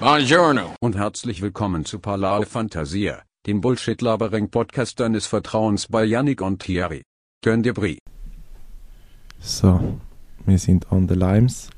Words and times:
Buongiorno. 0.00 0.76
Und 0.78 0.96
herzlich 0.96 1.42
willkommen 1.42 1.84
zu 1.84 1.98
Parlare 1.98 2.46
Fantasia, 2.46 3.20
dem 3.48 3.60
Bullshit-Labering-Podcast 3.60 5.00
deines 5.00 5.26
Vertrauens 5.26 5.88
bei 5.88 6.04
Yannick 6.04 6.40
und 6.40 6.62
Thierry. 6.62 7.02
Turn 7.42 7.64
dir 7.64 7.74
Brie. 7.74 7.98
So, 9.40 9.98
wir 10.46 10.58
sind 10.60 10.92
on 10.92 11.08
the 11.08 11.16
limes. 11.16 11.70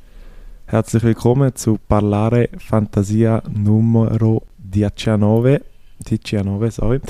Herzlich 0.66 1.02
willkommen 1.02 1.56
zu 1.56 1.78
Parlare 1.88 2.50
Fantasia 2.58 3.42
Numero 3.48 4.42
19. 4.58 5.18
19, 5.18 6.70
sorry. 6.70 7.00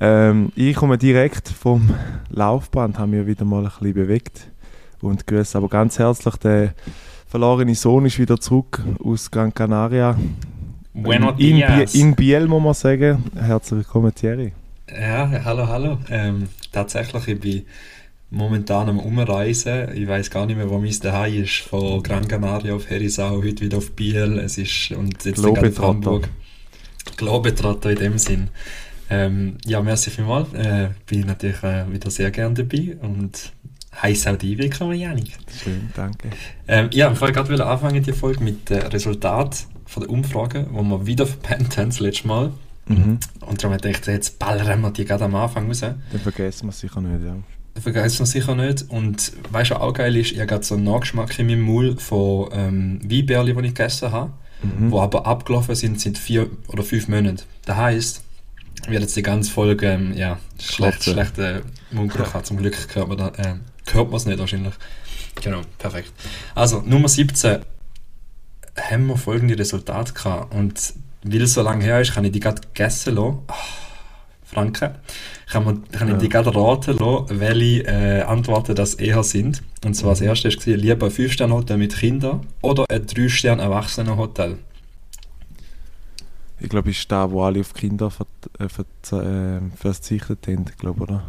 Ähm, 0.00 0.50
ich 0.56 0.74
komme 0.74 0.98
direkt 0.98 1.48
vom 1.48 1.94
Laufband, 2.30 2.98
habe 2.98 3.12
mich 3.12 3.26
wieder 3.28 3.44
mal 3.44 3.64
ein 3.64 3.70
bisschen 3.70 3.94
bewegt 3.94 4.50
und 5.02 5.24
grüße 5.24 5.56
aber 5.56 5.68
ganz 5.68 6.00
herzlich 6.00 6.34
den 6.34 6.72
verlorene 7.28 7.74
Sohn 7.74 8.06
ist 8.06 8.18
wieder 8.18 8.40
zurück 8.40 8.82
aus 9.04 9.30
Gran 9.30 9.52
Canaria. 9.52 10.18
Buenos 10.94 11.38
in, 11.38 11.56
dias. 11.56 11.92
Biel, 11.92 12.00
in 12.00 12.14
Biel, 12.14 12.46
muss 12.46 12.62
man 12.62 12.74
sagen. 12.74 13.22
Herzlich 13.38 13.78
willkommen, 13.78 14.14
Thierry. 14.14 14.52
Ja, 14.90 15.30
hallo, 15.44 15.68
hallo. 15.68 15.98
Ähm, 16.10 16.48
tatsächlich, 16.72 17.28
ich 17.28 17.40
bin 17.40 17.62
momentan 18.30 18.88
am 18.88 18.98
Umreisen. 18.98 19.94
Ich 19.94 20.08
weiß 20.08 20.30
gar 20.30 20.46
nicht 20.46 20.56
mehr, 20.56 20.70
wo 20.70 20.78
mein 20.78 20.98
Daheim 21.00 21.44
ist. 21.44 21.58
Von 21.58 22.02
Gran 22.02 22.26
Canaria 22.26 22.74
auf 22.74 22.88
Herisau, 22.88 23.42
heute 23.42 23.60
wieder 23.64 23.76
auf 23.76 23.92
Biel. 23.92 24.38
Es 24.38 24.56
ist, 24.58 24.92
und 24.92 25.24
jetzt 25.24 25.42
gerade 25.42 25.68
auf. 25.68 25.78
Hamburg. 25.78 26.28
Globetrotter 27.16 27.90
in 27.90 27.98
dem 27.98 28.18
Sinn. 28.18 28.48
Ähm, 29.10 29.56
ja, 29.66 29.80
merci 29.82 30.10
vielmals. 30.10 30.52
Äh, 30.54 30.90
bin 31.06 31.26
natürlich 31.26 31.62
äh, 31.62 31.90
wieder 31.90 32.10
sehr 32.10 32.30
gern 32.30 32.54
dabei 32.54 32.96
und 33.00 33.52
heiß 34.00 34.26
auch 34.28 34.36
dich 34.36 34.58
willkommen, 34.58 34.98
Janik. 34.98 35.32
Schön, 35.62 35.88
danke. 35.94 36.30
Ähm, 36.66 36.88
ja, 36.92 37.10
ich 37.12 37.20
wollte 37.20 37.34
gerade 37.34 37.50
wieder 37.52 37.66
anfangen, 37.66 38.02
die 38.02 38.12
Folge 38.12 38.42
mit 38.44 38.70
dem 38.70 38.78
Resultat 38.82 39.66
von 39.86 40.02
der 40.02 40.10
Umfrage, 40.10 40.66
wo 40.70 40.82
wir 40.82 41.06
wieder 41.06 41.26
verpennt 41.26 41.76
haben 41.78 41.88
das 41.90 42.00
letzte 42.00 42.28
Mal. 42.28 42.52
Mhm. 42.86 43.18
Und 43.40 43.62
darum 43.62 43.76
dachte 43.76 43.90
ich, 43.90 44.06
jetzt 44.06 44.38
ballern 44.38 44.80
wir 44.80 44.90
die 44.90 45.04
gerade 45.04 45.24
am 45.24 45.34
Anfang 45.34 45.66
raus. 45.66 45.80
Dann 45.80 46.00
vergessen 46.22 46.66
wir 46.66 46.70
es 46.70 46.80
sicher 46.80 47.00
nicht, 47.00 47.24
ja. 47.24 47.36
Vergesst 47.80 48.18
man 48.18 48.26
sicher 48.26 48.54
nicht. 48.54 48.86
Und 48.88 49.32
weißt 49.50 49.70
du, 49.70 49.74
was 49.74 49.80
auch 49.82 49.92
geil 49.92 50.16
ist, 50.16 50.32
ich 50.32 50.38
habe 50.38 50.46
gerade 50.48 50.64
so 50.64 50.74
einen 50.74 50.84
Nachgeschmack 50.84 51.38
in 51.38 51.46
meinem 51.46 51.60
Mund 51.60 52.02
von 52.02 52.48
ähm, 52.52 53.00
Weinbärli, 53.04 53.54
die 53.54 53.60
ich 53.68 53.74
gegessen 53.74 54.10
habe, 54.12 54.32
Mhm. 54.60 54.90
wo 54.90 55.00
aber 55.00 55.24
abgelaufen 55.24 55.76
sind, 55.76 56.00
sind 56.00 56.18
vier 56.18 56.50
oder 56.66 56.82
fünf 56.82 57.06
Monate. 57.06 57.44
Das 57.64 57.76
heisst, 57.76 58.24
werde 58.88 59.02
jetzt 59.02 59.16
die 59.16 59.22
ganze 59.22 59.52
Folge 59.52 59.86
ähm, 59.86 60.14
ja, 60.16 60.36
schlecht, 60.58 60.74
Schlotzen. 61.04 61.12
schlechte 61.12 61.62
Mundgeruch 61.92 62.34
haben. 62.34 62.44
Zum 62.44 62.56
Glück 62.56 62.76
hört 62.94 63.06
man, 63.08 63.18
da, 63.18 63.28
äh, 63.36 63.54
hört 63.94 64.08
man 64.08 64.16
es 64.16 64.26
nicht 64.26 64.38
wahrscheinlich. 64.38 64.74
Genau, 65.42 65.60
perfekt. 65.78 66.12
Also, 66.54 66.80
Nummer 66.84 67.08
17 67.08 67.58
haben 68.90 69.06
wir 69.06 69.16
folgende 69.16 69.58
Resultate 69.58 70.12
gehabt. 70.12 70.54
Und 70.54 70.94
weil 71.22 71.42
es 71.42 71.54
so 71.54 71.62
lange 71.62 71.84
her 71.84 72.00
ist, 72.00 72.14
kann 72.14 72.24
ich 72.24 72.32
die 72.32 72.40
gerade 72.40 72.60
gegessen 72.62 73.14
lassen. 73.16 73.38
Ah, 73.48 73.54
Franken. 74.44 74.94
Kann, 75.50 75.64
man, 75.64 75.88
kann 75.90 76.08
ich 76.08 76.14
Ja. 76.14 76.20
die 76.20 76.28
gerade 76.28 76.54
raten 76.54 76.96
lassen, 76.98 77.40
welche 77.40 77.86
äh, 77.86 78.22
Antworten 78.22 78.74
das 78.74 78.94
eher 78.94 79.22
sind. 79.22 79.62
Und 79.84 79.94
zwar 79.94 80.10
das 80.10 80.20
erste 80.20 80.48
war, 80.48 80.76
lieber 80.76 81.06
ein 81.06 81.12
5-Sterne-Hotel 81.12 81.76
mit 81.76 81.96
Kindern 81.96 82.46
oder 82.62 82.84
ein 82.88 83.06
3-Sterne-Erwachsenen-Hotel. 83.06 84.58
Ich 86.60 86.68
glaube, 86.68 86.90
ist 86.90 87.10
da, 87.10 87.30
wo 87.30 87.44
alle 87.44 87.60
auf 87.60 87.72
Kinder 87.72 88.10
ver 88.10 88.26
äh, 88.58 88.68
ver 88.68 88.84
äh, 89.12 89.60
verzichtet 89.76 90.46
haben, 90.48 90.64
ich 90.68 90.76
glaube, 90.76 91.02
oder? 91.02 91.22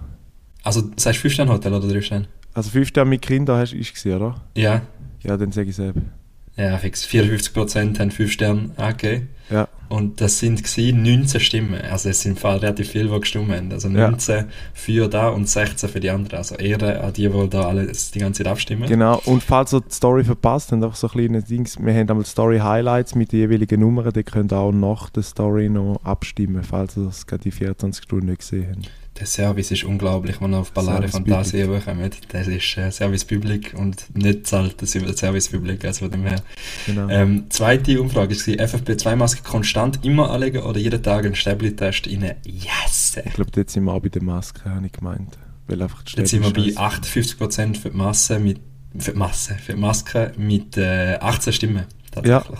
Also, 0.64 0.90
sagst 0.96 1.24
du 1.24 1.28
5-Sterne-Hotel 1.28 1.74
oder 1.74 1.88
3-Sterne? 1.88 2.28
Also 2.54 2.70
5 2.72 2.88
Sterne 2.90 3.10
mit 3.10 3.22
Kindern 3.22 3.60
hast 3.60 3.74
du 3.74 3.78
gesehen, 3.78 4.18
oder? 4.18 4.36
Ja. 4.56 4.82
Ja, 5.24 5.38
dann 5.38 5.52
sage 5.52 5.70
ich 5.70 5.78
es 5.78 5.80
eben. 5.80 6.12
Ja, 6.56 6.78
fix. 6.78 7.06
54% 7.06 8.00
haben 8.00 8.12
5 8.12 8.32
Sterne 8.32 8.72
angegeben. 8.78 9.30
Ja, 9.50 9.68
Und 9.88 10.22
das 10.22 10.40
sind 10.40 10.62
gsi 10.64 10.92
19 10.94 11.40
Stimmen. 11.42 11.82
Also 11.90 12.10
es 12.10 12.22
sind 12.22 12.32
im 12.34 12.38
Fall 12.38 12.58
relativ 12.58 12.90
viele, 12.92 13.10
die 13.10 13.20
gestimmt 13.20 13.50
haben. 13.52 13.72
Also 13.72 13.88
Ja. 13.90 14.12
19 14.12 14.46
für 14.74 15.08
da 15.08 15.30
und 15.30 15.48
16 15.50 15.90
für 15.90 16.00
die 16.00 16.10
anderen. 16.10 16.38
Also 16.38 16.56
Ehre 16.56 17.00
an 17.02 17.14
die, 17.14 17.28
die 17.30 17.50
da 17.50 17.62
alle 17.68 17.88
die 17.88 18.20
ganze 18.20 18.44
Zeit 18.44 18.52
abstimmen. 18.52 18.88
genau. 18.88 19.20
Und 19.26 19.42
falls 19.42 19.74
ihr 19.74 19.82
die 19.82 19.92
Story 19.94 20.24
verpasst 20.24 20.72
habt, 20.72 20.84
einfach 20.84 20.96
so 20.98 21.08
kleine 21.08 21.42
Dings. 21.42 21.80
Wir 21.80 21.94
haben 21.94 22.10
einmal 22.10 22.26
Story 22.26 22.60
Highlights 22.60 23.16
mit 23.16 23.32
den 23.32 23.40
jeweiligen 23.40 23.80
Nummern, 23.80 24.12
die 24.14 24.24
könnt 24.24 24.52
ihr 24.54 24.58
auch 24.58 24.72
nach 24.72 25.10
der 25.10 25.24
Story 25.24 25.70
noch 25.70 26.00
abstimmen, 26.04 26.64
falls 26.64 26.98
ihr 26.98 27.08
es 27.08 27.26
gerade 27.26 27.44
die 27.44 27.52
24 27.52 28.04
Stunden 28.04 28.28
nicht 28.28 28.40
gesehen 28.42 28.68
habt. 28.76 28.92
Der 29.20 29.26
Service 29.26 29.72
ist 29.72 29.84
unglaublich, 29.84 30.40
wenn 30.40 30.54
ihr 30.54 30.60
auf 30.60 30.72
Ballare 30.72 31.10
Fantasie 31.10 31.66
bekommt. 31.66 32.18
Das 32.30 32.48
ist 32.48 32.78
äh, 32.78 32.90
Service 32.90 33.26
Public 33.26 33.74
und 33.78 34.06
nicht 34.16 34.48
zahlt 34.48 34.82
das 34.82 34.96
über 34.96 35.08
das 35.08 35.18
Service 35.18 35.50
Public. 35.50 35.84
Also 35.84 36.06
von 36.06 36.12
dem 36.12 36.26
her. 36.26 36.42
Genau. 36.86 37.10
Ähm, 37.10 37.46
zweite 37.50 38.02
Umfrage 38.02 38.34
war 38.34 38.66
FFP2-Maske 38.66 39.44
konstant 39.44 40.06
immer 40.06 40.32
anlegen 40.32 40.64
oder 40.64 40.80
jeden 40.80 41.04
Tag 41.04 41.26
einen 41.26 41.36
Stäbli-Test 41.36 42.08
rein? 42.08 42.36
Yes! 42.46 43.18
Ich 43.26 43.34
glaube, 43.34 43.52
dort 43.52 43.70
sind 43.70 43.84
wir 43.84 43.94
auch 43.94 44.00
bei 44.00 44.10
der 44.10 44.24
Maske, 44.24 44.70
habe 44.70 44.86
ich 44.86 44.94
gemeint. 44.94 45.38
Weil 45.68 45.82
einfach 45.82 46.02
die 46.04 46.16
Jetzt 46.16 46.30
sind 46.30 46.44
wir 46.44 46.54
bei 46.54 46.72
scheiße. 46.72 46.80
58% 46.80 47.78
für 47.78 47.90
die 47.90 47.98
Masse 47.98 48.40
mit 48.40 48.62
für 48.98 49.12
die 49.12 49.18
Masse, 49.18 49.56
für 49.56 49.74
die 49.74 49.80
Maske 49.80 50.32
mit 50.38 50.78
äh, 50.78 51.18
18 51.20 51.54
Stimmen 51.54 51.86
tatsächlich. 52.12 52.60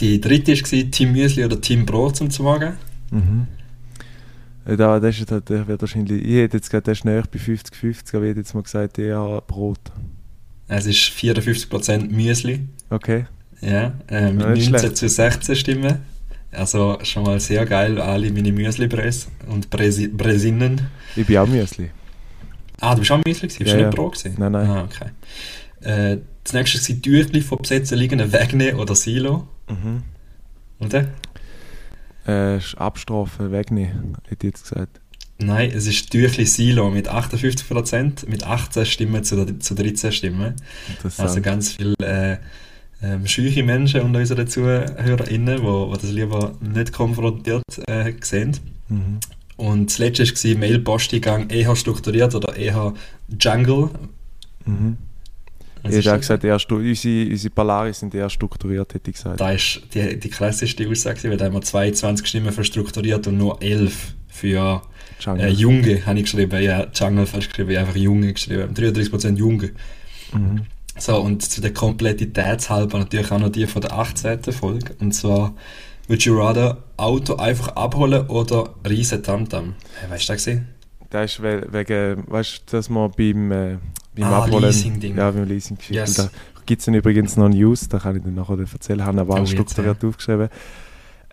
Die 0.00 0.20
dritte 0.20 0.52
war 0.52 0.90
Team 0.90 1.12
Müsli 1.12 1.44
oder 1.44 1.60
Team 1.60 1.86
Brot 1.86 2.16
zum 2.16 2.44
Morgen. 2.44 2.72
Mhm. 3.10 3.46
Äh, 4.66 4.76
Da, 4.76 4.98
das 5.00 5.18
ist, 5.18 5.30
halt- 5.30 5.48
wird 5.50 5.80
wahrscheinlich, 5.80 6.22
ich 6.24 6.34
hätte 6.36 6.56
jetzt 6.56 6.70
gerade, 6.70 6.82
der 6.84 6.92
ist 6.92 7.04
näher 7.04 7.24
bei 7.30 7.38
50-50, 7.38 8.14
aber 8.16 8.24
ich 8.24 8.30
hätte 8.30 8.40
jetzt 8.40 8.54
mal 8.54 8.62
gesagt, 8.62 8.98
eher 8.98 9.42
Brot. 9.46 9.78
Es 10.68 10.86
ist 10.86 10.98
54% 11.10 12.10
Müsli. 12.10 12.60
Okay. 12.90 13.26
Ja, 13.60 13.92
äh, 14.08 14.32
mit 14.32 14.42
Ja, 14.42 14.50
nicht 14.50 14.70
19 14.70 14.78
schlecht. 14.78 14.96
zu 14.96 15.08
16 15.08 15.56
Stimmen. 15.56 15.98
Also 16.52 16.98
schon 17.02 17.24
mal 17.24 17.40
sehr 17.40 17.66
geil, 17.66 18.00
alle 18.00 18.30
meine 18.30 18.52
Müsli-Bres 18.52 19.28
und 19.48 19.68
Bresi 19.70 20.08
Bresinnen. 20.08 20.80
Ich 21.16 21.26
bin 21.26 21.36
auch 21.38 21.46
Müsli. 21.48 21.90
Ah, 22.80 22.94
du 22.94 23.00
bist 23.00 23.10
auch 23.10 23.20
Müsli 23.26 23.48
gewesen? 23.48 23.58
Bist 23.58 23.70
Ja, 23.70 23.74
du 23.76 23.80
ja. 23.82 23.86
nicht 23.88 23.96
Brot 23.96 24.12
gewesen? 24.18 24.34
Nein, 24.38 24.52
nein. 24.52 24.66
Ah, 24.68 24.84
okay. 24.84 25.10
Äh, 25.80 26.18
das 26.44 26.52
nächste 26.52 26.78
war 26.94 27.02
Tüchli 27.02 27.40
von 27.40 27.58
besetzen 27.58 27.98
liegenden 27.98 28.32
Wegnehmen 28.32 28.80
oder 28.80 28.94
Silo. 28.94 29.48
Mhm. 29.68 30.02
Oder? 30.78 31.08
Äh, 32.26 32.58
Abstrafen, 32.76 33.52
wegnehmen, 33.52 34.16
hätte 34.28 34.46
ich 34.46 34.52
jetzt 34.54 34.62
gesagt. 34.62 35.00
Nein, 35.38 35.72
es 35.74 35.86
ist 35.86 36.10
Tüchli 36.10 36.46
Silo 36.46 36.90
mit 36.90 37.10
58%, 37.10 38.28
mit 38.28 38.44
18 38.44 38.86
Stimmen 38.86 39.24
zu, 39.24 39.58
zu 39.58 39.74
13 39.74 40.12
Stimmen. 40.12 40.54
Also 41.18 41.40
ganz 41.40 41.72
viele 41.72 41.94
äh, 41.98 42.36
ähm, 43.02 43.26
scheuche 43.26 43.62
Menschen 43.62 44.02
unter 44.02 44.20
unseren 44.20 44.46
ZuhörerInnen, 44.46 45.58
die 45.58 45.62
wo, 45.62 45.88
wo 45.90 45.94
das 45.94 46.10
lieber 46.10 46.54
nicht 46.60 46.92
konfrontiert 46.92 47.62
äh, 47.86 48.14
sehen. 48.20 48.56
mhm. 48.88 49.18
Und 49.56 49.90
das 49.90 49.98
letzte 49.98 50.24
war 50.24 50.58
Mail-Posteingang 50.58 51.48
eher 51.48 51.76
strukturiert 51.76 52.34
oder 52.34 52.56
eher 52.56 52.92
Jungle. 53.40 53.90
Mhm. 54.64 54.96
Was 55.84 55.94
Ich 55.94 56.04
das? 56.04 56.20
gesagt, 56.20 56.44
eher 56.44 56.54
unsere, 56.70 57.30
unsere 57.30 57.54
Polaris 57.54 58.00
sind 58.00 58.14
eher 58.14 58.30
strukturiert, 58.30 58.94
hätte 58.94 59.10
ich 59.10 59.16
gesagt. 59.16 59.40
Da 59.40 59.52
ist 59.52 59.82
die, 59.94 60.18
die 60.18 60.30
klassischste 60.30 60.88
Aussage, 60.88 61.28
weil 61.30 61.36
da 61.36 61.44
haben 61.44 61.52
wir 61.54 61.60
22 61.62 62.26
Stimmen 62.26 62.52
für 62.52 62.64
strukturiert 62.64 63.26
und 63.26 63.36
nur 63.38 63.60
11 63.62 64.14
für 64.28 64.82
äh, 65.26 65.48
Junge, 65.48 66.04
habe 66.06 66.18
ich 66.18 66.24
geschrieben. 66.24 66.62
Ja, 66.62 66.86
Jungle 66.92 67.26
falsch 67.26 67.48
geschrieben, 67.48 67.70
ich 67.70 67.76
habe 67.76 67.86
einfach 67.88 68.00
Junge 68.00 68.32
geschrieben. 68.32 68.72
33% 68.74 69.36
Junge. 69.36 69.72
Mhm. 70.32 70.62
So, 70.98 71.20
und 71.20 71.42
zu 71.42 71.60
der 71.60 71.72
Komplettitätshalber 71.74 72.98
natürlich 72.98 73.30
auch 73.30 73.38
noch 73.38 73.48
die 73.50 73.66
von 73.66 73.82
der 73.82 73.92
18. 73.92 74.42
Folge. 74.52 74.94
Und 75.00 75.12
zwar, 75.12 75.54
would 76.08 76.22
you 76.22 76.36
rather 76.40 76.78
Auto 76.96 77.36
einfach 77.36 77.68
abholen 77.76 78.26
oder 78.28 78.70
riesen 78.88 79.22
Tamtam? 79.22 79.74
Hey, 80.00 80.10
weißt 80.10 80.28
du 80.28 80.32
das? 80.32 80.48
Das 81.10 81.32
ist 81.32 81.42
we- 81.42 81.66
wegen, 81.70 82.24
weißt 82.28 82.62
du, 82.66 82.76
dass 82.76 82.88
man 82.88 83.10
beim, 83.16 83.52
äh, 83.52 83.76
beim 84.14 84.24
Ah, 84.24 84.44
Abholen. 84.44 84.64
Leasing-Ding. 84.64 85.16
Ja, 85.16 85.30
beim 85.30 85.44
Leasing 85.44 85.78
Yes. 85.88 86.14
Da 86.14 86.30
gibt 86.66 86.80
es 86.80 86.86
dann 86.86 86.94
übrigens 86.94 87.36
noch 87.36 87.48
News, 87.48 87.88
da 87.88 87.98
kann 87.98 88.16
ich 88.16 88.22
dann 88.22 88.34
nachher 88.34 88.58
erzählen, 88.58 89.04
habe 89.04 89.20
aber 89.20 89.34
Oh, 89.34 89.36
auch 89.36 89.40
jetzt, 89.40 89.50
strukturiert 89.52 90.04
aufgeschrieben. 90.04 90.48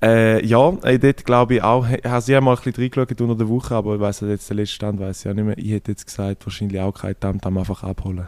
Äh, 0.03 0.43
ja, 0.45 0.73
äh, 0.83 0.97
dort 0.97 1.23
glaube 1.25 1.55
ich 1.55 1.63
auch, 1.63 1.87
ich 1.87 2.03
habe 2.03 2.21
sehr 2.21 2.41
mal 2.41 2.55
ein 2.57 2.63
bisschen 2.63 2.73
reingeschaut 2.81 3.21
unter 3.21 3.35
der 3.35 3.47
Woche, 3.49 3.75
aber 3.75 3.95
ich 3.95 4.01
weiß 4.01 4.21
jetzt 4.21 4.49
den 4.49 4.57
letzten 4.57 4.75
Stand 4.75 4.99
weiß 4.99 5.19
ich 5.19 5.25
ja 5.25 5.33
nicht 5.33 5.45
mehr. 5.45 5.57
Ich 5.57 5.71
hätte 5.71 5.91
jetzt 5.91 6.07
gesagt, 6.07 6.43
wahrscheinlich 6.45 6.81
auch 6.81 6.91
kein 6.91 7.19
Tamtam 7.19 7.57
einfach 7.59 7.83
abholen. 7.83 8.25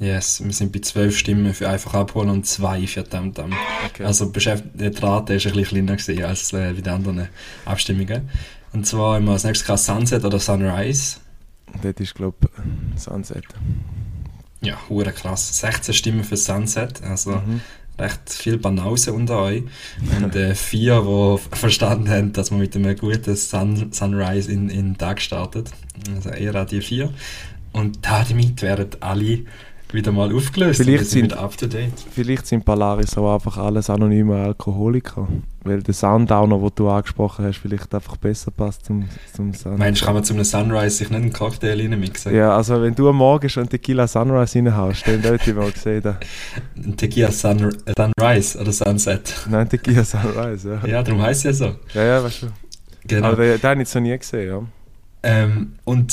Yes, 0.00 0.42
wir 0.44 0.52
sind 0.52 0.72
bei 0.72 0.80
12 0.80 1.16
Stimmen 1.16 1.54
für 1.54 1.68
einfach 1.68 1.94
abholen 1.94 2.28
und 2.30 2.44
2 2.44 2.88
für 2.88 3.08
Tamtam. 3.08 3.52
Okay. 3.86 4.02
Also 4.04 4.24
die 4.26 4.40
Rate 5.00 5.34
ist 5.34 5.46
ein 5.46 5.52
bisschen 5.52 5.86
kleiner 5.86 5.96
gewesen 5.96 6.24
als 6.24 6.52
äh, 6.52 6.72
bei 6.74 6.80
den 6.80 6.92
anderen 6.92 7.28
Abstimmungen. 7.66 8.28
Und 8.72 8.84
zwar 8.84 9.14
haben 9.14 9.26
wir 9.26 9.32
als 9.32 9.44
nächstes 9.44 9.86
Sunset 9.86 10.24
oder 10.24 10.40
Sunrise. 10.40 11.18
Dort 11.82 12.00
ist, 12.00 12.14
glaube 12.14 12.36
ich, 12.94 13.02
Sunset. 13.02 13.44
Ja, 14.60 14.76
hure 14.88 15.12
krass. 15.12 15.58
16 15.60 15.94
Stimmen 15.94 16.24
für 16.24 16.36
Sunset, 16.36 17.02
also 17.02 17.32
Mhm. 17.32 17.60
recht 17.98 18.30
viel 18.32 18.58
Banause 18.58 19.12
unter 19.12 19.38
euch. 19.40 19.62
Und 20.22 20.34
äh, 20.36 20.54
vier, 20.54 21.00
die 21.02 21.56
verstanden 21.56 22.08
haben, 22.08 22.32
dass 22.32 22.50
man 22.50 22.60
mit 22.60 22.74
einem 22.76 22.96
guten 22.96 23.34
Sun 23.36 23.92
Sunrise 23.92 24.50
in, 24.52 24.68
in 24.70 24.84
den 24.92 24.98
Tag 24.98 25.20
startet. 25.20 25.72
Also 26.14 26.30
eher 26.30 26.54
an 26.54 26.66
die 26.66 26.80
vier. 26.80 27.12
Und 27.72 27.98
damit 28.06 28.62
wären 28.62 28.88
alle 29.00 29.40
wieder 29.94 30.12
mal 30.12 30.34
aufgelöst. 30.34 30.80
Vielleicht 30.82 31.06
sind 31.06 31.10
sind- 31.10 31.24
wieder 31.32 31.40
up 31.40 31.56
to 31.56 31.66
date. 31.66 31.92
Vielleicht 32.12 32.46
sind 32.46 32.64
Polaris 32.64 33.16
auch 33.18 33.34
einfach 33.34 33.56
alles 33.58 33.88
anonyme 33.90 34.36
Alkoholiker. 34.42 35.28
Weil 35.64 35.80
der 35.82 35.94
Sundowner, 35.94 36.58
den 36.58 36.70
du 36.74 36.88
angesprochen 36.90 37.44
hast, 37.44 37.58
vielleicht 37.58 37.94
einfach 37.94 38.16
besser 38.16 38.50
passt 38.50 38.84
zum, 38.86 39.04
zum 39.36 39.54
Sun. 39.54 39.76
Meinst 39.78 40.00
du, 40.02 40.06
kann 40.06 40.14
man 40.14 40.24
zu 40.24 40.34
einem 40.34 40.42
Sunrise 40.42 40.96
sich 40.96 41.08
nicht 41.10 41.20
einen 41.20 41.32
Cocktail 41.32 41.78
reinmixen? 41.80 42.34
Ja, 42.34 42.56
also 42.56 42.82
wenn 42.82 42.94
du 42.96 43.08
am 43.08 43.16
Morgen 43.16 43.48
schon 43.48 43.68
Tequila 43.68 44.08
Sunrise 44.08 44.58
reinhaust, 44.58 45.06
dann 45.06 45.22
dort 45.22 45.46
ich 45.46 45.54
mal 45.54 45.70
gesehen. 45.70 46.02
Ein 46.76 46.96
Tequila 46.96 47.30
Sun, 47.30 47.72
äh, 47.86 47.92
Sunrise 47.96 48.58
oder 48.58 48.72
Sunset. 48.72 49.34
Nein, 49.48 49.68
Tequila 49.68 50.02
Sunrise, 50.04 50.80
ja. 50.82 50.88
Ja, 50.88 51.02
darum 51.04 51.22
heisst 51.22 51.44
es 51.46 51.60
ja 51.60 51.66
so. 51.68 51.74
Ja, 51.94 52.02
ja, 52.04 52.24
weißt 52.24 52.42
du. 52.42 52.46
Genau. 53.06 53.28
Aber 53.28 53.36
den, 53.36 53.60
den 53.60 53.62
habe 53.62 53.74
ich 53.74 53.86
jetzt 53.86 53.94
noch 53.94 54.02
nie 54.02 54.18
gesehen, 54.18 54.48
ja. 54.48 54.62
Ähm, 55.22 55.74
und 55.84 56.12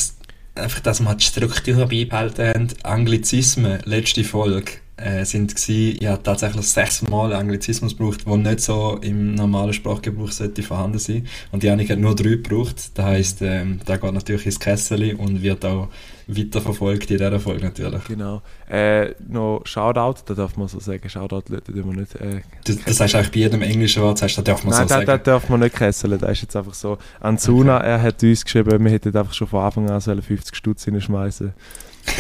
einfach, 0.60 0.80
dass 0.82 1.00
wir 1.00 1.16
die 1.16 1.24
Struktur 1.24 1.86
beibehalten 1.88 2.48
haben. 2.48 2.68
Anglizismen, 2.84 3.80
letzte 3.86 4.24
Folge, 4.24 4.74
äh, 4.98 5.24
sind 5.26 5.56
gsi, 5.56 5.98
ich 6.00 6.08
habe 6.08 6.22
tatsächlich 6.22 6.68
sechsmal 6.68 7.34
Anglizismus 7.34 7.98
gebraucht, 7.98 8.26
der 8.26 8.38
nicht 8.38 8.60
so 8.60 8.98
im 9.02 9.36
normalen 9.36 9.74
Sprachgebrauch 9.74 10.32
sollte 10.32 10.62
vorhanden 10.64 11.00
sein. 11.00 11.28
Und 11.52 11.64
Janik 11.64 11.90
hat 11.90 12.00
nur 12.00 12.16
drei 12.16 12.32
gebraucht. 12.32 12.92
Das 12.96 13.06
heisst, 13.06 13.42
ähm, 13.42 13.80
der 13.88 13.98
geht 13.98 14.14
natürlich 14.14 14.46
ins 14.46 14.60
Kessel 14.60 15.16
und 15.16 15.42
wird 15.42 15.66
auch 15.66 15.88
weiterverfolgt 16.30 17.10
in 17.12 17.18
dieser 17.18 17.40
Folge 17.40 17.64
natürlich. 17.66 18.04
Genau. 18.06 18.42
Äh, 18.70 19.14
noch 19.28 19.62
Shoutout, 19.66 20.22
da 20.26 20.34
darf 20.36 20.56
man 20.58 20.68
so 20.68 20.80
sagen. 20.80 21.10
Shoutout 21.10 21.52
Leute, 21.52 21.72
die 21.74 21.81
man 21.81 21.96
nicht. 21.96 22.16
Äh, 22.16 22.42
Das, 22.64 22.78
das 22.84 22.98
du 22.98 23.04
eigentlich 23.18 23.31
bei 23.31 23.40
jedem 23.40 23.62
englischen 23.62 24.04
Wort, 24.04 24.20
sagst, 24.20 24.38
du, 24.38 24.42
das 24.42 24.54
darf 24.56 24.64
man 24.64 24.74
Nein, 24.74 24.88
so 24.88 24.94
da, 24.94 25.00
da 25.02 25.06
sagen. 25.06 25.24
darf 25.24 25.50
man 25.50 25.60
nicht 25.62 25.76
kesseln. 25.76 26.20
Das 26.20 26.31
ist 26.31 26.42
jetzt 26.44 26.56
einfach 26.56 26.74
so. 26.74 26.98
Anzuna, 27.20 27.80
er 27.80 28.02
hat 28.02 28.22
uns 28.24 28.44
geschrieben, 28.44 28.84
wir 28.84 28.92
hätten 28.92 29.16
einfach 29.16 29.34
schon 29.34 29.48
von 29.48 29.64
Anfang 29.64 29.90
an 29.90 30.00
sollen 30.00 30.22
50 30.22 30.56
Stutz 30.56 30.86
hineinschmeißen. 30.86 31.54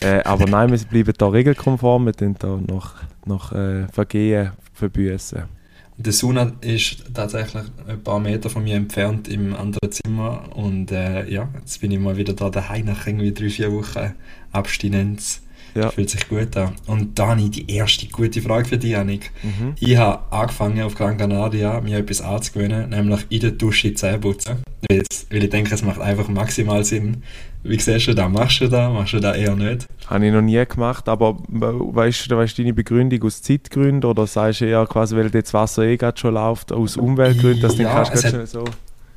Äh, 0.01 0.23
aber 0.23 0.45
nein, 0.49 0.71
wir 0.71 0.77
bleiben 0.79 1.13
da 1.17 1.27
regelkonform, 1.27 2.05
wir 2.07 2.13
tun 2.13 2.35
da 2.39 2.57
noch, 2.67 2.95
noch 3.25 3.51
äh, 3.51 3.87
Vergehen 3.91 4.51
verbüßen. 4.73 5.58
Der 6.01 6.13
Suna 6.13 6.53
ist 6.61 7.13
tatsächlich 7.13 7.63
ein 7.85 8.01
paar 8.01 8.21
Meter 8.21 8.49
von 8.49 8.63
mir 8.63 8.77
entfernt 8.77 9.27
im 9.27 9.53
anderen 9.53 9.91
Zimmer 9.91 10.55
und 10.55 10.93
äh, 10.93 11.29
ja, 11.29 11.49
jetzt 11.59 11.81
bin 11.81 11.91
ich 11.91 11.99
mal 11.99 12.15
wieder 12.15 12.31
da 12.31 12.49
daheim 12.49 12.85
nach 12.85 13.05
irgendwie 13.05 13.33
drei, 13.33 13.49
vier 13.49 13.73
Wochen 13.73 14.13
Abstinenz. 14.53 15.41
Ja. 15.75 15.89
Fühlt 15.91 16.09
sich 16.09 16.27
gut 16.27 16.55
an. 16.57 16.73
Und 16.87 17.17
Dani, 17.17 17.49
die 17.49 17.69
erste 17.71 18.07
gute 18.07 18.41
Frage 18.41 18.65
für 18.67 18.77
dich, 18.77 18.91
Janik. 18.91 19.31
Mhm. 19.43 19.75
Ich 19.79 19.97
habe 19.97 20.19
angefangen 20.31 20.81
auf 20.81 20.95
Gran 20.95 21.17
Canaria, 21.17 21.79
mir 21.81 21.97
etwas 21.99 22.21
anzugewöhnen, 22.21 22.89
nämlich 22.89 23.25
in 23.29 23.39
der 23.41 23.51
Dusche 23.51 23.93
Zähne 23.93 24.19
putzen. 24.19 24.57
Weil, 24.89 24.97
jetzt- 24.99 25.27
weil 25.31 25.43
ich 25.43 25.49
denke, 25.49 25.73
es 25.73 25.83
macht 25.83 25.99
einfach 26.01 26.27
maximal 26.29 26.83
Sinn. 26.83 27.23
Wie 27.63 27.77
siehst 27.77 28.07
du 28.07 28.15
das? 28.15 28.29
Machst 28.29 28.61
du 28.61 28.67
das? 28.69 28.91
Machst 28.93 29.13
du 29.13 29.19
das 29.19 29.35
eher 29.35 29.55
nicht? 29.55 29.85
Habe 30.07 30.25
ich 30.25 30.31
noch 30.33 30.41
nie 30.41 30.63
gemacht, 30.65 31.09
aber 31.09 31.37
we- 31.49 31.93
weißt 31.95 32.31
du 32.31 32.37
weißt 32.37 32.57
du 32.57 32.61
deine 32.63 32.73
Begründung 32.73 33.21
aus 33.23 33.41
Zeitgründen 33.41 34.09
oder 34.09 34.25
sagst 34.27 34.61
du 34.61 34.65
eher 34.65 34.85
quasi, 34.85 35.15
weil 35.15 35.29
das 35.29 35.53
Wasser 35.53 35.83
eh 35.83 35.97
gerade 35.97 36.17
schon 36.17 36.33
läuft, 36.35 36.71
aus 36.71 36.95
Umweltgründen, 36.95 37.61
dass 37.61 37.75
du 37.75 37.83
Ja, 37.83 37.93
dann 37.95 38.05
kannst 38.05 38.23
es 38.25 38.33
hat- 38.33 38.47
so... 38.47 38.63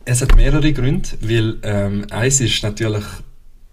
Es 0.04 0.20
hat 0.20 0.34
mehrere 0.34 0.72
Gründe, 0.72 1.08
weil 1.20 1.58
ähm, 1.62 2.04
eins 2.10 2.40
ist 2.40 2.60
natürlich 2.64 3.04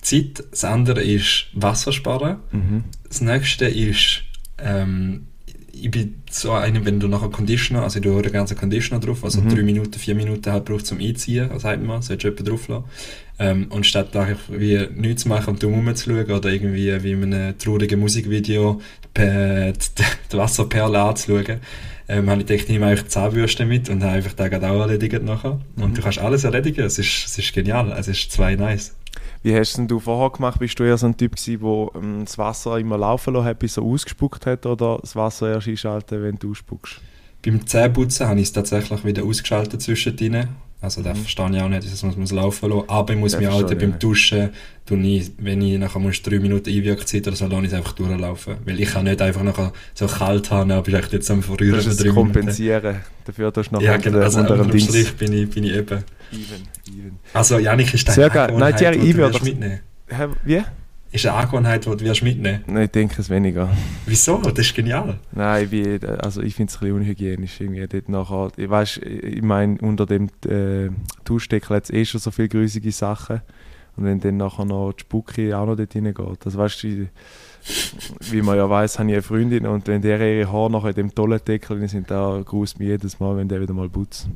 Zeit, 0.02 0.44
das 0.52 0.64
andere 0.64 1.02
ist 1.04 1.48
Wasser 1.54 1.92
sparen. 1.92 2.38
Mhm. 2.52 2.84
Das 3.08 3.22
nächste 3.22 3.66
ist, 3.66 4.22
ähm, 4.58 5.28
ich 5.72 5.92
bin 5.92 6.16
so 6.30 6.52
einer, 6.52 6.84
wenn 6.86 7.00
du 7.00 7.08
nachher 7.08 7.30
Conditioner, 7.30 7.84
also 7.84 8.00
du 8.00 8.22
den 8.22 8.32
ganzen 8.34 8.58
Conditioner 8.58 9.00
drauf, 9.00 9.24
also 9.24 9.40
Mhm. 9.42 9.50
drei 9.50 9.64
Minuten, 9.64 9.94
vier 10.00 10.16
Minuten 10.16 10.52
halt 10.52 10.66
braucht 10.66 10.86
zum 10.86 11.00
Einziehen, 11.00 11.50
was 11.52 11.62
sagt 11.62 11.82
man, 11.84 12.02
solltest 12.02 12.24
du 12.24 12.28
jemanden 12.44 12.46
drauf 12.46 12.68
lassen. 12.68 12.84
Ähm, 13.42 13.68
und 13.70 13.86
statt 13.86 14.14
einfach 14.16 14.40
wie 14.50 14.88
nichts 14.94 15.24
zu 15.24 15.30
machen 15.30 15.52
und 15.52 15.64
dumm 15.64 15.74
rumzuschauen 15.74 16.30
oder 16.32 16.50
irgendwie 16.52 17.02
wie 17.04 17.12
in 17.12 17.34
einem 17.34 17.58
traurigen 17.58 18.00
Musikvideo 18.00 18.82
die, 19.72 20.04
die 20.34 20.38
Wasserperle 20.38 21.00
anzuschauen, 21.02 21.60
ähm, 22.10 22.30
habe 22.30 22.42
ich 22.42 22.48
gedacht, 22.48 22.64
ich 22.66 22.70
nehme 22.70 22.88
eigentlich 22.88 23.08
Zahnbürste 23.08 23.66
mit 23.66 23.88
und 23.90 24.04
habe 24.04 24.14
einfach 24.14 24.34
den 24.34 24.64
auch 24.66 24.82
erledigt 24.82 25.24
nachher. 25.24 25.62
Und 25.78 25.92
Mhm. 25.92 25.94
du 25.96 26.02
kannst 26.02 26.20
alles 26.20 26.44
erledigen, 26.44 26.82
es 26.86 27.00
ist, 27.00 27.26
es 27.28 27.38
ist 27.38 27.54
genial, 27.54 27.94
es 27.98 28.08
ist 28.10 28.32
zwei 28.32 28.56
nice. 28.56 28.94
Wie 29.42 29.56
hast 29.56 29.78
denn 29.78 29.88
du 29.88 30.00
vorher 30.00 30.30
gemacht? 30.32 30.60
Bist 30.60 30.78
du 30.80 30.84
eher 30.84 30.98
so 30.98 31.06
ein 31.06 31.16
Typ 31.16 31.36
gewesen, 31.36 31.60
der 31.62 32.02
ähm, 32.02 32.26
das 32.26 32.38
Wasser 32.38 32.78
immer 32.78 32.98
laufen 32.98 33.34
lassen 33.34 33.46
hat, 33.46 33.60
bis 33.60 33.78
er 33.78 33.84
ausgespuckt 33.84 34.46
hat, 34.46 34.66
oder 34.66 35.00
das 35.02 35.16
Wasser 35.16 35.54
erst 35.54 35.68
einschalten, 35.68 36.22
wenn 36.22 36.38
du 36.38 36.52
ausspuckst? 36.52 37.00
Beim 37.46 37.66
Zähneputzen 37.66 38.28
habe 38.28 38.40
ich 38.42 38.48
es 38.48 38.52
tatsächlich 38.54 39.06
wieder 39.06 39.24
ausgeschaltet 39.24 39.82
zwischendrin. 39.82 40.50
Also 40.82 41.02
da 41.02 41.12
Mhm. 41.14 41.18
verstehe 41.18 41.50
ich 41.56 41.62
auch 41.62 41.70
nicht, 41.70 41.84
dass 41.92 42.04
man 42.04 42.12
es 42.12 42.18
muss 42.18 42.32
laufen 42.32 42.70
lassen 42.70 42.90
Aber 42.90 43.14
ich 43.14 43.20
muss 43.20 43.38
mich 43.38 43.50
halt 43.50 43.80
beim. 43.80 44.00
Duschen, 44.00 44.50
tue 44.90 45.00
ich, 45.02 45.32
wenn 45.38 45.62
ich 45.62 45.78
nachher 45.78 46.00
muss 46.00 46.22
drei 46.22 46.40
Minuten 46.40 46.70
Einwirkzeit 46.70 47.28
oder 47.28 47.36
so, 47.36 47.46
lasse 47.46 47.62
ich 47.62 47.68
es 47.68 47.74
einfach 47.74 47.94
durchlaufen. 47.94 48.56
Weil 48.66 48.80
ich 48.80 48.90
kann 48.90 49.06
nicht 49.06 49.22
einfach 49.22 49.44
nachher 49.44 49.72
so 49.94 50.08
kalt 50.08 50.50
haben, 50.50 50.72
aber 50.72 50.88
ich 50.88 51.12
jetzt 51.12 51.30
am 51.30 51.44
Verrühren 51.44 51.76
Das 51.76 51.86
ist 51.86 52.00
Minuten. 52.00 52.16
Kompensieren. 52.16 52.98
Dafür 53.26 53.54
tust 53.54 53.70
du 53.70 53.76
noch 53.76 53.82
Ja, 53.82 53.98
genau. 53.98 54.20
Also 54.20 54.40
unter 54.40 54.58
dem. 54.58 54.80
Strich 54.80 55.14
bin 55.16 55.34
ich, 55.34 55.50
bin 55.50 55.64
ich 55.64 55.74
eben. 55.74 56.04
Even, 56.32 56.68
even. 56.88 57.20
Also 57.34 57.60
Janik, 57.60 57.94
ist 57.94 58.08
das 58.08 58.16
Sehr 58.16 58.26
eine 58.26 58.34
geil. 58.34 58.48
Nein, 58.48 58.74
Angewohnheit, 58.74 58.78
Thierry, 58.80 59.00
die 59.00 59.08
ich 59.10 59.16
du 59.16 59.20
wirst 59.20 59.44
mitnehmen? 59.44 59.80
Wie? 60.44 60.62
Ist 61.12 61.26
eine 61.26 61.36
Angewohnheit, 61.36 61.86
die 61.86 61.90
du 61.90 62.00
wirst 62.02 62.24
mitnehmen? 62.24 62.64
Nein, 62.66 62.84
ich 62.86 62.92
denke 62.92 63.22
es 63.22 63.30
weniger. 63.30 63.70
Wieso? 64.08 64.38
Das 64.38 64.58
ist 64.58 64.76
genial. 64.76 65.20
Nein, 65.32 65.64
ich, 65.66 65.70
bin, 65.70 66.10
also 66.20 66.42
ich 66.42 66.56
finde 66.56 66.72
es 66.72 66.78
ein 66.78 66.80
bisschen 66.80 66.96
unhygienisch. 66.96 67.62
Irgendwie 67.62 67.88
dort 67.88 68.10
nachher, 68.10 68.52
ich 68.58 68.70
weiß, 68.70 68.98
ich 69.04 69.42
meine, 69.42 69.78
unter 69.82 70.08
dem 70.08 70.30
äh, 70.48 70.90
Duschdeckel 71.26 71.76
hat 71.76 71.84
es 71.86 71.90
eh 71.92 72.06
schon 72.06 72.22
so 72.22 72.32
viele 72.32 72.50
grusige 72.50 72.92
Sachen. 72.92 73.42
Und 74.00 74.06
wenn 74.06 74.20
dann 74.22 74.38
nachher 74.38 74.64
noch 74.64 74.94
die 74.94 75.02
Spucke 75.02 75.58
auch 75.58 75.66
noch 75.66 75.76
dort 75.76 75.94
reingeht. 75.94 76.16
Das 76.46 76.56
weißt 76.56 76.84
du, 76.84 77.08
wie- 78.32 78.42
man 78.42 78.56
ja 78.56 78.70
weiß, 78.70 78.98
habe 78.98 79.10
ich 79.10 79.16
eine 79.16 79.22
Freundin 79.22 79.66
und 79.68 79.86
wenn 79.90 80.02
der 80.02 80.22
ihre 80.22 80.50
Haare 80.50 80.72
noch 80.72 80.86
in 80.86 80.94
dem 80.94 81.14
tollen 81.14 81.42
Deckel 81.46 81.86
sind, 81.90 82.10
da 82.10 82.42
grüßt 82.44 82.80
mich 82.80 82.88
jedes 82.88 83.20
Mal, 83.20 83.36
wenn 83.36 83.50
der 83.50 83.60
wieder 83.60 83.74
mal 83.74 83.90
putzt. 83.90 84.30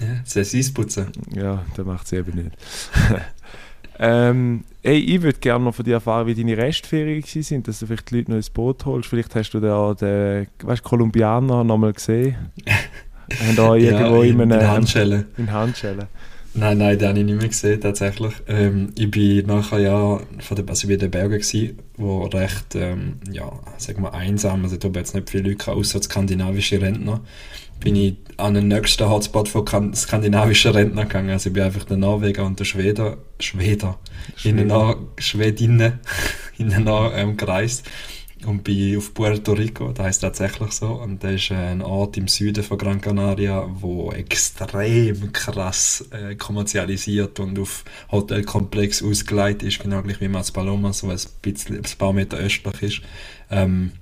Ja, 0.00 0.06
soll 0.24 0.42
es 0.42 0.72
putzen? 0.72 1.08
Ja, 1.34 1.62
das 1.76 1.84
macht 1.84 2.08
sie 2.08 2.16
eben 2.16 2.34
nicht. 2.44 2.56
ähm, 3.98 4.64
ey, 4.82 4.98
ich 4.98 5.20
würde 5.20 5.38
gerne 5.38 5.66
noch 5.66 5.74
von 5.74 5.84
dir 5.84 5.94
erfahren, 5.94 6.26
wie 6.26 6.34
deine 6.34 6.56
Restferien 6.56 7.22
sind, 7.22 7.68
dass 7.68 7.80
du 7.80 7.86
vielleicht 7.86 8.10
die 8.10 8.16
Leute 8.16 8.30
noch 8.30 8.36
ins 8.38 8.48
Boot 8.48 8.86
holst. 8.86 9.10
Vielleicht 9.10 9.34
hast 9.34 9.50
du 9.50 9.60
da 9.60 9.92
den, 9.92 10.46
weißt, 10.62 10.82
Kolumbianer 10.82 11.62
noch 11.64 11.76
mal 11.76 11.92
gesehen. 11.92 12.36
Haben 13.46 13.56
da 13.56 13.74
irgendwo 13.74 14.22
in, 14.22 14.40
in, 14.40 14.40
in 14.40 14.52
einem 14.52 14.68
Handschellen. 14.70 15.26
in 15.36 15.52
Handschellen. 15.52 16.06
Nein, 16.54 16.76
nein, 16.78 16.98
den 16.98 17.08
habe 17.08 17.18
ich 17.18 17.24
nicht 17.24 17.38
mehr 17.38 17.48
gesehen, 17.48 17.80
tatsächlich. 17.80 18.34
Ähm, 18.46 18.92
ich 18.98 19.10
bin 19.10 19.46
nachher 19.46 19.78
ja 19.78 20.20
von 20.40 20.56
der, 20.56 20.68
also 20.68 20.82
ich 20.82 20.88
bin 20.88 20.94
in 20.94 20.98
den 21.00 21.10
Bergen 21.10 21.38
gsi, 21.38 21.76
wo 21.96 22.24
recht, 22.24 22.74
ähm, 22.74 23.20
ja, 23.30 23.50
sag 23.78 23.98
mal 23.98 24.10
einsam, 24.10 24.62
also 24.62 24.76
da 24.76 24.88
haben 24.88 24.94
jetzt 24.94 25.14
nicht 25.14 25.30
viele 25.30 25.44
Leute, 25.44 25.56
gehabt, 25.56 25.78
außer 25.78 26.02
skandinavische 26.02 26.78
Rentner, 26.80 27.22
bin 27.80 27.96
ich 27.96 28.16
an 28.36 28.52
den 28.52 28.68
nächsten 28.68 29.08
Hotspot 29.08 29.48
von 29.48 29.64
kan- 29.64 29.94
skandinavischen 29.94 30.72
Rentnern 30.72 31.08
gegangen. 31.08 31.30
Also 31.30 31.48
ich 31.48 31.54
bin 31.54 31.62
einfach 31.62 31.84
der 31.84 31.96
Norweger 31.96 32.44
und 32.44 32.60
der 32.60 32.64
Schweder, 32.66 33.16
Schweder, 33.40 33.98
innen 34.44 34.66
nach, 34.66 34.96
Schwedinnen, 35.18 36.00
innen 36.58 36.84
nach 36.84 37.12
ähm, 37.14 37.38
gereist 37.38 37.88
und 38.46 38.64
bin 38.64 38.96
auf 38.96 39.14
Puerto 39.14 39.52
Rico, 39.52 39.92
das 39.92 40.06
heißt 40.06 40.22
tatsächlich 40.22 40.72
so, 40.72 40.88
und 40.88 41.22
das 41.22 41.34
ist 41.34 41.52
ein 41.52 41.82
Ort 41.82 42.16
im 42.16 42.28
Süden 42.28 42.62
von 42.62 42.78
Gran 42.78 43.00
Canaria, 43.00 43.68
wo 43.80 44.12
extrem 44.12 45.32
krass 45.32 46.04
äh, 46.10 46.34
kommerzialisiert 46.34 47.40
und 47.40 47.58
auf 47.58 47.84
Hotelkomplex 48.10 49.02
ausgelegt 49.02 49.62
ist, 49.62 49.80
genau 49.80 50.02
gleich 50.02 50.20
wie 50.20 50.28
Mas 50.28 50.50
Palomas, 50.50 51.06
was 51.06 51.26
ein, 51.26 51.32
bisschen, 51.42 51.76
ein 51.76 51.98
paar 51.98 52.12
Meter 52.12 52.36
östlich 52.36 52.82
ist. 52.82 53.02
Ähm, 53.50 53.92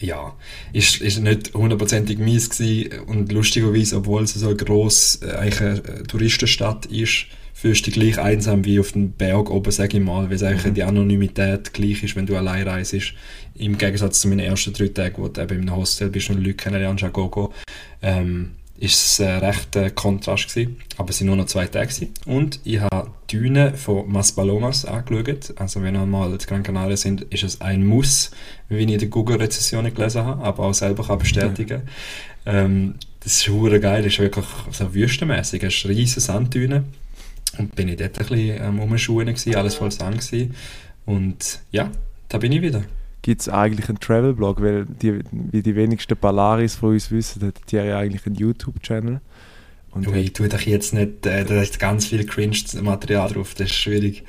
ja, 0.00 0.34
ist, 0.72 1.00
ist 1.00 1.20
nicht 1.20 1.54
hundertprozentig 1.54 2.18
mies 2.18 2.48
gewesen. 2.50 3.00
Und 3.00 3.30
lustigerweise, 3.32 3.98
obwohl 3.98 4.22
es 4.22 4.34
so 4.34 4.46
eine 4.46 4.56
grosse, 4.56 5.26
äh, 5.26 5.36
eigentlich 5.36 5.60
eine 5.60 6.02
Touristenstadt 6.04 6.86
ist, 6.86 7.26
fühlst 7.60 7.86
du 7.86 7.90
dich 7.90 8.00
gleich 8.00 8.18
einsam 8.18 8.64
wie 8.64 8.80
auf 8.80 8.92
dem 8.92 9.12
Berg 9.12 9.50
oben, 9.50 9.70
sage 9.70 9.98
ich 9.98 10.02
mal, 10.02 10.28
weil 10.28 10.36
es 10.36 10.42
eigentlich 10.42 10.72
die 10.72 10.82
Anonymität 10.82 11.74
gleich 11.74 12.02
ist, 12.02 12.16
wenn 12.16 12.24
du 12.24 12.34
allein 12.36 12.66
reist. 12.66 12.94
Im 13.54 13.76
Gegensatz 13.76 14.20
zu 14.20 14.28
meinen 14.28 14.40
ersten 14.40 14.72
drei 14.72 14.88
Tagen, 14.88 15.22
wo 15.22 15.28
du 15.28 15.42
eben 15.42 15.62
in 15.62 15.68
einem 15.68 15.76
Hostel 15.76 16.08
bist 16.08 16.30
und 16.30 16.38
Leute 16.38 16.54
kennenlernst, 16.54 17.04
an 17.04 17.12
Gogo, 17.12 17.52
ähm, 18.00 18.52
ist 18.78 18.94
es 18.94 19.20
ein 19.20 19.40
recht 19.40 19.76
äh, 19.76 19.90
Kontrast 19.90 20.48
gewesen. 20.48 20.78
Aber 20.96 21.10
es 21.10 21.20
waren 21.20 21.26
nur 21.26 21.36
noch 21.36 21.44
zwei 21.46 21.66
Tage 21.66 21.88
gewesen. 21.88 22.14
Und 22.24 22.60
ich 22.64 22.80
habe 22.80 23.10
die 23.30 23.36
Dünen 23.36 23.74
von 23.74 24.10
Maspalomas 24.10 24.86
angeschaut. 24.86 25.52
Also 25.56 25.82
wenn 25.82 25.94
ihr 25.94 26.06
mal 26.06 26.32
in 26.32 26.38
Gran 26.38 26.62
Canaria 26.62 26.96
sind, 26.96 27.22
ist 27.22 27.42
es 27.42 27.60
ein 27.60 27.84
Muss, 27.84 28.30
wie 28.70 28.78
ich 28.78 28.88
in 28.88 28.98
der 28.98 29.08
Google-Rezessionen 29.08 29.92
gelesen 29.92 30.24
habe, 30.24 30.42
aber 30.42 30.62
auch 30.62 30.72
selber 30.72 31.06
kann 31.06 31.18
bestätigen. 31.18 31.82
Ähm, 32.46 32.94
das 33.22 33.34
ist 33.34 33.48
hure 33.48 33.80
geil, 33.80 34.02
das 34.02 34.14
ist 34.14 34.18
wirklich 34.18 34.46
so 34.70 34.94
wüstenmäßig. 34.94 35.62
Es 35.62 35.74
ist 35.74 35.86
riesige 35.86 36.22
Sanddünen. 36.22 36.84
Und 37.60 37.74
bin 37.76 37.88
ich 37.88 37.96
dort 37.96 38.18
ein 38.18 38.26
bisschen 38.26 38.62
am 38.62 38.80
Umschuhen 38.80 39.28
alles 39.28 39.74
voll 39.74 39.90
Sand 39.90 40.18
gewesen. 40.18 40.54
Und 41.04 41.60
ja, 41.70 41.90
da 42.28 42.38
bin 42.38 42.52
ich 42.52 42.62
wieder. 42.62 42.82
Gibt 43.22 43.42
es 43.42 43.48
eigentlich 43.50 43.88
einen 43.88 44.00
Travel-Blog? 44.00 44.62
Weil 44.62 44.86
die, 44.86 45.20
wie 45.30 45.62
die 45.62 45.76
wenigsten 45.76 46.16
Polaris 46.16 46.76
von 46.76 46.90
uns 46.90 47.10
wissen, 47.10 47.46
hat 47.46 47.66
Thierry 47.66 47.92
eigentlich 47.92 48.24
einen 48.26 48.36
YouTube-Channel, 48.36 49.20
Und 49.90 50.08
Ui, 50.08 50.24
hat, 50.24 50.34
tu 50.34 50.48
doch 50.48 50.60
jetzt 50.60 50.94
nicht, 50.94 51.26
äh, 51.26 51.44
da 51.44 51.60
ist 51.60 51.78
ganz 51.78 52.06
viel 52.06 52.24
Cringe-Material 52.24 53.28
drauf, 53.30 53.54
das 53.54 53.68
ist 53.68 53.74
schwierig. 53.74 54.24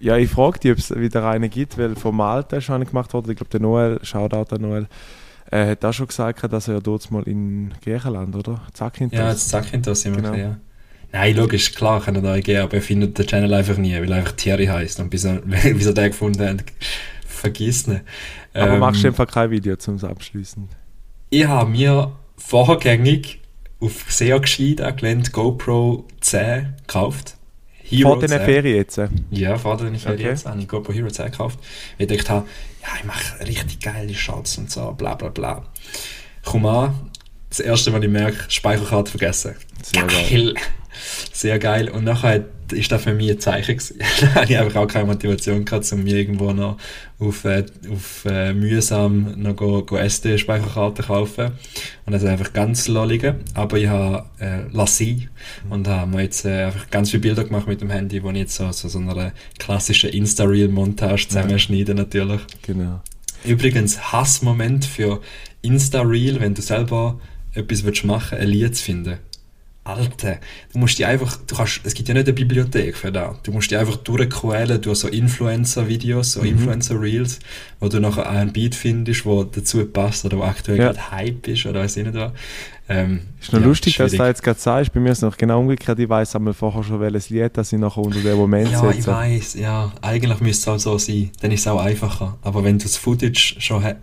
ja, 0.00 0.18
ich 0.18 0.28
frage 0.28 0.58
dich, 0.58 0.72
ob 0.72 0.78
es 0.78 0.94
wieder 0.94 1.26
einen 1.26 1.48
gibt, 1.48 1.78
weil 1.78 1.96
vom 1.96 2.16
Malta 2.16 2.58
ist 2.58 2.68
einer 2.68 2.84
gemacht 2.84 3.14
worden. 3.14 3.30
Ich 3.30 3.36
glaube, 3.38 3.50
der 3.50 3.60
Noel, 3.60 4.00
Shoutout 4.02 4.54
an 4.54 4.60
Noel, 4.60 4.86
äh, 5.50 5.70
hat 5.70 5.84
auch 5.84 5.92
schon 5.94 6.08
gesagt, 6.08 6.52
dass 6.52 6.68
er 6.68 6.74
ja 6.74 6.80
dort 6.80 7.10
mal 7.10 7.22
in 7.22 7.72
Griechenland, 7.82 8.36
oder? 8.36 8.60
Zakynthos. 8.74 9.50
Ja, 9.50 9.60
ich 9.62 9.82
das 9.82 10.04
immer 10.04 10.16
Genau. 10.16 10.34
ja. 10.34 10.58
Nein, 11.14 11.36
logisch, 11.36 11.72
klar 11.76 12.00
kann 12.02 12.16
er 12.16 12.22
da 12.22 12.40
gehen, 12.40 12.60
aber 12.60 12.74
er 12.74 12.82
findet 12.82 13.16
den 13.16 13.24
Channel 13.24 13.54
einfach 13.54 13.76
nie, 13.76 13.94
weil 13.94 14.10
er 14.10 14.16
einfach 14.18 14.32
Thierry 14.32 14.66
heisst. 14.66 14.98
Und 14.98 15.10
bis 15.10 15.22
er, 15.22 15.34
bis 15.44 15.86
er 15.86 15.94
den 15.94 16.10
gefunden 16.10 16.44
hat, 16.44 16.64
vergiss 17.24 17.86
ihn. 17.86 18.00
Aber 18.52 18.72
Ähm, 18.72 18.80
machst 18.80 19.04
du 19.04 19.08
einfach 19.08 19.30
kein 19.30 19.48
Video 19.52 19.76
zum 19.76 20.02
Abschließen? 20.02 20.68
Ich 21.30 21.46
habe 21.46 21.70
mir 21.70 22.10
vorgängig 22.36 23.40
auf 23.78 24.06
sehr 24.08 24.40
gescheit 24.40 24.80
angelehnt 24.80 25.30
GoPro 25.32 26.04
10 26.20 26.74
gekauft. 26.78 27.36
Vor 28.02 28.18
den 28.18 28.30
10. 28.30 28.40
Ferien 28.40 28.76
jetzt? 28.76 29.00
Ja, 29.30 29.56
vor 29.56 29.76
den 29.76 29.94
Ferien 29.96 30.18
Okay. 30.18 30.28
jetzt 30.30 30.46
habe 30.46 30.58
ich 30.58 30.66
GoPro 30.66 30.92
Hero 30.92 31.08
10 31.10 31.26
gekauft. 31.26 31.60
Weil 31.96 32.10
ich 32.10 32.24
dachte, 32.24 32.44
ja, 32.82 32.88
ich 32.98 33.04
mache 33.04 33.38
richtig 33.46 33.78
geile 33.78 34.12
Shots 34.14 34.58
und 34.58 34.68
so, 34.68 34.90
bla 34.90 35.14
bla 35.14 35.28
bla. 35.28 35.64
Komm 36.44 36.66
an, 36.66 37.10
das 37.58 37.66
erste, 37.66 37.92
was 37.92 38.02
ich 38.02 38.10
merke, 38.10 38.38
Speicherkarte 38.48 39.10
vergessen. 39.10 39.54
Sehr 39.82 40.04
geil. 40.04 40.54
Sehr 41.32 41.58
geil. 41.58 41.88
Und 41.88 42.04
nachher 42.04 42.44
ist 42.72 42.90
das 42.90 43.02
für 43.02 43.14
mich 43.14 43.30
ein 43.30 43.38
Zeichen 43.40 43.76
gewesen. 43.76 43.98
da 44.20 44.34
habe 44.34 44.44
ich 44.46 44.58
einfach 44.58 44.80
auch 44.80 44.86
keine 44.86 45.06
Motivation 45.06 45.64
gehabt, 45.64 45.90
um 45.92 46.02
mir 46.02 46.16
irgendwo 46.16 46.52
noch 46.52 46.78
auf, 47.18 47.44
äh, 47.44 47.64
auf 47.92 48.24
äh, 48.24 48.52
mühsam 48.52 49.34
noch 49.36 49.54
go, 49.54 49.82
go 49.82 49.96
SD-Speicherkarten 49.96 51.04
kaufen. 51.04 51.52
Und 52.06 52.12
das 52.12 52.22
ist 52.22 52.28
einfach 52.28 52.52
ganz 52.52 52.88
lollige. 52.88 53.36
Aber 53.54 53.78
ich 53.78 53.88
habe 53.88 54.24
äh, 54.40 54.62
Lassie 54.72 55.28
und 55.68 55.86
habe 55.86 56.10
mir 56.10 56.22
jetzt 56.22 56.44
äh, 56.44 56.64
einfach 56.64 56.90
ganz 56.90 57.10
viele 57.10 57.20
Bilder 57.20 57.44
gemacht 57.44 57.68
mit 57.68 57.80
dem 57.80 57.90
Handy, 57.90 58.22
wo 58.22 58.30
ich 58.30 58.36
jetzt 58.36 58.56
so, 58.56 58.72
so, 58.72 58.88
so 58.88 58.98
eine 58.98 59.32
klassische 59.58 60.08
Insta-Reel-Montage 60.08 61.28
zusammenschneide 61.28 61.94
natürlich. 61.94 62.40
Genau. 62.62 63.00
Übrigens, 63.44 64.12
Hassmoment 64.12 64.86
für 64.86 65.20
Insta-Reel, 65.60 66.40
wenn 66.40 66.54
du 66.54 66.62
selber 66.62 67.20
etwas 67.54 67.84
willst 67.84 68.04
machen 68.04 68.38
ein 68.38 68.48
Lied 68.48 68.74
zu 68.76 68.82
finden. 68.84 69.18
Alter, 69.86 70.38
du 70.72 70.78
musst 70.78 70.98
die 70.98 71.04
einfach, 71.04 71.36
du 71.46 71.56
kannst, 71.56 71.82
es 71.84 71.92
gibt 71.92 72.08
ja 72.08 72.14
nicht 72.14 72.24
eine 72.26 72.32
Bibliothek 72.32 72.96
für 72.96 73.12
das. 73.12 73.36
Du 73.42 73.52
musst 73.52 73.70
die 73.70 73.76
einfach 73.76 73.96
durchquälen 73.96 74.80
durch 74.80 75.00
so 75.00 75.08
Influencer-Videos, 75.08 76.32
so 76.32 76.40
Mhm. 76.40 76.46
Influencer-Reels, 76.46 77.38
wo 77.80 77.88
du 77.88 78.00
nachher 78.00 78.26
einen 78.30 78.50
Beat 78.50 78.74
findest, 78.74 79.26
wo 79.26 79.44
dazu 79.44 79.84
passt 79.84 80.24
oder 80.24 80.38
wo 80.38 80.42
aktuell 80.42 80.78
Ja. 80.78 80.86
gerade 80.86 81.10
Hype 81.10 81.46
ist 81.48 81.66
oder 81.66 81.80
weiß 81.80 81.98
ich 81.98 82.04
nicht 82.06 82.14
was. 82.16 82.32
Ähm, 82.88 83.20
Ist 83.38 83.52
noch 83.52 83.60
ja, 83.60 83.66
lustig, 83.66 83.96
dass 83.98 84.10
du 84.12 84.16
schwierig. 84.16 84.30
jetzt 84.30 84.42
gerade 84.42 84.58
sagst. 84.60 84.92
Bei 84.94 85.00
mir 85.00 85.12
ist 85.12 85.18
es 85.18 85.22
noch 85.22 85.36
genau 85.36 85.60
umgekehrt. 85.60 85.98
Ich 85.98 86.08
weiß 86.08 86.34
einmal 86.36 86.54
vorher 86.54 86.82
schon, 86.82 87.00
welches 87.00 87.28
Lied 87.28 87.54
dass 87.54 87.70
ich 87.70 87.78
nachher 87.78 87.98
unter 88.02 88.20
den 88.20 88.36
Moment 88.38 88.70
Ja, 88.72 88.88
ich 88.88 88.96
setze. 88.96 89.06
weiß, 89.10 89.54
ja. 89.54 89.92
Eigentlich 90.00 90.40
müsste 90.40 90.62
es 90.62 90.68
auch 90.68 90.78
so 90.92 90.96
sein. 90.98 91.30
Dann 91.42 91.50
ist 91.52 91.60
es 91.60 91.66
auch 91.66 91.80
einfacher. 91.80 92.38
Aber 92.40 92.64
wenn 92.64 92.78
du 92.78 92.84
das 92.84 92.96
Footage 92.96 93.56
schon 93.58 93.82
hast, 93.84 93.96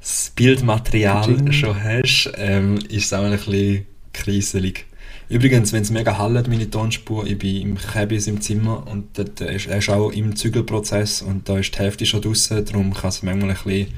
das 0.00 0.32
Bildmaterial 0.34 1.52
schon 1.52 1.82
hast, 1.82 2.32
ähm, 2.36 2.78
ist 2.88 3.06
es 3.06 3.12
auch 3.12 3.24
ein 3.24 3.32
bisschen 3.32 3.86
kriselig. 4.12 4.86
Übrigens, 5.28 5.72
wenn 5.74 5.82
es 5.82 5.90
mega 5.90 6.16
hallt, 6.16 6.48
meine 6.48 6.70
Tonspur, 6.70 7.26
ich 7.26 7.38
bin 7.38 7.60
im 7.60 7.76
Käbis 7.76 8.26
im 8.28 8.40
Zimmer 8.40 8.86
und 8.86 9.18
dort 9.18 9.40
ist, 9.42 9.66
er 9.66 9.78
ist 9.78 9.90
auch 9.90 10.10
im 10.10 10.34
Zügelprozess 10.34 11.20
und 11.20 11.48
da 11.48 11.58
ist 11.58 11.74
die 11.74 11.78
Hälfte 11.78 12.06
schon 12.06 12.22
draußen, 12.22 12.64
darum 12.64 12.94
kann 12.94 13.10
es 13.10 13.22
manchmal 13.22 13.50
ein 13.50 13.56
bisschen 13.56 13.88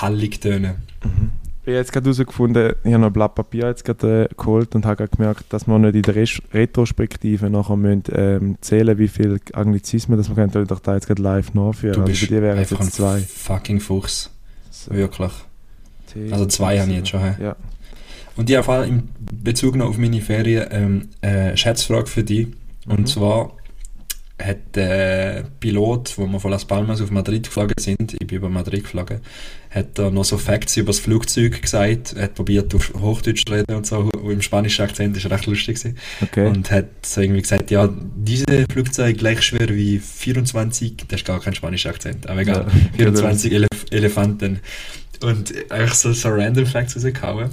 hallig 0.00 0.40
tönen. 0.40 0.76
Ich 1.66 1.68
habe 1.68 1.76
jetzt 1.78 1.92
gerade 1.92 2.04
herausgefunden, 2.04 2.74
ich 2.82 2.92
habe 2.92 3.00
noch 3.00 3.06
ein 3.08 3.12
Blatt 3.12 3.34
Papier 3.34 3.68
jetzt 3.68 3.84
gerade 3.84 4.28
äh, 4.30 4.34
geholt 4.34 4.74
und 4.74 4.84
habe 4.86 4.96
gerade 4.96 5.16
gemerkt, 5.16 5.44
dass 5.50 5.66
wir 5.66 5.78
nicht 5.78 5.94
in 5.96 6.02
der 6.02 6.14
Res 6.14 6.40
Retrospektive 6.52 7.48
nachher 7.48 7.76
müssen, 7.76 8.02
ähm, 8.12 8.56
zählen 8.60 8.98
wie 8.98 9.08
viel 9.08 9.40
Anglizismen 9.52 10.16
das 10.18 10.28
wir 10.28 10.34
können. 10.34 10.62
Ich 10.62 10.68
doch 10.68 10.80
da 10.80 10.94
jetzt 10.94 11.06
gerade 11.06 11.22
live 11.22 11.54
nachführen. 11.54 11.94
Du 11.94 12.00
Also 12.02 12.10
bist 12.10 12.22
bei 12.22 12.26
dir 12.36 12.42
wären 12.42 12.58
es 12.58 12.70
jetzt 12.70 12.92
zwei. 12.92 13.20
fucking 13.20 13.80
Fuchs. 13.80 14.30
So, 14.84 14.94
Wirklich. 14.94 15.32
T- 16.12 16.30
Also 16.32 16.46
zwei 16.46 16.78
habe 16.80 16.90
ich 16.90 16.96
jetzt 16.98 17.08
schon. 17.08 17.20
Ja. 17.40 17.56
Und 18.36 18.50
ich 18.50 18.56
habe 18.56 18.86
in 18.86 19.08
Bezug 19.42 19.76
noch 19.76 19.88
auf 19.90 19.98
meine 19.98 20.20
Ferien 20.20 20.66
ähm, 20.70 21.08
eine 21.20 21.56
Schätzfrage 21.56 22.06
für 22.06 22.24
dich. 22.24 22.48
Und 22.86 23.00
Mhm. 23.00 23.06
zwar 23.06 23.52
hat 24.42 24.74
der 24.74 25.44
Pilot, 25.60 26.18
wo 26.18 26.26
wir 26.26 26.40
von 26.40 26.50
Las 26.50 26.64
Palmas 26.64 27.00
auf 27.00 27.10
Madrid 27.10 27.46
geflogen 27.46 27.76
sind, 27.78 28.14
ich 28.14 28.26
bin 28.26 28.38
über 28.38 28.48
Madrid 28.48 28.82
geflogen, 28.82 29.20
hat 29.70 29.98
er 29.98 30.10
noch 30.10 30.24
so 30.24 30.38
Facts 30.38 30.76
über 30.76 30.88
das 30.88 30.98
Flugzeug 30.98 31.62
gesagt, 31.62 32.16
hat 32.18 32.34
probiert 32.34 32.74
auf 32.74 32.92
Hochdeutsch 33.00 33.44
zu 33.46 33.52
reden 33.52 33.76
und 33.76 33.86
so, 33.86 34.10
im 34.28 34.42
spanischen 34.42 34.82
Akzent, 34.84 35.16
ist 35.16 35.30
recht 35.30 35.46
lustig 35.46 35.76
gewesen. 35.76 35.98
Okay. 36.20 36.46
Und 36.48 36.70
hat 36.72 36.86
so 37.02 37.20
irgendwie 37.20 37.42
gesagt, 37.42 37.70
ja, 37.70 37.88
diese 38.16 38.66
Flugzeug 38.70 39.18
gleich 39.18 39.40
schwer 39.42 39.68
wie 39.68 40.00
24, 40.00 40.96
das 41.08 41.20
ist 41.20 41.26
gar 41.26 41.40
kein 41.40 41.54
spanischer 41.54 41.90
Akzent, 41.90 42.28
aber 42.28 42.40
egal, 42.40 42.66
Ja, 42.98 43.12
24 43.12 43.52
Elef 43.52 43.68
Elefanten. 43.90 44.60
Und 45.22 45.70
einfach 45.70 45.94
so, 45.94 46.12
so 46.12 46.28
random 46.30 46.66
Facts 46.66 46.96
rausgehauen. 46.96 47.50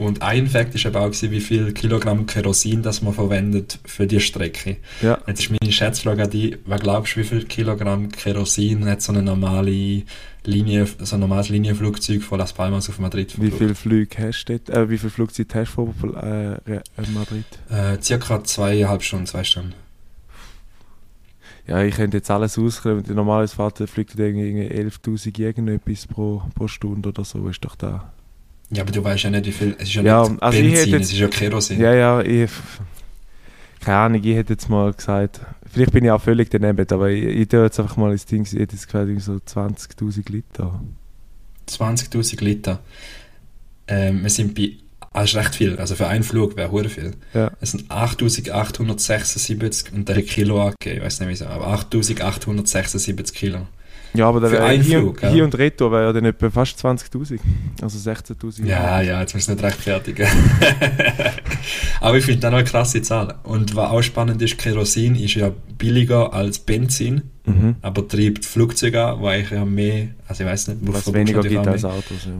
Und 0.00 0.22
ein 0.22 0.46
ist 0.46 0.86
aber 0.86 1.02
auch, 1.02 1.08
gewesen, 1.08 1.30
wie 1.30 1.40
viel 1.40 1.72
Kilogramm 1.72 2.24
Kerosin 2.24 2.82
das 2.82 3.02
man 3.02 3.12
verwendet 3.12 3.78
für 3.84 4.06
die 4.06 4.18
Strecke. 4.18 4.78
Ja. 5.02 5.18
Jetzt 5.26 5.40
ist 5.40 5.50
meine 5.50 5.70
Schätzfrage 5.70 6.22
an 6.22 6.30
dich, 6.30 6.56
was 6.64 6.80
glaubst 6.80 7.14
du, 7.16 7.20
wie 7.20 7.24
viel 7.24 7.44
Kilogramm 7.44 8.10
Kerosin 8.10 8.86
hat 8.86 9.02
so 9.02 9.12
eine 9.12 9.22
normale 9.22 10.04
Linie, 10.44 10.86
so 11.00 11.16
ein 11.16 11.20
normales 11.20 11.50
Linienflugzeug 11.50 12.22
von 12.22 12.38
Las 12.38 12.54
Palmas 12.54 12.88
auf 12.88 12.98
Madrid 12.98 13.34
Wie 13.36 13.50
verbraucht? 13.50 13.58
viele 13.58 13.74
Flüge 13.74 14.16
hast 14.26 14.46
du? 14.46 14.54
Äh, 14.54 14.88
wie 14.88 14.96
viel 14.96 15.10
Flugzeit 15.10 15.54
hast 15.54 15.76
du 15.76 15.92
von 15.92 16.14
äh, 16.16 16.54
äh, 16.54 16.80
Madrid? 17.12 17.44
Äh, 17.68 18.00
circa 18.00 18.42
zweieinhalb 18.42 19.02
Stunden, 19.02 19.26
zwei 19.26 19.44
Stunden. 19.44 19.74
Ja, 21.66 21.82
ich 21.82 21.94
könnte 21.94 22.16
jetzt 22.16 22.30
alles 22.30 22.58
ausrechnen. 22.58 23.04
Normalerweise 23.14 23.86
fliegt 23.86 24.18
irgendwie 24.18 24.66
11'000 24.66 25.38
irgendetwas 25.38 26.06
pro, 26.06 26.42
pro 26.54 26.68
Stunde 26.68 27.10
oder 27.10 27.22
so. 27.26 27.46
Ist 27.48 27.62
doch 27.62 27.76
da. 27.76 28.10
Ja, 28.70 28.82
aber 28.82 28.92
du 28.92 29.02
weißt 29.02 29.24
ja 29.24 29.30
nicht, 29.30 29.46
wie 29.46 29.52
viel. 29.52 29.74
Es 29.78 29.88
ist 29.88 29.94
ja, 29.94 30.02
Ja, 30.02 30.28
nicht 30.28 30.42
also 30.42 30.58
Benzin, 30.60 30.88
jetzt- 30.90 31.04
es 31.06 31.12
ist 31.12 31.18
ja 31.18 31.28
Kerosin. 31.28 31.80
Ja, 31.80 31.94
ja, 31.94 32.20
ich. 32.20 32.50
Keine 33.80 33.96
Ahnung, 33.96 34.22
ich 34.22 34.36
hätte 34.36 34.52
jetzt 34.52 34.68
mal 34.68 34.92
gesagt. 34.92 35.40
Vielleicht 35.72 35.92
bin 35.92 36.04
ich 36.04 36.10
auch 36.10 36.20
völlig 36.20 36.50
daneben, 36.50 36.86
aber 36.90 37.08
ich, 37.10 37.24
ich 37.24 37.48
tue 37.48 37.62
jetzt 37.64 37.80
einfach 37.80 37.96
mal 37.96 38.12
ins 38.12 38.26
Ding. 38.26 38.42
Ich 38.42 38.52
hätte 38.52 38.76
jetzt 38.76 38.86
gesagt, 38.88 39.20
so 39.22 39.32
20.000 39.34 40.30
Liter. 40.30 40.80
20.000 41.68 42.44
Liter. 42.44 42.80
Ähm, 43.88 44.22
wir 44.22 44.30
sind 44.30 44.54
bei. 44.54 44.72
Ah, 45.12 45.22
das 45.22 45.30
ist 45.30 45.36
recht 45.36 45.54
viel. 45.56 45.76
Also 45.78 45.96
für 45.96 46.06
einen 46.06 46.22
Flug 46.22 46.56
wäre 46.56 46.70
hure 46.70 46.88
viel. 46.88 47.12
Ja. 47.34 47.50
Es 47.60 47.72
sind 47.72 47.90
8.876 47.90 49.92
und 49.92 50.08
der 50.08 50.22
Kilo 50.22 50.62
angegeben, 50.62 50.98
ich 50.98 51.02
weiß 51.04 51.18
nicht 51.20 51.28
wieso, 51.30 51.46
aber 51.46 51.66
8.876 51.74 53.32
Kilo. 53.32 53.66
Ja, 54.14 54.28
aber 54.28 54.40
Für 54.40 54.52
wäre 54.52 54.64
einen 54.64 54.82
hier, 54.82 54.98
Flug, 55.00 55.20
hier 55.20 55.30
ja. 55.36 55.44
und 55.44 55.56
Retour 55.56 55.92
wäre 55.92 56.04
ja 56.04 56.12
dann 56.12 56.24
etwa 56.24 56.50
fast 56.50 56.84
20.000. 56.84 57.38
Also 57.80 58.10
16.000. 58.10 58.66
Ja, 58.66 59.00
ja, 59.00 59.20
jetzt 59.20 59.34
müssen 59.34 59.48
wir 59.48 59.54
nicht 59.54 59.64
rechtfertigen. 59.64 60.26
aber 62.00 62.18
ich 62.18 62.24
finde 62.24 62.40
das 62.40 62.50
noch 62.50 62.58
eine 62.58 62.66
krasse 62.66 63.02
Zahl. 63.02 63.36
Und 63.44 63.76
was 63.76 63.90
auch 63.90 64.02
spannend 64.02 64.42
ist, 64.42 64.58
Kerosin 64.58 65.14
ist 65.14 65.34
ja 65.34 65.52
billiger 65.78 66.32
als 66.32 66.58
Benzin, 66.58 67.22
Mhm. 67.46 67.76
aber 67.80 68.06
treibt 68.06 68.44
Flugzeuge 68.44 69.02
an, 69.02 69.22
weil 69.22 69.40
ich 69.40 69.50
ja 69.50 69.64
mehr, 69.64 70.08
also 70.28 70.44
ich 70.44 70.50
weiß 70.50 70.68
nicht, 70.68 70.78
Was 70.82 71.02
verbraucht 71.04 71.14
weniger 71.14 71.40
gibt 71.42 71.66
als. 71.66 71.84
Autos. 71.84 72.26
Ja. 72.26 72.32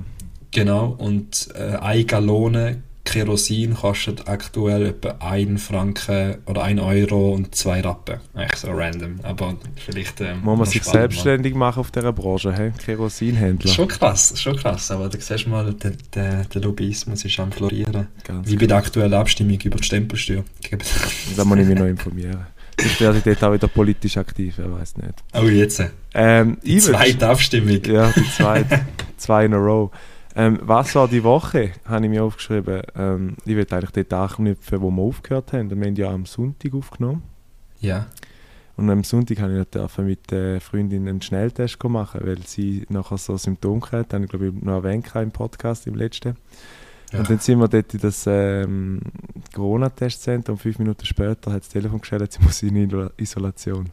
Genau, 0.53 0.95
und 0.99 1.49
äh, 1.55 1.77
eine 1.77 2.05
Gallone 2.05 2.83
Kerosin 3.11 3.75
kostet 3.75 4.29
aktuell 4.29 4.87
etwa 4.87 5.17
1 5.21 5.62
Franken 5.62 6.38
oder 6.47 6.62
1 6.62 6.81
Euro 6.81 7.35
und 7.35 7.55
2 7.55 7.81
Rappen. 7.81 8.21
Eigentlich 8.35 8.61
so 8.61 8.71
random, 8.71 9.21
aber 9.23 9.57
vielleicht... 9.76 10.21
Ähm, 10.21 10.40
Muss 10.43 10.59
man 10.59 10.67
sich 10.67 10.85
selbstständig 10.85 11.55
machen 11.55 11.81
auf 11.81 11.90
dieser 11.90 12.12
Branche, 12.12 12.52
hey? 12.52 12.73
Kerosinhändler. 12.85 13.73
Schon 13.73 13.88
krass, 13.88 14.40
schon 14.40 14.57
krass, 14.57 14.90
aber 14.90 15.09
da 15.09 15.19
siehst 15.19 15.47
du 15.47 15.50
mal, 15.50 15.73
der, 15.75 15.93
der, 16.14 16.45
der 16.45 16.62
Lobbyismus 16.62 17.25
ist 17.25 17.38
am 17.40 17.50
florieren. 17.52 18.07
Ganz 18.25 18.49
Wie 18.49 18.57
bei 18.57 18.67
der 18.67 18.76
aktuellen 18.76 19.14
Abstimmung 19.14 19.59
über 19.62 19.79
die 19.79 19.85
Stempelsteuer. 19.85 20.45
Da 21.37 21.45
muss 21.45 21.59
ich 21.59 21.67
mich 21.67 21.79
noch 21.79 21.87
informieren. 21.87 22.47
Ich 22.85 23.00
werde 23.00 23.21
dort 23.21 23.45
auch 23.45 23.52
wieder 23.52 23.69
politisch 23.69 24.17
aktiv, 24.17 24.55
wer 24.57 24.73
weiß 24.73 24.97
nicht. 24.97 25.14
Oh, 25.35 25.45
jetzt. 25.45 25.83
Ähm, 26.14 26.59
Die 26.62 26.79
zweite 26.79 27.29
Abstimmung. 27.29 27.81
Ja, 27.85 28.11
die 28.11 28.31
zweite. 28.31 28.81
zwei 29.17 29.45
in 29.45 29.55
a 29.55 29.59
row. 29.59 29.90
Ähm, 30.41 30.59
was 30.63 30.95
war 30.95 31.07
die 31.07 31.23
Woche? 31.23 31.73
Habe 31.85 32.05
ich 32.07 32.11
mir 32.11 32.25
aufgeschrieben. 32.25 32.83
Ähm, 32.97 33.37
ich 33.45 33.55
will 33.57 33.67
eigentlich 33.71 33.91
dort 34.07 34.13
anknüpfen, 34.15 34.81
wo 34.81 34.91
wir 34.91 35.03
aufgehört 35.03 35.53
haben. 35.53 35.69
Wir 35.71 35.87
haben 35.87 35.97
ja 35.97 36.11
am 36.11 36.25
Sonntag 36.25 36.73
aufgenommen. 36.75 37.23
Ja. 37.81 38.07
Und 38.77 38.89
am 38.89 39.05
Sonntag 39.05 39.41
habe 39.41 39.61
ich 39.61 39.67
dürfen 39.69 40.07
mit 40.07 40.31
der 40.31 40.61
Freundin 40.63 41.07
einen 41.09 41.21
Schnelltest 41.21 41.83
machen, 41.85 42.21
weil 42.25 42.39
sie 42.47 42.87
nachher 42.89 43.19
so 43.19 43.37
Symptome 43.37 43.83
hatte. 43.83 44.05
Das 44.05 44.15
habe 44.15 44.25
ich, 44.25 44.31
glaube 44.31 44.47
ich, 44.49 44.55
noch 44.63 44.77
erwähnt 44.83 45.15
im 45.15 45.31
Podcast, 45.31 45.87
im 45.87 45.95
letzten. 45.97 46.37
ja. 47.13 47.19
Und 47.19 47.29
dann 47.29 47.39
sind 47.41 47.59
wir 47.59 47.69
dort 47.69 47.93
in 47.93 48.01
das 48.01 48.25
ähm, 48.27 49.01
Corona-Testzentrum 49.55 50.55
und 50.55 50.59
fünf 50.63 50.79
Minuten 50.79 51.05
später 51.05 51.53
hat 51.53 51.61
das 51.63 51.69
Telefon 51.69 52.01
gestellt, 52.01 52.33
sie 52.33 52.43
muss 52.43 52.63
in 52.63 52.77
Isola- 52.77 53.11
Isolation. 53.19 53.91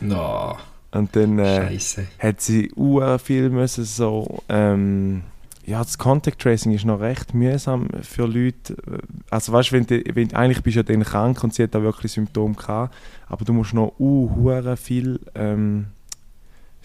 No, 0.00 0.56
Und 0.90 1.14
dann 1.14 1.38
äh, 1.38 1.78
hat 2.18 2.40
sie 2.40 2.72
uhr 2.72 3.18
viel 3.20 3.50
müssen 3.50 3.84
so 3.84 4.42
ähm, 4.48 5.22
ja, 5.66 5.82
das 5.82 5.98
Contact 5.98 6.40
Tracing 6.40 6.72
ist 6.72 6.84
noch 6.84 7.00
recht 7.00 7.34
mühsam 7.34 7.88
für 8.02 8.26
Leute. 8.26 8.76
Also 9.30 9.52
weißt 9.52 9.72
wenn, 9.72 9.84
du, 9.84 10.00
wenn 10.14 10.32
eigentlich 10.32 10.62
bist 10.62 10.76
du 10.76 10.80
ja 10.80 10.84
dann 10.84 11.02
krank 11.02 11.42
und 11.42 11.52
sie 11.52 11.64
hat 11.64 11.74
da 11.74 11.82
wirklich 11.82 12.12
Symptome 12.12 12.54
gehabt, 12.54 12.94
aber 13.28 13.44
du 13.44 13.52
musst 13.52 13.74
noch 13.74 13.98
uh, 13.98 14.76
viel, 14.76 15.18
ähm, 15.34 15.86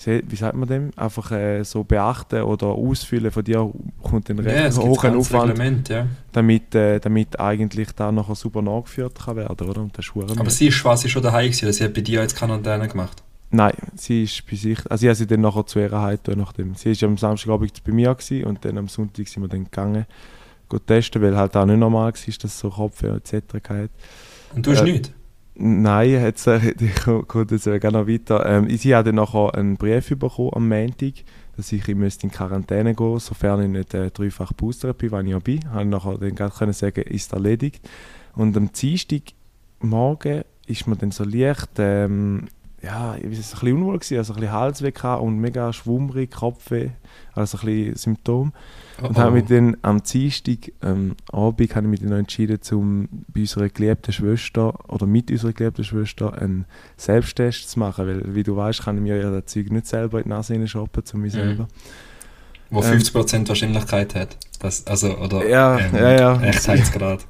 wie 0.03 0.35
sagt 0.35 0.55
man 0.55 0.67
dem, 0.67 0.89
einfach 0.95 1.31
äh, 1.31 1.63
so 1.63 1.83
beachten 1.83 2.41
oder 2.41 2.67
ausfüllen. 2.69 3.29
Von 3.29 3.43
dir 3.43 3.71
kommt 4.01 4.31
ein 4.31 4.39
recht 4.39 4.75
ja, 4.75 4.83
hoher 4.83 5.15
Aufwand, 5.15 5.89
ja. 5.89 6.07
damit, 6.31 6.73
äh, 6.73 6.99
damit 6.99 7.39
eigentlich 7.39 7.91
da 7.91 8.11
nachher 8.11 8.33
super 8.33 8.63
nachgeführt 8.63 9.19
kann 9.23 9.35
werden, 9.35 9.69
oder? 9.69 9.81
Und 9.81 9.95
das 9.95 10.07
ist 10.07 10.39
aber 10.39 10.49
sie 10.49 10.69
ist 10.69 10.81
quasi 10.81 11.07
schon 11.07 11.21
daheim 11.21 11.51
gewesen, 11.51 11.71
sie 11.71 11.83
hat 11.83 11.93
bei 11.93 12.01
dir 12.01 12.21
jetzt 12.21 12.35
Quarantäne 12.35 12.87
gemacht. 12.87 13.21
Nein, 13.51 13.73
sie 13.95 14.23
ist 14.23 14.45
bei 14.49 14.55
sich. 14.55 14.79
Also 14.89 15.05
ich 15.05 15.09
habe 15.09 15.15
sie 15.15 15.27
dann 15.27 15.41
nachher 15.41 15.65
zu 15.65 15.79
ihrer 15.79 16.01
Heim 16.01 16.19
nachdem. 16.35 16.73
Sie 16.75 16.99
war 17.01 17.09
am 17.09 17.17
Samstagabend 17.17 17.83
bei 17.83 17.91
mir 17.91 18.15
gewesen, 18.15 18.45
und 18.45 18.63
dann 18.63 18.77
am 18.77 18.87
Sonntag 18.87 19.27
sind 19.27 19.43
wir 19.43 19.49
dann 19.49 19.65
gegangen, 19.65 20.05
gut 20.69 20.87
testen, 20.87 21.21
weil 21.21 21.35
halt 21.35 21.55
auch 21.57 21.65
nicht 21.65 21.77
normal 21.77 22.13
war, 22.13 22.33
dass 22.41 22.59
so 22.59 22.69
Kopfweh 22.69 23.09
etc. 23.09 23.33
hatte. 23.53 23.89
Und 24.55 24.65
du 24.65 24.71
hast 24.71 24.81
äh, 24.81 24.83
nichts? 24.83 25.11
Nein, 25.55 26.09
jetzt, 26.11 26.47
äh, 26.47 26.73
ich 26.79 27.01
komme 27.03 27.47
jetzt 27.51 27.65
gerne 27.65 27.91
noch 27.91 28.07
weiter. 28.07 28.45
Ähm, 28.45 28.69
sie 28.77 28.95
hat 28.95 29.07
dann 29.07 29.15
nachher 29.15 29.53
einen 29.53 29.75
Brief 29.75 30.09
bekommen 30.17 30.51
am 30.53 30.69
Montag, 30.69 31.13
dass 31.57 31.73
ich 31.73 31.87
in 31.89 32.31
Quarantäne 32.31 32.95
gehen 32.95 33.11
müsste, 33.11 33.29
sofern 33.29 33.63
ich 33.63 33.69
nicht 33.69 33.93
äh, 33.93 34.11
dreifach 34.11 34.53
Booster 34.53 34.93
bin, 34.93 35.11
weil 35.11 35.25
ich 35.25 35.31
ja 35.31 35.39
bin. 35.39 35.69
Habe 35.69 35.85
nachher 35.85 36.17
dann 36.17 36.35
gerade 36.35 36.55
können 36.55 36.73
sagen, 36.73 37.01
ist 37.01 37.33
erledigt. 37.33 37.87
Und 38.33 38.55
am 38.55 38.71
Dienstag 38.71 39.21
morgen 39.81 40.43
ist 40.67 40.87
mir 40.87 40.95
dann 40.95 41.11
so 41.11 41.25
leicht 41.25 41.71
ähm, 41.79 42.47
ja, 42.83 43.15
ich 43.15 43.23
war 43.23 43.29
ein 43.29 43.29
bisschen 43.29 43.73
unwohl, 43.73 43.99
gewesen, 43.99 44.17
also 44.17 44.33
ein 44.33 44.39
bisschen 44.39 44.53
Halsweh 44.53 45.07
und 45.19 45.37
mega 45.37 45.71
schwummrig, 45.71 46.31
Kopfweh, 46.31 46.89
also 47.35 47.59
ein 47.59 47.65
bisschen 47.65 47.95
Symptom. 47.95 48.53
Oh 49.01 49.07
und 49.07 49.17
habe 49.17 49.31
mich 49.31 49.45
dann 49.45 49.77
am 49.83 50.01
Dienstag 50.01 50.71
ähm, 50.81 51.15
Abend 51.31 51.75
habe 51.75 51.85
ich 51.85 51.91
mich 51.91 51.99
dann 52.01 52.11
entschieden, 52.11 52.59
um 52.71 53.07
bei 53.27 53.41
unserer 53.41 53.69
geliebten 53.69 54.11
Schwester 54.11 54.73
oder 54.89 55.05
mit 55.05 55.29
unserer 55.29 55.53
geliebten 55.53 55.83
Schwester 55.83 56.39
einen 56.39 56.65
Selbsttest 56.97 57.69
zu 57.69 57.79
machen, 57.79 58.07
weil 58.07 58.35
wie 58.35 58.43
du 58.43 58.55
weißt, 58.55 58.83
kann 58.83 58.97
ich 58.97 59.03
mir 59.03 59.17
ja 59.17 59.29
das 59.29 59.45
Zeug 59.45 59.71
nicht 59.71 59.87
selber 59.87 60.17
in 60.17 60.23
die 60.23 60.29
Nase 60.29 60.67
shoppen, 60.67 61.05
zu 61.05 61.17
mir 61.17 61.27
mhm. 61.27 61.29
selber. 61.29 61.67
Wo 62.71 62.79
50% 62.79 63.35
ähm, 63.35 63.47
Wahrscheinlichkeit 63.47 64.15
hat. 64.15 64.37
Das, 64.59 64.87
also, 64.87 65.17
oder 65.17 65.47
ja, 65.47 65.77
ähm, 65.77 65.95
ja, 65.95 66.11
ja. 66.11 66.41
Echtheitsgrad. 66.41 67.27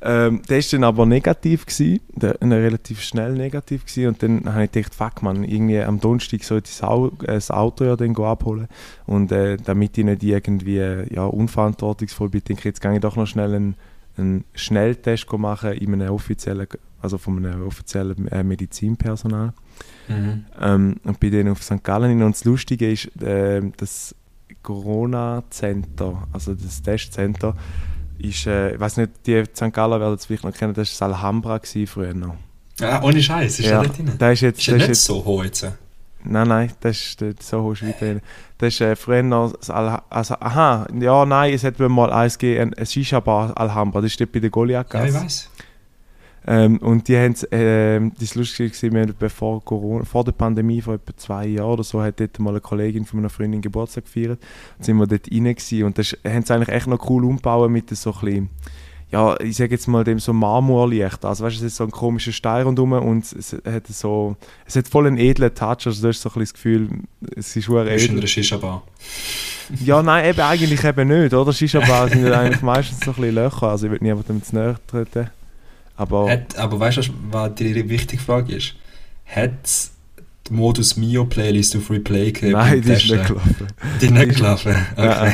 Ähm, 0.00 0.42
der 0.48 0.58
war 0.58 0.64
dann 0.70 0.84
aber 0.84 1.06
negativ, 1.06 1.66
gewesen, 1.66 2.00
der, 2.14 2.40
relativ 2.40 3.02
schnell 3.02 3.32
negativ 3.32 3.84
gewesen, 3.84 4.08
und 4.08 4.22
dann 4.22 4.54
habe 4.54 4.64
ich 4.64 4.72
gedacht, 4.72 4.94
fuck 4.94 5.22
man, 5.22 5.42
irgendwie 5.42 5.80
am 5.80 5.98
Donnerstag 5.98 6.44
sollte 6.44 6.70
ich 6.70 7.26
das 7.26 7.50
Auto 7.50 7.84
ja 7.84 7.96
dann 7.96 8.14
abholen 8.16 8.68
und 9.06 9.32
äh, 9.32 9.56
damit 9.56 9.98
ich 9.98 10.04
nicht 10.04 10.22
irgendwie 10.22 10.76
ja, 11.10 11.24
unverantwortungsvoll 11.24 12.28
bin, 12.28 12.42
denke 12.44 12.60
ich, 12.60 12.64
jetzt 12.66 12.80
gehe 12.80 12.94
ich 12.94 13.00
doch 13.00 13.16
noch 13.16 13.26
schnell 13.26 13.54
einen, 13.54 13.74
einen 14.16 14.44
Schnelltest 14.54 15.32
machen 15.32 15.72
in 15.72 15.94
einem 15.94 16.14
offiziellen, 16.14 16.68
also 17.02 17.18
von 17.18 17.44
einem 17.44 17.66
offiziellen 17.66 18.28
äh, 18.28 18.44
Medizinpersonal. 18.44 19.52
Mhm. 20.06 20.44
Ähm, 20.60 20.96
und 21.02 21.20
bin 21.20 21.32
dann 21.32 21.48
auf 21.48 21.62
St. 21.62 21.82
Gallen 21.82 22.22
und 22.22 22.36
das 22.36 22.44
Lustige 22.44 22.90
ist, 22.90 23.20
äh, 23.20 23.62
das 23.76 24.14
Corona-Center, 24.62 26.28
also 26.32 26.54
das 26.54 26.82
Testcenter, 26.82 27.56
ist, 28.18 28.46
äh, 28.46 28.74
ich 28.74 28.80
weiß 28.80 28.96
nicht, 28.98 29.10
die 29.26 29.44
St. 29.54 29.72
Galler 29.72 30.00
werden 30.00 30.14
es 30.14 30.26
vielleicht 30.26 30.44
noch 30.44 30.52
kennen, 30.52 30.74
das 30.74 31.00
war 31.00 31.08
das 31.08 31.16
Alhambra 31.16 31.60
früher 31.86 32.14
noch. 32.14 32.36
Ah, 32.80 33.00
ohne 33.02 33.22
Scheiß, 33.22 33.58
ist 33.58 33.66
ja, 33.66 33.78
da 33.78 33.82
nicht 33.82 33.98
drin? 33.98 34.12
Das 34.18 34.32
ist, 34.34 34.40
jetzt, 34.42 34.58
ist 34.58 34.68
das 34.68 34.74
nicht 34.74 34.88
jetzt, 34.88 35.04
so 35.04 35.24
hoch 35.24 35.44
jetzt? 35.44 35.66
Nein, 36.24 36.48
nein, 36.48 36.72
das 36.80 36.96
ist, 36.96 37.20
das 37.20 37.28
ist 37.30 37.48
so 37.48 37.62
hoch 37.62 37.76
wie 37.80 37.92
drin. 37.92 38.20
Das 38.58 38.74
ist 38.74 38.80
äh, 38.80 38.96
früher 38.96 39.22
noch, 39.22 39.56
das 39.56 39.70
Al 39.70 40.02
also, 40.10 40.34
aha, 40.34 40.86
ja, 40.98 41.24
nein, 41.24 41.54
es 41.54 41.64
hat 41.64 41.78
mal 41.78 42.12
eins 42.12 42.38
gegeben, 42.38 42.74
ein 42.74 42.86
Shisha-Bar 42.86 43.56
Alhambra, 43.56 44.00
das 44.00 44.12
steht 44.12 44.32
bei 44.32 44.40
der 44.40 44.50
Goliath. 44.50 44.92
Ja, 44.92 45.04
ich 45.04 45.14
weiß. 45.14 45.50
Ähm, 46.50 46.78
und 46.78 47.08
die 47.08 47.16
haben 47.16 47.34
ähm, 47.52 48.12
das 48.18 48.34
Lustige 48.34 48.72
war, 48.94 49.06
bevor 49.18 49.62
Corona, 49.62 50.04
vor 50.06 50.24
der 50.24 50.32
Pandemie, 50.32 50.80
vor 50.80 50.94
etwa 50.94 51.14
zwei 51.14 51.46
Jahren 51.46 51.72
oder 51.72 51.84
so, 51.84 52.02
hat 52.02 52.18
dort 52.18 52.38
mal 52.38 52.50
eine 52.50 52.60
Kollegin 52.60 53.04
von 53.04 53.18
meiner 53.20 53.28
Freundin 53.28 53.60
Geburtstag 53.60 54.06
gefeiert. 54.06 54.40
Da 54.78 54.84
sind 54.84 54.96
wir 54.96 55.06
dort 55.06 55.30
rein 55.30 55.44
gewesen, 55.44 55.84
und 55.84 55.98
das 55.98 56.16
haben 56.24 56.42
sie 56.42 56.54
eigentlich 56.54 56.70
echt 56.74 56.86
noch 56.86 57.10
cool 57.10 57.26
umgebaut 57.26 57.70
mit 57.70 57.94
so 57.94 58.14
ein 58.14 58.20
bisschen, 58.20 58.50
ja, 59.10 59.38
ich 59.40 59.56
sage 59.56 59.72
jetzt 59.72 59.88
mal 59.88 60.04
dem 60.04 60.18
so 60.18 60.32
Marmorlicht. 60.32 61.22
Also 61.22 61.44
weißt 61.44 61.60
du, 61.60 61.66
es 61.66 61.72
ist 61.72 61.76
so 61.76 61.84
ein 61.84 61.90
komischer 61.90 62.32
Stein 62.32 62.64
rundherum 62.64 62.92
und 62.92 63.30
es 63.30 63.54
hat 63.66 63.86
so, 63.88 64.34
es 64.64 64.74
hat 64.74 64.88
voll 64.88 65.06
einen 65.06 65.18
edlen 65.18 65.54
Touch, 65.54 65.86
also 65.86 66.00
du 66.00 66.08
hast 66.08 66.22
so 66.22 66.30
ein 66.30 66.40
das 66.40 66.54
Gefühl, 66.54 66.88
es 67.36 67.54
ist 67.54 67.64
schon 67.66 67.86
edel. 67.86 68.06
in 68.06 68.18
einer 68.18 68.26
Shisha-Bar. 68.26 68.84
ja, 69.84 70.02
nein, 70.02 70.30
eben 70.30 70.40
eigentlich 70.40 70.82
eben 70.82 71.08
nicht, 71.08 71.34
oder? 71.34 71.52
Shisha-Bar 71.52 72.08
sind 72.08 72.26
ja 72.26 72.40
eigentlich 72.40 72.62
meistens 72.62 73.00
so 73.00 73.10
ein 73.10 73.16
bisschen 73.16 73.34
Löcher, 73.34 73.68
also 73.68 73.84
ich 73.84 73.92
würde 73.92 74.04
niemandem 74.04 74.42
zu 74.42 74.54
nahe 74.54 74.76
treten. 74.86 75.28
Aber, 75.98 76.30
hat, 76.30 76.56
aber 76.56 76.78
weißt 76.78 76.98
du, 76.98 77.02
was 77.30 77.54
die 77.56 77.88
wichtige 77.88 78.22
Frage 78.22 78.54
ist? 78.54 78.74
Hat 79.26 79.50
die 80.48 80.54
Modus 80.54 80.96
Mio 80.96 81.24
Playlist 81.24 81.74
auf 81.76 81.90
Replay 81.90 82.30
gegeben? 82.30 82.52
Nein, 82.52 82.80
die 82.80 82.92
ist 82.92 83.10
nicht 83.10 83.26
gelaufen. 83.26 83.66
Die 84.00 84.06
ist 84.06 84.12
nicht 84.12 84.36
gelaufen? 84.36 84.76
Okay. 84.96 85.32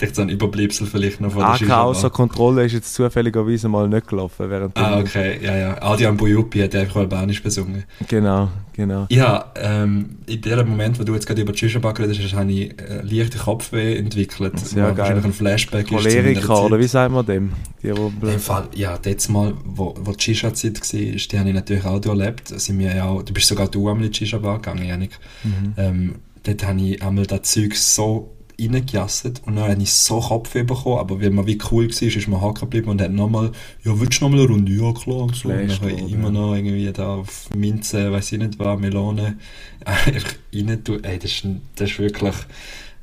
Dachte, 0.00 0.14
so 0.14 0.22
ein 0.22 0.28
Überbleibsel 0.28 0.86
vielleicht 0.86 1.20
noch 1.20 1.32
von 1.32 1.40
der 1.40 1.50
AK 1.50 1.70
außer 1.70 2.10
Kontrolle 2.10 2.64
ist 2.64 2.72
jetzt 2.72 2.94
zufälligerweise 2.94 3.68
mal 3.68 3.88
nicht 3.88 4.08
gelaufen. 4.08 4.50
Während 4.50 4.76
ah, 4.76 4.98
okay, 4.98 5.38
ja, 5.42 5.56
ja. 5.56 5.82
Adrian 5.82 6.16
Boyupi 6.16 6.60
hat 6.60 6.74
einfach 6.74 6.96
Albanisch 6.96 7.42
besungen. 7.42 7.84
Genau, 8.08 8.48
genau. 8.72 9.06
Ja, 9.10 9.52
ähm, 9.56 10.18
in 10.26 10.40
dem 10.40 10.68
Moment, 10.68 10.98
wo 10.98 11.04
du 11.04 11.14
jetzt 11.14 11.26
gerade 11.26 11.42
über 11.42 11.54
Shisha-Bar 11.54 11.94
geredet 11.94 12.20
hast, 12.22 12.34
habe 12.34 12.50
ich 12.50 12.80
äh, 12.80 13.02
leichte 13.02 13.38
Kopfweh 13.38 13.96
entwickelt. 13.96 14.58
Sehr 14.58 14.92
geil. 14.92 15.20
ein 15.22 15.32
Flashback 15.32 15.88
Choleriker, 15.88 16.64
oder 16.64 16.78
wie 16.78 16.86
sagt 16.86 17.12
man 17.12 17.24
dem? 17.26 17.52
Die, 17.82 17.96
wo 17.96 18.12
Im 18.22 18.38
Fall, 18.38 18.68
ja, 18.74 18.98
das 18.98 19.28
Mal, 19.28 19.54
wo, 19.64 19.94
wo 20.00 20.12
die 20.12 20.22
Shisha-Zeit 20.22 20.80
war, 20.80 21.00
die 21.00 21.38
habe 21.38 21.48
ich 21.48 21.54
natürlich 21.54 21.84
auch 21.84 22.04
erlebt. 22.04 22.48
Sind 22.48 22.78
wir 22.78 22.94
ja 22.94 23.06
auch, 23.06 23.22
du 23.22 23.32
bist 23.32 23.48
sogar 23.48 23.68
du 23.68 23.88
einmal 23.88 24.06
in 24.06 24.12
die 24.12 24.18
Shisha-Bar 24.18 24.56
gegangen, 24.56 24.86
Janik. 24.86 25.18
Mhm. 25.44 25.74
Ähm, 25.76 26.14
dort 26.42 26.66
habe 26.66 26.80
ich 26.80 27.02
einmal 27.02 27.26
das 27.26 27.42
Zeug 27.42 27.74
so 27.76 28.36
reingejasset 28.60 29.42
und 29.46 29.56
dann 29.56 29.70
habe 29.70 29.82
ich 29.82 29.92
so 29.92 30.20
Kopfweh 30.20 30.62
bekommen, 30.62 30.98
aber 30.98 31.20
weil 31.20 31.30
man 31.30 31.46
wie 31.46 31.58
cool 31.70 31.88
war, 31.88 32.02
ist 32.02 32.28
man 32.28 32.40
hacken 32.40 32.60
geblieben 32.60 32.90
und 32.90 33.00
hat 33.00 33.12
nochmal, 33.12 33.52
ja, 33.84 33.98
willst 33.98 34.20
du 34.20 34.24
nochmal 34.24 34.40
eine 34.40 34.48
Runde? 34.48 34.72
Ja, 34.72 34.92
klar. 34.92 35.22
Und 35.22 35.36
so. 35.36 35.48
und 35.48 35.82
dann 35.82 36.08
immer 36.08 36.30
noch 36.30 36.54
irgendwie 36.54 36.92
da 36.92 37.16
auf 37.16 37.50
Minze, 37.54 38.12
weiß 38.12 38.32
ich 38.32 38.38
nicht 38.38 38.58
was, 38.58 38.78
Melone, 38.78 39.38
einfach 39.84 40.34
rein 40.54 40.84
tun. 40.84 41.02
Ey, 41.04 41.18
das 41.18 41.30
ist, 41.30 41.46
das 41.76 41.90
ist 41.90 41.98
wirklich, 41.98 42.34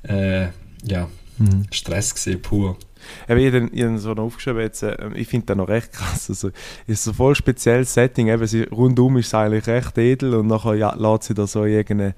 äh, 0.04 0.48
ja, 0.86 1.10
mhm. 1.38 1.65
Stress 1.72 2.13
gewesen, 2.13 2.41
pur. 2.41 2.78
Eben, 3.30 3.39
ich 3.39 3.54
habe 3.54 3.70
dann 3.72 3.98
so 4.00 4.13
noch 4.13 4.24
aufgeschrieben, 4.24 4.62
jetzt, 4.62 4.84
äh, 4.84 4.96
ich 5.15 5.28
finde 5.28 5.48
das 5.48 5.58
noch 5.58 5.67
recht 5.67 5.91
krass. 5.91 6.30
Also, 6.30 6.52
ist 6.88 7.04
so 7.04 7.12
ein 7.12 7.15
voll 7.15 7.36
spezielles 7.36 7.93
Setting. 7.93 8.28
Eben, 8.28 8.46
sie, 8.48 8.63
rundum 8.63 9.17
ist 9.17 9.28
es 9.28 9.34
eigentlich 9.34 9.67
recht 9.67 9.98
edel 9.98 10.36
und 10.36 10.48
nachher 10.48 10.76
ja, 10.76 10.93
lässt 10.96 11.24
sie 11.24 11.34
da 11.34 11.48
so 11.48 11.65
irgendeine 11.65 12.15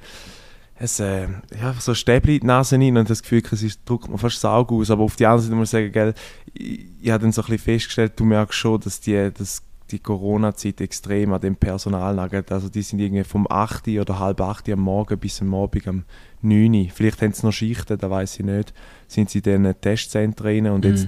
es, 0.80 1.00
äh, 1.00 1.28
ja, 1.60 1.74
so 1.78 1.94
Stäbli 1.94 2.36
in 2.36 2.42
die 2.42 2.48
Nase 2.48 2.78
rein 2.78 2.98
und 2.98 3.10
das 3.10 3.22
Gefühl, 3.22 3.44
es 3.52 3.84
drückt 3.84 4.10
mir 4.10 4.18
fast 4.18 4.39
Saug 4.39 4.72
aus. 4.72 4.89
Aber 4.89 5.04
auf 5.04 5.18
die 5.18 5.26
andere 5.26 5.44
Seite 5.44 5.56
muss 5.56 5.68
ich 5.68 5.72
sagen, 5.72 5.92
gell, 5.92 6.13
ich, 6.54 6.86
ich 7.02 7.12
habe 7.12 7.22
dann 7.22 7.34
so 7.34 7.42
ein 7.42 7.48
bisschen 7.48 7.63
festgestellt, 7.63 8.13
du 8.15 8.24
merkst 8.24 8.58
schon, 8.58 8.80
dass 8.80 9.02
die, 9.02 9.30
dass 9.38 9.62
die 9.92 10.00
Corona-Zeit 10.00 10.80
extrem 10.82 11.34
an 11.34 11.42
dem 11.42 11.58
Personal 11.58 12.15
nagelt. 12.15 12.52
Also 12.52 12.70
die 12.70 12.82
sind 12.82 13.00
irgendwie 13.00 13.24
vom 13.24 13.46
8 13.50 13.88
oder 13.89 14.20
halb 14.20 14.39
8 14.39 14.70
am 14.70 14.80
Morgen 14.80 15.20
bis 15.20 15.42
am 15.42 15.54
Abend 15.54 15.88
am 15.88 16.04
9 16.42 16.89
Vielleicht 16.94 17.22
haben 17.22 17.34
sie 17.34 17.46
noch 17.46 17.54
Schichten, 17.54 17.98
da 17.98 18.10
weiß 18.10 18.39
ich 18.39 18.46
nicht. 18.46 18.74
Sind 19.08 19.30
sie 19.30 19.39
in 19.39 19.63
den 19.63 19.82
Testzentren 19.82 20.68
und 20.68 20.86
mhm. 20.86 20.92
jetzt 20.92 21.08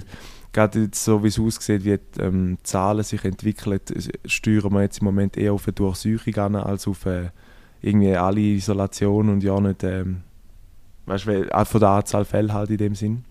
gerade 0.52 0.82
jetzt 0.82 1.02
so 1.02 1.24
wie 1.24 1.28
es 1.28 1.38
aussieht, 1.38 1.84
wie 1.84 1.96
die 1.96 2.20
ähm, 2.20 2.58
Zahlen 2.62 3.02
sich 3.02 3.24
entwickeln, 3.24 3.80
steuern 4.26 4.72
wir 4.74 4.82
jetzt 4.82 4.98
im 4.98 5.06
Moment 5.06 5.38
eher 5.38 5.54
auf 5.54 5.66
eine 5.66 5.72
Durchsäuerung 5.72 6.34
an 6.36 6.56
als 6.56 6.86
auf 6.86 7.06
eine 7.06 7.32
irgendwie 7.82 8.16
alle 8.16 8.40
Isolation 8.40 9.28
und 9.28 9.42
ja 9.42 9.60
nicht, 9.60 9.82
ähm, 9.82 10.22
weißt 11.06 11.26
du, 11.26 11.64
von 11.64 11.80
der 11.80 11.88
Anzahl 11.90 12.24
Fälle 12.24 12.52
halt 12.52 12.70
in 12.70 12.78
dem 12.78 12.94
Sinn. 12.94 13.24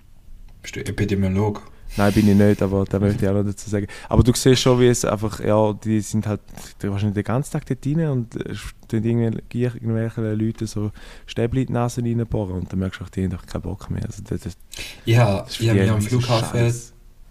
Bist 0.61 0.75
du 0.75 0.81
Epidemiolog? 0.81 1.63
Nein, 1.97 2.13
bin 2.13 2.29
ich 2.29 2.35
nicht, 2.35 2.61
aber 2.61 2.85
da 2.85 2.99
möchte 2.99 3.25
ich 3.25 3.29
auch 3.29 3.35
noch 3.35 3.43
dazu 3.43 3.69
sagen. 3.69 3.87
Aber 4.07 4.23
du 4.23 4.31
siehst 4.33 4.61
schon, 4.61 4.79
wie 4.79 4.87
es 4.87 5.03
einfach, 5.03 5.41
ja, 5.41 5.73
die 5.73 5.99
sind 5.99 6.25
halt 6.25 6.39
wahrscheinlich 6.81 7.15
den 7.15 7.23
ganzen 7.23 7.51
Tag 7.51 7.65
dort 7.65 7.85
rein 7.85 8.09
und 8.09 8.35
äh, 8.35 8.55
tun 8.87 9.03
irgendwelche 9.03 10.33
Leute 10.33 10.67
so 10.67 10.91
Stäbchen 11.25 11.61
in 11.61 11.67
die 11.67 11.73
Nase 11.73 12.01
reinbohren 12.01 12.55
und 12.55 12.71
dann 12.71 12.79
merkst 12.79 13.01
du 13.01 13.03
auch, 13.03 13.09
die 13.09 13.23
haben 13.23 13.31
doch 13.31 13.45
keinen 13.45 13.63
Bock 13.63 13.89
mehr. 13.89 14.05
Also 14.05 14.23
das, 14.23 14.41
das, 14.41 14.57
ja, 15.05 15.45
ich 15.49 15.69
habe 15.69 15.79
mich 15.79 15.91
am 15.91 16.01
Flughafen 16.01 16.73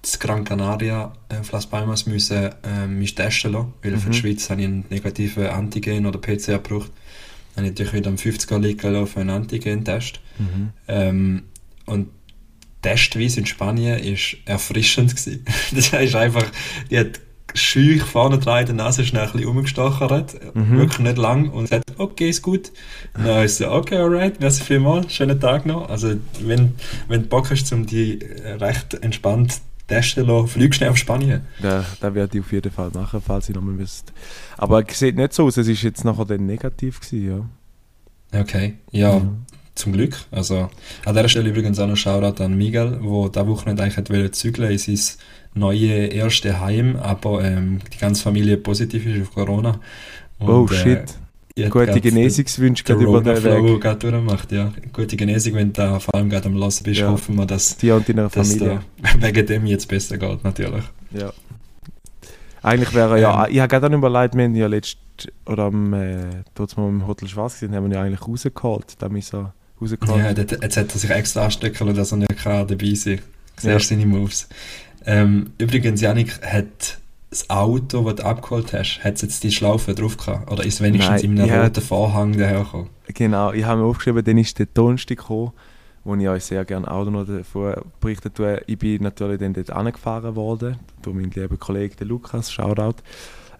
Das 0.03 0.19
Gran 0.19 0.45
Canaria 0.45 1.13
äh, 1.29 1.37
Las 1.53 1.67
Palmas 1.67 2.07
müssen, 2.07 2.51
äh, 2.63 2.87
mich 2.87 3.15
testen 3.15 3.53
lassen, 3.53 3.75
weil 3.83 3.93
mhm. 3.93 3.99
für 3.99 4.11
die 4.11 4.19
Schweiz 4.19 4.49
habe 4.49 4.63
ich 4.63 4.67
einen 4.67 4.85
negativen 4.89 5.47
Antigen- 5.47 6.07
oder 6.07 6.19
PCR 6.19 6.59
gebraucht 6.59 6.91
habe 7.57 7.67
ich 7.67 7.73
natürlich 7.73 7.93
wieder 7.93 8.11
am 8.11 8.17
50er 8.17 8.59
liegen 8.59 9.07
für 9.07 9.21
einen 9.21 9.31
Antigen-Test. 9.31 10.21
Mhm. 10.39 10.71
Ähm, 10.89 11.43
und 11.87 12.09
testweise 12.83 13.41
in 13.41 13.47
Spanien 13.47 13.99
war 14.03 14.39
erfrischend. 14.47 15.17
Gewesen. 15.17 15.45
Das 15.75 15.93
ist 15.93 16.15
einfach, 16.15 16.47
die 16.91 16.99
hat 16.99 17.21
schüch 17.55 18.03
vorne 18.03 18.39
dran 18.39 18.61
in 18.61 18.67
der 18.67 18.75
Nase 18.77 19.05
schnell 19.05 19.27
ein 19.27 19.33
bisschen 19.33 19.49
rumgestochert, 19.49 20.55
Mhm. 20.55 20.79
wirklich 20.79 21.01
nicht 21.01 21.19
lang 21.19 21.51
und 21.51 21.69
sagt, 21.69 21.85
okay, 21.99 22.31
ist 22.31 22.43
gut. 22.43 22.71
Und 23.15 23.27
dann 23.27 23.45
ist 23.45 23.59
so, 23.59 23.71
okay, 23.71 23.97
alright, 23.97 24.39
merci 24.41 24.63
vielmals, 24.63 25.13
schönen 25.13 25.41
Tag 25.41 25.67
noch. 25.67 25.89
Also, 25.91 26.15
wenn, 26.41 26.75
wenn 27.09 27.23
du 27.23 27.29
Bock 27.29 27.51
hast, 27.51 27.73
um 27.73 27.87
die 27.87 28.21
recht 28.61 28.95
entspannt 28.95 29.61
testen 29.91 30.27
lassen, 30.27 30.49
flieg 30.49 30.75
schnell 30.75 30.91
auf 30.91 30.97
Spanien. 30.97 31.43
Ja, 31.63 31.85
das 32.01 32.15
werde 32.15 32.39
ich 32.39 32.45
auf 32.45 32.53
jeden 32.53 32.73
Fall 32.73 32.91
machen, 32.95 33.21
falls 33.25 33.49
ich 33.49 33.55
nochmal 33.55 33.75
müsste. 33.75 34.13
Aber 34.57 34.83
es 34.89 34.99
sieht 34.99 35.17
nicht 35.17 35.33
so 35.35 35.45
aus, 35.47 35.57
es 35.59 35.69
ist 35.69 35.83
jetzt 35.83 36.05
nachher 36.05 36.25
dann 36.25 36.47
negativ 36.47 37.01
gewesen, 37.01 37.47
ja. 38.33 38.41
Okay, 38.41 38.75
ja, 38.93 39.19
Mhm. 39.19 39.45
zum 39.75 39.93
Glück. 39.93 40.17
Also, 40.31 40.71
an 41.05 41.15
dieser 41.15 41.29
Stelle 41.29 41.51
übrigens 41.51 41.79
auch 41.79 41.87
noch 41.89 41.97
Shoutout 41.97 42.43
an 42.43 42.57
Miguel, 42.57 42.93
der 42.93 43.01
diese 43.01 43.47
Woche 43.49 43.71
nicht 43.71 43.81
eigentlich 43.81 44.33
zügeln 44.33 44.71
in 44.73 44.79
sein 44.79 44.99
neue 45.55 46.07
erste 46.07 46.61
Heim, 46.61 46.97
aber 46.97 47.43
ähm, 47.45 47.81
die 47.93 47.99
ganze 47.99 48.23
Familie 48.23 48.57
positiv 48.57 49.05
ist 49.07 49.21
auf 49.23 49.35
Corona. 49.35 49.81
Oh 50.39 50.61
Und, 50.63 50.71
äh, 50.73 50.75
shit. 50.75 51.05
ich 51.11 51.20
hätte 51.57 51.71
Gute 51.71 51.87
gerade 51.87 52.01
Genesungswünsche 52.01 52.85
gerade 52.85 53.03
über 53.03 53.21
den 53.23 53.43
Weg. 53.45 53.81
gerade 53.81 53.99
durchmacht, 54.11 54.53
ja. 54.53 54.73
Gute 54.93 55.17
Genesung, 55.17 55.55
wenn 55.55 55.73
du 55.73 55.81
da 55.81 55.99
vor 55.99 56.15
allem 56.15 56.31
gerade 56.31 56.47
am 56.49 56.55
Hören 56.55 56.73
bist, 56.85 57.01
Ja. 57.01 57.11
hoffen 57.11 57.37
wir, 57.37 57.47
dass 57.47 57.77
Dir 57.77 57.97
und 57.97 58.09
deiner 58.09 58.31
Familie. 58.31 58.81
da 59.03 59.09
wegen 59.27 59.47
dem 59.47 59.67
jetzt 59.67 59.89
besser 59.89 60.19
geht, 60.19 60.45
natürlich. 60.45 60.85
Ja. 61.13 61.33
Eigentlich 62.63 62.93
wäre 62.95 63.21
ja, 63.21 63.47
Ähm. 63.47 63.53
ich 63.53 63.59
habe 63.61 63.69
gerade 63.69 63.89
dann 63.89 63.99
überlegt, 63.99 64.35
wir 64.37 64.45
haben 64.45 64.55
ja 64.55 64.67
letzt, 64.67 64.99
oder 65.47 65.65
am, 65.65 65.93
äh, 65.95 66.19
dort 66.55 66.77
mal 66.77 66.89
im 66.89 67.07
Hotel 67.07 67.29
Schwarz 67.29 67.55
gesehen, 67.55 67.75
haben 67.75 67.89
wir 67.91 67.97
ja 67.97 68.03
eigentlich 68.05 68.27
rausgeholt, 68.27 68.97
da 68.99 69.13
wir 69.13 69.23
so 69.23 69.51
rausgeholt. 69.81 70.19
Ja, 70.23 70.33
dort- 70.35 70.63
jetzt 70.63 70.77
hat 70.77 70.93
er 70.93 70.99
sich 70.99 71.11
extra 71.11 71.45
anstecken 71.45 71.87
lassen, 71.87 71.97
dass 71.97 72.13
er 72.13 72.19
nicht 72.19 72.37
kann 72.37 72.67
dabei 72.67 72.95
sein 72.95 73.17
kann. 73.17 73.25
Siehst 73.57 73.65
Ja. 73.67 73.79
seine 73.81 74.07
Moves. 74.07 74.49
Ähm, 75.07 75.51
übrigens, 75.59 76.01
Janik, 76.03 76.39
hat 76.47 76.99
das 77.31 77.49
Auto, 77.49 78.03
das 78.03 78.17
du 78.17 78.25
abgeholt 78.25 78.73
hast, 78.73 79.05
hat 79.05 79.23
jetzt 79.23 79.45
die 79.45 79.53
Schlaufe 79.53 79.95
drauf 79.95 80.17
gehabt? 80.17 80.51
Oder 80.51 80.65
ist 80.65 80.81
wenigstens 80.81 81.23
Nein, 81.23 81.37
in 81.37 81.41
einem 81.41 81.63
roten 81.63 81.81
Vorhang 81.81 82.37
dahergekommen? 82.37 82.89
Genau, 83.07 83.53
ich 83.53 83.65
habe 83.65 83.81
mir 83.81 83.87
aufgeschrieben, 83.87 84.25
dann 84.25 84.39
ist 84.39 84.59
der 84.59 84.67
Donnerstag 84.67 85.19
gekommen, 85.19 85.53
wo 86.03 86.15
ich 86.17 86.29
euch 86.29 86.45
sehr 86.45 86.65
gerne 86.65 86.91
auch 86.91 87.09
noch 87.09 87.25
davon 87.25 87.75
berichten 88.01 88.35
tue. 88.35 88.61
Ich 88.67 88.79
bin 88.79 89.03
natürlich 89.03 89.39
dann 89.39 89.53
dort 89.53 89.71
angefahren 89.71 90.35
worden, 90.35 90.79
durch 91.03 91.15
meinen 91.15 91.31
lieben 91.31 91.59
Kollegen 91.59 91.97
den 91.97 92.09
Lukas, 92.09 92.51
Shoutout. 92.51 92.97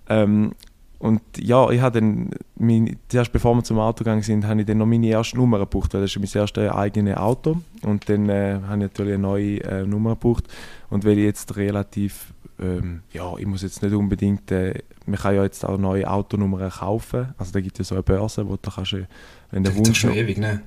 Ähm, 0.09 0.53
und 0.99 1.23
ja, 1.39 1.71
ich 1.71 1.81
habe 1.81 1.99
dann, 1.99 2.31
mein, 2.57 2.99
zuerst 3.09 3.33
bevor 3.33 3.55
wir 3.55 3.65
zum 3.65 3.79
Auto 3.79 3.99
gegangen 3.99 4.21
sind, 4.21 4.47
habe 4.47 4.61
ich 4.61 4.67
dann 4.67 4.79
noch 4.79 4.87
meine 4.87 5.07
erste 5.07 5.37
Nummer 5.37 5.59
gebucht, 5.59 5.95
weil 5.95 6.03
das 6.03 6.15
ist 6.15 6.19
mein 6.19 6.43
erstes 6.43 6.71
eigenes 6.71 7.17
Auto. 7.17 7.57
Und 7.83 8.07
dann 8.09 8.29
äh, 8.29 8.59
habe 8.67 8.75
ich 8.75 8.83
natürlich 8.83 9.15
eine 9.15 9.23
neue 9.23 9.65
äh, 9.65 9.87
Nummer 9.87 10.11
gebucht. 10.11 10.45
Und 10.91 11.05
weil 11.05 11.19
ich 11.19 11.25
jetzt 11.25 11.57
relativ, 11.57 12.35
ähm, 12.61 13.03
ja, 13.13 13.37
ich 13.39 13.47
muss 13.47 13.63
jetzt 13.63 13.83
nicht 13.83 13.95
unbedingt, 13.95 14.51
äh, 14.51 14.75
man 15.07 15.19
kann 15.19 15.35
ja 15.35 15.45
jetzt 15.45 15.65
auch 15.65 15.79
neue 15.79 16.11
Autonummern 16.11 16.71
kaufen. 16.71 17.35
Also 17.39 17.53
da 17.53 17.61
gibt 17.61 17.79
es 17.81 17.89
so 17.89 17.95
eine 17.95 18.03
Börse, 18.03 18.49
wo 18.49 18.57
du 18.61 18.71
kannst, 18.71 18.93
äh, 18.93 19.07
wenn 19.51 19.65
der 19.65 19.75
Wunsch 19.77 20.01
schon 20.01 20.13
ewig, 20.13 20.39
ne? 20.39 20.63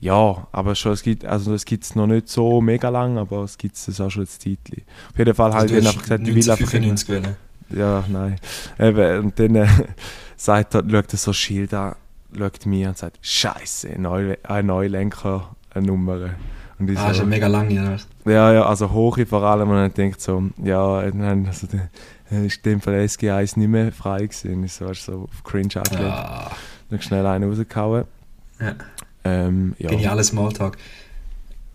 ja, 0.00 0.46
aber 0.52 0.74
schon, 0.74 0.92
es 0.92 1.02
gibt, 1.02 1.24
also 1.24 1.54
es 1.54 1.64
gibt 1.64 1.84
es 1.84 1.94
noch 1.94 2.06
nicht 2.06 2.28
so 2.28 2.60
mega 2.60 2.88
lang, 2.88 3.18
aber 3.18 3.42
es 3.42 3.58
gibt 3.58 3.76
es 3.76 4.00
auch 4.00 4.10
schon 4.10 4.24
ein 4.24 4.28
Zeitchen. 4.28 4.82
Auf 5.10 5.18
jeden 5.18 5.34
Fall 5.34 5.52
Also 5.52 5.74
dann 5.74 5.84
hast 5.84 5.88
einfach 5.88 6.02
gesagt, 6.02 6.28
ich 6.28 6.34
will 6.34 6.50
einfach 6.50 6.74
immer, 6.74 6.86
1995 6.86 7.08
wählen. 7.08 7.36
ja, 7.70 8.04
nein. 8.08 8.36
Eben, 8.78 9.24
und 9.24 9.38
dann 9.38 9.54
äh, 9.56 9.66
sagt 10.36 10.74
er, 10.74 10.84
schaut 10.88 11.12
er 11.12 11.18
so 11.18 11.32
Schild 11.32 11.74
an, 11.74 11.96
schaut 12.36 12.66
mir 12.66 12.88
und 12.88 12.98
sagt, 12.98 13.18
Scheiße, 13.22 14.00
neu, 14.00 14.36
ein 14.44 14.66
Neulenker, 14.66 15.56
eine 15.70 15.86
Nummer. 15.86 16.30
Und 16.78 16.90
ich 16.90 16.98
Ah, 16.98 17.12
so, 17.12 17.20
schon 17.20 17.28
mega 17.28 17.46
lang, 17.46 17.70
ja. 17.70 17.96
ja, 18.24 18.52
ja, 18.52 18.66
also 18.66 18.90
hoch 18.92 19.18
vor 19.28 19.42
allem 19.42 19.68
und 19.70 19.76
dann 19.76 19.94
denkt 19.94 20.20
so, 20.20 20.44
ja, 20.62 21.02
dann 21.02 21.46
also, 21.46 21.66
äh, 22.30 22.46
ist 22.46 22.58
in 22.58 22.72
dem 22.72 22.80
Fall 22.80 22.94
SG1 22.94 23.58
nicht 23.58 23.68
mehr 23.68 23.90
frei 23.92 24.26
gewesen. 24.26 24.64
Ich 24.64 24.74
so, 24.74 24.86
weißt 24.86 25.04
so 25.04 25.28
auf 25.32 25.44
Cringe 25.44 25.74
angelegt. 25.76 26.12
Ah, 26.12 26.50
Dann 26.90 27.00
schnell 27.00 27.26
einen 27.26 27.50
rausgehauen. 27.50 28.04
Ja. 28.60 28.74
Ähm, 29.24 29.74
ja. 29.78 29.90
Genialer 29.90 30.22
Smalltalk. 30.22 30.76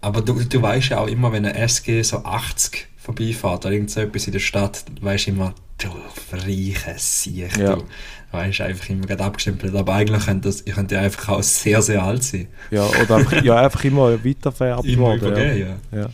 Aber 0.02 0.22
du, 0.22 0.34
du 0.44 0.62
weißt 0.62 0.90
ja 0.90 1.00
auch 1.00 1.08
immer, 1.08 1.32
wenn 1.32 1.46
ein 1.46 1.56
SG 1.56 2.02
so 2.04 2.24
80 2.24 2.88
vorbeifährt 2.98 3.66
oder 3.66 3.74
irgend 3.74 3.90
so 3.90 4.02
etwas 4.02 4.26
in 4.28 4.34
der 4.34 4.40
Stadt, 4.40 4.86
weißt 5.02 5.28
du 5.28 5.32
immer, 5.32 5.54
du 5.78 5.90
reiche 6.36 6.96
Sieg, 6.98 7.58
Ja. 7.58 7.76
du. 7.76 7.84
Weißt 8.32 8.62
einfach 8.62 8.90
immer 8.90 9.06
gerade 9.06 9.24
abgestempelt. 9.24 9.76
Aber 9.76 9.94
eigentlich 9.94 10.26
könnte 10.26 10.48
das, 10.50 10.62
ich 10.66 10.74
könnte 10.74 10.96
ja 10.96 11.02
einfach 11.02 11.30
auch 11.30 11.44
sehr, 11.44 11.82
sehr 11.84 12.02
alt 12.02 12.24
sein. 12.24 12.48
Ja, 12.72 12.84
oder 12.86 13.18
einfach, 13.18 13.44
ja, 13.44 13.56
einfach 13.58 13.84
immer 13.84 14.26
weiterfährt 14.26 14.86
Immer 14.86 15.02
worden. 15.04 15.20
übergeben, 15.28 15.60
ja. 15.92 15.98
ja. 16.00 16.00
Ja. 16.06 16.10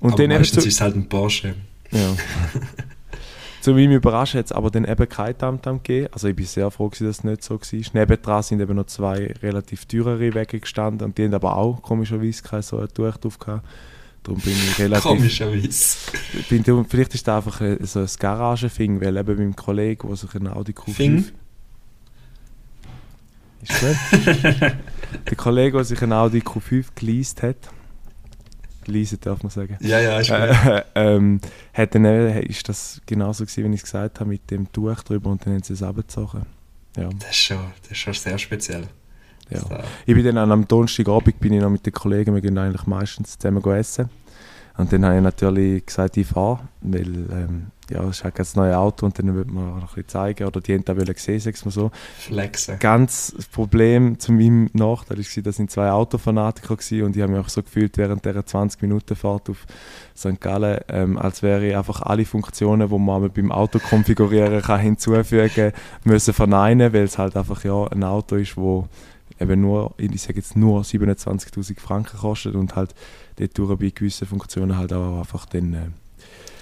Und 0.00 0.14
aber 0.14 0.22
dann 0.22 0.30
eben 0.32 0.40
meistens 0.40 0.66
ist 0.66 0.74
es 0.74 0.80
halt 0.80 0.96
ein 0.96 1.08
Porsche. 1.08 1.54
ja. 1.92 1.98
zu 3.60 3.72
meinem 3.74 3.92
Überraschen 3.92 4.38
hat 4.38 4.46
es 4.46 4.52
aber 4.52 4.70
dann 4.72 4.84
eben 4.84 5.08
kein 5.08 5.38
Tamtam 5.38 5.76
gegeben. 5.84 6.08
Also 6.12 6.26
ich 6.26 6.34
bin 6.34 6.46
sehr 6.46 6.68
froh, 6.72 6.88
dass 6.88 7.00
es 7.00 7.22
nicht 7.22 7.44
so 7.44 7.60
war. 7.60 7.80
Nebendran 7.92 8.42
sind 8.42 8.60
eben 8.60 8.74
noch 8.74 8.86
zwei 8.86 9.32
relativ 9.40 9.84
teurere 9.86 10.34
Wege 10.34 10.58
gestanden 10.58 11.06
und 11.06 11.16
die 11.18 11.24
haben 11.24 11.34
aber 11.34 11.56
auch 11.56 11.80
komischerweise 11.80 12.42
kein 12.42 12.62
so 12.62 12.78
ein 12.78 12.88
Tuch 12.88 13.16
drauf 13.18 13.38
gehabt. 13.38 13.64
Darum 14.22 14.40
bin 14.40 14.52
ich 14.52 14.78
relativ... 14.78 15.02
Komischerweise. 15.02 15.96
Bin, 16.48 16.62
darum- 16.62 16.86
vielleicht 16.88 17.14
ist 17.14 17.26
das 17.26 17.36
einfach 17.44 17.60
ein- 17.60 17.84
so 17.84 18.00
ein 18.00 18.08
Garagenfing, 18.18 19.00
weil 19.00 19.16
eben 19.16 19.36
meinem 19.36 19.56
Kollegen, 19.56 20.06
der 20.06 20.16
sich 20.16 20.34
einen 20.34 20.48
Audi 20.48 20.72
Q5... 20.72 20.92
Fing? 20.92 21.24
Ist 23.62 23.80
gut. 23.80 23.96
der 25.28 25.36
Kollege, 25.36 25.76
der 25.76 25.84
sich 25.84 26.02
einen 26.02 26.12
Audi 26.12 26.38
Q5 26.40 26.86
geleast 26.94 27.42
hat, 27.42 27.56
geleastet 28.84 29.24
darf 29.26 29.42
man 29.42 29.50
sagen, 29.50 29.76
Ja, 29.80 30.00
ja, 30.00 30.18
ist 30.18 30.28
gut. 30.30 30.38
äh, 30.38 30.82
ähm, 30.96 31.40
hat 31.72 31.94
dann, 31.94 32.04
äh, 32.04 32.42
ist 32.44 32.68
das 32.68 33.00
genauso 33.06 33.44
gewesen, 33.44 33.64
wie 33.70 33.74
ich 33.74 33.80
es 33.80 33.84
gesagt 33.84 34.18
habe, 34.20 34.30
mit 34.30 34.50
dem 34.50 34.70
Tuch 34.72 35.00
drüber 35.02 35.30
und 35.30 35.44
dann 35.46 35.54
haben 35.54 35.62
sie 35.62 35.74
es 35.74 35.82
abgezogen. 35.82 36.42
Ja, 36.96 37.08
Das 37.20 37.30
ist 37.30 37.36
schon, 37.36 37.58
das 37.82 37.92
ist 37.92 37.98
schon 37.98 38.14
sehr 38.14 38.38
speziell. 38.38 38.88
Ja. 39.50 39.60
So. 39.60 39.68
Ich 40.06 40.14
bin 40.14 40.24
dann 40.24 40.38
an 40.38 40.52
am 40.52 40.68
Donnerstagabend 40.68 41.40
bin 41.40 41.52
ich 41.52 41.60
noch 41.60 41.70
mit 41.70 41.84
den 41.84 41.92
Kollegen, 41.92 42.34
wir 42.34 42.40
gehen 42.40 42.58
eigentlich 42.58 42.86
meistens 42.86 43.38
zusammen 43.38 43.64
essen. 43.72 44.10
Und 44.78 44.92
dann 44.92 45.04
habe 45.04 45.16
ich 45.16 45.22
natürlich 45.22 45.84
gesagt, 45.84 46.16
ich 46.16 46.26
fahre, 46.26 46.60
weil 46.80 47.06
ähm, 47.06 47.66
ja, 47.90 48.02
es 48.04 48.18
ist 48.18 48.24
halt 48.24 48.38
das 48.38 48.56
neue 48.56 48.76
Auto 48.76 49.04
und 49.04 49.18
dann 49.18 49.34
will 49.34 49.44
man 49.44 49.68
auch 49.68 49.74
noch 49.74 49.82
ein 49.82 49.86
bisschen 49.86 50.08
zeigen. 50.08 50.46
Oder 50.46 50.60
die 50.60 50.74
haben 50.74 50.84
das 50.84 50.96
wollen 50.96 51.14
sehen, 51.14 51.40
sag's 51.40 51.64
mal 51.64 51.70
so. 51.70 51.90
Flexen. 52.18 52.78
Ganz 52.78 53.34
das 53.36 53.46
Problem 53.46 54.18
zu 54.18 54.32
meinem 54.32 54.70
Nachteil 54.72 55.18
war, 55.18 55.42
das 55.42 55.56
sind 55.56 55.70
zwei 55.70 55.90
Autofanatiker 55.90 56.76
gewesen 56.76 57.02
und 57.02 57.16
ich 57.16 57.22
habe 57.22 57.32
mich 57.32 57.40
auch 57.44 57.50
so 57.50 57.62
gefühlt 57.62 57.98
während 57.98 58.24
dieser 58.24 58.46
20 58.46 58.80
Minuten 58.80 59.14
Fahrt 59.14 59.50
auf 59.50 59.66
St. 60.16 60.40
Gallen, 60.40 60.80
ähm, 60.88 61.18
als 61.18 61.42
wäre 61.42 61.66
ich 61.66 61.76
einfach 61.76 62.00
alle 62.02 62.24
Funktionen, 62.24 62.88
die 62.88 62.98
man 62.98 63.30
beim 63.30 63.52
Auto 63.52 63.78
konfigurieren 63.78 64.62
kann, 64.62 64.80
hinzufügen 64.80 65.72
müssen 66.04 66.32
verneinen, 66.32 66.92
weil 66.94 67.04
es 67.04 67.18
halt 67.18 67.36
einfach 67.36 67.62
ja 67.64 67.86
ein 67.88 68.04
Auto 68.04 68.36
ist, 68.36 68.56
wo 68.56 68.88
eben 69.42 69.60
nur, 69.60 69.94
ich 69.98 70.22
sage 70.22 70.36
jetzt 70.36 70.56
nur 70.56 70.82
27'000 70.82 71.80
Franken 71.80 72.18
kostet 72.18 72.54
und 72.54 72.76
halt 72.76 72.94
dort 73.36 73.78
bei 73.78 73.90
gewissen 73.90 74.26
Funktionen 74.26 74.76
halt 74.76 74.92
auch 74.92 75.18
einfach 75.18 75.46
dann 75.46 75.74
äh, 75.74 75.78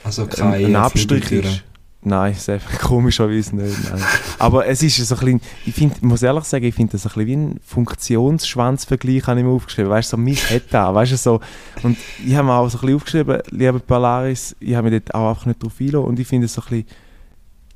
Also 0.04 0.22
ein, 0.22 0.28
keine 0.30 0.66
ein 0.66 0.76
Abstrich 0.76 1.24
Flügeltüren. 1.24 1.54
ist. 1.56 1.64
Nein, 2.02 2.34
sehr 2.34 2.60
komischerweise 2.80 3.54
nicht. 3.56 3.76
Nein. 3.90 4.02
Aber 4.38 4.66
es 4.66 4.82
ist 4.82 4.96
so 4.96 5.14
ein 5.16 5.20
bisschen, 5.20 5.40
ich 5.66 5.74
find, 5.74 6.02
muss 6.02 6.22
ehrlich 6.22 6.44
sagen, 6.44 6.64
ich 6.64 6.74
finde 6.74 6.92
das 6.92 7.04
ein 7.04 7.12
bisschen 7.12 7.26
wie 7.26 7.36
ein 7.36 7.60
Funktionsschwanzvergleich, 7.62 9.26
habe 9.26 9.40
ich 9.40 9.46
mir 9.46 9.52
aufgeschrieben. 9.52 9.90
Weißt 9.90 10.12
du, 10.12 10.16
so 10.16 10.22
mich 10.22 10.48
hätte 10.48 10.68
da, 10.70 10.94
weißt 10.94 11.12
du, 11.12 11.16
so. 11.16 11.40
Und 11.82 11.98
ich 12.24 12.34
habe 12.34 12.46
mir 12.46 12.54
auch 12.54 12.68
so 12.70 12.78
ein 12.78 12.80
bisschen 12.80 12.96
aufgeschrieben, 12.96 13.42
lieber 13.50 13.78
Polaris, 13.80 14.56
ich 14.60 14.74
habe 14.74 14.90
mich 14.90 15.02
dort 15.02 15.14
auch 15.14 15.30
einfach 15.30 15.46
nicht 15.46 15.62
drauf 15.62 15.74
eingelassen 15.78 16.08
und 16.08 16.18
ich 16.18 16.26
finde 16.26 16.46
es 16.46 16.54
so 16.54 16.62
ein 16.62 16.68
bisschen, 16.68 16.86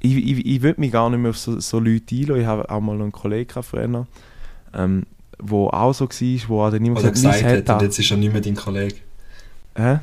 ich, 0.00 0.16
ich, 0.16 0.46
ich 0.46 0.62
würde 0.62 0.80
mich 0.80 0.92
gar 0.92 1.08
nicht 1.10 1.20
mehr 1.20 1.30
auf 1.30 1.38
so, 1.38 1.60
so 1.60 1.78
Leute 1.78 2.14
einlassen. 2.14 2.40
Ich 2.40 2.46
habe 2.46 2.70
auch 2.70 2.80
mal 2.80 2.94
einen 2.94 3.12
Kollegen 3.12 3.48
gehabt 3.48 3.66
früher, 3.66 4.06
ähm, 4.74 5.06
wo 5.38 5.68
auch 5.68 5.92
so 5.92 6.06
war, 6.06 6.48
wo 6.48 6.70
dann 6.70 6.90
Oder 6.90 6.94
gesagt 6.94 7.14
gesagt 7.14 7.34
«Mich 7.34 7.44
hat, 7.44 7.50
hätte 7.50 7.72
und 7.72 7.80
da». 7.80 7.84
jetzt 7.84 7.98
ist 7.98 8.10
er 8.10 8.16
nicht 8.16 8.32
mehr 8.32 8.42
dein 8.42 8.56
Kollege. 8.56 8.96
Hä? 9.76 9.98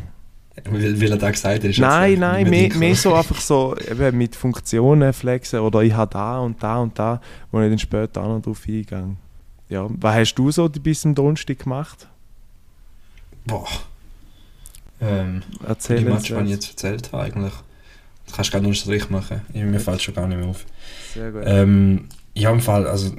Weil, 0.65 1.01
weil 1.01 1.11
er 1.11 1.17
da 1.17 1.31
gesagt 1.31 1.55
hat, 1.55 1.63
ist 1.63 1.79
Nein, 1.79 2.19
nein, 2.19 2.49
mehr, 2.49 2.75
mehr 2.75 2.95
so 2.95 3.13
einfach 3.13 3.39
so 3.39 3.75
eben 3.77 4.17
mit 4.17 4.35
Funktionen 4.35 5.13
flexen 5.13 5.59
oder 5.59 5.81
ich 5.81 5.93
habe 5.93 6.11
da 6.11 6.39
und 6.39 6.61
da 6.61 6.79
und 6.79 6.99
da, 6.99 7.21
wo 7.51 7.61
ich 7.61 7.69
dann 7.69 7.79
später 7.79 8.21
auch 8.21 8.27
noch 8.27 8.41
drauf 8.41 8.61
eingehe. 8.67 9.15
Ja, 9.69 9.87
was 9.89 10.15
hast 10.15 10.35
du 10.35 10.51
so 10.51 10.67
bis 10.67 11.01
zum 11.01 11.15
Donnerstag 11.15 11.59
gemacht? 11.59 12.07
Boah. 13.45 13.67
Ähm, 14.99 15.41
Erzähl 15.65 15.99
die 15.99 16.05
Match, 16.05 16.27
die 16.27 16.43
ich 16.43 16.49
jetzt 16.49 16.69
erzählt 16.69 17.11
habe, 17.13 17.23
eigentlich. 17.23 17.53
Das 18.25 18.35
kannst 18.35 18.53
du 18.53 18.59
gar 18.59 18.67
nicht 18.67 18.79
Strich 18.79 19.09
machen. 19.09 19.41
Mir 19.53 19.79
fällt 19.79 20.01
schon 20.01 20.13
gar 20.13 20.27
nicht 20.27 20.37
mehr 20.37 20.49
auf. 20.49 20.65
Sehr 21.13 21.31
gut. 21.31 21.43
Ähm, 21.45 22.09
ja, 22.33 22.51
im 22.51 22.59
Fall, 22.61 22.87
also, 22.87 23.11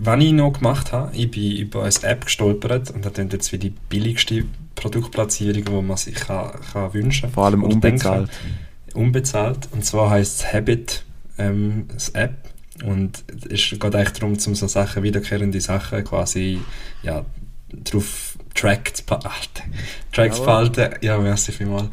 was 0.00 0.22
ich 0.22 0.32
noch 0.32 0.52
gemacht 0.52 0.92
habe, 0.92 1.14
ich 1.14 1.30
bin 1.30 1.56
über 1.56 1.82
eine 1.84 1.92
App 2.02 2.24
gestolpert 2.24 2.90
und 2.90 3.04
das 3.04 3.12
ist 3.18 3.32
jetzt 3.32 3.52
wie 3.52 3.58
die 3.58 3.70
billigste 3.70 4.44
Produktplatzierung, 4.74 5.64
die 5.64 5.82
man 5.82 5.96
sich 5.96 6.14
kann, 6.14 6.52
kann 6.72 6.92
wünschen 6.94 7.30
Vor 7.30 7.46
allem 7.46 7.62
unbezahlt. 7.62 8.28
denken. 8.28 8.98
Unbezahlt. 8.98 9.68
Und 9.72 9.84
zwar 9.84 10.10
heisst 10.10 10.40
es 10.40 10.52
Habit, 10.52 11.04
ähm, 11.38 11.86
das 11.92 12.10
App. 12.10 12.34
Und 12.84 13.24
es 13.50 13.70
geht 13.70 13.82
eigentlich 13.84 14.12
darum, 14.12 14.32
um 14.32 14.54
so 14.54 14.66
Sachen, 14.66 15.02
wiederkehrende 15.02 15.60
Sachen 15.60 16.04
quasi, 16.04 16.60
ja, 17.02 17.24
drauf 17.84 18.36
Track 18.54 18.96
zu, 18.96 19.02
beha- 19.06 19.24
Alter, 19.24 19.64
Track 20.12 20.34
zu 20.34 20.42
behalten. 20.42 20.90
Ja, 21.02 21.18
merci 21.18 21.52
vielmals. 21.52 21.88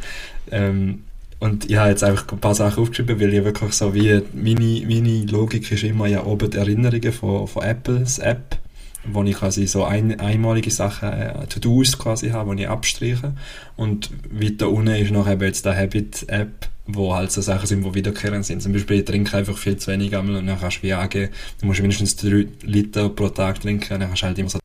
Ähm, 0.52 1.04
Und 1.44 1.70
ich 1.70 1.76
habe 1.76 1.90
jetzt 1.90 2.06
einfach 2.06 2.32
ein 2.32 2.40
paar 2.40 2.56
Sachen 2.56 2.82
aufgeschrieben, 2.82 3.20
weil 3.20 3.34
ich 3.34 3.44
wirklich 3.44 3.74
so 3.74 3.94
wie, 3.94 4.22
meine, 4.34 4.86
meine 4.88 5.26
Logik 5.26 5.70
ist 5.74 5.84
immer 5.84 6.08
ja 6.08 6.24
oben 6.24 6.50
die 6.50 6.56
Erinnerungen 6.56 7.12
von, 7.12 7.50
von 7.50 7.64
Apples 7.64 8.20
App, 8.20 8.58
wo 9.04 9.22
ich 9.24 9.36
quasi 9.36 9.68
so 9.68 9.84
ein, 9.84 10.18
einmalige 10.22 10.72
Sachen, 10.72 11.12
äh, 11.12 11.46
To-Dos 11.48 12.00
quasi 12.00 12.30
habe, 12.30 12.56
die 12.56 12.64
ich 12.64 12.70
abstreiche. 12.70 13.34
Und 13.76 14.10
weiter 14.32 14.70
unten 14.70 14.96
ist 14.96 15.12
noch 15.12 15.30
eben 15.30 15.44
jetzt 15.44 15.66
der 15.66 15.76
Habit-App, 15.76 16.70
wo 16.88 17.14
halt 17.14 17.34
so 17.34 17.42
Sachen 17.42 17.68
sind, 17.68 17.84
die 17.84 17.94
wiederkehrend 17.94 18.46
sind. 18.46 18.62
Zum 18.62 18.72
Beispiel, 18.72 19.00
ich 19.00 19.06
trinke 19.06 19.36
einfach 19.36 19.58
viel 19.58 19.76
zu 19.76 19.92
wenig 19.92 20.16
einmal 20.16 20.38
und 20.38 20.48
dann 20.48 20.62
kannst 20.62 20.78
du 20.78 20.84
wie 20.84 20.94
angeben, 20.94 21.34
du 21.60 21.66
musst 21.66 21.82
mindestens 21.82 22.16
drei 22.16 22.48
Liter 22.62 23.10
pro 23.10 23.28
Tag 23.28 23.60
trinken, 23.60 24.00
dann 24.00 24.08
kannst 24.08 24.22
du 24.22 24.28
halt 24.28 24.40
immer 24.40 24.50
so 24.50 24.60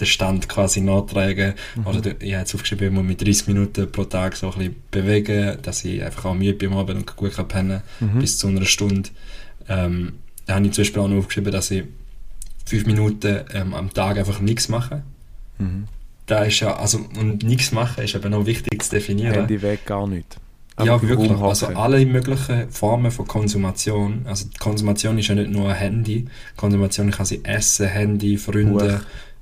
den 0.00 0.06
Stand 0.06 0.48
quasi 0.48 0.80
nachtragen. 0.80 1.54
Mhm. 1.74 1.86
Oder 1.86 1.98
ich 1.98 2.06
habe 2.06 2.24
jetzt 2.24 2.54
aufgeschrieben, 2.54 2.88
ich 2.88 2.92
muss 2.92 3.04
mit 3.04 3.20
30 3.20 3.48
Minuten 3.48 3.90
pro 3.90 4.04
Tag 4.04 4.36
so 4.36 4.50
ein 4.52 4.58
bisschen 4.58 4.76
bewegen, 4.90 5.58
dass 5.62 5.84
ich 5.84 6.02
einfach 6.02 6.26
auch 6.26 6.34
müde 6.34 6.54
bin 6.54 6.72
am 6.72 6.78
Abend 6.78 6.98
und 6.98 7.16
gut 7.16 7.34
kann 7.34 7.48
pennen 7.48 7.82
mhm. 8.00 8.20
bis 8.20 8.38
zu 8.38 8.48
einer 8.48 8.64
Stunde. 8.64 9.10
Ähm, 9.68 10.14
da 10.46 10.54
habe 10.54 10.66
ich 10.66 10.72
zum 10.72 10.82
Beispiel 10.82 11.02
auch 11.02 11.08
noch 11.08 11.18
aufgeschrieben, 11.18 11.52
dass 11.52 11.70
ich 11.70 11.84
5 12.66 12.86
Minuten 12.86 13.40
ähm, 13.52 13.74
am 13.74 13.92
Tag 13.92 14.18
einfach 14.18 14.40
nichts 14.40 14.68
mache. 14.68 15.02
Mhm. 15.58 15.88
Da 16.26 16.44
ist 16.44 16.60
ja, 16.60 16.76
also, 16.76 16.98
und 17.18 17.42
nichts 17.42 17.72
machen 17.72 18.04
ist 18.04 18.14
eben 18.14 18.30
noch 18.30 18.44
wichtig 18.44 18.82
zu 18.82 18.90
definieren. 18.90 19.32
Handy 19.32 19.62
weg 19.62 19.86
gar 19.86 20.06
nicht. 20.06 20.36
ja, 20.78 21.00
wirklich. 21.00 21.30
Also 21.30 21.68
alle 21.68 22.04
möglichen 22.04 22.70
Formen 22.70 23.10
von 23.10 23.26
Konsumation. 23.26 24.26
Also 24.26 24.46
Konsumation 24.58 25.18
ist 25.18 25.28
ja 25.28 25.34
nicht 25.34 25.50
nur 25.50 25.70
ein 25.70 25.76
Handy. 25.76 26.26
Konsumation 26.56 27.10
kann 27.10 27.24
sein 27.24 27.44
Essen, 27.46 27.88
Handy, 27.88 28.36
Freunde, 28.36 29.00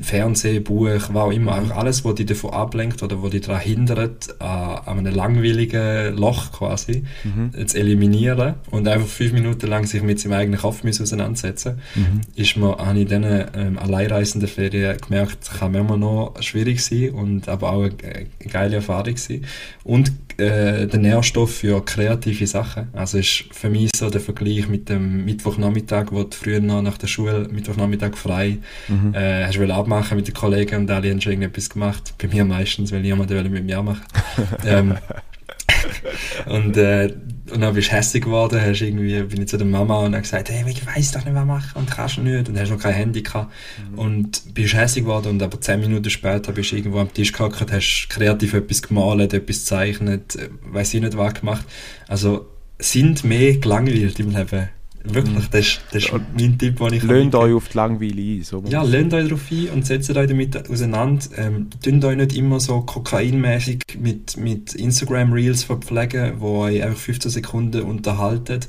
Fernsehen, 0.00 0.64
Buch, 0.64 0.86
was 0.88 1.10
auch 1.10 1.30
immer, 1.30 1.54
einfach 1.54 1.76
alles, 1.76 2.04
was 2.04 2.14
dich 2.14 2.26
davon 2.26 2.50
ablenkt 2.50 3.02
oder 3.02 3.22
was 3.22 3.30
dich 3.30 3.42
daran 3.42 3.60
hindert, 3.60 4.40
an, 4.40 4.98
einem 4.98 5.14
langweiligen 5.14 6.16
Loch 6.16 6.52
quasi 6.52 7.04
mhm. 7.24 7.66
zu 7.66 7.78
eliminieren 7.78 8.54
und 8.70 8.88
einfach 8.88 9.08
fünf 9.08 9.32
Minuten 9.32 9.66
lang 9.66 9.84
sich 9.86 10.02
mit 10.02 10.20
seinem 10.20 10.32
eigenen 10.32 10.60
Kopf 10.60 10.82
auseinandersetzen, 10.84 11.80
mhm. 11.94 12.20
ist 12.36 12.56
mir, 12.56 12.76
habe 12.78 12.98
ich 12.98 13.10
in 13.10 13.22
diesen 13.22 13.44
ähm, 13.54 13.78
alleinreisenden 13.78 14.48
Ferien 14.48 14.96
gemerkt, 14.98 15.50
kann 15.58 15.72
manchmal 15.72 15.98
noch 15.98 16.34
schwierig 16.40 16.82
sein 16.82 17.10
und 17.10 17.48
aber 17.48 17.72
auch 17.72 17.82
eine, 17.82 17.94
eine 18.02 18.50
geile 18.50 18.76
Erfahrung 18.76 19.16
sein. 19.16 19.44
Und 19.84 20.12
äh, 20.38 20.86
der 20.86 20.98
Nährstoff 20.98 21.54
für 21.56 21.84
kreative 21.84 22.46
Sachen. 22.46 22.88
Also 22.92 23.18
ist 23.18 23.44
für 23.52 23.68
mich 23.68 23.90
so 23.94 24.10
der 24.10 24.20
Vergleich 24.20 24.68
mit 24.68 24.88
dem 24.88 25.24
Mittwochnachmittag, 25.24 26.06
wo 26.10 26.22
du 26.22 26.36
früher 26.36 26.60
noch 26.60 26.82
nach 26.82 26.98
der 26.98 27.06
Schule 27.06 27.48
Mittwochnachmittag 27.50 28.16
frei 28.16 28.58
mhm. 28.88 29.14
äh, 29.14 29.44
hast 29.44 29.56
du 29.56 29.60
abmachen 29.82 30.16
mit 30.16 30.26
den 30.26 30.34
Kollegen 30.34 30.76
und 30.82 30.90
alle 30.90 31.10
haben 31.10 31.20
schon 31.20 31.32
irgendetwas 31.32 31.70
gemacht. 31.70 32.14
Bei 32.18 32.28
mir 32.28 32.44
meistens, 32.44 32.92
weil 32.92 33.00
niemand 33.00 33.30
mit 33.30 33.64
mir 33.64 33.82
machen. 33.82 34.02
ähm, 34.66 34.96
und, 36.46 36.76
äh, 36.76 37.14
und 37.52 37.60
dann 37.60 37.74
bist 37.74 37.90
du 37.90 37.92
hässlich 37.92 38.24
geworden, 38.24 38.60
hast 38.60 38.80
irgendwie, 38.80 39.22
bin 39.22 39.42
ich 39.42 39.48
zu 39.48 39.58
der 39.58 39.66
Mama 39.66 40.04
und 40.04 40.12
dann 40.12 40.22
gesagt, 40.22 40.50
hey, 40.50 40.64
ich 40.68 40.86
weiß 40.86 41.12
doch 41.12 41.24
nicht, 41.24 41.34
was 41.34 41.44
machen 41.44 41.70
und 41.74 41.90
kannst 41.90 42.16
du 42.16 42.22
nicht 42.22 42.48
und 42.48 42.58
hast 42.58 42.70
noch 42.70 42.78
kein 42.78 42.94
Handy 42.94 43.22
gehabt 43.22 43.52
mhm. 43.90 43.98
und 43.98 44.54
bist 44.54 44.74
hässlich 44.74 45.04
geworden 45.04 45.28
und 45.28 45.42
aber 45.42 45.60
zehn 45.60 45.80
Minuten 45.80 46.08
später 46.10 46.52
bist 46.52 46.72
du 46.72 46.76
irgendwo 46.76 46.98
am 46.98 47.12
Tisch 47.12 47.32
gehockt, 47.32 47.60
hast 47.70 48.08
kreativ 48.08 48.54
etwas 48.54 48.82
gemalt, 48.82 49.34
etwas 49.34 49.58
gezeichnet, 49.58 50.36
äh, 50.36 50.48
weiß 50.72 50.94
ich 50.94 51.00
nicht 51.00 51.16
was 51.16 51.34
gemacht. 51.34 51.64
Also 52.08 52.46
sind 52.78 53.24
mehr 53.24 53.56
gelangweilt 53.58 54.18
im 54.18 54.30
Leben 54.30 54.68
Wirklich, 55.04 55.48
das 55.48 55.60
ist, 55.60 55.80
das 55.92 56.04
ist 56.04 56.12
mein 56.12 56.58
Tipp, 56.58 56.78
den 56.78 56.92
ich 56.92 57.02
Löhnt 57.02 57.34
euch 57.34 57.54
auf 57.54 57.68
die 57.68 57.76
Langweile 57.76 58.22
ein. 58.22 58.42
So 58.42 58.62
ja, 58.68 58.82
löhnt 58.82 59.12
euch 59.14 59.24
darauf 59.24 59.50
ein 59.50 59.68
und 59.70 59.86
setzt 59.86 60.10
euch 60.10 60.28
damit 60.28 60.70
auseinander. 60.70 61.24
Ähm, 61.36 61.68
tönt 61.82 62.04
euch 62.04 62.16
nicht 62.16 62.36
immer 62.36 62.60
so 62.60 62.80
kokainmäßig 62.80 63.82
mit, 64.00 64.36
mit 64.36 64.74
Instagram-Reels 64.74 65.64
verpflegen, 65.64 66.34
wo 66.38 66.60
euch 66.60 66.82
einfach 66.82 66.98
15 66.98 67.30
Sekunden 67.30 67.82
unterhalten 67.82 68.60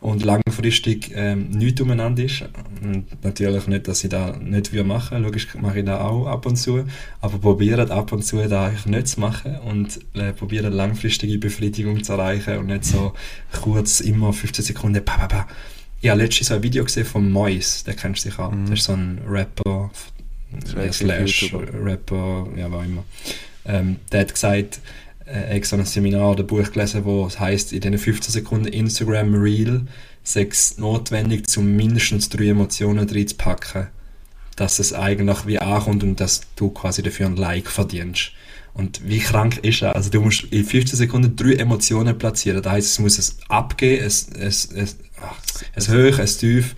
und 0.00 0.24
langfristig 0.24 1.12
ähm, 1.14 1.50
nichts 1.50 1.80
umeinander 1.80 2.24
ist. 2.24 2.44
Und 2.82 3.22
natürlich 3.22 3.66
nicht, 3.68 3.86
dass 3.86 4.02
ich 4.02 4.10
das 4.10 4.38
nicht 4.40 4.72
machen 4.72 5.18
will. 5.18 5.24
Logisch 5.24 5.54
mache 5.54 5.78
ich 5.78 5.84
das 5.84 6.00
auch 6.00 6.26
ab 6.26 6.46
und 6.46 6.56
zu. 6.56 6.84
Aber 7.20 7.38
probiert 7.38 7.90
ab 7.90 8.12
und 8.12 8.24
zu 8.24 8.38
das 8.48 8.86
nicht 8.86 9.08
zu 9.08 9.20
machen 9.20 9.58
und 9.58 10.00
äh, 10.14 10.32
probiert 10.32 10.72
langfristige 10.72 11.38
Befriedigung 11.38 12.02
zu 12.02 12.12
erreichen 12.12 12.58
und 12.58 12.66
nicht 12.66 12.84
so 12.84 13.12
kurz 13.60 14.00
immer 14.00 14.32
15 14.32 14.64
Sekunden 14.64 15.04
pa, 15.04 15.18
pa, 15.18 15.26
pa 15.26 15.48
ich 16.02 16.10
habe 16.10 16.20
letztens 16.20 16.48
so 16.48 16.54
ein 16.54 16.62
Video 16.62 16.84
gesehen 16.84 17.06
von 17.06 17.30
Mois, 17.30 17.84
den 17.84 17.96
kennst 17.96 18.24
du 18.24 18.30
sicher. 18.30 18.50
Mhm. 18.50 18.68
Das 18.68 18.80
ist 18.80 18.84
so 18.86 18.92
ein 18.92 19.20
Rapper, 19.26 19.90
äh, 20.76 20.92
slash 20.92 21.54
Rapper, 21.54 22.48
ja, 22.56 22.70
was 22.70 22.84
immer. 22.84 23.04
Ähm, 23.64 23.96
der 24.10 24.22
hat 24.22 24.34
gesagt, 24.34 24.80
äh, 25.26 25.56
ich 25.56 25.64
so 25.66 25.76
ein 25.76 25.84
Seminar 25.86 26.32
oder 26.32 26.42
Buch 26.42 26.72
gelesen, 26.72 27.04
wo 27.04 27.24
es 27.26 27.38
heisst, 27.38 27.72
in 27.72 27.80
diesen 27.80 27.98
15 27.98 28.32
Sekunden 28.32 28.66
Instagram 28.66 29.34
Reel 29.34 29.82
sei 30.24 30.48
es 30.50 30.78
notwendig, 30.78 31.46
um 31.56 31.76
mindestens 31.76 32.28
drei 32.28 32.48
Emotionen 32.48 33.08
reinzupacken, 33.08 33.88
dass 34.56 34.78
es 34.78 34.92
eigentlich 34.92 35.46
wie 35.46 35.58
ankommt 35.58 36.02
und 36.02 36.20
dass 36.20 36.42
du 36.56 36.70
quasi 36.70 37.02
dafür 37.02 37.26
ein 37.26 37.36
Like 37.36 37.68
verdienst. 37.68 38.32
Und 38.74 39.06
wie 39.06 39.18
krank 39.18 39.58
ist 39.62 39.82
er? 39.82 39.94
Also 39.94 40.10
du 40.10 40.20
musst 40.20 40.44
in 40.44 40.64
15 40.64 40.96
Sekunden 40.96 41.36
drei 41.36 41.54
Emotionen 41.54 42.16
platzieren. 42.16 42.62
Das 42.62 42.72
heisst, 42.72 42.90
es 42.92 42.98
muss 42.98 43.18
es 43.18 43.36
abgehen, 43.48 44.04
es, 44.04 44.28
es, 44.30 44.72
es, 44.72 44.98
ach, 45.20 45.36
es 45.74 45.88
hoch, 45.88 46.18
es 46.18 46.38
tief. 46.38 46.74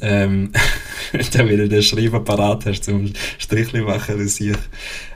Ähm, 0.00 0.50
dann 1.32 1.48
wieder 1.48 1.68
den 1.68 1.82
Schreiber 1.82 2.20
parat 2.20 2.66
hast 2.66 2.84
zum 2.84 3.12
Strichli 3.38 3.80
machen, 3.80 4.18
das 4.18 4.40
ich. 4.40 4.56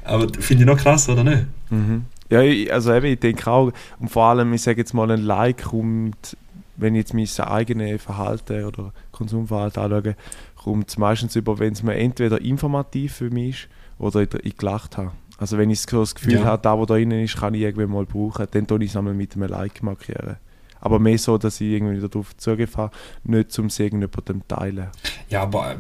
Aber 0.05 0.29
finde 0.39 0.63
ich 0.63 0.67
noch 0.67 0.79
krass, 0.79 1.09
oder 1.09 1.25
nicht? 1.25 1.47
Mhm. 1.71 2.05
Ja, 2.31 2.41
also 2.73 2.95
eben, 2.95 3.07
ich 3.07 3.19
denke 3.19 3.51
auch, 3.51 3.73
und 3.99 4.09
vor 4.09 4.27
allem, 4.27 4.53
ich 4.53 4.63
sage 4.63 4.79
jetzt 4.79 4.95
mal, 4.95 5.11
ein 5.11 5.23
Like 5.23 5.65
kommt, 5.65 6.37
wenn 6.77 6.95
ich 6.95 7.11
jetzt 7.11 7.15
mein 7.15 7.47
eigenes 7.47 8.01
Verhalten 8.01 8.65
oder 8.65 8.93
Konsumverhalten 9.11 9.83
anschaue, 9.83 10.17
kommt 10.55 10.89
es 10.89 10.97
meistens 10.97 11.35
über, 11.35 11.59
wenn 11.59 11.73
es 11.73 11.83
mir 11.83 11.97
entweder 11.97 12.41
informativ 12.41 13.15
für 13.15 13.31
mich 13.31 13.65
ist 13.65 13.69
oder 14.01 14.23
ich 14.23 14.57
gelacht 14.57 14.97
habe. 14.97 15.13
Also 15.41 15.57
wenn 15.57 15.71
ich 15.71 15.81
so 15.81 16.01
das 16.01 16.15
Gefühl 16.15 16.35
ja. 16.35 16.45
habe, 16.45 16.63
da 16.63 16.77
wo 16.77 16.85
da 16.85 16.95
drin 16.95 17.11
ist, 17.13 17.39
kann 17.39 17.55
ich 17.55 17.63
irgendwann 17.63 17.91
mal 17.91 18.05
brauchen, 18.05 18.47
dann 18.51 18.67
tue 18.67 18.85
ich 18.85 18.91
es 18.91 18.97
einmal 18.97 19.15
mit 19.15 19.35
einem 19.35 19.49
Like 19.49 19.83
markieren. 19.83 20.37
Aber 20.83 20.99
mehr 20.99 21.19
so, 21.19 21.39
dass 21.39 21.61
ich 21.63 21.69
irgendwie 21.73 21.99
darauf 22.07 22.37
Zugriff 22.37 22.77
habe, 22.77 22.95
nicht 23.25 23.51
zum 23.51 23.67
es 23.67 23.79
irgendjemandem 23.79 24.43
teilen. 24.47 24.89
Ja, 25.31 25.43
aber, 25.43 25.77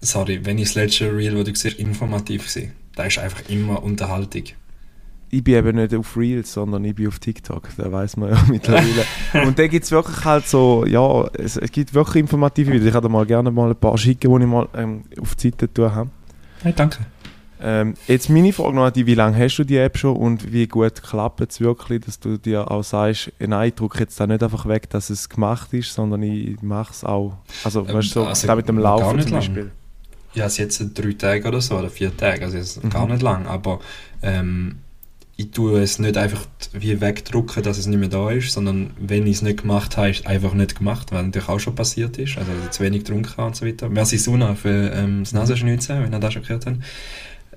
sorry, 0.00 0.40
wenn 0.44 0.56
ich 0.56 0.68
das 0.68 0.74
letzte 0.76 1.14
Reel, 1.14 1.34
das 1.34 1.44
du 1.44 1.54
siehst, 1.54 1.78
informativ 1.78 2.56
war, 2.56 2.62
da 2.96 3.04
ist 3.04 3.18
einfach 3.18 3.48
immer 3.50 3.82
Unterhaltung. 3.82 4.44
Ich 5.28 5.44
bin 5.44 5.54
eben 5.54 5.76
nicht 5.76 5.94
auf 5.94 6.16
Reels, 6.16 6.52
sondern 6.52 6.84
ich 6.84 6.94
bin 6.94 7.08
auf 7.08 7.18
TikTok, 7.18 7.68
da 7.76 7.92
weiß 7.92 8.16
man 8.16 8.30
ja 8.30 8.44
mittlerweile. 8.48 9.04
und 9.46 9.58
da 9.58 9.66
gibt 9.66 9.84
es 9.84 9.90
wirklich 9.90 10.24
halt 10.24 10.46
so, 10.46 10.86
ja, 10.86 11.26
es, 11.34 11.56
es, 11.56 11.70
gibt 11.70 11.92
wirklich 11.92 12.20
informative 12.20 12.72
Videos. 12.72 12.86
Ich 12.86 12.92
kann 12.92 13.02
dir 13.02 13.08
mal 13.10 13.26
gerne 13.26 13.50
mal 13.50 13.70
ein 13.70 13.76
paar 13.76 13.96
schicken, 13.96 14.34
die 14.34 14.44
ich 14.44 14.50
mal 14.50 14.68
ähm, 14.74 15.04
auf 15.20 15.34
die 15.34 15.50
Seite 15.50 15.72
tun 15.72 15.94
habe. 15.94 16.10
Hey, 16.62 16.72
danke. 16.74 16.98
Ähm, 17.64 17.94
jetzt 18.08 18.28
meine 18.28 18.52
Frage 18.52 18.74
noch 18.74 18.86
an 18.86 18.92
dich, 18.92 19.06
wie 19.06 19.14
lange 19.14 19.36
hast 19.38 19.56
du 19.56 19.64
die 19.64 19.76
App 19.76 19.96
schon 19.96 20.16
und 20.16 20.52
wie 20.52 20.66
gut 20.66 21.00
klappt 21.00 21.40
es 21.48 21.60
wirklich, 21.60 22.04
dass 22.04 22.18
du 22.18 22.36
dir 22.36 22.68
auch 22.68 22.82
sagst, 22.82 23.30
nein, 23.38 23.68
ich 23.68 23.74
drücke 23.74 24.00
jetzt 24.00 24.18
da 24.18 24.26
nicht 24.26 24.42
einfach 24.42 24.66
weg, 24.66 24.90
dass 24.90 25.10
es 25.10 25.28
gemacht 25.28 25.72
ist, 25.72 25.94
sondern 25.94 26.24
ich 26.24 26.60
mache 26.60 26.92
es 26.92 27.04
auch. 27.04 27.38
Also, 27.62 27.86
ähm, 27.86 27.94
weißt 27.94 28.08
du, 28.16 28.20
so, 28.20 28.26
also 28.26 28.56
mit 28.56 28.68
dem 28.68 28.78
Laufen 28.78 29.20
zum 29.20 29.30
Beispiel. 29.30 29.62
Lang. 29.62 29.70
Ja, 30.34 30.46
es 30.46 30.56
jetzt 30.56 30.82
drei 30.94 31.12
Tage 31.12 31.46
oder 31.46 31.60
so, 31.60 31.78
oder 31.78 31.88
vier 31.88 32.16
Tage, 32.16 32.44
also 32.44 32.56
ist 32.56 32.82
mhm. 32.82 32.90
gar 32.90 33.06
nicht 33.06 33.22
lang, 33.22 33.46
aber 33.46 33.78
ähm, 34.22 34.76
ich 35.36 35.50
tue 35.50 35.80
es 35.80 35.98
nicht 35.98 36.16
einfach 36.16 36.46
wie 36.72 37.00
wegdrucken, 37.00 37.62
dass 37.62 37.78
es 37.78 37.86
nicht 37.86 37.98
mehr 37.98 38.08
da 38.08 38.30
ist, 38.30 38.52
sondern 38.52 38.90
wenn 38.98 39.26
ich 39.26 39.36
es 39.36 39.42
nicht 39.42 39.60
gemacht 39.60 39.96
habe, 39.96 40.10
ist 40.10 40.20
es 40.20 40.26
einfach 40.26 40.54
nicht 40.54 40.76
gemacht, 40.76 41.12
weil 41.12 41.22
natürlich 41.22 41.48
auch 41.48 41.60
schon 41.60 41.74
passiert 41.74 42.18
ist, 42.18 42.38
also 42.38 42.50
zu 42.70 42.82
wenig 42.82 43.04
getrunken 43.04 43.40
und 43.40 43.54
so 43.54 43.66
weiter. 43.66 43.88
Merci 43.88 44.18
Suna 44.18 44.54
für 44.54 44.90
ähm, 44.92 45.20
das 45.20 45.32
Nasenschnitzen, 45.32 46.02
wenn 46.02 46.12
ihr 46.12 46.18
das 46.18 46.32
schon 46.32 46.42
gehört 46.42 46.66
habt 46.66 46.78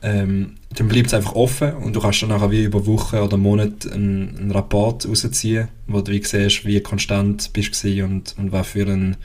ähm, 0.06 0.58
dann 0.70 0.88
bleibt 0.88 1.08
es 1.08 1.14
einfach 1.16 1.34
offen 1.34 1.74
und 1.74 1.96
du 1.96 2.00
kannst 2.00 2.22
dann 2.22 2.30
nachher 2.30 2.52
wie 2.52 2.64
über 2.64 2.86
Wochen 2.86 3.18
oder 3.18 3.38
Monate 3.38 3.92
einen, 3.92 4.38
einen 4.38 4.52
Rapport 4.52 5.08
rausziehen, 5.08 5.68
wo 5.88 6.02
du 6.02 6.12
wie 6.12 6.24
siehst, 6.24 6.64
wie 6.64 6.80
konstant 6.80 7.52
bist 7.54 7.84
du 7.84 8.04
und, 8.04 8.36
und 8.38 8.52
was 8.52 8.68
für 8.68 8.86
ein 8.86 9.18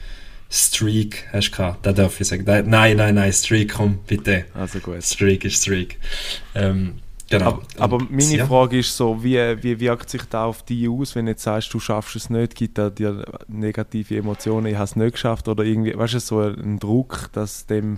Streak 0.49 1.27
hast 1.31 1.51
du 1.51 1.57
gehabt. 1.57 1.85
Da 1.85 1.93
darf 1.93 2.19
ich 2.19 2.27
sagen. 2.27 2.45
Nein, 2.45 2.97
nein, 2.97 3.15
nein, 3.15 3.31
Streak, 3.31 3.73
komm, 3.73 3.99
bitte. 4.07 4.45
Also 4.55 4.79
gut. 4.79 5.03
Streak 5.03 5.45
ist 5.45 5.61
Streak. 5.61 5.99
Ähm, 6.55 6.95
Genau. 7.31 7.61
Aber, 7.77 7.95
aber 7.95 8.05
meine 8.09 8.37
ja. 8.37 8.45
Frage 8.45 8.79
ist 8.79 8.95
so, 8.95 9.23
wie, 9.23 9.37
wie 9.63 9.79
wirkt 9.79 10.09
sich 10.09 10.23
das 10.23 10.41
auf 10.41 10.63
dich 10.63 10.89
aus, 10.89 11.15
wenn 11.15 11.25
du 11.25 11.31
jetzt 11.31 11.43
sagst, 11.43 11.73
du 11.73 11.79
schaffst 11.79 12.15
es 12.15 12.29
nicht, 12.29 12.55
gibt 12.55 12.77
da 12.77 12.89
dir 12.89 13.25
negative 13.47 14.17
Emotionen, 14.17 14.67
ich 14.67 14.75
habe 14.75 14.83
es 14.83 14.95
nicht 14.95 15.13
geschafft 15.13 15.47
oder 15.47 15.63
irgendwie, 15.63 15.97
weißt 15.97 16.13
du, 16.15 16.19
so 16.19 16.39
ein 16.41 16.79
Druck, 16.79 17.29
dass 17.33 17.65
dem 17.65 17.95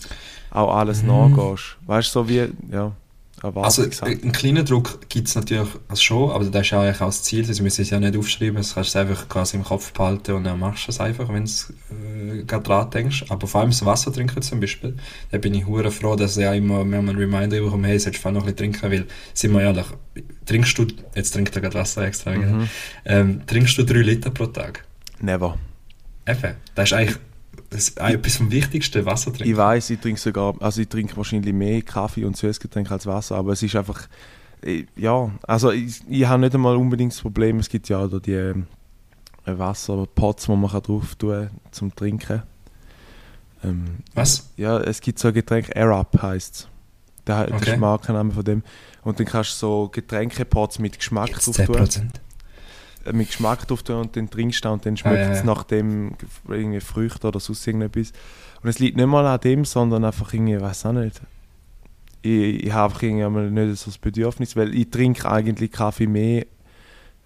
auch 0.51 0.75
alles 0.75 1.01
mhm. 1.01 1.09
nachgehst. 1.09 1.77
Weißt 1.85 2.15
du, 2.15 2.19
so 2.19 2.29
wie, 2.29 2.47
ja, 2.71 2.91
also 3.43 3.83
einen 4.01 4.31
kleinen 4.31 4.65
Druck 4.65 5.09
gibt 5.09 5.27
es 5.27 5.35
natürlich 5.35 5.67
schon, 5.95 6.31
aber 6.31 6.45
das 6.45 6.61
ist 6.61 6.69
ja 6.71 6.81
eigentlich 6.81 7.01
auch 7.01 7.07
das 7.07 7.23
Ziel, 7.23 7.45
das 7.45 7.59
müssen 7.59 7.81
es 7.81 7.89
ja 7.89 7.99
nicht 7.99 8.15
aufschreiben, 8.15 8.55
das 8.55 8.73
kannst 8.73 8.95
du 8.95 8.99
einfach 8.99 9.27
quasi 9.27 9.57
im 9.57 9.65
Kopf 9.65 9.91
behalten 9.91 10.31
und 10.31 10.45
dann 10.45 10.59
machst 10.59 10.87
du 10.87 10.91
es 10.91 10.99
einfach, 11.01 11.27
wenn 11.27 11.43
es 11.43 11.73
äh, 11.91 12.43
gerade 12.43 12.63
dran 12.63 12.89
denkst, 12.89 13.25
aber 13.27 13.45
vor 13.47 13.59
allem 13.59 13.71
das 13.71 13.83
Wasser 13.85 14.13
trinken 14.13 14.41
zum 14.41 14.61
Beispiel, 14.61 14.95
da 15.31 15.37
bin 15.39 15.53
ich 15.53 15.67
hure 15.67 15.91
froh, 15.91 16.15
dass 16.15 16.37
ich 16.37 16.47
auch 16.47 16.53
immer 16.53 16.85
mehr 16.85 16.99
einen 16.99 17.17
Reminder 17.17 17.59
bekomme, 17.59 17.89
hey, 17.89 17.99
solltest 17.99 18.23
du 18.23 18.31
noch 18.31 18.47
ein 18.47 18.55
bisschen 18.55 18.71
trinken, 18.71 18.91
weil, 18.91 19.05
sind 19.33 19.51
wir 19.51 19.61
ehrlich, 19.61 19.87
trinkst 20.45 20.77
du, 20.77 20.87
jetzt 21.13 21.31
trinkt 21.31 21.53
er 21.53 21.61
gerade 21.61 21.75
Wasser 21.75 22.05
extra, 22.05 22.31
mhm. 22.31 22.69
ähm, 23.03 23.41
trinkst 23.45 23.77
du 23.77 23.83
drei 23.83 23.99
Liter 24.03 24.29
pro 24.29 24.45
Tag? 24.45 24.85
Never. 25.19 25.57
Eben, 26.25 26.55
das 26.75 26.85
ist 26.85 26.93
eigentlich 26.93 27.17
das 27.73 27.89
ist 27.89 27.99
etwas 27.99 28.35
vom 28.37 28.51
Wichtigsten, 28.51 29.03
Wasser 29.05 29.33
trinken. 29.33 29.49
Ich 29.49 29.57
weiß, 29.57 29.89
ich 29.89 29.99
trinke 29.99 30.19
sogar, 30.19 30.53
also 30.61 30.81
ich 30.81 30.87
trinke 30.87 31.17
wahrscheinlich 31.17 31.53
mehr 31.53 31.81
Kaffee 31.81 32.23
und 32.23 32.37
Süßgetränke 32.37 32.91
als 32.91 33.07
Wasser, 33.07 33.35
aber 33.35 33.53
es 33.53 33.63
ist 33.63 33.75
einfach, 33.75 34.07
ja, 34.95 35.31
also 35.47 35.71
ich, 35.71 36.01
ich 36.07 36.25
habe 36.25 36.41
nicht 36.41 36.53
einmal 36.53 36.75
unbedingt 36.75 37.13
das 37.13 37.21
Problem, 37.21 37.57
es 37.57 37.69
gibt 37.69 37.89
ja 37.89 38.07
da 38.07 38.19
die 38.19 38.33
ähm, 38.33 38.67
Wasserpots, 39.45 40.47
wo 40.47 40.55
man 40.55 40.69
drauf 40.69 41.15
tun 41.15 41.31
kann 41.31 41.49
zum 41.71 41.95
Trinken. 41.95 42.43
Ähm, 43.63 43.85
Was? 44.13 44.51
Ja, 44.55 44.79
es 44.79 45.01
gibt 45.01 45.17
so 45.17 45.29
ein 45.29 45.33
Getränk, 45.33 45.75
Air 45.75 45.89
Up 45.89 46.21
heisst 46.21 46.55
es. 46.55 46.67
Das 47.25 47.47
okay. 47.47 47.55
ist 47.55 47.67
der 47.67 47.77
Markenname 47.77 48.33
von 48.33 48.43
dem. 48.43 48.63
Und 49.03 49.19
dann 49.19 49.25
kannst 49.25 49.53
du 49.53 49.55
so 49.57 49.89
Getränkepots 49.91 50.77
mit 50.79 50.99
Geschmack 50.99 51.31
drauf 51.31 51.55
tun. 51.55 51.75
Äh, 51.75 51.87
mit 53.11 53.27
Geschmack 53.27 53.67
drauf 53.67 53.83
tun 53.83 53.97
und 53.97 54.15
dann 54.15 54.29
trinkst 54.29 54.63
du 54.63 54.69
und 54.69 54.85
dann 54.85 54.95
schmeckt 54.97 55.31
es 55.31 55.39
ja. 55.39 55.45
nach 55.45 55.63
dem 55.63 56.15
irgendwie 56.47 56.79
Früchte 56.79 57.27
oder 57.27 57.39
sonst 57.39 57.65
irgendetwas. 57.67 58.13
Und 58.61 58.69
es 58.69 58.79
liegt 58.79 58.95
nicht 58.95 59.07
mal 59.07 59.25
an 59.25 59.39
dem, 59.41 59.65
sondern 59.65 60.05
einfach 60.05 60.33
irgendwie, 60.33 60.55
ich 60.55 60.61
weiß 60.61 60.85
auch 60.85 60.93
nicht. 60.93 61.21
Ich, 62.21 62.65
ich 62.65 62.71
habe 62.71 62.93
einfach 62.93 63.03
irgendwie 63.03 63.49
nicht 63.49 63.79
so 63.79 63.91
das 63.91 63.97
Bedürfnis, 63.97 64.55
weil 64.55 64.73
ich 64.73 64.89
trinke 64.89 65.29
eigentlich 65.29 65.71
Kaffee 65.71 66.07
mehr, 66.07 66.45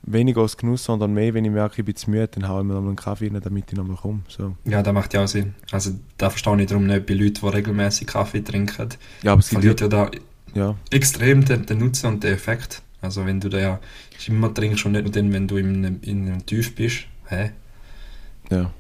weniger 0.01 0.41
aus 0.41 0.57
Genuss, 0.57 0.85
sondern 0.85 1.13
mehr, 1.13 1.33
wenn 1.33 1.45
ich 1.45 1.51
merke, 1.51 1.81
ich 1.81 1.85
bin 1.85 1.95
zu 1.95 2.09
müde, 2.09 2.27
dann 2.29 2.47
haue 2.47 2.61
ich 2.61 2.67
mir 2.67 2.73
nochmal 2.73 2.89
einen 2.89 2.95
Kaffee 2.95 3.27
rein, 3.27 3.39
damit 3.41 3.71
ich 3.71 3.77
nochmal 3.77 3.97
komme. 3.97 4.21
So. 4.27 4.55
Ja, 4.65 4.81
das 4.81 4.93
macht 4.93 5.13
ja 5.13 5.23
auch 5.23 5.27
Sinn. 5.27 5.53
Also 5.71 5.91
da 6.17 6.29
verstehe 6.29 6.59
ich 6.61 6.67
darum 6.67 6.87
nicht 6.87 7.05
bei 7.05 7.13
Leuten, 7.13 7.33
die 7.41 7.47
regelmäßig 7.47 8.07
Kaffee 8.07 8.41
trinken. 8.43 8.89
Ja, 9.21 9.33
aber 9.33 9.39
es 9.39 9.49
gibt 9.49 9.81
ja 9.81 9.87
da 9.87 10.09
ja. 10.53 10.75
extrem 10.91 11.45
den, 11.45 11.65
den 11.65 11.77
Nutzen 11.77 12.07
und 12.07 12.23
den 12.23 12.33
Effekt. 12.33 12.81
Also 13.07 13.25
wenn 13.25 13.39
du 13.39 13.49
da 13.49 13.57
ja 13.57 13.79
immer 14.27 14.53
trinkst 14.53 14.85
und 14.85 14.91
nicht 14.91 15.03
nur 15.03 15.11
dann, 15.11 15.33
wenn 15.33 15.47
du 15.47 15.57
in 15.57 15.85
einem, 15.85 15.99
in 16.01 16.27
einem 16.27 16.45
Tief 16.45 16.75
bist. 16.75 17.05
Hä? 17.27 17.51
Ja. 18.51 18.71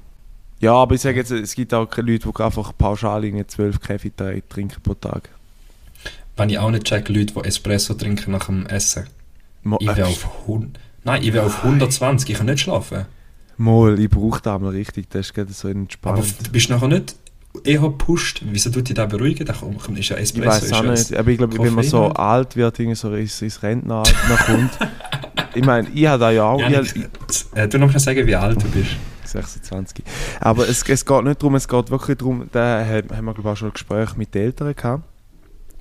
Ja, 0.59 0.73
aber 0.73 0.95
ich 0.95 1.01
sage 1.01 1.17
jetzt, 1.17 1.31
es 1.31 1.55
gibt 1.55 1.73
auch 1.73 1.87
Leute, 1.97 2.31
die 2.31 2.43
einfach 2.43 2.73
pauschal 2.77 3.23
in 3.25 3.47
12 3.47 3.79
Kaffee 3.79 4.11
trinken 4.49 4.81
pro 4.81 4.95
Tag. 4.95 5.29
Wenn 6.35 6.49
ich 6.49 6.59
auch 6.59 6.71
nicht 6.71 6.83
check, 6.83 7.09
Leute, 7.09 7.33
die 7.33 7.39
Espresso 7.41 7.93
trinken 7.93 8.31
nach 8.31 8.45
dem 8.45 8.65
Essen. 8.65 9.07
Mo 9.63 9.77
ich 9.79 9.87
wäre 9.87 10.07
auf, 10.07 10.27
Nein, 11.03 11.23
ich 11.23 11.37
auf 11.39 11.63
120, 11.63 12.29
ich 12.29 12.37
kann 12.37 12.47
nicht 12.47 12.59
schlafen. 12.59 13.05
Mal, 13.57 13.99
ich 13.99 14.09
brauche 14.09 14.41
das 14.41 14.61
mal 14.61 14.69
richtig, 14.69 15.09
das 15.09 15.27
ist 15.27 15.33
gerade 15.33 15.53
so 15.53 15.67
entspannt. 15.67 16.19
Aber 16.19 16.27
du 16.27 16.51
bist 16.51 16.69
nachher 16.69 16.87
nicht 16.87 17.15
eher 17.63 17.79
gepusht. 17.79 18.41
Wieso 18.45 18.69
tut 18.69 18.87
dich 18.89 18.95
das 18.95 19.09
beruhigen? 19.09 19.45
Da 19.45 19.53
ist 19.53 20.09
ja 20.09 20.17
Espresso. 20.17 20.65
Ich 20.65 20.71
weiß 20.71 20.73
auch 20.73 20.83
nicht, 20.83 21.15
aber 21.15 21.29
ich 21.29 21.37
glaube, 21.37 21.57
wenn 21.57 21.73
man 21.73 21.83
so 21.83 22.05
alt 22.09 22.55
wird, 22.55 22.77
so 22.95 23.13
ins, 23.13 23.41
ins 23.41 23.63
Rentneralter 23.63 24.13
kommt. 24.45 24.71
ich 25.55 25.65
meine, 25.65 25.87
ich 25.93 26.07
habe 26.07 26.19
da 26.19 26.31
ja 26.31 26.43
auch... 26.43 26.59
Ja, 26.59 26.81
ich, 26.81 26.93
äh, 27.55 27.67
du 27.67 27.79
noch 27.79 27.91
mal 27.91 27.99
sagen, 27.99 28.25
wie 28.25 28.35
alt 28.35 28.61
du 28.61 28.67
bist. 28.69 28.91
26. 29.25 30.03
Aber 30.39 30.67
es, 30.67 30.83
es 30.87 31.05
geht 31.05 31.23
nicht 31.23 31.41
darum, 31.41 31.55
es 31.55 31.67
geht 31.67 31.91
wirklich 31.91 32.17
darum, 32.17 32.47
da 32.51 32.85
haben 32.85 33.25
wir 33.25 33.33
glaube 33.33 33.41
ich 33.41 33.45
auch 33.45 33.57
schon 33.57 33.69
ein 33.69 33.73
Gespräch 33.73 34.15
mit 34.15 34.33
den 34.33 34.43
Eltern 34.43 34.75
gehabt. 34.75 35.03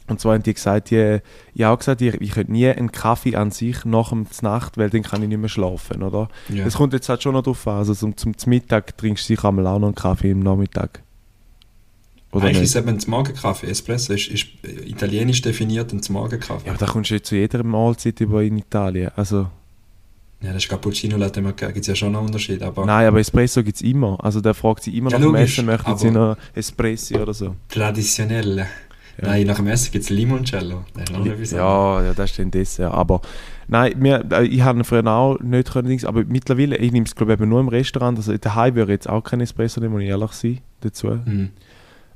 Und 0.09 0.21
zwar 0.21 0.35
haben 0.35 0.43
die 0.43 0.55
gesagt, 0.55 0.91
die, 0.91 1.21
ich 1.55 1.63
habe 1.63 1.75
auch 1.75 1.79
gesagt, 1.79 2.01
ich, 2.01 2.15
ich 2.21 2.31
könnte 2.31 2.53
nie 2.53 2.69
einen 2.69 2.93
Kaffee 2.93 3.35
an 3.35 3.51
sich 3.51 3.85
nach 3.85 4.11
der 4.11 4.25
Nacht, 4.43 4.79
weil 4.79 4.89
dann 4.89 5.03
kann 5.03 5.23
ich 5.23 5.29
nicht 5.29 5.39
mehr 5.39 5.49
schlafen, 5.49 6.03
oder? 6.03 6.29
Es 6.49 6.55
ja. 6.55 6.69
kommt 6.69 6.93
jetzt 6.93 7.09
halt 7.09 7.23
schon 7.23 7.33
noch 7.33 7.43
drauf 7.43 7.67
an, 7.67 7.79
also 7.79 7.93
zum, 7.95 8.15
zum 8.15 8.35
Mittag 8.47 8.97
trinkst 8.97 9.29
du 9.29 9.35
sicher 9.35 9.49
auch 9.49 9.53
noch 9.53 9.83
einen 9.83 9.95
Kaffee 9.95 10.31
im 10.31 10.41
Nachmittag. 10.41 11.03
Oder 12.33 12.47
Eigentlich 12.47 12.65
ist 12.65 12.77
eben 12.77 12.95
das 12.95 13.07
Morgenkaffee, 13.07 13.67
Espresso 13.69 14.13
ist, 14.13 14.29
ist 14.29 14.47
italienisch 14.85 15.43
definiert 15.43 15.93
das 15.93 16.09
Morgenkaffee. 16.09 16.67
Ja, 16.67 16.73
aber 16.73 16.85
da 16.85 16.91
kommst 16.91 17.11
du 17.11 17.23
zu 17.23 17.37
jeder 17.37 17.63
Mahlzeit 17.63 18.21
über 18.21 18.43
in 18.43 18.59
Italien, 18.59 19.11
also... 19.17 19.49
Ja, 20.43 20.53
das 20.53 20.65
ist 20.65 20.69
Cappuccino, 20.69 21.17
da 21.17 21.29
gibt 21.41 21.79
es 21.79 21.87
ja 21.87 21.95
schon 21.95 22.15
einen 22.15 22.27
Unterschied, 22.27 22.63
aber... 22.63 22.85
Nein, 22.85 23.07
aber 23.07 23.21
Espresso 23.21 23.63
gibt 23.63 23.77
es 23.77 23.83
immer, 23.83 24.23
also 24.23 24.43
der 24.43 24.53
fragt 24.53 24.83
sich 24.83 24.95
immer 24.95 25.11
ja, 25.11 25.19
nach 25.19 25.27
dem 25.27 25.35
Essen, 25.35 25.65
möchten 25.65 25.97
sie 25.97 26.11
noch 26.11 26.37
Espressi 26.55 27.17
oder 27.17 27.33
so. 27.33 27.57
Traditionelle. 27.69 28.67
Ja. 29.23 29.29
Nein, 29.29 29.47
nach 29.47 29.57
dem 29.57 29.69
Essen 29.69 29.93
gibt 29.93 30.05
es 30.05 30.11
Limoncello. 30.11 30.85
Das 30.93 31.51
ja, 31.51 32.03
ja, 32.03 32.13
das 32.13 32.31
ist 32.33 32.39
dann 32.39 32.51
das, 32.51 32.77
ja. 32.77 32.91
Aber 32.91 33.23
nein, 33.67 33.95
wir, 33.99 34.23
äh, 34.31 34.47
ich 34.47 34.61
habe 34.61 34.85
früher 34.85 35.07
auch 35.07 35.41
nicht 35.41 35.73
können, 35.73 36.05
aber 36.05 36.25
mittlerweile, 36.25 36.77
ich 36.77 36.93
nehme 36.93 37.07
es 37.07 37.15
glaube 37.15 37.33
ich 37.33 37.41
nur 37.41 37.61
im 37.61 37.69
Restaurant, 37.69 38.19
also 38.19 38.37
daheim 38.37 38.75
würde 38.75 38.93
ich 38.93 38.97
jetzt 38.97 39.09
auch 39.09 39.23
kein 39.23 39.41
Espresso 39.41 39.81
nehmen, 39.81 39.95
muss 39.95 40.03
ich 40.03 40.09
ehrlich 40.09 40.33
sein 40.33 40.59
dazu. 40.83 41.19
Mhm. 41.25 41.51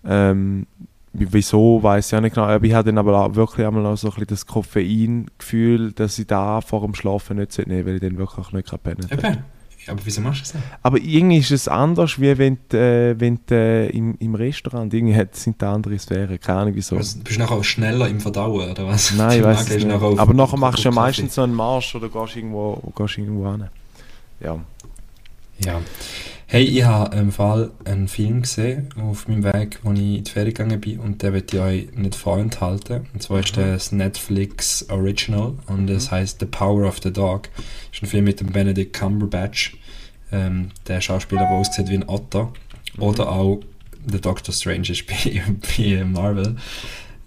Ähm, 0.04 0.66
wieso, 1.12 1.82
weiß 1.82 2.12
ich 2.12 2.16
auch 2.16 2.20
nicht 2.20 2.34
genau, 2.34 2.46
aber 2.46 2.64
ich 2.64 2.72
habe 2.72 2.86
dann 2.86 2.98
aber 2.98 3.24
auch 3.24 3.34
wirklich 3.34 3.66
einmal 3.66 3.96
so 3.96 4.08
ein 4.08 4.10
bisschen 4.10 4.26
das 4.28 4.46
Koffeingefühl, 4.46 5.92
dass 5.92 6.18
ich 6.18 6.26
da 6.26 6.60
vor 6.60 6.82
dem 6.82 6.94
Schlafen 6.94 7.38
nicht 7.38 7.58
nehmen 7.58 7.70
sollte, 7.70 7.86
weil 7.86 7.94
ich 7.96 8.00
dann 8.00 8.18
wirklich 8.18 8.52
nicht 8.52 8.82
pennen 8.82 9.08
kann. 9.08 9.44
Aber 9.86 10.00
wieso 10.04 10.20
machst 10.20 10.40
du 10.40 10.42
das? 10.42 10.52
Dann? 10.52 10.62
Aber 10.82 10.98
irgendwie 10.98 11.38
ist 11.38 11.50
es 11.50 11.66
anders, 11.66 12.20
wie 12.20 12.36
wenn 12.36 12.58
du, 12.68 12.76
äh, 12.76 13.18
wenn 13.18 13.40
äh, 13.50 13.88
im, 13.88 14.14
im 14.18 14.34
Restaurant 14.34 14.92
irgendwie 14.92 15.16
hat, 15.16 15.34
sind 15.34 15.60
da 15.60 15.72
andere 15.72 15.98
Sphären. 15.98 16.38
Keine 16.38 16.60
Ahnung 16.60 16.74
wieso. 16.74 16.96
Also, 16.96 17.18
bist 17.20 17.36
du 17.36 17.40
nachher 17.40 17.56
auch 17.56 17.64
schneller 17.64 18.08
im 18.08 18.20
Verdauen, 18.20 18.70
oder 18.70 18.86
was? 18.86 19.14
Nein, 19.14 19.38
ich 19.38 19.44
weiß 19.44 19.70
nicht. 19.70 19.86
Nachher 19.86 20.18
Aber 20.18 20.34
nachher 20.34 20.58
machst 20.58 20.84
du 20.84 20.88
ja 20.88 20.94
meistens 20.94 21.34
so 21.34 21.42
einen 21.42 21.54
Marsch 21.54 21.94
oder 21.94 22.08
gehst 22.08 22.36
irgendwo, 22.36 22.92
gehst 22.94 23.18
irgendwo 23.18 23.50
hin. 23.50 23.64
Ja. 24.40 24.58
Ja. 25.64 25.80
Hey, 26.52 26.64
ich 26.64 26.82
habe 26.82 27.16
im 27.16 27.30
Fall 27.30 27.70
einen 27.84 28.08
Film 28.08 28.42
gesehen 28.42 28.88
auf 29.00 29.28
meinem 29.28 29.44
Weg, 29.44 29.78
wo 29.84 29.92
ich 29.92 30.00
in 30.00 30.24
die 30.24 30.30
Ferien 30.32 30.52
gegangen 30.52 30.80
bin 30.80 30.98
und 30.98 31.22
der 31.22 31.32
wird 31.32 31.54
ich 31.54 31.60
euch 31.60 31.92
nicht 31.94 32.16
vorenthalten. 32.16 33.06
Und 33.14 33.22
zwar 33.22 33.38
ist 33.38 33.56
das 33.56 33.92
Netflix 33.92 34.84
Original 34.90 35.54
und 35.68 35.88
es 35.88 36.06
mhm. 36.06 36.16
heißt 36.16 36.40
The 36.40 36.46
Power 36.46 36.88
of 36.88 36.98
the 37.04 37.12
Dog. 37.12 37.44
Das 37.54 37.98
ist 37.98 38.02
ein 38.02 38.06
Film 38.06 38.24
mit 38.24 38.40
dem 38.40 38.48
Benedict 38.48 38.98
Cumberbatch, 38.98 39.76
ähm, 40.32 40.70
der 40.88 41.00
Schauspieler, 41.00 41.42
der 41.42 41.50
aussieht 41.50 41.88
wie 41.88 41.94
ein 41.94 42.08
Otter. 42.08 42.52
Mhm. 42.96 43.02
Oder 43.04 43.30
auch 43.30 43.60
The 44.10 44.20
Doctor 44.20 44.52
Strange 44.52 44.90
ist 44.90 45.06
bei, 45.06 45.44
bei 45.78 46.04
Marvel. 46.04 46.56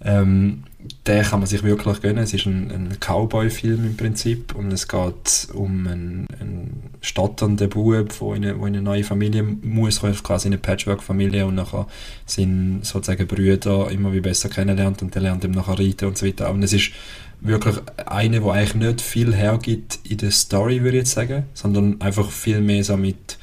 Ähm, 0.02 0.64
den 1.06 1.22
kann 1.22 1.40
man 1.40 1.46
sich 1.46 1.62
wirklich 1.62 2.00
gönnen. 2.00 2.24
Es 2.24 2.34
ist 2.34 2.46
ein, 2.46 2.70
ein 2.70 2.98
Cowboy-Film 3.00 3.84
im 3.84 3.96
Prinzip 3.96 4.54
und 4.54 4.72
es 4.72 4.88
geht 4.88 5.48
um 5.52 5.86
einen, 5.86 6.26
einen 6.40 6.90
stotternden 7.00 7.68
Bub, 7.68 8.18
der 8.18 8.36
in, 8.36 8.44
eine, 8.44 8.52
in 8.52 8.64
eine 8.64 8.82
neue 8.82 9.04
Familie 9.04 9.42
muss, 9.42 10.00
quasi 10.00 10.48
in 10.48 10.54
eine 10.54 10.60
Patchwork-Familie 10.60 11.46
und 11.46 11.54
nachher 11.54 11.86
seine 12.26 12.80
sozusagen 12.82 13.26
Brüder 13.26 13.90
immer 13.90 14.12
wie 14.12 14.20
besser 14.20 14.48
kennenlernt 14.48 15.02
und 15.02 15.14
der 15.14 15.22
lernt 15.22 15.44
ihm 15.44 15.52
nachher 15.52 15.78
reiten 15.78 16.06
und 16.06 16.18
so 16.18 16.26
weiter. 16.26 16.50
Und 16.50 16.62
es 16.62 16.72
ist 16.72 16.92
wirklich 17.40 17.76
eine, 18.06 18.42
wo 18.42 18.50
eigentlich 18.50 18.74
nicht 18.74 19.00
viel 19.00 19.34
hergibt 19.34 20.00
in 20.04 20.18
der 20.18 20.30
Story, 20.30 20.82
würde 20.82 20.96
ich 20.96 21.02
jetzt 21.02 21.12
sagen, 21.12 21.44
sondern 21.54 22.00
einfach 22.00 22.30
viel 22.30 22.60
mehr 22.60 22.84
so 22.84 22.96
mit 22.96 23.38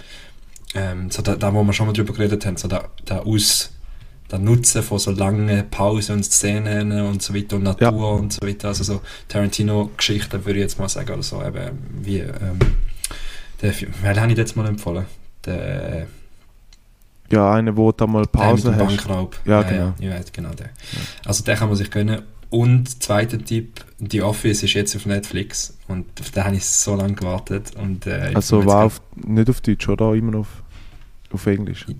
ähm, 0.73 1.12
so 1.12 1.21
da, 1.21 1.36
da, 1.36 1.54
wo 1.54 1.63
wir 1.63 1.73
schon 1.73 1.88
mal 1.88 1.93
drüber 1.93 2.13
geredet 2.13 2.45
haben, 2.45 2.58
so 2.58 2.67
der, 2.67 2.89
der 3.08 3.25
Aus 3.25 3.71
der 4.32 4.39
Nutzen 4.39 4.82
von 4.82 5.00
so 5.00 5.12
langen 5.12 5.70
Pausen 5.70 6.17
und 6.17 6.24
Szenen 6.24 6.91
und 7.02 7.22
so 7.22 7.36
weiter 7.36 7.58
und 7.58 7.63
Natur 7.63 7.89
ja. 7.89 8.20
und 8.20 8.34
so 8.34 8.48
weiter. 8.48 8.70
Also 8.70 8.84
so 8.84 9.02
Tarantino-Geschichten 9.28 10.46
würde 10.46 10.60
ich 10.60 10.63
jetzt 10.63 10.80
mal 10.80 10.89
sagen, 10.89 11.12
oder 11.13 11.24
so 11.24 11.44
eben 11.44 11.78
wie 12.02 12.20
ähm, 12.20 12.60
der 13.62 13.74
welchen 14.02 14.22
habe 14.22 14.32
ich 14.32 14.38
jetzt 14.38 14.56
mal 14.56 14.67
empfohlen? 14.67 15.06
Der, 15.46 16.08
ja, 17.32 17.54
eine, 17.54 17.76
wo 17.76 17.91
da 17.91 18.08
mal 18.08 18.26
Pause 18.26 18.72
der 18.72 18.78
mit 18.78 18.88
Bankraub. 18.88 19.38
Ja, 19.46 19.63
genau. 19.63 19.94
Ja, 20.00 20.20
genau 20.32 20.50
der. 20.52 20.67
Ja. 20.67 21.00
Also 21.26 21.44
den 21.44 21.56
kann 21.56 21.67
man 21.70 21.78
sich 21.78 21.89
gönnen. 21.89 22.22
Und 22.50 23.02
zweiter 23.02 23.44
Tipp, 23.44 23.86
The 23.98 24.24
Office 24.24 24.63
ist 24.63 24.74
jetzt 24.74 24.94
auf 24.98 25.06
Netflix 25.06 25.78
und 25.88 26.06
auf 26.20 26.32
den 26.32 26.44
habe 26.44 26.56
ich 26.58 26.65
so 26.65 26.96
lange 26.96 27.13
gewartet. 27.13 27.72
Und, 27.78 28.08
äh, 28.08 28.32
also 28.34 28.65
war 28.65 28.86
auf, 28.86 29.02
nicht 29.15 29.50
auf 29.50 29.62
Deutsch, 29.62 29.88
oder? 29.88 30.13
Immer 30.13 30.32
noch 30.32 30.39
auf, 30.41 30.63
auf 31.32 31.48
Englisch? 31.48 31.86
Ich 31.88 31.96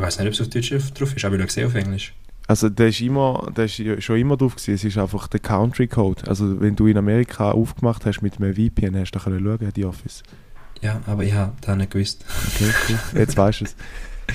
weiß 0.00 0.18
nicht, 0.18 0.28
ob 0.28 0.34
es 0.34 0.40
auf 0.40 0.48
Deutsch 0.48 0.70
drauf 0.70 1.16
ist, 1.16 1.24
aber 1.24 1.34
ich 1.34 1.40
habe 1.40 1.46
gesehen 1.46 1.66
auf 1.66 1.74
Englisch. 1.74 2.14
Also 2.46 2.68
der 2.68 2.88
ist, 2.88 3.00
immer, 3.00 3.50
der 3.56 3.64
ist 3.64 3.80
schon 4.02 4.18
immer 4.18 4.36
drauf 4.36 4.56
gewesen. 4.56 4.74
Es 4.74 4.84
ist 4.84 4.98
einfach 4.98 5.28
der 5.28 5.40
Country 5.40 5.86
Code. 5.86 6.28
Also 6.28 6.60
wenn 6.60 6.76
du 6.76 6.86
in 6.86 6.98
Amerika 6.98 7.52
aufgemacht 7.52 8.04
hast 8.04 8.20
mit 8.20 8.36
einem 8.36 8.54
VPN, 8.54 8.98
hast 8.98 9.12
du 9.12 9.18
da 9.18 9.24
schauen, 9.24 9.72
die 9.74 9.84
Office. 9.84 10.22
Ja, 10.82 11.00
aber 11.06 11.24
ich 11.24 11.32
habe 11.32 11.52
das 11.62 11.76
nicht 11.76 11.90
gewusst. 11.90 12.24
Okay, 12.54 12.70
cool. 12.88 13.20
Jetzt 13.20 13.36
weißt 13.36 13.60
du 13.60 13.64
es. 13.64 13.76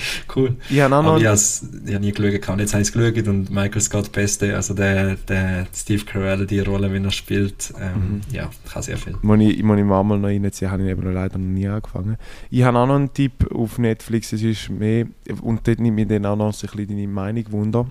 cool. 0.36 0.56
Ich 0.68 0.80
habe 0.80 0.90
noch 0.90 1.18
ich 1.18 1.26
habe 1.26 2.00
nie 2.00 2.12
geschaut. 2.12 2.42
Kann. 2.42 2.58
Jetzt 2.58 2.72
habe 2.72 2.82
ich 2.82 2.88
es 2.88 2.92
geschaut 2.92 3.28
und 3.28 3.50
Michael 3.50 3.80
Scott, 3.80 4.12
Beste, 4.12 4.54
also 4.54 4.74
der, 4.74 5.16
der 5.16 5.66
Steve 5.74 6.04
Carell, 6.04 6.46
die 6.46 6.60
Rolle, 6.60 6.92
wenn 6.92 7.04
er 7.04 7.10
spielt, 7.10 7.72
ähm, 7.80 8.14
mhm. 8.14 8.20
ja, 8.32 8.50
kann 8.70 8.82
sehr 8.82 8.96
viel. 8.96 9.16
Muss 9.22 9.40
ich, 9.40 9.62
muss 9.62 9.78
ich 9.78 9.84
mal 9.84 10.02
noch 10.04 10.22
reinziehen, 10.22 10.70
habe 10.70 10.84
ich 10.84 10.90
eben 10.90 11.12
leider 11.12 11.38
noch 11.38 11.46
nie 11.46 11.68
angefangen. 11.68 12.16
Ich 12.50 12.62
habe 12.62 12.78
auch 12.78 12.86
noch 12.86 12.96
einen 12.96 13.12
Tipp 13.12 13.50
auf 13.52 13.78
Netflix, 13.78 14.32
es 14.32 14.42
ist 14.42 14.70
mehr, 14.70 15.06
und 15.40 15.66
dort 15.66 15.80
nimmt 15.80 15.96
mich 15.96 16.08
dann 16.08 16.26
auch 16.26 16.36
noch 16.36 16.46
ein 16.46 16.50
bisschen 16.50 16.88
deine 16.88 17.08
Meinung 17.08 17.44
wunder. 17.50 17.86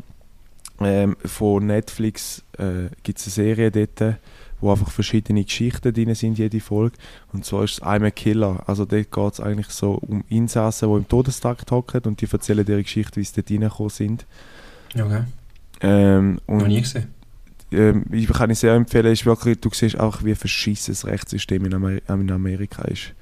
Ähm, 0.82 1.18
von 1.26 1.66
Netflix 1.66 2.44
äh, 2.58 2.90
gibt 3.04 3.20
es 3.20 3.26
eine 3.26 3.32
Serie 3.34 3.72
dort, 3.72 4.16
wo 4.62 4.72
einfach 4.72 4.92
verschiedene 4.92 5.44
Geschichten 5.44 5.94
drin 5.94 6.14
sind, 6.16 6.38
jede 6.38 6.60
Folge. 6.60 6.98
Und 7.34 7.46
zwar 7.46 7.64
ist 7.64 7.74
es 7.74 7.82
I'm 7.82 8.06
a 8.06 8.12
Killer. 8.12 8.64
Also 8.68 8.86
dort 8.86 9.12
geht 9.12 9.34
es 9.34 9.40
eigentlich 9.40 9.70
so 9.70 9.94
um 9.94 10.24
Insassen, 10.30 10.90
die 10.90 10.98
im 10.98 11.08
Todestrakt 11.08 11.72
hocken 11.72 12.02
und 12.06 12.22
die 12.22 12.28
erzählen 12.32 12.66
ihre 12.68 12.84
Geschichte, 12.84 13.20
wie 13.20 13.24
sie 13.24 13.36
dort 13.36 13.52
reingekommen 13.52 13.90
sind. 13.90 14.26
Okay. 14.94 15.24
Ähm, 15.82 16.40
Noch 16.48 16.62
und 16.62 16.68
nie 16.68 16.82
gesehen. 16.82 17.08
ähm, 17.72 18.06
ich 18.12 18.28
kann 18.28 18.50
ich 18.50 18.60
sehr 18.60 18.74
empfehlen, 18.74 19.14
ist 19.14 19.26
wirklich, 19.26 19.60
du 19.62 19.70
siehst 19.72 20.00
auch, 20.00 20.24
wie 20.24 20.36
verschissen 20.36 20.94
das 20.94 21.06
Rechtssystem 21.06 21.66
in, 21.66 21.74
Amer 21.74 22.00
in 22.10 22.32
Amerika 22.32 22.84
ist. 22.84 23.14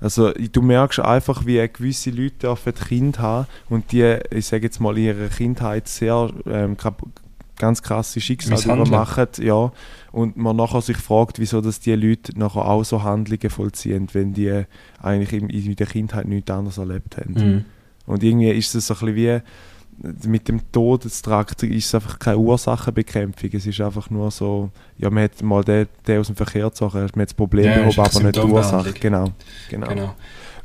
Also 0.00 0.32
du 0.32 0.62
merkst 0.62 1.00
einfach, 1.00 1.46
wie 1.46 1.66
gewisse 1.68 2.10
Leute 2.10 2.36
dürfen 2.40 2.74
Kinder 2.74 3.18
haben 3.18 3.46
und 3.68 3.92
die, 3.92 4.18
ich 4.30 4.46
sage 4.46 4.64
jetzt 4.64 4.80
mal, 4.80 4.96
in 4.98 5.04
ihrer 5.04 5.28
Kindheit 5.28 5.88
sehr 5.88 6.30
ähm, 6.46 6.76
ganz 7.56 7.82
krasse 7.82 8.18
Misshandeln. 8.20 8.90
machen, 8.90 9.26
ja, 9.40 9.72
und 10.12 10.36
man 10.36 10.56
nachher 10.56 10.80
sich 10.80 10.96
fragt, 10.96 11.38
wieso 11.38 11.60
dass 11.60 11.80
die 11.80 11.94
Leute 11.94 12.38
nachher 12.38 12.64
auch 12.66 12.84
so 12.84 13.02
Handlungen 13.02 13.50
vollziehen, 13.50 14.08
wenn 14.12 14.32
die 14.34 14.64
eigentlich 15.02 15.32
in, 15.32 15.50
in 15.50 15.76
der 15.76 15.86
Kindheit 15.86 16.26
nichts 16.26 16.50
anderes 16.50 16.78
erlebt 16.78 17.16
haben. 17.16 17.34
Mhm. 17.34 17.64
Und 18.06 18.22
irgendwie 18.22 18.50
ist 18.50 18.74
es 18.74 18.86
so 18.86 18.94
ein 18.94 19.00
bisschen 19.00 19.16
wie 19.16 19.40
mit 20.28 20.46
dem 20.48 20.60
Todestrakt 20.72 21.62
ist 21.62 21.86
es 21.86 21.94
einfach 21.94 22.18
keine 22.18 22.36
Ursachenbekämpfung. 22.38 23.48
Es 23.54 23.66
ist 23.66 23.80
einfach 23.80 24.10
nur 24.10 24.30
so, 24.30 24.70
ja, 24.98 25.08
man 25.08 25.24
hat 25.24 25.42
mal 25.42 25.64
den, 25.64 25.86
den 26.06 26.20
aus 26.20 26.26
dem 26.26 26.36
Verkehr 26.36 26.64
gezogen, 26.64 26.98
man 26.98 27.04
hat 27.22 27.28
das 27.30 27.34
Problem 27.34 27.64
Ja, 27.64 27.78
behoben, 27.78 27.98
aber 28.00 28.22
nicht 28.22 28.36
die 28.36 28.40
Ursache. 28.40 28.92
Genau, 28.92 29.32
genau. 29.70 29.86
Genau. 29.88 30.14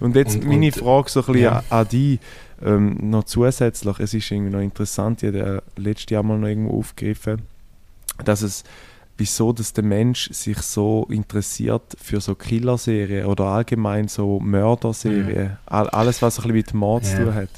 Und 0.02 0.16
jetzt 0.16 0.36
Und- 0.36 0.48
meine 0.48 0.66
und- 0.66 0.76
Frage 0.76 1.10
so 1.10 1.22
ein 1.22 1.26
bisschen 1.28 1.42
ja. 1.44 1.58
an, 1.58 1.64
an 1.70 1.88
dich, 1.88 2.20
ähm, 2.64 2.98
noch 3.10 3.24
zusätzlich, 3.26 4.00
es 4.00 4.14
ist 4.14 4.32
irgendwie 4.32 4.52
noch 4.52 4.62
interessant, 4.62 5.24
ich 5.24 5.28
habe 5.30 5.38
ja 5.38 5.62
letztes 5.82 6.10
Jahr 6.12 6.24
mal 6.24 6.38
noch 6.38 6.48
irgendwo 6.48 6.80
aufgegriffen, 6.80 7.42
dass 8.24 8.42
es, 8.42 8.64
wieso 9.18 9.54
dass 9.54 9.74
der 9.74 9.84
Mensch 9.84 10.30
sich 10.32 10.58
so 10.60 11.06
interessiert 11.10 11.84
für 12.02 12.22
so 12.22 12.36
Killerserien 12.36 13.26
oder 13.26 13.46
allgemein 13.46 14.08
so 14.08 14.40
Mörderserien, 14.40 15.58
All, 15.66 15.90
alles 15.90 16.22
was 16.22 16.38
ein 16.40 16.44
bisschen 16.44 16.56
mit 16.56 16.74
Mord 16.74 17.06
zu 17.06 17.18
Ja. 17.18 17.24
tun 17.26 17.34
hat. 17.36 17.50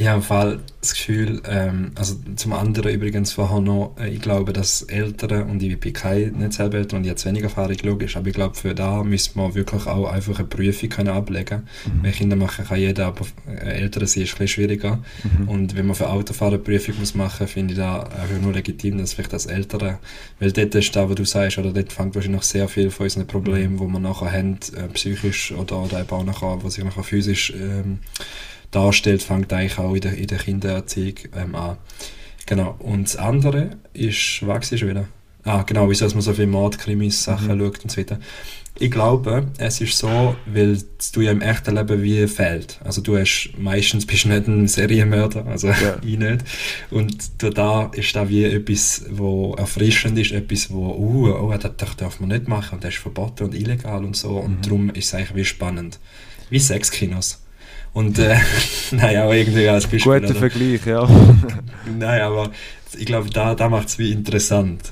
Ich 0.00 0.06
habe 0.06 0.16
im 0.16 0.22
Fall 0.22 0.60
das 0.80 0.94
Gefühl, 0.94 1.42
ähm, 1.46 1.92
also 1.94 2.14
zum 2.34 2.54
anderen 2.54 2.94
übrigens 2.94 3.34
vorher 3.34 3.60
noch, 3.60 3.96
äh, 4.00 4.08
ich 4.08 4.22
glaube, 4.22 4.54
dass 4.54 4.80
Ältere, 4.80 5.44
und 5.44 5.62
ich 5.62 5.78
bin 5.78 5.92
kein, 5.92 6.32
nicht 6.38 6.54
selber 6.54 6.78
älter 6.78 6.96
und 6.96 7.04
ich 7.04 7.10
habe 7.10 7.22
wenig 7.26 7.42
Erfahrung, 7.42 7.76
logisch, 7.82 8.16
aber 8.16 8.28
ich 8.28 8.32
glaube, 8.32 8.54
für 8.54 8.74
da 8.74 9.04
müsste 9.04 9.36
man 9.36 9.54
wirklich 9.54 9.86
auch 9.86 10.10
einfach 10.10 10.38
eine 10.38 10.48
Prüfung 10.48 10.88
können 10.88 11.10
ablegen 11.10 11.64
Mhm. 11.84 12.00
können. 12.00 12.14
Kinder 12.14 12.36
machen 12.36 12.64
kann 12.64 12.80
jeder, 12.80 13.08
aber 13.08 13.26
äh, 13.46 13.78
Ältere 13.78 14.06
sind 14.06 14.22
ist 14.22 14.30
ein 14.30 14.38
bisschen 14.38 14.48
schwieriger. 14.48 15.00
Mhm. 15.22 15.48
Und 15.50 15.76
wenn 15.76 15.84
man 15.84 15.94
für 15.94 16.08
Autofahren 16.08 16.54
eine 16.54 16.62
Prüfung 16.62 16.94
muss 16.98 17.14
machen 17.14 17.44
muss, 17.44 17.52
finde 17.52 17.74
ich 17.74 17.78
da 17.78 18.00
einfach 18.04 18.40
nur 18.40 18.54
legitim, 18.54 18.96
dass 18.96 19.12
vielleicht 19.12 19.34
das 19.34 19.44
Ältere, 19.44 19.98
weil 20.38 20.50
dort 20.50 20.74
ist 20.76 20.96
da, 20.96 21.10
wo 21.10 21.12
du 21.12 21.26
sagst, 21.26 21.58
oder 21.58 21.74
dort 21.74 21.92
fängt 21.92 22.14
wahrscheinlich 22.14 22.44
sehr 22.44 22.68
viel 22.68 22.90
von 22.90 23.04
unseren 23.04 23.26
Problemen, 23.26 23.78
wo 23.78 23.86
wir 23.86 24.00
nachher 24.00 24.32
haben, 24.32 24.56
äh, 24.78 24.88
psychisch 24.94 25.52
oder, 25.52 25.82
oder 25.82 26.00
eben 26.00 26.10
auch 26.10 26.24
nachher, 26.24 26.56
was 26.62 26.72
sich 26.72 26.84
nachher 26.84 27.02
physisch 27.04 27.52
ähm, 27.54 27.98
darstellt, 28.70 29.22
fängt 29.22 29.52
eigentlich 29.52 29.78
auch 29.78 29.94
in 29.94 30.00
der, 30.00 30.14
in 30.14 30.26
der 30.26 30.38
Kindererziehung 30.38 31.14
ähm, 31.36 31.54
an. 31.54 31.76
Genau. 32.46 32.76
Und 32.78 33.04
das 33.04 33.16
andere 33.16 33.70
ist, 33.92 34.46
was 34.46 34.68
schon 34.68 34.88
wieder? 34.88 35.06
Ah, 35.44 35.62
genau, 35.62 35.88
wieso 35.88 36.04
man 36.08 36.20
so 36.20 36.32
viele 36.34 36.48
Mordkrimis 36.48 37.24
Sachen 37.24 37.56
Mhm. 37.56 37.60
schaut 37.60 37.82
und 37.84 37.90
so 37.90 37.96
weiter. 37.98 38.18
Ich 38.78 38.90
glaube, 38.90 39.48
es 39.58 39.80
ist 39.80 39.96
so, 39.98 40.36
weil 40.46 40.78
du 41.12 41.20
ja 41.22 41.32
im 41.32 41.40
echten 41.42 41.74
Leben 41.74 42.02
wie 42.02 42.26
fehlt. 42.28 42.78
Also 42.84 43.00
du 43.02 43.16
hast, 43.18 43.50
meistens 43.58 44.06
bist 44.06 44.24
du 44.24 44.28
nicht 44.28 44.46
ein 44.46 44.68
Serienmörder, 44.68 45.46
also 45.46 45.68
Ja. 45.68 45.98
ich 46.04 46.18
nicht. 46.18 46.44
Und 46.90 47.30
da 47.56 47.90
ist 47.94 48.14
da 48.16 48.28
wie 48.28 48.44
etwas, 48.44 49.04
wo 49.10 49.54
erfrischend 49.54 50.18
ist, 50.18 50.32
etwas, 50.32 50.70
wo, 50.70 50.92
uh, 50.94 51.28
oh, 51.30 51.54
das, 51.58 51.72
das 51.76 51.96
darf 51.96 52.20
man 52.20 52.28
nicht 52.30 52.48
machen 52.48 52.76
und 52.76 52.84
das 52.84 52.94
ist 52.94 53.00
verboten 53.00 53.44
und 53.44 53.54
illegal 53.54 54.04
und 54.04 54.16
so. 54.16 54.30
Und 54.36 54.58
Mhm. 54.58 54.62
darum 54.62 54.90
ist 54.90 55.06
es 55.06 55.14
eigentlich 55.14 55.34
wie 55.34 55.44
spannend. 55.44 55.98
Wie 56.48 56.58
Sexkinos. 56.58 57.42
Und, 57.92 58.18
äh, 58.18 58.36
naja, 58.92 59.24
aber 59.24 59.36
irgendwie 59.36 59.68
als 59.68 59.86
Beispiel. 59.86 60.20
Guter 60.20 60.30
oder? 60.30 60.34
Vergleich, 60.34 60.86
ja. 60.86 61.08
Nein, 61.98 62.20
aber 62.20 62.50
ich 62.96 63.06
glaube, 63.06 63.30
da, 63.30 63.54
da 63.54 63.68
macht 63.68 63.88
es 63.88 63.98
wie 63.98 64.12
interessant. 64.12 64.90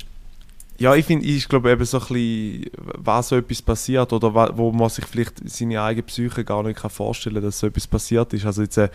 Ja, 0.79 0.95
ich 0.95 1.07
finde, 1.07 1.27
ich 1.27 1.49
glaube 1.49 1.71
eben 1.73 1.85
so 1.85 1.99
ein 1.99 2.07
bisschen, 2.07 2.71
was 2.77 3.29
so 3.29 3.37
etwas 3.37 3.63
passiert 3.63 4.13
oder 4.13 4.57
wo 4.57 4.71
man 4.71 4.89
sich 4.89 5.05
vielleicht 5.07 5.49
seine 5.49 5.83
eigene 5.83 6.05
Psyche 6.05 6.45
gar 6.45 6.63
nicht 6.63 6.79
kann 6.79 6.91
vorstellen 6.91 7.35
kann, 7.35 7.45
dass 7.45 7.59
so 7.59 7.67
etwas 7.67 7.89
passiert 7.89 8.33
ist. 8.33 8.47
Also 8.47 8.63
jetzt, 8.63 8.77
äh, 8.77 8.89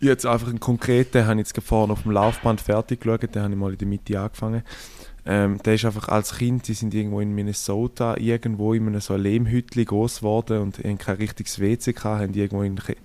jetzt 0.00 0.24
einfach 0.24 0.48
einen 0.48 0.60
konkreten, 0.60 1.26
habe 1.26 1.40
ich 1.40 1.48
jetzt 1.48 1.66
vorhin 1.66 1.90
auf 1.90 2.02
dem 2.02 2.12
Laufband 2.12 2.62
fertig 2.62 3.00
geschaut, 3.00 3.22
den 3.34 3.42
habe 3.42 3.52
ich 3.52 3.58
mal 3.58 3.72
in 3.72 3.78
der 3.78 3.88
Mitte 3.88 4.18
angefangen. 4.18 4.62
Ähm, 5.26 5.58
der 5.64 5.74
ist 5.74 5.84
einfach 5.86 6.08
als 6.08 6.36
Kind, 6.36 6.68
die 6.68 6.74
sind 6.74 6.92
irgendwo 6.92 7.20
in 7.20 7.34
Minnesota, 7.34 8.16
irgendwo 8.18 8.74
in 8.74 8.86
einem 8.86 9.00
so 9.00 9.16
Lehmhütli 9.16 9.86
groß 9.86 10.18
geworden 10.18 10.58
und 10.60 10.78
haben 10.84 10.98
kein 10.98 11.16
richtiges 11.16 11.58
WC 11.60 11.92
gehabt, 11.94 12.20
haben 12.22 12.34
irgendwo 12.34 12.62
in 12.62 12.72
einen 12.72 12.76
Ke- 12.78 12.96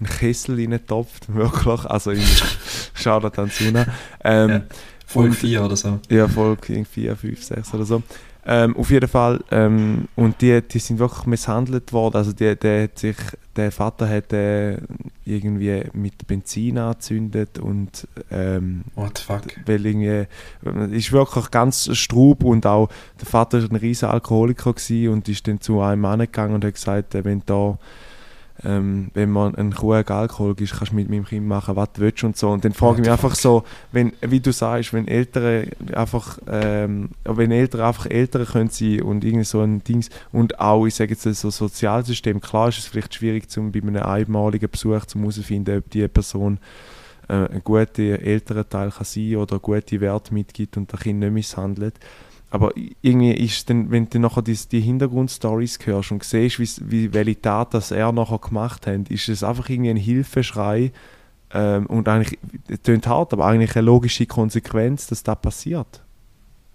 in 0.00 0.06
einen 0.06 0.16
Kessel 0.18 0.56
reingetopft, 0.56 1.32
wirklich, 1.34 1.84
also 1.84 2.10
in 2.10 2.22
Shoutout 2.94 3.40
an 3.40 3.50
Suna. 3.50 3.86
Ähm, 4.24 4.50
Ja. 4.50 4.62
Folge 5.06 5.30
und- 5.30 5.36
4 5.36 5.64
oder 5.64 5.76
so. 5.76 6.00
ja, 6.10 6.26
Folge 6.28 6.84
4, 6.84 7.16
5, 7.16 7.42
6 7.44 7.74
oder 7.74 7.84
so. 7.84 8.02
Ähm, 8.50 8.74
auf 8.78 8.90
jeden 8.90 9.08
Fall, 9.08 9.44
ähm, 9.50 10.08
und 10.16 10.40
die, 10.40 10.62
die 10.62 10.78
sind 10.78 10.98
wirklich 10.98 11.26
misshandelt 11.26 11.92
worden. 11.92 12.16
Also 12.16 12.32
die, 12.32 12.56
der, 12.56 12.84
hat 12.84 12.98
sich, 12.98 13.16
der 13.54 13.70
Vater 13.70 14.08
hat 14.08 14.32
äh, 14.32 14.78
irgendwie 15.26 15.84
mit 15.92 16.26
Benzin 16.26 16.78
angezündet 16.78 17.58
und 17.58 18.08
ähm, 18.30 18.84
What 18.94 19.18
the 19.18 19.24
fuck? 19.24 19.42
weil 19.66 19.84
irgendwie, 19.84 20.26
ist 20.96 21.12
wirklich 21.12 21.50
ganz 21.50 21.94
strub 21.94 22.42
und 22.42 22.64
auch 22.64 22.88
der 23.20 23.26
Vater 23.26 23.62
war 23.62 23.70
ein 23.70 23.76
riesiger 23.76 24.14
Alkoholiker 24.14 24.74
und 25.10 25.28
ist 25.28 25.46
dann 25.46 25.60
zu 25.60 25.82
einem 25.82 26.00
Mann 26.00 26.20
gegangen 26.20 26.54
und 26.54 26.64
hat 26.64 26.72
gesagt, 26.72 27.14
äh, 27.14 27.26
wenn 27.26 27.42
da 27.44 27.78
ähm, 28.64 29.10
wenn 29.14 29.30
man 29.30 29.54
einen 29.54 29.72
Krug 29.72 30.10
Alkohol 30.10 30.54
gibt, 30.54 30.72
kannst 30.72 30.92
du 30.92 30.96
mit 30.96 31.08
meinem 31.08 31.24
Kind 31.24 31.46
machen, 31.46 31.76
was 31.76 31.92
du 31.92 32.00
willst 32.00 32.24
und 32.24 32.36
so. 32.36 32.50
Und 32.50 32.64
dann 32.64 32.72
frage 32.72 32.96
ich 32.96 33.00
mich 33.00 33.10
einfach 33.10 33.34
so, 33.34 33.62
wenn, 33.92 34.12
wie 34.20 34.40
du 34.40 34.52
sagst, 34.52 34.92
wenn 34.92 35.06
Eltern 35.06 35.68
einfach, 35.94 36.38
ähm, 36.50 37.10
wenn 37.24 37.52
Eltern 37.52 37.82
einfach 37.82 38.06
Eltern 38.06 38.46
können 38.46 38.70
sein 38.70 39.02
und 39.02 39.24
irgendwie 39.24 39.44
so 39.44 39.60
ein 39.60 39.82
Dings 39.84 40.10
und 40.32 40.58
auch, 40.58 40.86
ich 40.86 40.94
sage 40.94 41.10
jetzt 41.10 41.22
so 41.22 41.50
Sozialsystem, 41.50 42.40
klar 42.40 42.68
ist 42.68 42.78
es 42.78 42.86
vielleicht 42.86 43.14
schwierig, 43.14 43.48
zum, 43.48 43.70
bei 43.70 43.80
einem 43.80 43.96
einmaligen 43.96 44.68
Besuch 44.68 45.04
zu 45.06 45.20
herausfinden, 45.20 45.78
ob 45.78 45.90
die 45.90 46.08
Person 46.08 46.58
äh, 47.28 47.34
ein 47.34 47.62
guter 47.62 48.02
Elternteil 48.02 48.90
kann 48.90 49.04
sein 49.04 49.36
oder 49.36 49.58
gute 49.58 50.00
Werte 50.00 50.34
mitgibt 50.34 50.76
und 50.76 50.92
das 50.92 51.00
Kind 51.00 51.20
nicht 51.20 51.32
misshandelt. 51.32 51.94
Aber 52.50 52.72
irgendwie 53.02 53.32
ist 53.32 53.68
dann, 53.68 53.90
wenn 53.90 54.08
du 54.08 54.18
nachher 54.18 54.40
die, 54.42 54.56
die 54.72 54.80
Hintergrundstories 54.80 55.78
hörst 55.84 56.12
und 56.12 56.24
siehst, 56.24 56.58
wie's- 56.58 56.80
wie, 56.82 57.12
welche 57.12 57.40
Tat 57.40 57.74
das 57.74 57.90
er 57.90 58.10
nachher 58.12 58.38
gemacht 58.38 58.86
hat, 58.86 59.10
ist 59.10 59.28
es 59.28 59.42
einfach 59.42 59.68
irgendwie 59.68 59.90
ein 59.90 59.96
Hilfeschrei 59.96 60.92
ähm, 61.52 61.86
und 61.86 62.08
eigentlich, 62.08 62.38
es 62.68 62.82
klingt 62.82 63.06
hart, 63.06 63.32
aber 63.34 63.46
eigentlich 63.46 63.76
eine 63.76 63.84
logische 63.84 64.24
Konsequenz, 64.26 65.06
dass 65.08 65.22
das 65.22 65.40
passiert. 65.40 66.02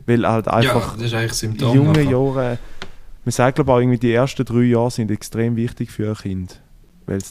Weil 0.05 0.27
halt 0.27 0.47
einfach 0.47 0.91
ja, 0.93 1.01
nachher. 2.03 2.11
Jahren, 2.11 2.57
man 3.25 3.31
sagt 3.31 3.55
glaube 3.55 3.71
ich 3.71 3.73
auch 3.75 3.79
irgendwie, 3.79 3.99
die 3.99 4.13
ersten 4.13 4.45
drei 4.45 4.63
Jahre 4.63 4.91
sind 4.91 5.09
extrem 5.09 5.55
wichtig 5.55 5.89
für 5.91 6.09
ein 6.09 6.15
Kind. 6.15 6.61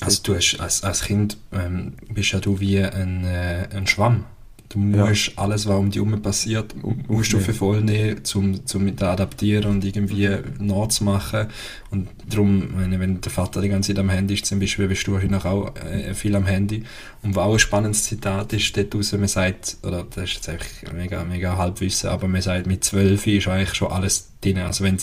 Also 0.02 0.22
du 0.22 0.34
hast, 0.34 0.56
als, 0.58 0.82
als 0.82 1.02
Kind 1.04 1.38
ähm, 1.52 1.94
bist 2.08 2.32
ja 2.32 2.40
du 2.40 2.60
wie 2.60 2.78
ein, 2.82 3.24
äh, 3.24 3.68
ein 3.74 3.86
Schwamm. 3.86 4.24
Du 4.72 4.78
Ja. 4.78 5.06
musst 5.06 5.32
alles, 5.36 5.66
was 5.66 5.76
um 5.76 5.90
dich 5.90 6.02
herum 6.02 6.22
passiert, 6.22 6.74
Um- 6.82 7.02
musst 7.08 7.32
du 7.32 7.36
aufnehmen. 7.36 7.44
für 7.44 7.52
voll 7.58 7.80
nehmen, 7.82 8.24
zum, 8.24 8.64
zum 8.66 8.84
mit 8.84 9.02
adaptieren 9.02 9.70
und 9.70 9.84
irgendwie 9.84 10.28
nachzumachen. 10.58 11.48
Und 11.90 12.08
darum, 12.28 12.68
meine, 12.76 12.98
wenn 12.98 13.20
der 13.20 13.30
Vater 13.30 13.60
die 13.60 13.68
ganze 13.68 13.88
Zeit 13.92 13.98
am 14.00 14.08
Handy 14.08 14.34
ist, 14.34 14.46
zum 14.46 14.60
Beispiel, 14.60 14.88
bist 14.88 15.06
du 15.06 15.16
heute 15.20 15.44
auch 15.44 15.74
äh, 15.76 16.14
viel 16.14 16.34
am 16.34 16.46
Handy. 16.46 16.84
Und 17.22 17.36
was 17.36 17.44
auch 17.44 17.52
ein 17.52 17.58
spannendes 17.58 18.04
Zitat 18.04 18.52
ist, 18.54 18.76
dort 18.76 18.94
raus, 18.94 19.12
man 19.12 19.28
sagt, 19.28 19.76
oder 19.82 20.04
das 20.08 20.24
ist 20.24 20.34
jetzt 20.36 20.48
eigentlich 20.48 20.92
mega, 20.94 21.22
mega 21.24 21.56
Halbwissen, 21.56 22.08
aber 22.10 22.26
man 22.28 22.40
sagt, 22.42 22.66
mit 22.66 22.82
zwölf 22.84 23.26
ist 23.26 23.48
eigentlich 23.48 23.74
schon 23.74 23.92
alles 23.92 24.30
drin. 24.40 24.58
Also 24.58 24.84
wenn 24.84 24.96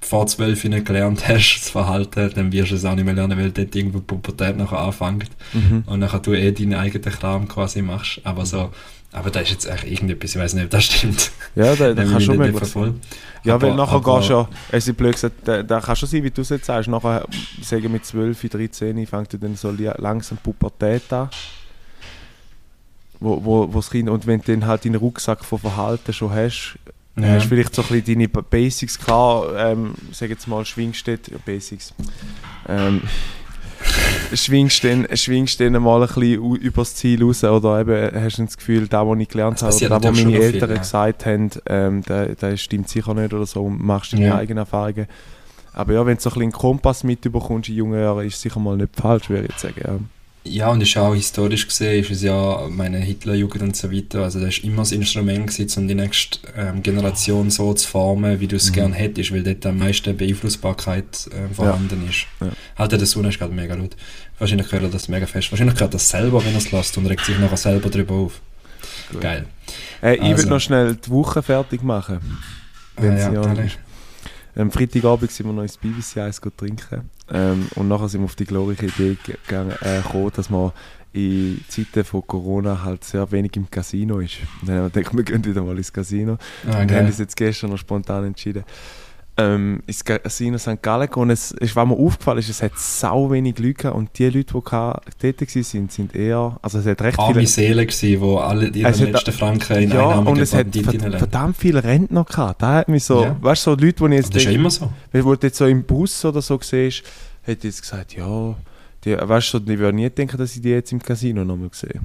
vor 0.00 0.26
zwölf 0.26 0.62
nicht 0.64 0.84
gelernt 0.84 1.26
hast, 1.28 1.60
das 1.62 1.70
Verhalten, 1.70 2.30
dann 2.34 2.52
wirst 2.52 2.72
du 2.72 2.74
es 2.74 2.84
auch 2.84 2.94
nicht 2.94 3.04
mehr 3.06 3.14
lernen, 3.14 3.38
weil 3.38 3.50
dort 3.52 3.74
irgendwo 3.74 3.98
die 4.00 4.04
Pubertät 4.04 4.56
nachher 4.56 4.78
anfängt 4.78 5.30
Mhm. 5.54 5.84
und 5.86 6.00
nachher 6.00 6.18
du 6.20 6.34
eh 6.34 6.52
deinen 6.52 6.74
eigenen 6.74 7.04
Kram 7.10 7.48
quasi 7.48 7.80
machst. 7.80 8.20
Aber 8.24 8.44
so, 8.44 8.70
aber 9.14 9.30
da 9.30 9.40
ist 9.40 9.50
jetzt 9.50 9.64
echt 9.66 9.84
irgendetwas, 9.84 10.34
ich 10.34 10.40
weiß 10.40 10.54
nicht, 10.54 10.64
ob 10.64 10.70
das 10.70 10.84
stimmt. 10.84 11.30
Ja, 11.54 11.74
da, 11.74 11.94
da 11.94 12.04
kann 12.04 12.20
schon 12.20 12.36
möglich 12.36 12.68
sein. 12.68 13.00
Ja, 13.44 13.54
Aber- 13.54 13.68
weil 13.68 13.74
nachher 13.76 13.94
aber- 13.96 14.18
gehst 14.18 14.28
du 14.30 14.34
ja, 14.34 14.48
es 14.72 14.88
ist 14.88 14.96
blöd 14.96 15.12
gesagt, 15.14 15.36
da, 15.44 15.62
da 15.62 15.80
kann 15.80 15.96
schon 15.96 16.08
sein, 16.08 16.22
wie 16.24 16.30
du 16.30 16.42
es 16.42 16.48
jetzt 16.50 16.66
sagst, 16.66 16.88
nachher, 16.88 17.24
sagen 17.62 17.90
mit 17.92 18.04
12, 18.04 18.48
13, 18.50 19.06
fängt 19.06 19.32
ja 19.32 19.38
dann 19.38 19.54
so 19.56 19.70
langsam 19.70 20.38
Pubertät 20.38 21.12
an. 21.12 21.28
Wo, 23.20 23.42
wo, 23.44 23.72
wo 23.72 23.78
das 23.78 23.90
Kind, 23.90 24.08
und 24.10 24.26
wenn 24.26 24.40
du 24.40 24.52
dann 24.52 24.66
halt 24.66 24.84
deinen 24.84 24.96
Rucksack 24.96 25.44
von 25.44 25.58
Verhalten 25.58 26.12
schon 26.12 26.30
hast, 26.30 26.76
Ja. 27.16 27.28
hast 27.28 27.44
du 27.44 27.48
vielleicht 27.50 27.74
so 27.74 27.82
ein 27.82 27.88
bisschen 27.88 28.14
deine 28.18 28.28
Ba- 28.28 28.42
Basics 28.42 28.98
klar, 28.98 29.46
ähm, 29.56 29.94
sag 30.12 30.30
jetzt 30.30 30.48
mal, 30.48 30.64
schwingst 30.64 31.06
dort, 31.06 31.28
ja, 31.28 31.36
Basics. 31.44 31.94
Ähm, 32.68 33.02
schwingst 34.36 34.84
dann, 34.84 35.06
schwingst 35.14 35.60
dann 35.60 35.72
mal 35.82 36.02
ein 36.02 36.08
bisschen 36.08 36.56
übers 36.56 36.94
Ziel 36.94 37.22
raus 37.22 37.44
oder 37.44 37.80
eben 37.80 38.22
hast 38.22 38.38
du 38.38 38.44
das 38.44 38.56
Gefühl, 38.56 38.88
da, 38.88 39.06
was 39.06 39.18
ich 39.18 39.28
gelernt 39.28 39.62
habe, 39.62 39.74
oder 39.74 40.00
da, 40.00 40.08
was 40.10 40.22
meine 40.22 40.38
Eltern 40.38 40.70
viel, 40.70 40.78
gesagt 40.78 41.26
haben, 41.26 41.50
ähm, 41.66 42.02
der, 42.02 42.34
der 42.34 42.56
stimmt 42.56 42.88
sicher 42.88 43.14
nicht 43.14 43.32
oder 43.32 43.46
so 43.46 43.64
und 43.64 43.82
machst 43.82 44.12
deine 44.12 44.26
ja. 44.26 44.36
eigenen 44.36 44.58
Erfahrungen. 44.58 45.06
Aber 45.72 45.92
ja, 45.92 46.06
wenn 46.06 46.16
du 46.16 46.22
so 46.22 46.30
ein 46.30 46.34
bisschen 46.34 46.42
einen 46.42 46.52
Kompass 46.52 47.04
mitbekommst 47.04 47.68
in 47.68 47.76
jungen 47.76 48.00
Jahren, 48.00 48.26
ist 48.26 48.36
es 48.36 48.42
sicher 48.42 48.60
mal 48.60 48.76
nicht 48.76 48.94
falsch, 48.94 49.28
würde 49.28 49.48
ich 49.48 49.58
sagen. 49.58 49.80
Ja. 49.84 49.98
Ja, 50.46 50.70
und 50.70 50.82
ist 50.82 50.94
auch 50.98 51.14
historisch 51.14 51.66
gesehen, 51.66 52.02
ist 52.02 52.10
es 52.10 52.22
ja 52.22 52.68
meine 52.68 52.98
Hitlerjugend 52.98 53.62
und 53.62 53.76
so 53.76 53.90
weiter. 53.90 54.24
Also, 54.24 54.40
das 54.40 54.50
ist 54.50 54.64
immer 54.64 54.82
das 54.82 54.92
Instrument 54.92 55.46
gewesen, 55.46 55.80
um 55.80 55.88
die 55.88 55.94
nächste 55.94 56.38
ähm, 56.54 56.82
Generation 56.82 57.48
so 57.48 57.72
zu 57.72 57.88
formen, 57.88 58.40
wie 58.40 58.46
du 58.46 58.56
es 58.56 58.68
mhm. 58.68 58.74
gerne 58.74 58.94
hättest, 58.94 59.32
weil 59.32 59.42
dort 59.42 59.64
am 59.64 59.78
meisten 59.78 60.14
Beeinflussbarkeit 60.14 61.30
äh, 61.30 61.54
vorhanden 61.54 62.02
ja. 62.02 62.10
ist. 62.10 62.26
Ja. 62.42 62.48
Halt, 62.76 62.92
der 62.92 63.06
Sohn 63.06 63.24
ist 63.24 63.38
gerade 63.38 63.54
mega 63.54 63.74
laut. 63.74 63.96
Wahrscheinlich 64.38 64.70
hört 64.72 64.82
er 64.82 64.88
das 64.88 65.08
mega 65.08 65.26
fest. 65.26 65.50
Wahrscheinlich 65.52 65.74
hört 65.74 65.82
er 65.82 65.88
das 65.88 66.08
selber, 66.08 66.44
wenn 66.44 66.52
er 66.52 66.58
es 66.58 66.72
lässt 66.72 66.96
und 66.98 67.06
regt 67.06 67.24
sich 67.24 67.38
nachher 67.38 67.56
selber 67.56 67.88
drüber 67.88 68.14
auf. 68.14 68.40
Gut. 69.10 69.20
Geil. 69.20 69.46
Äh, 70.02 70.16
ich 70.16 70.22
also. 70.22 70.42
will 70.42 70.50
noch 70.50 70.60
schnell 70.60 70.96
die 70.96 71.10
Woche 71.10 71.42
fertig 71.42 71.82
machen. 71.82 72.20
Wenn 72.96 73.14
ah, 73.14 73.32
ja, 73.32 73.32
ja 73.32 73.68
am 74.56 74.70
Freitagabend 74.70 75.30
sind 75.30 75.46
wir 75.46 75.52
noch 75.52 75.62
ins 75.62 75.76
BBC 75.76 76.18
Eis 76.18 76.40
trinken. 76.56 77.10
Ähm, 77.30 77.68
und 77.74 77.88
nachher 77.88 78.08
sind 78.08 78.20
wir 78.20 78.26
auf 78.26 78.36
die 78.36 78.44
glorreiche 78.44 78.86
Idee 78.86 79.16
gegangen, 79.24 79.74
äh, 79.80 80.00
gekommen, 80.00 80.30
dass 80.34 80.48
man 80.48 80.72
in 81.12 81.64
Zeiten 81.68 82.04
von 82.04 82.26
Corona 82.26 82.82
halt 82.82 83.04
sehr 83.04 83.30
wenig 83.32 83.56
im 83.56 83.70
Casino 83.70 84.18
ist. 84.18 84.38
Und 84.60 84.68
dann 84.68 84.76
haben 84.76 84.84
wir 84.84 84.90
gedacht, 84.90 85.16
wir 85.16 85.24
gehen 85.24 85.44
wieder 85.44 85.62
mal 85.62 85.76
ins 85.76 85.92
Casino. 85.92 86.38
Ah, 86.68 86.80
und 86.80 86.92
haben 86.92 87.06
uns 87.06 87.18
jetzt 87.18 87.36
gestern 87.36 87.70
noch 87.70 87.78
spontan 87.78 88.24
entschieden 88.24 88.64
ähm, 89.36 89.82
ins 89.86 90.04
Casino 90.04 90.58
St. 90.58 90.80
Gallen 90.80 91.08
und 91.14 91.30
es 91.30 91.50
ist, 91.50 91.74
was 91.74 91.88
mir 91.88 91.94
aufgefallen 91.94 92.38
ist, 92.38 92.48
es 92.48 92.62
hat 92.62 92.78
sau 92.78 93.30
wenig 93.30 93.58
Leute 93.58 93.92
und 93.92 94.16
die 94.18 94.26
Leute, 94.26 94.40
die 94.40 94.52
dort 94.52 94.64
waren, 94.64 95.88
sind 95.88 96.14
eher, 96.14 96.56
also 96.62 96.78
es 96.78 96.86
hat 96.86 97.02
recht 97.02 97.18
Arme 97.18 97.34
viele... 97.34 97.46
Seelen 97.46 97.86
gewesen, 97.86 98.20
die 98.20 98.38
alle 98.38 98.68
ihre 98.68 99.04
letzten 99.04 99.32
Franken 99.32 99.76
in 99.76 99.90
ja, 99.90 100.18
und 100.18 100.38
es 100.38 100.54
hat 100.54 100.68
verdammt 100.72 101.56
viele 101.56 101.82
Rentner 101.82 102.24
gehabt. 102.24 102.62
Da 102.62 102.74
hat 102.74 102.88
mich 102.88 103.04
so, 103.04 103.24
ja. 103.24 103.36
weißt 103.40 103.66
du, 103.66 103.70
so 103.72 103.76
Leute, 103.76 104.08
die 104.08 104.14
ich 104.14 104.20
jetzt... 104.20 104.34
das 104.34 104.42
ist 104.42 104.48
ja 104.48 104.52
immer 104.52 104.70
so. 104.70 104.92
Wenn 105.10 105.22
du 105.22 105.36
jetzt 105.42 105.56
so 105.56 105.66
im 105.66 105.82
Bus 105.82 106.24
oder 106.24 106.40
so 106.40 106.58
siehst, 106.60 107.02
ich 107.46 107.62
jetzt 107.62 107.82
gesagt, 107.82 108.14
ja, 108.14 108.54
die, 109.04 109.16
weißt 109.16 109.54
du, 109.54 109.58
ich 109.58 109.78
würde 109.78 109.96
nie 109.96 110.10
denken, 110.10 110.38
dass 110.38 110.54
ich 110.54 110.62
die 110.62 110.70
jetzt 110.70 110.92
im 110.92 111.02
Casino 111.02 111.44
nochmal 111.44 111.70
sehe. 111.72 112.00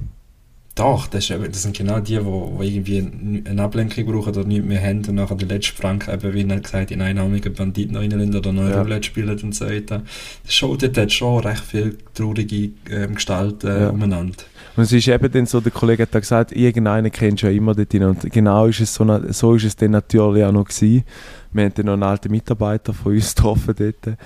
Doch, 0.80 1.08
das, 1.08 1.30
ist, 1.30 1.38
das 1.52 1.64
sind 1.64 1.76
genau 1.76 2.00
die, 2.00 2.18
die, 2.18 2.66
irgendwie 2.68 3.44
eine 3.46 3.62
Ablenkung 3.62 4.06
brauchen 4.06 4.30
oder 4.30 4.46
nichts 4.46 4.66
mehr 4.66 4.82
haben 4.82 5.04
und 5.06 5.16
nachher 5.16 5.36
die 5.36 5.44
letzten 5.44 5.76
Franken 5.76 6.14
eben, 6.14 6.34
wie 6.34 6.50
er 6.50 6.60
gesagt 6.62 6.92
in 6.92 7.02
einnahmigen 7.02 7.54
Banditen 7.54 7.98
reinlassen 7.98 8.34
oder 8.34 8.54
neue 8.54 8.72
ja. 8.72 8.82
Roulette 8.82 9.04
spielen 9.04 9.38
und 9.44 9.54
so 9.54 9.66
weiter. 9.66 10.04
Das 10.46 10.54
Show 10.54 10.78
dort 10.78 10.98
hat 10.98 11.12
schon 11.12 11.44
recht 11.44 11.66
viel 11.66 11.98
traurige 12.14 12.72
ähm, 12.90 13.16
Gestalten 13.16 13.68
äh, 13.68 13.82
ja. 13.82 13.90
umeinander. 13.90 14.38
Und 14.78 14.84
es 14.84 14.94
ist 14.94 15.10
eben 15.10 15.30
dann 15.30 15.46
so, 15.46 15.60
der 15.60 15.74
Kollege 15.74 16.04
hat 16.04 16.16
da 16.16 16.20
gesagt, 16.20 16.54
irgendeinen 16.54 17.12
kennst 17.12 17.44
du 17.44 17.48
ja 17.48 17.52
immer 17.52 17.76
dort. 17.76 17.94
Und 17.94 18.32
genau 18.32 18.68
ist 18.68 18.80
es 18.80 18.94
so, 18.94 19.06
so 19.32 19.56
ist 19.56 19.66
es 19.66 19.76
dann 19.76 19.92
natürlich 19.92 20.46
auch 20.46 20.54
noch 20.54 20.64
gewesen. 20.64 21.04
Wir 21.52 21.66
haben 21.66 21.74
dann 21.76 21.86
noch 21.88 21.94
einen 21.94 22.04
alten 22.04 22.32
Mitarbeiter 22.32 22.94
von 22.94 23.14
uns 23.14 23.36
getroffen 23.36 23.76
dort 23.78 24.18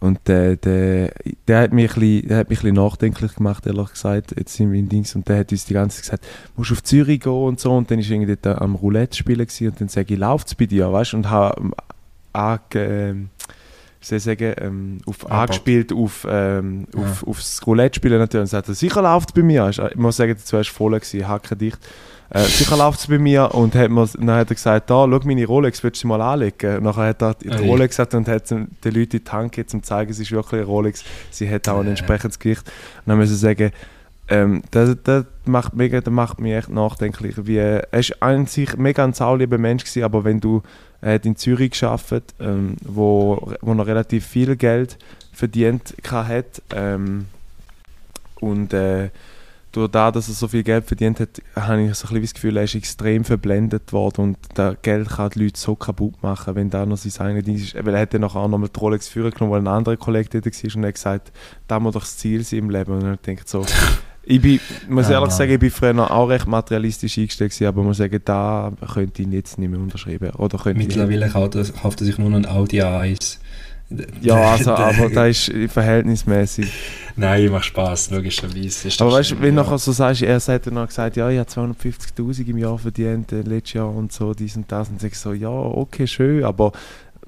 und 0.00 0.18
der, 0.26 0.56
der, 0.56 1.12
der, 1.46 1.60
hat 1.60 1.72
mich 1.72 1.94
ein 1.94 2.00
bisschen, 2.00 2.28
der 2.28 2.38
hat 2.38 2.48
mich 2.48 2.64
ein 2.64 2.74
nachdenklich 2.74 3.34
gemacht, 3.34 3.66
ehrlich 3.66 3.90
gesagt, 3.90 4.34
jetzt 4.36 4.54
sind 4.54 4.72
wir 4.72 4.78
in 4.78 4.88
Dings, 4.88 5.14
und 5.14 5.28
der 5.28 5.40
hat 5.40 5.52
uns 5.52 5.66
die 5.66 5.74
ganze 5.74 6.02
Zeit 6.02 6.20
gesagt, 6.20 6.26
musst 6.56 6.70
du 6.70 6.74
auf 6.74 6.82
Zürich 6.82 7.20
gehen 7.20 7.32
und 7.32 7.60
so, 7.60 7.72
und 7.72 7.90
dann 7.90 7.98
ist 7.98 8.10
irgendwie 8.10 8.36
dort 8.40 8.60
am 8.62 8.76
Roulette 8.76 9.16
spielen 9.16 9.46
und 9.46 9.80
dann 9.80 9.88
sage 9.88 10.14
ich, 10.14 10.18
läuft's 10.18 10.54
bei 10.54 10.64
dir, 10.64 10.90
weißt 10.90 11.12
du, 11.12 11.16
und 11.18 11.30
habe 11.30 11.74
äh, 12.74 13.14
soll 14.00 14.16
ich 14.16 14.24
sagen, 14.24 14.54
ähm, 14.56 14.98
auf 15.04 15.30
ah, 15.30 15.42
angespielt 15.42 15.92
auf, 15.92 16.26
ähm, 16.28 16.86
ja. 16.94 17.02
auf, 17.02 17.26
aufs 17.26 17.66
Roulette 17.66 17.96
spielen 17.96 18.18
natürlich, 18.18 18.44
und 18.44 18.46
sagt 18.46 18.68
er, 18.68 18.74
sicher 18.74 19.02
läuft 19.02 19.34
bei 19.34 19.42
mir, 19.42 19.68
ich 19.68 19.96
muss 19.96 20.16
sagen, 20.16 20.34
dazu 20.34 20.56
war 20.56 20.64
voll 20.64 20.98
gewesen, 20.98 21.58
dicht, 21.58 21.78
äh, 22.30 22.44
sicher 22.44 22.76
läuft 22.76 23.00
es 23.00 23.06
bei 23.08 23.18
mir 23.18 23.54
und 23.54 23.74
hat 23.74 23.90
mir, 23.90 24.08
dann 24.18 24.30
hat 24.30 24.50
er 24.50 24.54
gesagt, 24.54 24.90
da, 24.90 25.06
schau 25.10 25.20
meine 25.24 25.44
Rolex, 25.44 25.82
willst 25.82 26.04
du 26.04 26.08
mal 26.08 26.20
anlegen? 26.20 26.76
Und 26.76 26.84
nachher 26.84 27.06
hat 27.06 27.22
er 27.22 27.34
die 27.34 27.50
oh, 27.50 27.70
Rolex 27.70 27.96
gesagt 27.96 28.14
und 28.14 28.28
hat 28.28 28.50
den 28.50 28.68
Leuten 28.84 29.22
die 29.24 29.30
Hand 29.30 29.52
gegeben, 29.52 29.68
um 29.74 29.82
zu 29.82 29.88
zeigen, 29.88 30.10
es 30.10 30.18
ist 30.18 30.30
wirklich 30.30 30.60
eine 30.60 30.70
Rolex. 30.70 31.04
Sie 31.30 31.50
hat 31.50 31.68
auch 31.68 31.80
ein 31.80 31.88
entsprechendes 31.88 32.38
Gewicht. 32.38 32.66
Und 32.66 33.08
dann 33.10 33.18
müssen 33.18 33.34
sie 33.34 33.40
sagen, 33.40 33.72
ähm, 34.28 34.62
das, 34.70 34.96
das, 35.02 35.24
macht 35.44 35.74
mega, 35.74 36.00
das 36.00 36.12
macht 36.14 36.40
mich 36.40 36.54
echt 36.54 36.68
nachdenklich. 36.68 37.34
Wie, 37.46 37.56
er 37.56 37.86
war 37.90 38.04
an 38.20 38.46
sich 38.46 38.76
mega 38.76 39.02
ein 39.02 39.12
saulieber 39.12 39.58
Mensch, 39.58 39.82
gewesen, 39.82 40.04
aber 40.04 40.22
wenn 40.22 40.40
du 40.40 40.62
er 41.00 41.14
hat 41.14 41.26
in 41.26 41.36
Zürich 41.36 41.72
gearbeitet, 41.72 42.34
ähm, 42.40 42.76
wo, 42.82 43.52
wo 43.60 43.72
er 43.72 43.86
relativ 43.86 44.26
viel 44.26 44.56
Geld 44.56 44.98
verdient 45.32 45.94
hat 46.10 46.62
ähm, 46.74 47.26
und 48.40 48.74
äh, 48.74 49.08
durch 49.72 49.90
das, 49.90 50.12
dass 50.12 50.28
er 50.28 50.34
so 50.34 50.48
viel 50.48 50.62
Geld 50.62 50.84
verdient 50.84 51.20
hat, 51.20 51.40
habe 51.54 51.82
ich 51.82 51.94
so 51.94 52.08
ein 52.08 52.14
bisschen 52.14 52.22
das 52.22 52.34
Gefühl, 52.34 52.56
er 52.56 52.64
ist 52.64 52.74
extrem 52.74 53.24
verblendet 53.24 53.92
worden 53.92 54.20
und 54.22 54.38
das 54.54 54.76
Geld 54.82 55.08
kann 55.08 55.30
die 55.30 55.44
Leute 55.44 55.60
so 55.60 55.76
kaputt 55.76 56.22
machen, 56.22 56.54
wenn 56.56 56.70
da 56.70 56.84
noch 56.84 56.96
sein 56.96 57.26
eigenes 57.26 57.44
Ding 57.44 57.54
ist. 57.54 57.74
Weil 57.74 57.94
er 57.94 58.00
hat 58.00 58.14
dann 58.14 58.22
nachher 58.22 58.40
auch 58.40 58.48
nochmal 58.48 58.68
die 58.74 58.80
Rolex 58.80 59.08
führen 59.08 59.30
genommen, 59.30 59.52
weil 59.52 59.60
ein 59.60 59.68
anderer 59.68 59.96
Kollege 59.96 60.40
dort 60.40 60.46
war 60.46 60.76
und 60.76 60.84
er 60.84 60.88
hat 60.88 60.94
gesagt, 60.94 61.32
das 61.68 61.80
muss 61.80 61.94
doch 61.94 62.00
das 62.00 62.16
Ziel 62.16 62.42
sein 62.42 62.60
im 62.60 62.70
Leben. 62.70 62.92
Und 62.92 63.04
er 63.04 63.16
denkt 63.16 63.48
so, 63.48 63.64
ich 64.22 64.42
bin, 64.42 64.60
muss 64.88 65.08
ja, 65.08 65.18
ehrlich 65.18 65.32
sagen, 65.32 65.52
ich 65.52 65.58
bin 65.60 65.70
früher 65.70 66.10
auch 66.10 66.26
recht 66.26 66.46
materialistisch 66.46 67.18
eingestellt 67.18 67.52
gewesen, 67.52 67.66
aber 67.66 67.78
man 67.78 67.86
muss 67.88 67.96
sagen, 67.96 68.20
da 68.24 68.72
könnte 68.92 69.22
ich 69.22 69.28
jetzt 69.28 69.58
nicht 69.58 69.70
mehr 69.70 69.80
unterschreiben. 69.80 70.30
Oder 70.32 70.60
Mittlerweile 70.74 71.28
kauft 71.28 71.54
er 71.54 72.04
sich 72.04 72.18
nur 72.18 72.30
noch 72.30 72.38
ein 72.38 72.46
Audi 72.46 72.82
A1. 72.82 73.38
Ja, 74.20 74.52
also, 74.52 74.72
aber 74.72 75.10
da 75.10 75.26
ist 75.26 75.52
verhältnismäßig. 75.68 76.72
Nein, 77.16 77.50
macht 77.50 77.64
Spaß, 77.64 78.10
logischerweise. 78.12 78.88
aber 79.00 79.12
weißt 79.12 79.32
du, 79.32 79.40
wenn 79.40 79.56
du 79.56 79.62
nachher 79.62 79.78
so 79.78 79.90
sagst, 79.90 80.22
er 80.22 80.38
hat 80.38 80.66
dann 80.66 80.86
gesagt, 80.86 81.16
ja, 81.16 81.28
ich 81.28 81.38
habe 81.38 81.50
250.000 81.50 82.46
im 82.46 82.58
Jahr 82.58 82.78
verdient, 82.78 83.32
äh, 83.32 83.40
letztes 83.40 83.74
Jahr 83.74 83.92
und 83.92 84.12
so, 84.12 84.32
dies 84.32 84.56
und 84.56 84.70
das. 84.70 84.88
Und 84.88 85.02
ich 85.02 85.18
so, 85.18 85.32
ja, 85.32 85.50
okay, 85.50 86.06
schön, 86.06 86.44
aber 86.44 86.72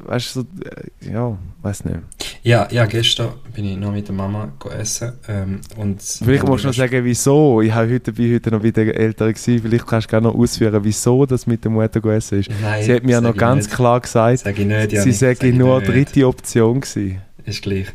weißt 0.04 0.36
du, 0.36 0.40
so, 0.40 0.46
äh, 0.64 1.12
ja, 1.12 1.38
weiß 1.62 1.84
nicht. 1.84 1.98
Ja, 2.42 2.68
ja, 2.70 2.86
gestern 2.86 3.32
bin 3.54 3.64
ich 3.64 3.76
noch 3.76 3.92
mit 3.92 4.08
der 4.08 4.14
Mama 4.14 4.52
essen. 4.78 5.12
Ähm, 5.28 5.60
und 5.76 6.02
vielleicht 6.02 6.46
musst 6.46 6.64
du 6.64 6.68
noch 6.68 6.74
sagen, 6.74 7.04
wieso. 7.04 7.60
Ich 7.62 7.72
habe 7.72 7.92
heute, 7.92 8.12
bin 8.12 8.34
heute 8.34 8.50
noch 8.50 8.62
wieder 8.62 8.82
älter 8.82 9.32
gewesen. 9.32 9.62
Vielleicht 9.62 9.86
kannst 9.86 10.08
du 10.08 10.10
gerne 10.10 10.28
noch 10.28 10.34
ausführen, 10.34 10.80
wieso 10.82 11.26
das 11.26 11.46
mit 11.46 11.64
der 11.64 11.70
Mutter 11.70 12.04
essen 12.06 12.40
ist. 12.40 12.50
Nein, 12.60 12.82
sie 12.82 12.94
hat 12.94 13.04
mir 13.04 13.12
ja 13.12 13.20
noch 13.20 13.36
ganz 13.36 13.66
nicht. 13.66 13.76
klar 13.76 14.00
gesagt, 14.00 14.38
sag 14.38 14.58
ich 14.58 14.66
nicht, 14.66 14.90
sie 14.90 15.12
sei 15.12 15.34
nur 15.52 15.80
dritte 15.80 16.26
Option 16.26 16.80
gewesen 16.80 17.20
ist 17.44 17.62
gleich. 17.62 17.86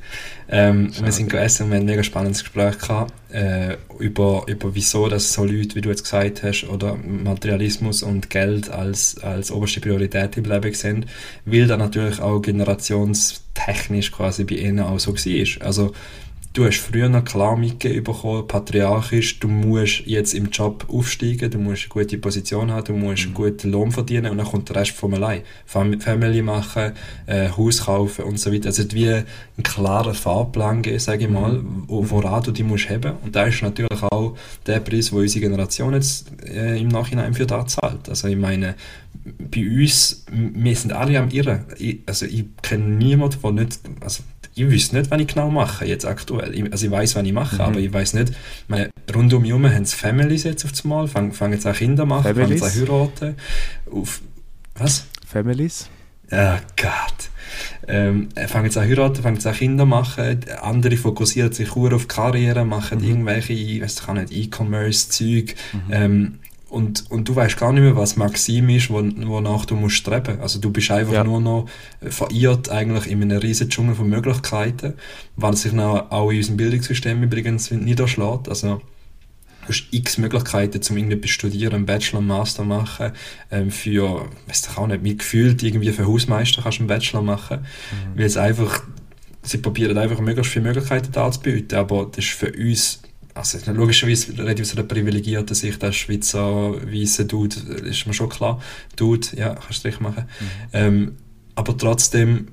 Ähm, 0.49 0.91
wir 1.01 1.11
sind 1.11 1.29
gegessen 1.29 1.63
und 1.63 1.69
wir 1.71 1.77
haben 1.77 1.83
ein 1.83 1.87
mega 1.87 2.03
spannendes 2.03 2.43
Gespräch 2.43 2.77
gehabt, 2.79 3.13
äh, 3.31 3.75
über, 3.99 4.45
über 4.47 4.73
wieso 4.73 5.09
dass 5.09 5.33
so 5.33 5.43
Leute, 5.43 5.75
wie 5.75 5.81
du 5.81 5.89
jetzt 5.89 6.03
gesagt 6.03 6.43
hast, 6.43 6.63
oder 6.69 6.95
Materialismus 6.95 8.01
und 8.01 8.29
Geld 8.29 8.69
als, 8.69 9.17
als 9.19 9.51
oberste 9.51 9.81
Priorität 9.81 10.37
im 10.37 10.45
Leben 10.45 10.73
sehen, 10.73 11.05
weil 11.45 11.67
da 11.67 11.75
natürlich 11.75 12.21
auch 12.21 12.39
generationstechnisch 12.39 14.11
quasi 14.11 14.45
bei 14.45 14.55
ihnen 14.55 14.79
auch 14.79 14.99
so 14.99 15.13
war. 15.13 15.65
Also 15.65 15.91
du 16.57 16.65
hast 16.65 16.79
früher 16.79 17.07
noch 17.07 17.23
klar 17.23 17.55
mitbekommen, 17.55 18.47
patriarchisch, 18.47 19.39
du 19.39 19.47
musst 19.47 20.01
jetzt 20.07 20.33
im 20.33 20.49
Job 20.49 20.85
aufsteigen, 20.89 21.51
du 21.51 21.59
musst 21.59 21.83
eine 21.83 21.89
gute 21.89 22.17
Position 22.17 22.71
haben, 22.71 22.85
du 22.85 22.93
musst 22.93 23.23
einen 23.23 23.31
mhm. 23.31 23.35
guten 23.35 23.71
Lohn 23.71 23.91
verdienen 23.91 24.31
und 24.31 24.37
dann 24.37 24.47
kommt 24.47 24.69
der 24.69 24.77
Rest 24.77 24.91
von 24.91 25.13
allein. 25.13 25.41
Family 25.65 26.41
machen, 26.41 26.93
äh, 27.27 27.49
Haus 27.49 27.85
kaufen 27.85 28.25
und 28.25 28.39
so 28.39 28.51
weiter. 28.51 28.67
Also 28.67 28.83
es 28.83 28.93
wie 28.95 29.07
ein 29.07 29.25
klarer 29.63 30.15
Fahrplan 30.15 30.81
geben, 30.81 30.97
sage 30.97 31.25
ich 31.25 31.29
mal, 31.29 31.53
mhm. 31.53 31.85
woran 31.87 32.41
du 32.41 32.51
die 32.51 32.63
musst 32.63 32.89
haben. 32.89 33.13
Und 33.23 33.35
da 33.35 33.43
ist 33.43 33.61
natürlich 33.61 34.01
auch 34.01 34.35
der 34.65 34.79
Preis, 34.79 35.11
wo 35.13 35.17
unsere 35.17 35.47
Generation 35.47 35.93
jetzt 35.93 36.31
äh, 36.43 36.79
im 36.81 36.87
Nachhinein 36.87 37.35
für 37.35 37.45
da 37.45 37.67
zahlt. 37.67 38.09
Also 38.09 38.29
ich 38.29 38.37
meine, 38.37 38.73
bei 39.51 39.61
uns, 39.61 40.25
wir 40.31 40.75
sind 40.75 40.93
alle 40.93 41.19
am 41.19 41.29
Irren. 41.29 41.65
Ich, 41.77 41.99
also 42.07 42.25
ich 42.25 42.45
kenne 42.63 42.83
niemanden, 42.83 43.37
der 43.41 43.51
nicht, 43.51 43.79
also 43.99 44.23
ich 44.57 44.69
wüsste 44.69 44.97
nicht, 44.97 45.11
was 45.11 45.21
ich 45.21 45.27
genau 45.27 45.51
mache, 45.51 45.85
jetzt 45.85 46.05
aktuell. 46.05 46.53
Ich, 46.55 46.71
also 46.71 46.85
ich 46.85 46.91
weiß, 46.91 47.15
was 47.15 47.23
ich 47.23 47.33
mache, 47.33 47.55
mhm. 47.55 47.61
aber 47.61 47.79
ich 47.79 47.93
weiß 47.93 48.15
nicht, 48.15 48.33
meine, 48.67 48.89
rund 49.13 49.33
um 49.33 49.41
mich 49.41 49.51
herum 49.51 49.69
haben 49.71 49.83
es 49.83 49.93
Families 49.93 50.43
jetzt 50.43 50.65
auf 50.65 50.71
einmal, 50.83 51.07
fangen, 51.07 51.31
fangen 51.31 51.53
jetzt 51.53 51.67
auch 51.67 51.75
Kinder 51.75 52.05
machen, 52.05 52.35
fangen 52.35 52.49
jetzt 52.49 52.63
auch 52.63 52.73
heiraten. 52.73 53.35
Auf, 53.91 54.21
was? 54.75 55.05
Families? 55.25 55.89
Oh 56.31 56.57
Gott. 56.75 57.29
Ähm, 57.87 58.29
fangen 58.47 58.65
jetzt 58.65 58.77
an 58.77 58.87
heiraten, 58.87 59.21
fangen 59.21 59.35
jetzt 59.35 59.47
an 59.47 59.53
Kinder 59.53 59.85
machen, 59.85 60.39
andere 60.61 60.97
fokussieren 60.97 61.51
sich 61.51 61.75
nur 61.75 61.93
auf 61.93 62.07
Karriere, 62.07 62.65
machen 62.65 62.99
mhm. 62.99 63.07
irgendwelche, 63.07 63.53
ich 63.53 63.81
weiß 63.81 64.07
nicht, 64.13 64.31
E-Commerce-Zeug. 64.31 65.55
Mhm. 65.73 65.81
Ähm, 65.91 66.39
und, 66.69 67.09
und 67.09 67.27
du 67.29 67.35
weißt 67.35 67.57
gar 67.57 67.71
nicht 67.71 67.83
mehr, 67.83 67.95
was 67.95 68.17
Maxim 68.17 68.69
ist, 68.69 68.89
wo, 68.89 68.97
wonach 68.97 69.65
du 69.65 69.75
musst 69.75 69.95
streben. 69.95 70.41
Also 70.41 70.59
du 70.59 70.69
bist 70.69 70.91
einfach 70.91 71.13
ja. 71.13 71.23
nur 71.23 71.39
noch 71.39 71.69
verirrt 72.01 72.69
eigentlich 72.69 73.07
in 73.07 73.23
einem 73.23 73.37
riesen 73.39 73.69
Dschungel 73.69 73.95
von 73.95 74.09
Möglichkeiten, 74.09 74.93
weil 75.35 75.55
sich 75.55 75.73
auch 75.73 76.29
in 76.29 76.37
unserem 76.37 76.57
Bildungssystem 76.57 77.23
übrigens 77.23 77.71
niederschlägt. 77.71 78.49
Also 78.49 78.81
du 79.61 79.69
hast 79.69 79.87
x 79.91 80.17
Möglichkeiten, 80.17 80.81
um 80.89 80.97
irgendetwas 80.97 81.29
studieren, 81.29 81.73
einen 81.73 81.85
Bachelor, 81.85 82.19
einen 82.19 82.27
Master 82.27 82.65
machen, 82.65 83.13
ähm, 83.49 83.71
für, 83.71 84.25
weiß 84.47 84.69
ich 84.69 84.77
auch 84.77 84.87
nicht, 84.87 85.03
mit 85.03 85.19
gefühlt 85.19 85.63
irgendwie 85.63 85.91
für 85.91 86.05
Hausmeister 86.05 86.61
kannst 86.61 86.79
du 86.79 86.81
einen 86.81 86.89
Bachelor 86.89 87.21
machen, 87.21 87.59
mhm. 87.59 88.19
weil 88.19 88.25
es 88.25 88.37
einfach 88.37 88.81
sie 89.47 89.59
probieren 89.59 89.97
einfach 89.97 90.19
möglichst 90.19 90.51
viele 90.51 90.65
Möglichkeiten 90.65 91.11
darzubieten, 91.11 91.77
aber 91.77 92.05
das 92.05 92.25
ist 92.25 92.33
für 92.33 92.51
uns 92.51 93.01
also 93.37 93.71
logischerweise 93.71 94.31
rede 94.37 94.61
ich 94.61 94.69
aus 94.69 94.77
einer 94.77 94.87
privilegierten 94.87 95.55
Sicht, 95.55 95.83
als 95.83 95.95
Schweizer 95.95 96.73
weißer 96.91 97.25
Dude, 97.25 97.55
ist 97.83 98.07
mir 98.07 98.13
schon 98.13 98.29
klar. 98.29 98.61
Dude, 98.95 99.27
ja, 99.35 99.49
kannst 99.53 99.69
du 99.69 99.73
Strich 99.73 99.99
machen. 99.99 100.25
Mhm. 100.39 100.45
Ähm, 100.73 101.11
aber 101.55 101.77
trotzdem 101.77 102.47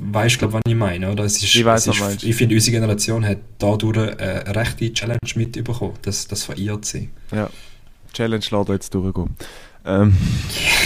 weißt 0.00 0.36
du, 0.36 0.38
glaube 0.38 0.54
was 0.54 0.60
ich 0.66 0.74
meine, 0.74 1.10
oder? 1.10 1.24
Es 1.24 1.42
ist, 1.42 1.54
ich 1.54 1.64
weiß, 1.64 1.86
es 1.86 2.00
ist, 2.00 2.24
Ich 2.24 2.36
finde, 2.36 2.54
unsere 2.54 2.72
Generation 2.76 3.24
hat 3.26 3.38
dadurch 3.58 3.96
eine, 3.96 4.18
eine 4.18 4.56
rechte 4.56 4.92
Challenge 4.92 5.18
mitbekommen, 5.34 5.94
das, 6.02 6.26
das 6.26 6.44
verirrt 6.44 6.84
sie. 6.84 7.10
Ja, 7.32 7.48
Challenge 8.12 8.44
lässt 8.50 8.68
jetzt 8.68 8.94
durchgehen. 8.94 9.36
Ähm, 9.84 10.16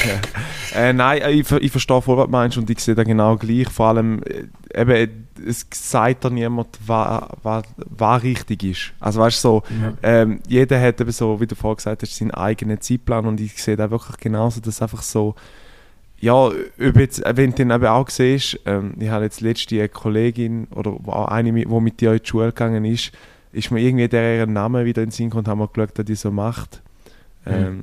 äh, 0.74 0.92
nein, 0.92 1.22
ich, 1.30 1.50
ich 1.50 1.70
verstehe 1.70 2.02
voll, 2.02 2.16
was 2.16 2.26
du 2.26 2.30
meinst 2.30 2.58
und 2.58 2.70
ich 2.70 2.80
sehe 2.80 2.94
da 2.94 3.04
genau 3.04 3.36
gleich. 3.36 3.68
Vor 3.68 3.88
allem, 3.88 4.22
äh, 4.22 4.80
eben, 4.80 5.21
es 5.46 5.66
sagt 5.72 6.24
da 6.24 6.30
niemand, 6.30 6.78
was, 6.86 7.22
was, 7.42 7.64
was 7.76 8.22
richtig 8.22 8.62
ist. 8.64 8.92
Also 9.00 9.20
weißt 9.20 9.44
du, 9.44 9.48
so, 9.48 9.62
ja. 9.82 9.92
ähm, 10.02 10.40
jeder 10.46 10.80
hat 10.80 11.00
eben 11.00 11.12
so, 11.12 11.40
wie 11.40 11.46
du 11.46 11.54
vorhin 11.54 11.76
gesagt 11.76 12.02
hast, 12.02 12.16
seinen 12.16 12.32
eigenen 12.32 12.80
Zeitplan 12.80 13.26
und 13.26 13.40
ich 13.40 13.62
sehe 13.62 13.76
da 13.76 13.90
wirklich 13.90 14.16
genauso, 14.18 14.60
dass 14.60 14.82
einfach 14.82 15.02
so, 15.02 15.34
ja, 16.20 16.34
ob 16.34 16.56
jetzt, 16.78 17.22
wenn 17.34 17.50
du 17.50 17.64
dann 17.64 17.70
eben 17.70 17.86
auch 17.86 18.08
siehst, 18.08 18.60
ähm, 18.66 18.94
ich 18.98 19.08
habe 19.08 19.24
jetzt 19.24 19.40
letzte 19.40 19.76
eine 19.76 19.88
Kollegin 19.88 20.68
oder 20.68 20.96
eine, 21.30 21.52
die 21.52 21.66
mit 21.66 22.00
dir 22.00 22.12
in 22.12 22.18
die 22.18 22.28
Schule 22.28 22.46
gegangen 22.46 22.84
ist, 22.84 23.12
ist 23.52 23.70
mir 23.70 23.80
irgendwie 23.80 24.08
der 24.08 24.38
ihren 24.38 24.52
Namen 24.52 24.84
wieder 24.84 25.02
in 25.02 25.08
den 25.08 25.12
Sinn 25.12 25.30
gekommen 25.30 25.46
und 25.46 25.48
haben 25.48 25.58
wir 25.58 25.68
geschaut, 25.68 25.98
was 25.98 26.04
die 26.04 26.14
so 26.14 26.30
macht. 26.30 26.80
Ähm, 27.44 27.82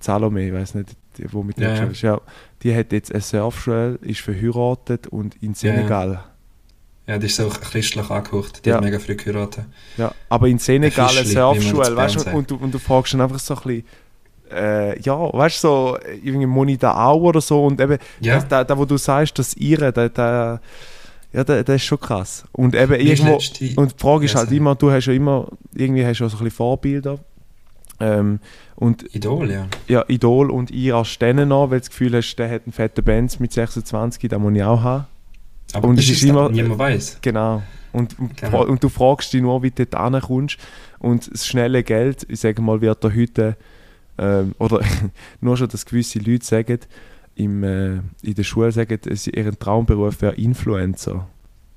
Salome, 0.00 0.46
ich 0.46 0.52
weiß 0.52 0.74
nicht, 0.76 0.90
die, 1.18 1.32
wo 1.32 1.42
mit 1.42 1.58
der 1.58 1.74
ja, 1.74 1.84
ist. 1.84 2.02
Ja, 2.02 2.20
die 2.62 2.74
hat 2.74 2.92
jetzt 2.92 3.12
eine 3.12 3.20
Surfschule, 3.20 3.98
ist 4.02 4.20
verheiratet 4.20 5.08
und 5.08 5.36
in 5.42 5.54
Senegal. 5.54 6.22
Ja, 7.06 7.14
ja 7.14 7.18
die 7.18 7.26
ist 7.26 7.36
so 7.36 7.48
christlich 7.48 8.10
angehaucht, 8.10 8.64
die 8.64 8.70
ja. 8.70 8.76
hat 8.76 8.84
mega 8.84 8.98
früh 8.98 9.14
geheiratet. 9.14 9.64
Ja, 9.96 10.12
aber 10.28 10.48
in 10.48 10.58
Senegal 10.58 11.10
eine 11.10 11.24
Surfschule, 11.24 11.96
weißt 11.96 12.26
du, 12.26 12.30
und, 12.30 12.50
du, 12.50 12.56
und 12.56 12.72
du 12.72 12.78
fragst 12.78 13.14
dann 13.14 13.20
einfach 13.20 13.38
so 13.38 13.54
ein 13.54 13.62
bisschen, 13.62 13.84
äh, 14.52 15.00
ja, 15.00 15.32
weißt 15.32 15.64
du, 15.64 15.68
so 15.68 15.98
irgendwie 16.22 16.46
Monita 16.46 17.06
auch 17.06 17.20
oder 17.20 17.40
so 17.40 17.64
und 17.64 17.80
eben, 17.80 17.98
ja. 18.20 18.36
das, 18.36 18.48
da, 18.48 18.64
da, 18.64 18.78
wo 18.78 18.84
du 18.84 18.96
sagst, 18.96 19.38
das 19.38 19.54
ihre, 19.54 19.92
da, 19.92 20.08
da 20.08 20.60
ja, 21.32 21.42
das, 21.42 21.64
das 21.64 21.76
ist 21.76 21.84
schon 21.84 21.98
krass. 21.98 22.44
Und 22.52 22.74
eben 22.74 22.94
irgendwo, 22.94 23.34
und 23.80 23.92
die 23.92 23.98
Frage 23.98 24.26
ist 24.26 24.36
halt 24.36 24.52
immer, 24.52 24.76
du 24.76 24.90
hast 24.90 25.06
ja 25.06 25.12
immer, 25.12 25.48
irgendwie 25.74 26.04
hast 26.04 26.20
du 26.20 26.28
so 26.28 26.36
ein 26.36 26.44
bisschen 26.44 26.56
Vorbilder 26.56 27.18
ähm, 28.00 28.40
und, 28.76 29.14
Idol, 29.14 29.50
ja. 29.50 29.66
Ja, 29.88 30.04
Idol 30.08 30.50
und 30.50 30.70
ich 30.70 30.92
als 30.92 31.18
denen 31.18 31.48
noch, 31.48 31.70
weil 31.70 31.78
du 31.78 31.80
das 31.80 31.90
Gefühl 31.90 32.16
hast, 32.16 32.36
der 32.36 32.50
hat 32.50 32.62
einen 32.64 32.72
fetten 32.72 33.04
Benz 33.04 33.38
mit 33.38 33.52
26, 33.52 34.28
den 34.28 34.42
muss 34.42 34.54
ich 34.54 34.62
auch 34.62 34.82
haben. 34.82 35.06
Aber 35.74 35.88
und 35.88 35.98
es 35.98 36.08
ist 36.08 36.22
immer, 36.22 36.48
niemand 36.48 36.78
weiß. 36.78 37.18
Genau. 37.20 37.62
Und, 37.92 38.16
genau. 38.36 38.66
und 38.66 38.82
du 38.82 38.88
fragst 38.88 39.32
dich 39.32 39.40
nur, 39.40 39.62
wie 39.62 39.70
du 39.70 39.86
dort 39.86 39.94
ankommst. 39.94 40.58
Und 40.98 41.32
das 41.32 41.46
schnelle 41.46 41.82
Geld, 41.82 42.26
ich 42.28 42.40
sage 42.40 42.60
mal, 42.60 42.80
wird 42.80 43.04
da 43.04 43.12
heute, 43.14 43.56
ähm, 44.18 44.54
oder 44.58 44.80
nur 45.40 45.56
schon, 45.56 45.68
dass 45.68 45.86
gewisse 45.86 46.18
Leute 46.18 46.44
sagen, 46.44 46.80
im, 47.36 47.62
äh, 47.64 48.00
in 48.22 48.34
der 48.36 48.44
Schule 48.44 48.72
sagen, 48.72 48.98
ihren 49.32 49.58
Traumberuf 49.58 50.22
wäre 50.22 50.34
Influencer. 50.34 51.26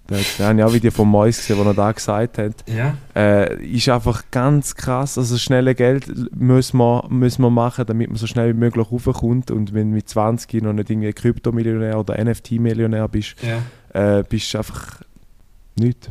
Da 0.07 0.45
habe 0.47 0.57
ich 0.57 0.63
auch 0.63 0.73
Video 0.73 0.91
von 0.91 1.07
Mois 1.07 1.37
gesehen, 1.37 1.57
wo 1.57 1.63
er 1.63 1.73
da 1.73 1.91
gesagt 1.91 2.37
hat. 2.37 2.53
Ja. 2.67 2.95
Äh, 3.15 3.65
ist 3.65 3.89
einfach 3.89 4.23
ganz 4.31 4.75
krass. 4.75 5.17
Also 5.17 5.37
schnelle 5.37 5.75
Geld 5.75 6.07
müssen 6.35 6.77
wir, 6.77 7.05
müssen 7.09 7.41
wir 7.41 7.49
machen, 7.49 7.85
damit 7.85 8.09
man 8.09 8.17
so 8.17 8.27
schnell 8.27 8.55
wie 8.55 8.59
möglich 8.59 8.91
raufkommt. 8.91 9.51
Und 9.51 9.73
wenn 9.73 9.89
du 9.89 9.95
mit 9.95 10.07
20 10.07 10.61
noch 10.63 10.73
nicht 10.73 10.89
irgendwie 10.89 11.11
Kryptomillionär 11.11 11.99
oder 11.99 12.23
NFT-Millionär 12.23 13.07
bist, 13.07 13.35
ja. 13.43 14.19
äh, 14.19 14.23
bist 14.23 14.53
du 14.53 14.59
einfach 14.59 15.01
nichts 15.75 16.09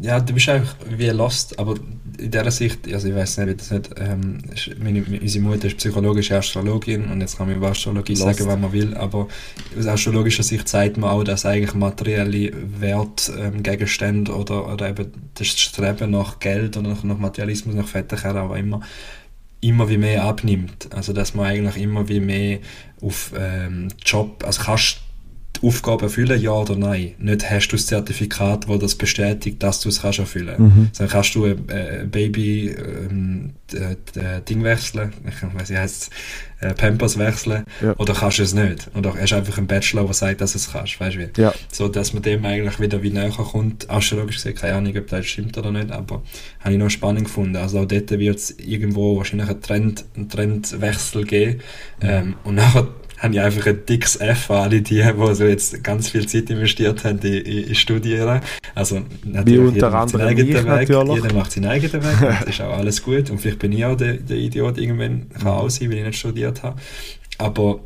ja, 0.00 0.20
du 0.20 0.32
bist 0.32 0.48
einfach 0.48 0.76
wie 0.88 1.08
lost, 1.08 1.58
aber 1.58 1.74
in 2.18 2.30
dieser 2.30 2.50
Sicht, 2.50 2.92
also 2.92 3.08
ich 3.08 3.14
weiß 3.14 3.38
nicht, 3.38 3.60
das 3.60 3.70
nicht 3.70 3.90
ähm, 3.96 4.38
meine, 4.80 5.04
unsere 5.04 5.44
Mutter 5.44 5.66
ist 5.66 5.76
psychologische 5.76 6.36
Astrologin 6.36 7.04
und 7.10 7.20
jetzt 7.20 7.38
kann 7.38 7.46
man 7.46 7.56
über 7.56 7.70
Astrologie 7.70 8.14
lost. 8.14 8.22
sagen, 8.22 8.46
was 8.48 8.58
man 8.58 8.72
will, 8.72 8.96
aber 8.96 9.28
aus 9.78 9.86
astrologischer 9.86 10.42
Sicht 10.42 10.68
zeigt 10.68 10.96
man 10.96 11.10
auch, 11.10 11.22
dass 11.22 11.46
eigentlich 11.46 11.74
materielle 11.74 12.52
Wertgegenstände 12.80 14.32
ähm, 14.32 14.38
oder, 14.38 14.72
oder 14.72 14.88
eben 14.88 15.12
das 15.34 15.46
Streben 15.48 16.10
nach 16.10 16.40
Geld 16.40 16.76
oder 16.76 16.90
nach, 16.90 17.04
nach 17.04 17.18
Materialismus, 17.18 17.74
nach 17.74 17.86
Fettigkeit, 17.88 18.36
aber 18.36 18.58
immer 18.58 18.80
immer 19.60 19.88
wie 19.88 19.98
mehr 19.98 20.24
abnimmt. 20.24 20.88
Also 20.94 21.12
dass 21.12 21.34
man 21.34 21.46
eigentlich 21.46 21.82
immer 21.82 22.08
wie 22.08 22.20
mehr 22.20 22.58
auf 23.00 23.32
ähm, 23.36 23.88
Job, 24.04 24.44
also 24.46 24.62
kannst 24.62 24.98
die 25.60 25.66
Aufgabe 25.66 26.04
erfüllen, 26.04 26.40
ja 26.40 26.52
oder 26.52 26.76
nein. 26.76 27.14
Nicht 27.18 27.50
hast 27.50 27.68
du 27.68 27.76
das 27.76 27.86
Zertifikat, 27.86 28.68
das 28.68 28.78
das 28.78 28.94
bestätigt, 28.94 29.62
dass 29.62 29.80
du 29.80 29.88
es 29.88 30.02
kannst 30.02 30.18
erfüllen. 30.18 30.54
Mhm. 30.58 30.88
Sondern 30.92 31.12
kannst 31.12 31.34
du 31.34 31.44
ein 31.44 31.68
äh, 31.68 32.06
Baby 32.10 32.68
ähm, 32.70 33.54
Ding 34.48 34.64
wechseln, 34.64 35.12
ich 35.26 35.42
weiß 35.42 35.70
nicht, 35.70 35.78
heißt 35.78 36.10
äh, 36.60 36.74
Pampers 36.74 37.18
wechseln, 37.18 37.64
ja. 37.82 37.94
oder 37.98 38.14
kannst 38.14 38.38
du 38.38 38.42
es 38.42 38.54
nicht. 38.54 38.90
Oder 38.96 39.14
hast 39.14 39.30
du 39.30 39.36
einfach 39.36 39.58
einen 39.58 39.66
Bachelor, 39.66 40.04
der 40.04 40.14
sagt, 40.14 40.40
dass 40.40 40.52
du 40.52 40.58
es 40.58 40.72
kannst, 40.72 40.98
weißt 40.98 41.16
du 41.16 41.20
wie? 41.20 41.42
Ja. 41.42 41.54
So, 41.70 41.88
dass 41.88 42.12
man 42.12 42.22
dem 42.22 42.44
eigentlich 42.44 42.80
wieder 42.80 43.02
wie 43.02 43.10
näher 43.10 43.30
kommt. 43.30 43.90
Astrologisch 43.90 44.36
gesehen, 44.36 44.54
keine 44.54 44.74
Ahnung, 44.74 44.96
ob 44.96 45.06
das 45.08 45.26
stimmt 45.26 45.56
oder 45.58 45.70
nicht, 45.70 45.90
aber 45.90 46.22
habe 46.60 46.72
ich 46.72 46.78
noch 46.78 46.90
spannend 46.90 47.24
gefunden. 47.24 47.56
Also 47.56 47.80
auch 47.80 47.84
dort 47.84 48.10
wird 48.10 48.36
es 48.36 48.58
irgendwo 48.58 49.18
wahrscheinlich 49.18 49.48
einen, 49.48 49.62
Trend, 49.62 50.04
einen 50.16 50.28
Trendwechsel 50.28 51.24
geben. 51.24 51.60
Mhm. 52.02 52.08
Ähm, 52.08 52.34
und 52.44 52.54
nachher 52.56 52.88
habe 53.18 53.34
ich 53.34 53.40
einfach 53.40 53.66
ein 53.66 53.86
dickes 53.86 54.16
F 54.16 54.50
an 54.50 54.56
alle 54.58 54.80
die, 54.82 55.02
die 55.02 55.34
so 55.34 55.44
jetzt 55.44 55.82
ganz 55.82 56.08
viel 56.08 56.26
Zeit 56.26 56.50
investiert 56.50 57.04
haben 57.04 57.18
in, 57.18 57.42
in, 57.42 57.74
Studieren. 57.74 58.40
Also 58.74 59.02
natürlich, 59.24 59.46
Wie 59.46 59.58
unter 59.58 59.94
anderem 59.94 60.38
ich 60.38 60.54
Weg, 60.54 60.64
natürlich. 60.64 61.22
Jeder 61.22 61.34
macht 61.34 61.52
seinen 61.52 61.66
eigenen 61.66 62.02
Weg 62.02 62.20
das 62.40 62.48
ist 62.48 62.60
auch 62.60 62.76
alles 62.76 63.02
gut. 63.02 63.30
Und 63.30 63.40
vielleicht 63.40 63.58
bin 63.58 63.72
ich 63.72 63.84
auch 63.84 63.96
der, 63.96 64.14
der 64.14 64.36
Idiot 64.36 64.78
irgendwann, 64.78 65.28
kann 65.30 65.48
auch 65.48 65.68
sein, 65.68 65.90
weil 65.90 65.98
ich 65.98 66.04
nicht 66.04 66.18
studiert 66.18 66.62
habe. 66.62 66.80
Aber 67.38 67.80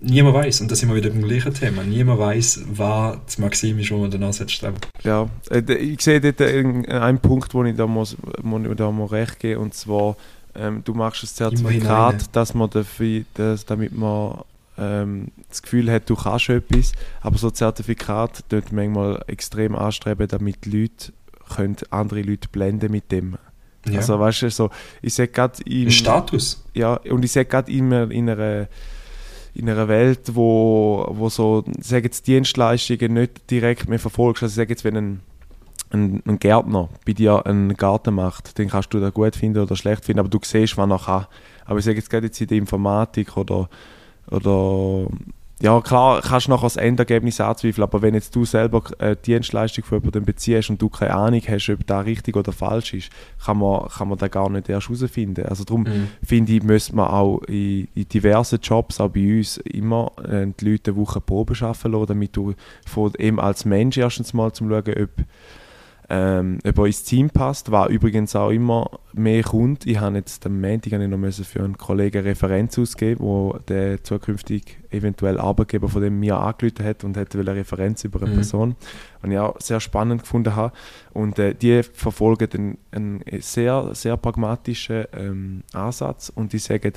niemand 0.00 0.36
weiß 0.36 0.60
und 0.60 0.70
da 0.70 0.74
sind 0.74 0.88
wir 0.88 0.96
wieder 0.96 1.10
beim 1.10 1.22
gleichen 1.22 1.52
Thema. 1.52 1.82
Niemand 1.82 2.20
weiß, 2.20 2.64
was 2.72 3.18
das 3.26 3.38
Maxim 3.38 3.78
ist, 3.78 3.90
wo 3.90 3.98
man 3.98 4.10
dann 4.10 4.22
ansetzt. 4.22 4.64
Ja, 5.04 5.28
äh, 5.50 5.74
ich 5.74 6.00
sehe 6.00 6.20
dort 6.20 6.40
einen 6.40 7.18
Punkt, 7.18 7.52
wo 7.54 7.64
ich 7.64 7.76
da, 7.76 7.86
muss, 7.86 8.16
wo 8.42 8.58
ich 8.58 8.76
da 8.76 8.90
muss 8.90 9.12
recht 9.12 9.38
geben 9.38 9.62
und 9.62 9.74
zwar, 9.74 10.16
ähm, 10.54 10.82
du 10.84 10.94
machst 10.94 11.22
ein 11.24 11.26
Zertifikat, 11.26 12.34
dass 12.34 12.54
man 12.54 12.70
dafür, 12.70 13.24
dass, 13.34 13.64
damit 13.64 13.96
man 13.96 14.38
ähm, 14.78 15.28
das 15.48 15.62
Gefühl 15.62 15.90
hat, 15.90 16.08
du 16.08 16.16
kannst 16.16 16.48
etwas, 16.48 16.92
aber 17.20 17.38
so 17.38 17.50
Zertifikat 17.50 18.44
dort 18.48 18.72
manchmal 18.72 19.22
extrem 19.26 19.74
anstreben, 19.74 20.28
damit 20.28 20.66
Leute 20.66 21.12
können 21.54 21.76
andere 21.90 22.22
Leute 22.22 22.48
blenden 22.48 22.92
mit 22.92 23.10
dem. 23.10 23.36
Ja. 23.88 23.98
Also 23.98 24.18
weißt 24.18 24.42
du, 24.42 24.50
so, 24.50 24.70
ich 25.02 25.14
sage 25.14 25.30
gerade 25.30 25.62
im... 25.64 25.90
Status. 25.90 26.64
Ja, 26.74 26.94
und 26.94 27.24
ich 27.24 27.32
sage 27.32 27.46
gerade 27.46 27.72
immer 27.72 28.10
in 28.10 28.28
einer 28.28 28.68
in 29.54 29.68
einer 29.68 29.88
Welt, 29.88 30.20
wo, 30.34 31.04
wo 31.10 31.28
so, 31.28 31.64
sage 31.80 32.04
jetzt 32.04 32.28
Dienstleistungen 32.28 33.14
nicht 33.14 33.50
direkt 33.50 33.88
mehr 33.88 33.98
verfolgst. 33.98 34.44
Also 34.44 34.54
sage 34.54 34.70
jetzt, 34.70 34.84
wenn 34.84 34.96
ein, 34.96 35.20
ein, 35.90 36.22
ein, 36.26 36.38
Gärtner 36.38 36.88
bei 37.04 37.12
dir 37.12 37.44
einen 37.44 37.74
Garten 37.74 38.14
macht, 38.14 38.56
den 38.58 38.68
kannst 38.68 38.94
du 38.94 39.00
da 39.00 39.10
gut 39.10 39.34
finden 39.34 39.60
oder 39.60 39.74
schlecht 39.74 40.04
finden, 40.04 40.20
aber 40.20 40.28
du 40.28 40.38
siehst, 40.42 40.76
was 40.76 40.88
er 40.88 40.98
kann. 40.98 41.26
Aber 41.64 41.80
ich 41.80 41.84
sage 41.84 41.96
jetzt 41.96 42.08
gerade 42.08 42.26
jetzt 42.26 42.40
in 42.40 42.46
der 42.46 42.58
Informatik 42.58 43.36
oder 43.36 43.68
oder 44.30 45.08
ja, 45.60 45.80
klar, 45.80 46.20
kannst 46.22 46.46
du 46.46 46.52
nachher 46.52 46.66
das 46.66 46.76
Endergebnis 46.76 47.40
anzweifeln, 47.40 47.82
aber 47.82 48.00
wenn 48.00 48.14
jetzt 48.14 48.34
du 48.36 48.44
selber 48.44 48.80
eine 49.00 49.16
Dienstleistung 49.16 49.84
von 49.84 49.98
jemandem 49.98 50.24
beziehst 50.24 50.70
und 50.70 50.80
du 50.80 50.88
keine 50.88 51.14
Ahnung 51.14 51.42
hast, 51.48 51.68
ob 51.68 51.84
das 51.84 52.06
richtig 52.06 52.36
oder 52.36 52.52
falsch 52.52 52.94
ist, 52.94 53.10
kann 53.44 53.58
man, 53.58 53.88
kann 53.88 54.08
man 54.08 54.18
das 54.18 54.30
gar 54.30 54.48
nicht 54.50 54.68
erst 54.68 54.88
herausfinden. 54.88 55.46
Also 55.46 55.64
darum 55.64 55.82
mhm. 55.82 56.08
finde 56.24 56.52
ich, 56.52 56.62
müsste 56.62 56.94
man 56.94 57.08
auch 57.08 57.40
in, 57.48 57.88
in, 57.96 58.08
diversen 58.08 58.60
Jobs, 58.62 59.00
auch 59.00 59.08
bei 59.08 59.38
uns, 59.38 59.56
immer 59.56 60.12
äh, 60.22 60.46
die 60.60 60.70
Leute 60.70 60.92
eine 60.92 61.00
Woche 61.00 61.20
Probe 61.20 61.54
arbeiten 61.60 61.90
lassen, 61.90 62.06
damit 62.06 62.36
du 62.36 62.54
von, 62.86 63.12
eben 63.18 63.40
als 63.40 63.64
Mensch 63.64 63.96
erstens 63.96 64.32
mal 64.32 64.52
zum 64.52 64.68
schauen, 64.68 64.94
ob 65.02 65.10
ähm, 66.10 66.58
ob 66.64 66.78
er 66.78 66.86
ins 66.86 67.04
Team 67.04 67.28
passt, 67.28 67.70
war 67.70 67.88
übrigens 67.88 68.34
auch 68.34 68.48
immer 68.48 68.90
mehr 69.12 69.42
kommt. 69.42 69.86
Ich 69.86 70.00
habe 70.00 70.16
jetzt 70.16 70.46
am 70.46 70.58
Montag 70.58 70.92
noch 70.92 71.32
für 71.32 71.62
einen 71.62 71.76
Kollegen 71.76 72.18
eine 72.18 72.30
Referenz 72.30 72.78
ausgeben, 72.78 73.20
wo 73.20 73.58
der 73.68 74.02
zukünftig 74.02 74.78
eventuell 74.90 75.38
Arbeitgeber 75.38 75.90
von 75.90 76.00
dem 76.00 76.18
mir 76.18 76.38
angerufen 76.38 76.82
hat 76.86 77.04
und 77.04 77.18
hätte 77.18 77.38
eine 77.38 77.54
Referenz 77.54 78.04
über 78.04 78.22
eine 78.22 78.30
mhm. 78.30 78.34
Person, 78.36 78.76
und 79.20 79.32
ich 79.32 79.38
auch 79.38 79.60
sehr 79.60 79.80
spannend 79.80 80.22
gefunden 80.22 80.56
habe. 80.56 80.72
Und 81.12 81.38
äh, 81.38 81.54
die 81.54 81.82
verfolgen 81.82 82.48
einen, 82.54 82.78
einen 82.90 83.42
sehr, 83.42 83.90
sehr 83.92 84.16
pragmatischen 84.16 85.04
ähm, 85.12 85.62
Ansatz 85.74 86.32
und 86.34 86.54
die 86.54 86.58
sagen, 86.58 86.94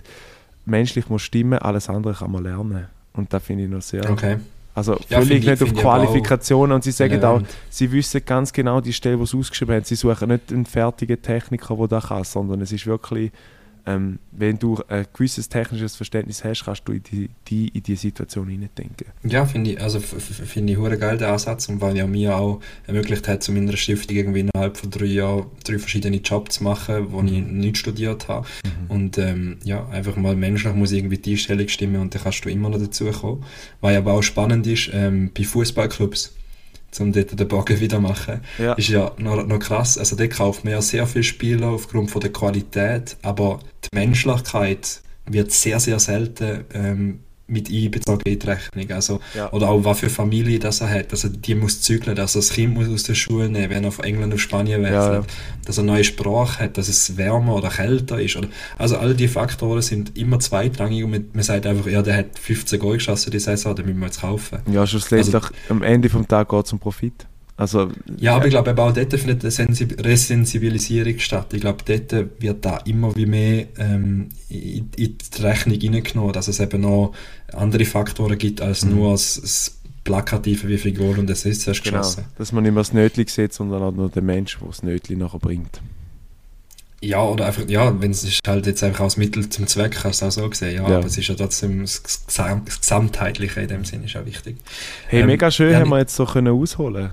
menschlich 0.65 1.09
muss 1.09 1.23
stimmen, 1.23 1.59
alles 1.59 1.89
andere 1.89 2.13
kann 2.13 2.31
man 2.31 2.43
lernen. 2.43 2.87
Und 3.11 3.33
da 3.33 3.39
finde 3.41 3.65
ich 3.65 3.69
noch 3.69 3.81
sehr, 3.81 4.09
okay. 4.09 4.37
Also 4.73 4.95
völlig 5.09 5.43
ja, 5.43 5.51
nicht 5.51 5.63
auf 5.63 5.73
Qualifikationen 5.73 6.75
und 6.75 6.83
sie 6.83 6.91
sagen 6.91 7.21
ja. 7.21 7.29
auch, 7.29 7.41
sie 7.69 7.91
wissen 7.91 8.21
ganz 8.25 8.53
genau 8.53 8.79
die 8.79 8.93
Stelle, 8.93 9.19
wo 9.19 9.25
sie 9.25 9.37
ausgeschrieben 9.37 9.75
haben. 9.75 9.83
Sie 9.83 9.95
suchen 9.95 10.29
nicht 10.29 10.51
einen 10.51 10.65
fertigen 10.65 11.21
Techniker, 11.21 11.75
der 11.75 11.87
das 11.87 12.07
kann, 12.07 12.23
sondern 12.23 12.61
es 12.61 12.71
ist 12.71 12.87
wirklich 12.87 13.31
ähm, 13.85 14.19
wenn 14.31 14.57
du 14.59 14.79
ein 14.87 15.05
gewisses 15.13 15.49
technisches 15.49 15.95
Verständnis 15.95 16.43
hast, 16.43 16.63
kannst 16.65 16.87
du 16.87 16.93
in 16.93 17.03
die, 17.03 17.29
die 17.47 17.67
in 17.69 17.83
die 17.83 17.95
Situation 17.95 18.47
hineindenken. 18.47 19.07
Ja, 19.23 19.45
finde 19.45 19.71
ich, 19.71 19.81
also 19.81 19.99
finde 19.99 20.73
ich 20.73 20.79
hure 20.79 20.97
geil 20.97 21.17
den 21.17 21.27
Ansatz 21.27 21.67
und 21.69 21.81
weil 21.81 21.97
ja 21.97 22.07
mir 22.07 22.35
auch 22.35 22.61
ermöglicht 22.87 23.27
hat, 23.27 23.43
zu 23.43 23.51
meiner 23.51 23.75
Stiftung 23.77 24.15
irgendwie 24.15 24.39
innerhalb 24.41 24.77
von 24.77 24.89
drei 24.89 25.05
Jahren 25.05 25.45
drei 25.63 25.79
verschiedene 25.79 26.17
Jobs 26.17 26.55
zu 26.55 26.63
machen, 26.63 27.11
wo 27.11 27.21
ich 27.23 27.31
nicht 27.31 27.77
studiert 27.77 28.27
habe 28.27 28.47
Mhm. 28.63 28.91
und 28.91 29.17
ähm, 29.17 29.57
ja, 29.63 29.87
einfach 29.89 30.15
mal 30.15 30.35
menschlich 30.35 30.73
muss 30.73 30.91
irgendwie 30.91 31.17
die 31.17 31.31
Einstellung 31.31 31.67
stimmen 31.67 32.01
und 32.01 32.13
dann 32.15 32.23
kannst 32.23 32.43
du 32.45 32.49
immer 32.49 32.69
noch 32.69 32.79
dazu 32.79 33.05
kommen. 33.11 33.43
Was 33.81 33.95
aber 33.95 34.13
auch 34.13 34.21
spannend 34.23 34.67
ist, 34.67 34.89
ähm, 34.93 35.31
bei 35.35 35.43
Fußballclubs 35.43 36.33
um 36.99 37.11
dort 37.13 37.39
den 37.39 37.47
Bogen 37.47 37.79
wieder 37.79 37.99
machen, 37.99 38.41
Ja. 38.57 38.73
ist 38.73 38.89
ja 38.89 39.11
noch, 39.17 39.45
noch 39.45 39.59
krass. 39.59 39.97
Also 39.97 40.15
dort 40.15 40.31
kauft 40.31 40.63
man 40.63 40.73
ja 40.73 40.81
sehr 40.81 41.07
viele 41.07 41.23
Spieler 41.23 41.67
aufgrund 41.69 42.11
von 42.11 42.21
der 42.21 42.31
Qualität, 42.33 43.15
aber 43.21 43.59
die 43.85 43.95
Menschlichkeit 43.95 45.01
wird 45.25 45.51
sehr, 45.51 45.79
sehr 45.79 45.99
selten 45.99 46.65
ähm, 46.73 47.19
mit 47.51 47.69
einbezogen 47.69 48.21
in 48.25 48.39
die 48.39 48.47
Rechnung. 48.47 48.91
Also, 48.91 49.19
Ja. 49.35 49.51
Oder 49.51 49.69
auch 49.69 49.83
was 49.83 49.99
für 49.99 50.09
Familie 50.09 50.57
das 50.59 50.81
er 50.81 50.89
hat. 50.89 51.11
Also 51.11 51.29
die 51.29 51.53
muss 51.55 51.81
zügeln, 51.81 52.15
dass 52.15 52.35
er 52.35 52.39
das 52.39 52.51
Kind 52.51 52.73
muss 52.73 52.87
aus 52.89 53.03
der 53.03 53.15
Schule 53.15 53.49
nehmen, 53.49 53.69
wenn 53.69 53.83
er 53.83 53.91
von 53.91 54.05
England 54.05 54.33
auf 54.33 54.39
Spanien 54.39 54.81
wechselt. 54.83 54.95
Ja. 55.13 55.23
Dass 55.65 55.77
er 55.77 55.83
eine 55.83 55.91
neue 55.93 56.03
Sprache 56.03 56.59
hat, 56.63 56.77
dass 56.77 56.87
es 56.87 57.17
wärmer 57.17 57.55
oder 57.55 57.69
kälter 57.69 58.19
ist. 58.19 58.35
Oder, 58.37 58.47
also 58.77 58.97
all 58.97 59.13
die 59.13 59.27
Faktoren 59.27 59.81
sind 59.81 60.17
immer 60.17 60.39
zweitrangig 60.39 61.03
und 61.03 61.11
man, 61.11 61.25
man 61.33 61.43
sagt 61.43 61.65
einfach, 61.65 61.87
ja, 61.87 62.01
der 62.01 62.15
hat 62.17 62.39
15 62.39 62.79
Goal 62.79 62.95
geschossen 62.97 63.31
die 63.31 63.39
Saison, 63.39 63.75
den 63.75 63.85
müssen 63.85 63.99
wir 63.99 64.05
jetzt 64.07 64.21
kaufen. 64.21 64.59
Ja, 64.71 64.87
schlussendlich 64.87 65.35
Also- 65.35 65.49
am 65.69 65.83
Ende 65.83 66.09
vom 66.09 66.27
Tag 66.27 66.49
geht 66.49 66.65
es 66.65 66.73
um 66.73 66.79
Profit. 66.79 67.27
Also, 67.61 67.91
Ja, 68.19 68.35
aber 68.37 68.45
ich 68.45 68.49
glaube, 68.51 68.71
eben 68.71 68.79
auch 68.79 68.91
dort 68.91 69.13
findet 69.13 69.43
eine 69.43 69.51
Sensi- 69.51 70.03
Resensibilisierung 70.03 71.19
statt. 71.19 71.53
Ich 71.53 71.61
glaube, 71.61 71.83
dort 71.85 72.25
wird 72.41 72.65
da 72.65 72.77
immer 72.85 73.15
wie 73.15 73.27
mehr 73.27 73.67
ähm, 73.77 74.29
in, 74.49 74.89
in 74.97 75.17
die 75.17 75.41
Rechnung 75.43 75.79
hineingenommen, 75.79 76.33
dass 76.33 76.47
es 76.47 76.59
eben 76.59 76.81
noch 76.81 77.13
andere 77.53 77.85
Faktoren 77.85 78.39
gibt, 78.39 78.61
als 78.61 78.83
Mhm. 78.83 78.95
nur 78.95 79.11
das, 79.11 79.39
das 79.39 79.77
Plakative, 80.03 80.67
wie 80.69 80.79
viel 80.79 80.93
Goal 80.93 81.19
und 81.19 81.29
Assists 81.29 81.67
hast 81.67 81.83
genau, 81.83 81.99
geschossen. 81.99 82.25
dass 82.39 82.51
man 82.51 82.63
nicht 82.63 82.73
mehr 82.73 82.81
das 82.81 82.93
Nötli 82.93 83.25
sieht, 83.27 83.53
sondern 83.53 83.83
auch 83.83 83.91
nur 83.91 84.09
den 84.09 84.25
Mensch, 84.25 84.57
der 84.57 84.67
das 84.67 84.81
Nötli 84.81 85.15
nachher 85.15 85.37
bringt. 85.39 85.81
Ja, 87.03 87.23
oder 87.23 87.45
einfach, 87.45 87.67
ja, 87.67 87.99
wenn 88.01 88.09
es 88.09 88.23
ist 88.23 88.39
halt 88.47 88.65
jetzt 88.65 88.83
einfach 88.83 89.01
als 89.03 89.17
Mittel 89.17 89.47
zum 89.49 89.67
Zweck, 89.67 90.03
hast 90.03 90.23
du 90.23 90.25
auch 90.25 90.31
so 90.31 90.49
gesehen, 90.49 90.77
ja, 90.77 90.89
Ja. 90.89 90.97
aber 90.97 91.05
es 91.05 91.15
ist 91.17 91.27
ja 91.27 91.35
trotzdem 91.35 91.81
das, 91.81 92.01
Gesam 92.25 92.63
das 92.65 92.79
Gesamtheitliche 92.81 93.61
in 93.61 93.67
dem 93.67 93.85
Sinne 93.85 94.05
ist 94.05 94.15
auch 94.17 94.25
wichtig. 94.25 94.57
Hey, 95.07 95.21
Ähm, 95.21 95.27
mega 95.27 95.51
schön 95.51 95.71
ja, 95.73 95.79
haben 95.79 95.89
wir 95.89 95.99
jetzt 95.99 96.15
so 96.15 96.25
können 96.25 96.47
ausholen. 96.53 97.11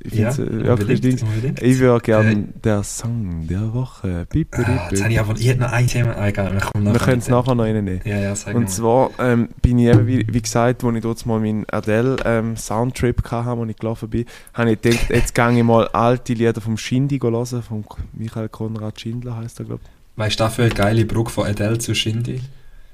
Ich 0.00 0.14
Ja, 0.14 0.30
find's, 0.30 0.38
äh, 0.38 0.52
wirklich 0.52 0.68
unbedingt, 0.70 1.04
Dings. 1.04 1.22
unbedingt. 1.22 1.62
Ich 1.62 1.78
würde 1.80 2.00
gerne 2.04 2.30
Äh, 2.30 2.44
der 2.62 2.82
Song 2.84 3.46
der 3.48 3.74
Woche. 3.74 4.26
Bip, 4.30 4.50
bip, 4.52 4.68
Ah, 4.68 4.88
jetzt 4.90 5.02
habe 5.02 5.12
ich 5.12 5.18
aber, 5.18 5.34
ich 5.36 5.48
hätte 5.48 5.60
noch 5.60 5.72
ein 5.72 5.86
Thema, 5.88 6.12
ah, 6.16 6.28
egal, 6.28 6.52
wir 6.52 6.60
kommen 6.60 6.92
Wir 6.92 7.00
können 7.00 7.18
es 7.18 7.24
dem. 7.24 7.34
nachher 7.34 7.54
noch 7.56 7.64
reinnehmen. 7.64 8.00
Ja, 8.04 8.18
ja, 8.18 8.34
sag 8.36 8.54
Und 8.54 8.62
mal. 8.64 8.68
zwar 8.68 9.10
ähm, 9.18 9.48
bin 9.60 9.78
ich 9.78 9.86
eben, 9.88 10.06
wie, 10.06 10.24
wie 10.32 10.40
gesagt, 10.42 10.84
als 10.84 10.94
ich 10.96 11.02
dort 11.02 11.26
mal 11.26 11.40
meinen 11.40 11.64
Adele 11.70 12.16
ähm, 12.24 12.54
hatte, 12.56 13.56
wo 13.58 13.64
ich 13.64 13.76
gelaufen 13.76 14.08
bin, 14.08 14.24
habe 14.54 14.72
ich 14.72 14.80
gedacht, 14.80 15.10
jetzt 15.10 15.34
gehe 15.34 15.58
ich 15.58 15.64
mal 15.64 15.88
alte 15.88 16.32
Lieder 16.34 16.60
vom 16.60 16.76
Shindy 16.76 17.18
hören, 17.18 17.62
von 17.62 17.84
Michael 18.12 18.48
Konrad 18.50 19.00
Schindler 19.00 19.36
heißt 19.36 19.58
er, 19.60 19.64
glaube 19.66 19.80
ich. 19.84 19.90
Weißt 20.16 20.38
du 20.38 20.44
dafür 20.44 20.66
eine 20.66 20.74
geile 20.74 21.04
Brücke 21.06 21.30
von 21.30 21.46
Adele 21.46 21.78
zu 21.78 21.94
Shindy? 21.94 22.40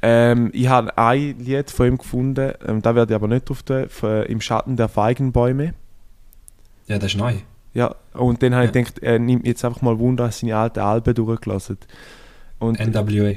Ähm, 0.01 0.51
ich 0.55 0.69
habe 0.69 0.97
ein 0.97 1.39
Lied 1.39 1.71
von 1.71 1.87
ihm 1.87 1.99
gefunden, 1.99 2.53
ähm, 2.67 2.81
da 2.83 2.95
werde 2.95 3.13
ich 3.13 3.17
aber 3.17 3.29
nicht 3.29 3.49
drauf 3.49 3.63
tun, 3.63 3.87
Im 4.29 4.41
Schatten 4.41 4.77
der 4.77 4.89
Feigenbäume. 4.89 5.75
Ja, 6.87 6.99
das 6.99 7.13
ist 7.13 7.19
neu. 7.19 7.35
Ja, 7.73 7.95
und 8.13 8.43
dann 8.43 8.55
habe 8.55 8.67
ich 8.67 8.75
Ja. 8.75 8.81
gedacht, 8.83 8.99
er 9.01 9.19
nimmt 9.19 9.47
jetzt 9.47 9.65
einfach 9.65 9.83
mal 9.83 9.99
Wunder 9.99 10.31
seine 10.31 10.57
alten 10.57 10.79
Alben 10.81 11.15
durchgelassen. 11.15 11.79
Und 12.61 12.79
NWA. 12.79 13.35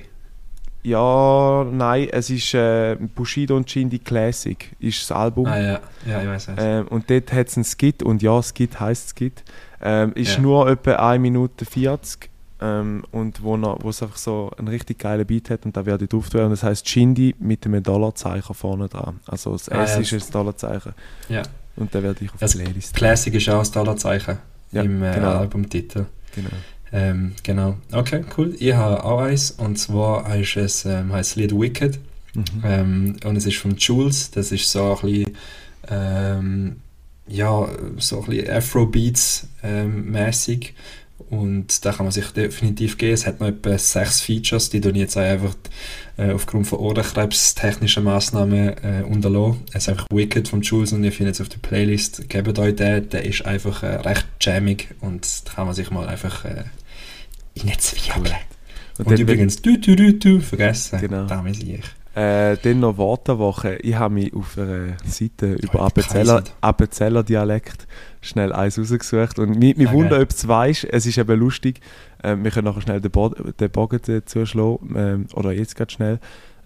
ja, 0.83 1.65
nein, 1.71 2.07
es 2.11 2.29
ist 2.29 2.53
äh, 2.53 2.95
Bushido 3.15 3.57
und 3.57 3.69
Shindy 3.69 3.99
Classic, 3.99 4.73
ist 4.79 5.01
das 5.01 5.11
Album. 5.17 5.47
Ah 5.47 5.57
ja, 5.59 5.79
ja, 6.05 6.21
ich 6.21 6.27
weiß 6.27 6.47
es. 6.49 6.53
Ähm, 6.57 6.87
und 6.89 7.09
dort 7.09 7.33
hat 7.33 7.47
es 7.47 7.57
einen 7.57 7.63
Skit, 7.65 8.03
und 8.03 8.21
ja, 8.21 8.41
Skit 8.41 8.79
heisst 8.79 9.09
Skit. 9.09 9.43
Ähm, 9.81 10.13
ist 10.13 10.35
Ja. 10.35 10.41
nur 10.41 10.69
etwa 10.69 10.93
1 10.93 11.21
Minute 11.21 11.65
40. 11.65 12.29
Ähm, 12.59 13.03
und 13.11 13.43
wo, 13.43 13.55
noch, 13.57 13.77
wo 13.83 13.89
es 13.89 14.01
einfach 14.01 14.17
so 14.17 14.49
einen 14.57 14.67
richtig 14.67 14.97
geilen 14.99 15.25
Beat 15.27 15.49
hat, 15.51 15.65
und 15.65 15.75
da 15.77 15.85
werde 15.85 16.05
ich 16.05 16.09
drauf 16.09 16.29
tun. 16.29 16.41
Und 16.41 16.49
das 16.51 16.63
heisst 16.63 16.87
Shindy 16.89 17.35
mit 17.39 17.65
einem 17.65 17.83
Dollarzeichen 17.83 18.55
vorne 18.55 18.87
dran. 18.87 19.19
Also 19.27 19.51
das 19.51 19.69
Ah, 19.69 19.83
S 19.83 19.95
ja, 20.09 20.17
ist 20.17 20.27
ein 20.27 20.31
Dollarzeichen. 20.31 20.93
Ja. 21.29 21.43
Und 21.77 21.93
da 21.95 22.03
werde 22.03 22.25
ich 22.25 22.33
auf 22.33 22.39
Das 22.39 22.51
die 22.51 22.59
Playlist. 22.59 22.93
Classic 22.95 23.33
ist 23.33 23.49
auch 23.49 23.59
das 23.59 23.71
Dollarzeichen 23.71 24.37
Ja, 24.71 24.81
im 24.81 25.01
äh, 25.03 25.13
genau. 25.15 25.37
Albumtitel. 25.39 26.05
Genau. 26.35 26.49
Ähm, 26.91 27.33
genau. 27.43 27.77
Okay, 27.91 28.23
cool. 28.37 28.55
Ich 28.59 28.73
habe 28.73 29.03
auch 29.03 29.19
eins, 29.21 29.51
und 29.51 29.77
zwar 29.77 30.35
ist 30.35 30.57
es, 30.57 30.85
ähm, 30.85 31.09
das 31.09 31.35
Lied 31.35 31.51
Wicked. 31.53 31.99
Mhm. 32.33 32.43
Ähm, 32.63 33.15
und 33.23 33.35
es 33.35 33.45
ist 33.45 33.57
von 33.57 33.75
Jules. 33.77 34.31
Das 34.31 34.51
ist 34.51 34.71
so 34.71 34.95
ein 34.95 35.01
bisschen, 35.01 35.37
ähm, 35.89 36.75
ja, 37.27 37.67
so 37.97 38.21
ein 38.21 38.25
bisschen 38.27 38.49
Afrobeats 38.49 39.47
ähm. 39.63 40.11
Und 41.29 41.83
da 41.83 41.91
kann 41.91 42.05
man 42.05 42.11
sich 42.11 42.27
definitiv 42.27 42.97
geben. 42.97 43.13
Es 43.13 43.27
hat 43.27 43.39
noch 43.39 43.47
etwa 43.47 43.77
sechs 43.77 44.21
Features, 44.21 44.69
die 44.69 44.79
tun 44.79 44.95
ich 44.95 45.01
jetzt 45.01 45.17
einfach 45.17 45.55
äh, 46.17 46.31
aufgrund 46.31 46.67
von 46.67 46.79
Ohrenkrebs-technischen 46.79 48.03
Massnahmen 48.03 48.75
äh, 48.83 49.03
unterlassen. 49.03 49.63
Es 49.69 49.83
ist 49.83 49.89
einfach 49.89 50.07
Wicked 50.09 50.47
von 50.47 50.61
Jules 50.61 50.93
und 50.93 51.03
ihr 51.03 51.11
findet 51.11 51.35
es 51.35 51.41
auf 51.41 51.49
der 51.49 51.57
Playlist. 51.57 52.29
Gebt 52.29 52.57
euch 52.59 52.75
den, 52.75 53.09
der 53.09 53.25
ist 53.25 53.45
einfach 53.45 53.83
äh, 53.83 53.95
recht 53.95 54.25
jammig 54.39 54.89
und 55.01 55.47
da 55.47 55.53
kann 55.53 55.65
man 55.65 55.75
sich 55.75 55.91
mal 55.91 56.07
einfach 56.07 56.45
äh, 56.45 56.63
in 57.55 57.67
den 57.67 57.79
Zwiebeln. 57.79 58.35
Und, 58.97 59.07
Und, 59.07 59.19
übrigens, 59.19 59.61
du, 59.61 59.77
du, 59.77 59.95
du, 59.95 60.13
du, 60.13 60.39
vergessen. 60.39 60.99
Genau. 60.99 61.25
Da 61.25 61.41
muss 61.41 61.59
ich. 61.59 61.81
Äh, 62.15 62.57
dann 62.57 62.79
noch 62.79 62.97
Wortwoche. 62.97 63.75
Ich 63.75 63.93
habe 63.93 64.15
mich 64.15 64.33
auf 64.33 64.57
einer 64.57 64.97
Seite 65.05 65.53
über 65.53 65.81
Appenzeller. 65.81 66.43
Appenzeller 66.61 67.23
Dialekt 67.23 67.85
schnell 68.27 68.53
eins 68.53 68.77
rausgesucht. 68.77 69.39
Und 69.39 69.57
mich, 69.57 69.77
mich 69.77 69.89
Ah, 69.89 69.93
wundert, 69.93 70.21
ob 70.21 70.29
du 70.29 70.35
es 70.35 70.47
weißt. 70.47 70.85
Es 70.85 71.05
ist 71.05 71.17
eben 71.17 71.39
lustig. 71.39 71.81
Ähm, 72.23 72.43
wir 72.43 72.51
können 72.51 72.65
nachher 72.65 72.81
schnell 72.81 73.01
den, 73.01 73.11
Bo 73.11 73.29
den 73.29 73.69
Bogen 73.69 73.99
dazu 74.05 74.45
schlagen. 74.45 74.93
Ähm, 74.95 75.25
oder 75.33 75.51
jetzt 75.51 75.75
gerade 75.75 75.91
schnell. 75.91 76.19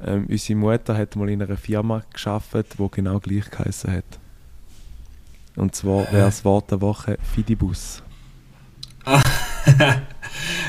Ähm, 0.03 0.25
unsere 0.29 0.57
Mutter 0.59 0.97
hat 0.97 1.15
mal 1.15 1.29
in 1.29 1.41
einer 1.41 1.57
Firma 1.57 2.03
geschafft, 2.11 2.55
wo 2.77 2.89
genau 2.89 3.19
gleich 3.19 3.49
geheißen 3.49 3.91
hat. 3.91 4.05
Und 5.55 5.75
zwar 5.75 6.11
wäre 6.11 6.25
das 6.25 6.43
Wort 6.45 6.71
der 6.71 6.81
Woche 6.81 7.17
Fidibus. 7.35 8.01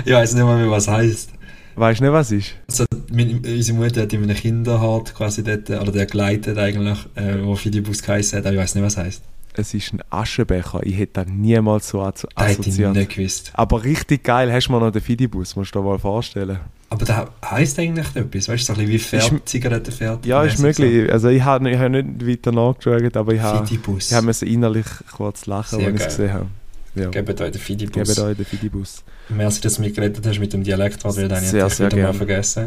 ich 0.05 0.13
weiß 0.13 0.35
nicht 0.35 0.43
mal 0.45 0.59
mehr, 0.59 0.71
was 0.71 0.89
heißt. 0.89 1.31
Weißt 1.75 2.01
du 2.01 2.05
nicht, 2.05 2.13
was 2.13 2.31
ist? 2.33 2.55
Also, 2.69 2.85
meine, 3.11 3.35
unsere 3.37 3.79
Mutter 3.79 4.03
hat 4.03 4.13
in 4.13 4.23
einem 4.23 4.37
Kinderhort 4.37 5.15
quasi 5.15 5.43
dort, 5.43 5.71
oder 5.71 5.93
der 5.93 6.07
geleitet 6.07 6.59
eigentlich, 6.59 6.99
äh, 7.15 7.43
wo 7.43 7.55
Fidibus 7.57 8.03
geheißen 8.03 8.39
hat, 8.39 8.47
aber 8.47 8.55
ich 8.55 8.61
weiß 8.61 8.75
nicht, 8.75 8.85
was 8.85 8.97
heißt. 8.97 9.23
Es 9.55 9.75
ist 9.75 9.93
ein 9.93 10.01
Aschenbecher. 10.11 10.81
Ich 10.83 10.97
hätte 10.99 11.25
das 11.25 11.27
niemals 11.29 11.89
so 11.89 12.01
assozi- 12.01 12.27
Das 12.35 12.47
hätte 12.49 12.53
ich 12.53 12.59
assoziiert. 12.69 12.93
nicht 12.95 13.15
gewusst. 13.17 13.51
Aber 13.55 13.85
richtig 13.85 14.25
geil, 14.25 14.51
hast 14.53 14.69
du 14.69 14.73
mir 14.73 14.81
noch 14.81 14.91
den 14.91 15.03
Fidibus, 15.03 15.57
musst 15.57 15.75
du 15.75 15.81
dir 15.81 15.85
mal 15.85 15.99
vorstellen. 15.99 16.59
Aber 16.89 17.05
da 17.07 17.29
heisst 17.45 17.79
eigentlich 17.79 18.07
etwas, 18.15 18.49
weißt 18.49 18.69
du, 18.69 18.75
so 18.75 18.81
ein 18.81 18.87
bisschen 18.87 18.93
wie 18.93 18.99
Pferd, 19.31 19.49
Zigarettenpferd. 19.49 20.27
Ja, 20.27 20.43
ist 20.43 20.59
möglich. 20.59 21.11
Also 21.11 21.29
ich 21.29 21.43
habe 21.43 21.71
ich 21.71 21.79
hab 21.79 21.91
nicht 21.91 22.27
weiter 22.27 22.53
nachgeschaut, 22.53 23.17
aber 23.17 23.33
ich 23.33 23.41
habe 23.41 23.67
ich 23.99 24.13
hab 24.13 24.43
innerlich 24.43 24.87
kurz 25.17 25.47
lachen, 25.47 25.79
Sehr 25.79 25.89
als 25.89 25.97
ich 26.01 26.07
es 26.07 26.17
gesehen 26.17 26.33
habe. 26.35 26.47
Ja. 26.95 27.09
Gebt 27.09 27.41
euch 27.41 27.51
den 27.51 27.61
Fidibus. 27.61 28.09
Gebt 28.09 28.19
euch 28.19 28.37
den 28.37 28.45
Fidibus. 28.45 29.03
Merci, 29.31 29.63
dass 29.63 29.77
du 29.77 29.83
mitgeredet 29.83 30.27
hast 30.27 30.39
mit 30.39 30.53
dem 30.53 30.63
Dialekt, 30.63 31.03
was 31.05 31.17
wir 31.17 31.29
dann 31.29 31.41
Sehr, 31.43 31.63
natürlich 31.63 31.75
sehr 31.75 31.87
wieder 31.87 31.97
mal 31.97 32.03
gern. 32.09 32.15
vergessen. 32.15 32.67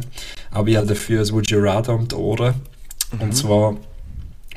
Aber 0.49 0.67
ich 0.67 0.77
habe 0.77 0.87
dafür 0.87 1.19
das 1.19 1.31
Would 1.31 1.51
You 1.51 1.59
Rather 1.59 1.93
um 1.93 2.07
die 2.07 2.15
Ohren. 2.15 2.55
Mhm. 3.11 3.21
Und 3.21 3.35
zwar 3.35 3.75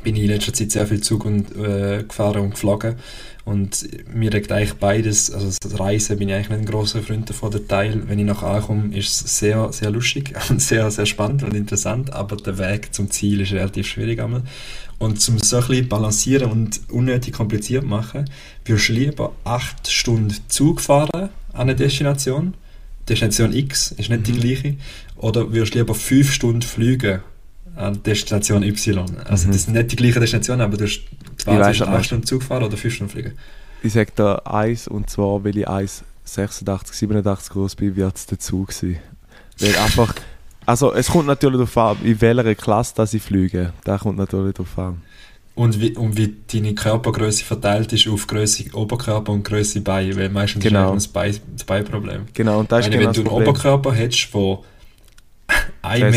bin 0.02 0.16
ich 0.16 0.22
in 0.22 0.28
letzter 0.28 0.52
Zeit 0.52 0.72
sehr 0.72 0.86
viel 0.86 1.00
Zug 1.00 1.24
und, 1.24 1.54
äh, 1.56 2.04
gefahren 2.04 2.42
und 2.42 2.50
geflogen. 2.50 2.96
Und 3.44 3.88
mir 4.12 4.32
regt 4.32 4.52
eigentlich 4.52 4.74
beides, 4.74 5.32
also 5.32 5.50
das 5.60 5.80
Reisen 5.80 6.18
bin 6.18 6.28
ich 6.28 6.34
eigentlich 6.34 6.50
nicht 6.50 6.58
ein 6.60 6.66
großer 6.66 7.02
Freund 7.02 7.30
davon. 7.30 7.50
Der 7.50 7.66
Teil, 7.66 8.02
wenn 8.06 8.18
ich 8.18 8.26
nachher 8.26 8.48
ankomme, 8.48 8.94
ist 8.94 9.24
es 9.24 9.38
sehr, 9.38 9.72
sehr 9.72 9.90
lustig 9.90 10.34
und 10.50 10.60
sehr, 10.60 10.90
sehr 10.90 11.06
spannend 11.06 11.42
und 11.42 11.54
interessant, 11.54 12.12
aber 12.12 12.36
der 12.36 12.58
Weg 12.58 12.94
zum 12.94 13.10
Ziel 13.10 13.40
ist 13.40 13.52
relativ 13.52 13.86
schwierig 13.86 14.20
einmal. 14.20 14.42
Und 14.98 15.20
zum 15.20 15.38
so 15.38 15.56
ein 15.56 15.66
bisschen 15.66 15.88
balancieren 15.88 16.50
und 16.50 16.80
unnötig 16.90 17.32
kompliziert 17.32 17.84
machen, 17.84 18.28
würdest 18.64 18.88
du 18.88 18.92
lieber 18.92 19.32
acht 19.44 19.90
Stunden 19.90 20.34
Zug 20.48 20.80
fahren 20.80 21.08
an 21.14 21.30
eine 21.54 21.74
Destination, 21.74 22.54
Destination 23.08 23.54
X 23.54 23.92
ist 23.92 24.10
nicht 24.10 24.26
die 24.26 24.32
Mhm. 24.32 24.40
gleiche, 24.40 24.76
oder 25.16 25.52
würdest 25.52 25.74
du 25.74 25.78
lieber 25.78 25.94
fünf 25.94 26.32
Stunden 26.32 26.62
fliegen 26.62 27.20
Destination 28.04 28.62
Y. 28.62 29.04
Also 29.24 29.46
Mhm. 29.48 29.52
das 29.52 29.64
sind 29.64 29.74
nicht 29.74 29.92
die 29.92 29.96
gleichen 29.96 30.20
Destinationen, 30.20 30.60
aber 30.62 30.76
du 30.76 30.84
hast 30.84 31.00
du 31.46 31.50
acht 31.86 32.04
Stunden 32.04 32.26
Zug 32.26 32.42
fahren 32.42 32.64
oder 32.64 32.76
fünf 32.76 32.94
Stunden 32.94 33.12
fliegen. 33.12 33.32
Ich 33.82 33.92
sage 33.92 34.10
da 34.16 34.34
eins, 34.44 34.88
und 34.88 35.08
zwar, 35.08 35.44
weil 35.44 35.56
ich 35.56 35.68
1,86, 35.68 36.92
87 36.94 37.50
groß 37.52 37.76
bin, 37.76 37.94
wird 37.96 38.16
es 38.16 38.26
dazu 38.26 38.66
sein. 38.70 38.98
Weil 39.60 39.76
einfach, 39.76 40.14
also 40.66 40.92
es 40.92 41.08
kommt 41.08 41.26
natürlich 41.26 41.56
darauf 41.58 41.76
an, 41.76 41.96
in 42.04 42.20
welcher 42.20 42.54
Klasse 42.54 42.94
dass 42.96 43.14
ich 43.14 43.22
fliege. 43.22 43.72
Da 43.84 43.98
kommt 43.98 44.18
natürlich 44.18 44.54
darauf 44.54 44.78
an. 44.78 45.02
Und 45.54 45.80
wie, 45.80 45.96
und 45.96 46.16
wie 46.16 46.36
deine 46.52 46.72
Körpergröße 46.74 47.44
verteilt 47.44 47.92
ist 47.92 48.06
auf 48.08 48.28
Größe 48.28 48.72
Oberkörper 48.74 49.32
und 49.32 49.42
Größe 49.42 49.80
Bein, 49.80 50.14
weil 50.16 50.28
meistens 50.28 50.62
Genau. 50.62 50.94
ist 50.94 51.06
das 51.06 51.12
Bein, 51.12 51.36
das 51.56 51.64
Beinproblem. 51.64 52.26
Genau, 52.32 52.60
und 52.60 52.70
da 52.70 52.78
ist 52.78 52.84
Meine, 52.84 52.98
genau 52.98 53.08
wenn 53.08 53.14
du 53.14 53.22
das 53.24 53.32
einen. 53.32 53.42
Oberkörper 53.42 53.92
hättest, 53.92 54.32
der 54.34 54.58
1,40 55.82 56.10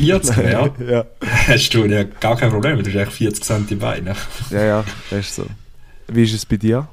Meter 0.00 0.36
wäre, 0.36 0.72
ja. 0.88 1.04
hast 1.48 1.70
du 1.70 1.84
ja 1.86 2.04
gar 2.04 2.36
kein 2.36 2.50
Problem. 2.50 2.82
Du 2.82 2.88
hast 2.90 2.96
eigentlich 2.96 3.14
40 3.14 3.44
cm 3.44 3.78
Beine. 3.78 4.14
ja, 4.50 4.64
ja, 4.64 4.84
das 5.10 5.20
ist 5.20 5.34
so. 5.36 5.46
Wie 6.08 6.22
ist 6.22 6.34
es 6.34 6.46
bei 6.46 6.56
dir? 6.56 6.86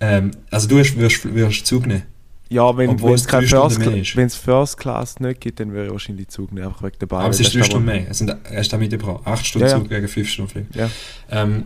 Ähm, 0.00 0.32
also 0.50 0.68
du 0.68 0.78
hast, 0.78 0.98
wirst, 0.98 1.32
wirst 1.34 1.66
Zug 1.66 1.86
nehmen. 1.86 2.02
Ja, 2.48 2.76
wenn 2.76 2.90
es 2.98 3.26
kein 3.26 3.46
First, 3.46 3.80
wenn 4.16 4.26
es 4.26 4.34
First 4.36 4.76
Class 4.78 5.18
nicht 5.18 5.40
gibt, 5.40 5.60
dann 5.60 5.72
würde 5.72 5.86
ich 5.86 5.92
wahrscheinlich 5.92 6.28
Zug 6.28 6.52
nehmen, 6.52 6.66
einfach 6.66 6.82
wegen 6.82 6.98
der 7.00 7.06
Beine. 7.06 7.24
Aber 7.24 7.30
es 7.30 7.40
ist 7.40 7.54
3 7.54 7.58
aber- 7.60 7.64
Stunden 7.66 7.86
mehr. 7.86 8.06
Es 8.10 8.18
sind, 8.18 8.36
hast 8.54 8.72
du 8.72 8.76
damit 8.76 8.90
gebraucht? 8.90 9.26
8 9.26 9.46
Stunden 9.46 9.66
Ja, 9.68 9.72
ja. 9.74 9.80
Zug 9.80 9.88
gegen 9.88 10.08
5 10.08 10.28
Stunden 10.28 10.50
Flug. 10.50 10.64
Ja. 10.74 10.90
Ähm, 11.30 11.64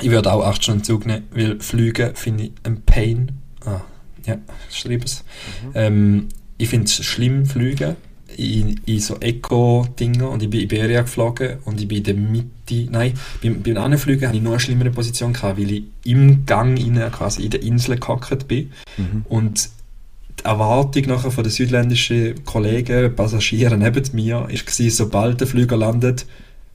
ich 0.00 0.10
würde 0.10 0.32
auch 0.32 0.44
8 0.44 0.62
Stunden 0.62 0.84
Zug 0.84 1.06
nehmen, 1.06 1.24
weil 1.32 1.60
Flüge 1.60 2.12
finde 2.14 2.44
ich 2.44 2.52
ein 2.62 2.82
Pain. 2.82 3.32
Ah, 3.64 3.80
ja, 4.24 4.38
schreib 4.72 5.04
es. 5.04 5.24
Mhm. 5.64 5.70
Ähm, 5.74 6.28
ich 6.56 6.68
finde 6.68 6.86
es 6.86 7.04
schlimm, 7.04 7.46
Flüge 7.46 7.96
in, 8.38 8.80
in 8.86 9.00
so 9.00 9.16
Eco-Dinger 9.20 10.30
und 10.30 10.42
ich 10.42 10.50
bin 10.50 10.60
Iberia 10.60 11.02
geflogen 11.02 11.58
und 11.64 11.80
ich 11.80 11.88
bin 11.88 11.98
in 11.98 12.04
der 12.04 12.14
Mitte, 12.14 12.88
nein, 12.90 13.14
beim, 13.42 13.62
beim 13.62 13.76
anderen 13.76 13.98
Flügen 13.98 14.26
hatte 14.26 14.36
ich 14.36 14.42
noch 14.42 14.52
eine 14.52 14.60
schlimmere 14.60 14.90
Position 14.90 15.32
gehabt, 15.32 15.58
weil 15.58 15.70
ich 15.72 15.82
im 16.04 16.46
Gang 16.46 16.78
rein, 16.78 17.10
quasi 17.10 17.42
in 17.44 17.50
der 17.50 17.62
Insel 17.62 17.98
gehockt 17.98 18.46
bin 18.48 18.70
Mhm. 18.96 19.24
und 19.28 19.68
die 20.40 20.44
Erwartung 20.44 21.02
nachher 21.06 21.30
von 21.30 21.44
den 21.44 21.50
südländischen 21.50 22.44
Kollegen, 22.44 23.14
Passagieren 23.14 23.80
neben 23.80 24.04
mir, 24.12 24.48
war, 24.48 24.90
sobald 24.90 25.40
der 25.40 25.46
Flüger 25.48 25.76
landet, 25.76 26.26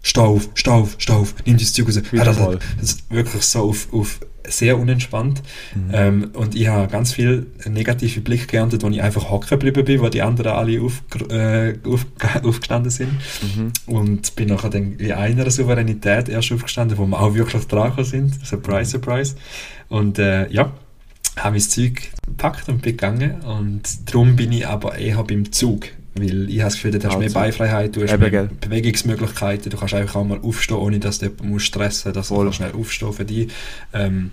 steh 0.03 0.21
auf, 0.21 0.49
steh 0.53 0.69
auf, 0.69 0.95
steh 0.99 1.13
auf, 1.13 1.33
nimm 1.45 1.57
das 1.57 1.73
Zeug 1.73 1.87
raus. 1.87 2.01
Wieder 2.11 2.25
das, 2.25 2.37
das 2.37 2.91
ist 2.91 3.11
wirklich 3.11 3.43
so 3.43 3.69
auf, 3.69 3.91
auf 3.91 4.19
sehr 4.47 4.77
unentspannt. 4.77 5.41
Mhm. 5.73 5.89
Ähm, 5.93 6.31
und 6.33 6.55
ich 6.55 6.67
habe 6.67 6.91
ganz 6.91 7.13
viel 7.13 7.47
negative 7.65 8.21
Blicke 8.21 8.47
geerntet, 8.47 8.83
wo 8.83 8.89
ich 8.89 9.01
einfach 9.01 9.29
hocken 9.29 9.49
geblieben 9.49 9.85
bin, 9.85 10.01
wo 10.01 10.09
die 10.09 10.21
anderen 10.21 10.51
alle 10.51 10.81
auf, 10.81 11.01
äh, 11.29 11.75
auf, 11.85 12.05
aufgestanden 12.43 12.91
sind. 12.91 13.11
Mhm. 13.41 13.71
Und 13.85 14.35
bin 14.35 14.49
nachher 14.49 14.69
dann 14.69 14.97
in 14.97 15.11
einer 15.11 15.49
Souveränität 15.49 16.29
erst 16.29 16.51
aufgestanden, 16.51 16.97
wo 16.97 17.05
wir 17.05 17.19
auch 17.19 17.33
wirklich 17.33 17.65
dran 17.67 18.03
sind. 18.03 18.45
Surprise, 18.45 18.91
surprise. 18.91 19.35
Und 19.87 20.19
äh, 20.19 20.49
ja, 20.51 20.73
habe 21.37 21.51
mein 21.51 21.61
Zeug 21.61 22.11
gepackt 22.25 22.67
und 22.69 22.81
bin 22.81 22.97
gegangen. 22.97 23.41
Und 23.41 23.83
darum 24.09 24.35
bin 24.35 24.51
ich 24.51 24.67
aber 24.67 24.97
eher 24.97 25.23
beim 25.23 25.51
Zug. 25.51 25.87
Weil 26.15 26.49
ich 26.49 26.59
habe 26.59 26.65
das 26.65 26.73
Gefühl, 26.75 26.91
du 26.91 27.07
hast 27.07 27.15
Ah, 27.15 27.17
mehr 27.17 27.27
Zug. 27.29 27.35
Beifreiheit, 27.35 27.95
du 27.95 28.03
hast 28.03 28.13
Eben, 28.13 28.31
mehr. 28.31 28.49
Bewegungsmöglichkeiten, 28.61 29.71
du 29.71 29.77
kannst 29.77 29.93
einfach 29.95 30.15
auch 30.17 30.23
mal 30.23 30.39
aufstehen, 30.41 30.77
ohne 30.77 30.99
dass 30.99 31.19
du 31.19 31.25
jemanden 31.25 31.49
musst 31.49 31.65
stressen 31.65 32.13
dass 32.13 32.27
Voll. 32.27 32.45
du 32.45 32.51
schnell 32.51 32.71
aufstehen 32.73 33.13
für 33.13 33.25
dich. 33.25 33.51
Ähm, 33.93 34.31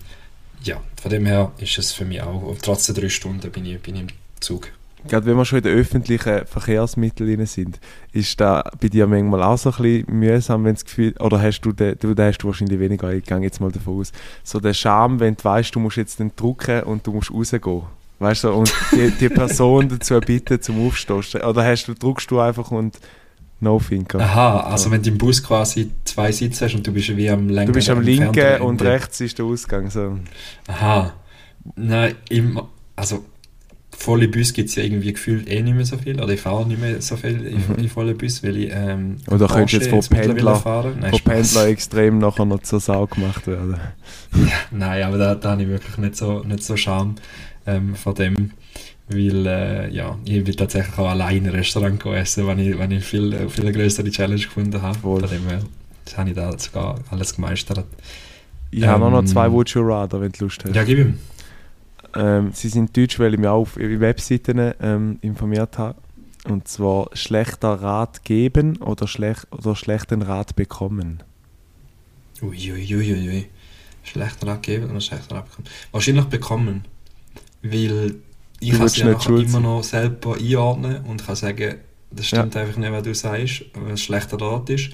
ja, 0.63 0.77
von 1.01 1.11
dem 1.11 1.25
her 1.25 1.53
ist 1.59 1.79
es 1.79 1.93
für 1.93 2.05
mich 2.05 2.21
auch, 2.21 2.55
trotz 2.61 2.87
der 2.87 2.95
drei 2.95 3.09
Stunden 3.09 3.51
bin 3.51 3.65
ich, 3.65 3.81
bin 3.81 3.95
ich 3.95 4.01
im 4.03 4.07
Zug. 4.41 4.69
Gerade 5.09 5.25
wenn 5.25 5.37
wir 5.37 5.47
schon 5.47 5.61
in 5.61 5.65
den 5.65 5.79
öffentlichen 5.79 6.45
Verkehrsmitteln 6.45 7.47
sind, 7.47 7.81
ist 8.13 8.39
da 8.39 8.63
bei 8.79 8.89
dir 8.89 9.07
manchmal 9.07 9.43
auch 9.43 9.57
so 9.57 9.71
ein 9.71 9.83
bisschen 9.83 10.19
mühsam, 10.19 10.65
wenn 10.65 10.75
das 10.75 10.85
Gefühl, 10.85 11.15
oder 11.21 11.41
hast 11.41 11.63
du, 11.63 11.73
den, 11.73 11.97
du, 11.99 12.13
den 12.13 12.27
hast 12.27 12.39
du 12.39 12.49
wahrscheinlich 12.49 12.79
weniger, 12.79 13.11
ich 13.11 13.25
gehe 13.25 13.39
jetzt 13.39 13.63
mal 13.63 13.73
davon 13.73 14.01
aus, 14.01 14.13
so 14.45 14.61
der 14.61 14.75
Charme, 14.75 15.19
wenn 15.21 15.37
du 15.37 15.45
weißt, 15.45 15.75
du 15.75 15.81
musst 15.81 15.97
jetzt 15.97 16.19
den 16.19 16.33
drücken 16.37 16.83
und 16.83 17.07
du 17.07 17.13
musst 17.15 17.33
rausgehen. 17.33 17.85
Weißt 18.21 18.45
du, 18.45 18.53
und 18.53 18.73
die, 18.93 19.11
die 19.19 19.29
Person 19.31 19.89
dazu 19.89 20.21
bitten 20.21 20.61
zum 20.63 20.87
Aufstehen. 20.87 21.43
Oder 21.43 21.65
hast 21.65 21.87
du, 21.89 21.95
drückst 21.95 22.31
du 22.31 22.39
einfach 22.39 22.71
und 22.71 22.99
no 23.61 23.81
thinker. 23.81 24.21
Aha, 24.21 24.61
also 24.61 24.91
wenn 24.91 25.03
du 25.03 25.09
im 25.11 25.19
Bus 25.19 25.43
quasi 25.43 25.91
zwei 26.05 26.31
Sitze 26.31 26.67
hast 26.67 26.75
und 26.75 26.87
du 26.87 26.93
bist 26.93 27.15
wie 27.17 27.29
am 27.31 27.49
längeren 27.49 27.67
Du 27.67 27.73
bist 27.73 27.91
am 27.91 28.01
linken 28.03 28.61
und 28.63 28.81
rechts 28.83 29.21
ist 29.21 29.39
der 29.39 29.47
Ausgang. 29.47 29.91
So. 29.91 30.19
Aha. 30.69 31.13
Nein, 31.77 32.15
im, 32.29 32.61
also 32.97 33.25
volle 33.97 34.29
Bus 34.29 34.53
gibt 34.55 34.69
es 34.71 34.77
ja 34.77 34.83
irgendwie 34.83 35.13
gefühlt 35.13 35.47
eh 35.49 35.61
nicht 35.63 35.75
mehr 35.75 35.85
so 35.85 35.99
viel. 35.99 36.21
Oder 36.23 36.33
ich 36.33 36.41
fahre 36.41 36.67
nicht 36.67 36.81
mehr 36.81 37.01
so 37.03 37.17
viel 37.17 37.45
in, 37.45 37.57
Mhm. 37.57 37.75
in 37.79 37.89
volle 37.91 38.15
Bus, 38.15 38.43
weil 38.43 38.57
ich 38.57 38.71
ähm, 38.73 39.17
Oder 39.31 39.47
könntest 39.47 39.73
jetzt 39.75 39.89
von 39.91 40.01
Pendler- 40.01 40.57
fahren. 40.57 40.99
Nein, 41.01 41.11
Von 41.11 41.19
Spaß. 41.21 41.55
Pendler 41.55 41.67
extrem 41.69 42.19
nachher 42.19 42.45
noch 42.47 42.61
zur 42.63 42.81
Sau 42.81 43.07
gemacht 43.07 43.47
werden. 43.47 43.77
Nein, 44.71 45.03
aber 45.03 45.19
da, 45.19 45.35
da 45.35 45.51
habe 45.53 45.63
ich 45.63 45.69
wirklich 45.69 45.97
nicht 45.99 46.17
so, 46.17 46.41
nicht 46.45 46.63
so 46.63 46.77
Scham 46.77 47.17
ähm, 47.77 47.95
von 47.95 48.15
dem. 48.15 48.51
Weil, 49.09 49.47
äh, 49.47 49.91
ja, 49.91 50.17
ich 50.25 50.47
will 50.47 50.55
tatsächlich 50.55 50.97
auch 50.97 51.09
alleine 51.09 51.39
in 51.39 51.47
ein 51.49 51.55
Restaurant 51.57 52.05
essen, 52.07 52.47
wenn 52.47 52.59
ich, 52.61 52.79
wenn 52.79 52.91
ich 52.93 53.05
viel, 53.05 53.33
äh, 53.33 53.49
viel 53.49 53.73
größere 53.73 54.09
Challenge 54.11 54.41
gefunden 54.41 54.81
habe. 54.81 54.99
Voll. 54.99 55.21
Von 55.21 55.31
dem 55.31 55.49
her, 55.49 55.61
das 56.05 56.17
habe 56.17 56.31
ich 56.31 56.37
da 56.37 56.57
sogar 56.57 57.01
alles 57.11 57.35
gemeistert. 57.35 57.85
Ich 58.71 58.85
habe 58.85 59.05
auch 59.05 59.11
noch 59.11 59.19
Ähm, 59.21 59.27
zwei 59.27 59.51
Would 59.51 59.71
You 59.71 59.83
Rather, 59.83 60.21
wenn 60.21 60.31
du 60.31 60.45
Lust 60.45 60.65
hast. 60.65 60.77
Ja, 60.77 60.85
gib 60.85 60.99
ihm. 60.99 61.19
Ähm, 62.15 62.51
sie 62.53 62.69
sind 62.69 62.97
deutsch, 62.97 63.19
weil 63.19 63.35
ich 63.35 63.41
mich 63.41 63.49
auch 63.49 63.63
auf 63.63 63.77
Webseiten 63.77 64.75
ähm, 64.81 65.19
informiert 65.23 65.79
habe. 65.79 65.97
Und 66.49 66.69
zwar 66.69 67.11
schlechter 67.13 67.75
Rat 67.75 68.25
geben 68.25 68.77
oder, 68.79 69.07
schlecht, 69.07 69.47
oder 69.51 69.77
schlechten 69.77 70.23
Rat 70.23 70.57
bekommen. 70.57 71.23
Uiuiuiui. 72.41 73.47
Schlechter 74.05 74.47
Rat 74.47 74.63
geben 74.63 74.91
oder 74.91 75.01
schlechter 75.01 75.37
Rat 75.37 75.51
bekommen? 75.51 75.69
Wahrscheinlich 75.93 76.25
bekommen. 76.27 76.85
Weil 77.63 78.15
ich 78.61 78.71
kann 78.73 78.87
es 78.87 78.97
ja 78.97 79.13
immer 79.13 79.61
noch 79.61 79.83
selber 79.85 80.37
einordnen 80.37 81.05
und 81.05 81.25
kann 81.25 81.37
sagen, 81.37 81.77
das 82.11 82.27
stimmt 82.27 82.57
einfach 82.57 82.77
nicht, 82.77 82.93
was 82.93 83.03
du 83.03 83.15
sagst, 83.15 83.65
wenn 83.75 83.95
es 83.95 84.03
schlechter 84.03 84.41
Rat 84.41 84.71
ist. 84.71 84.91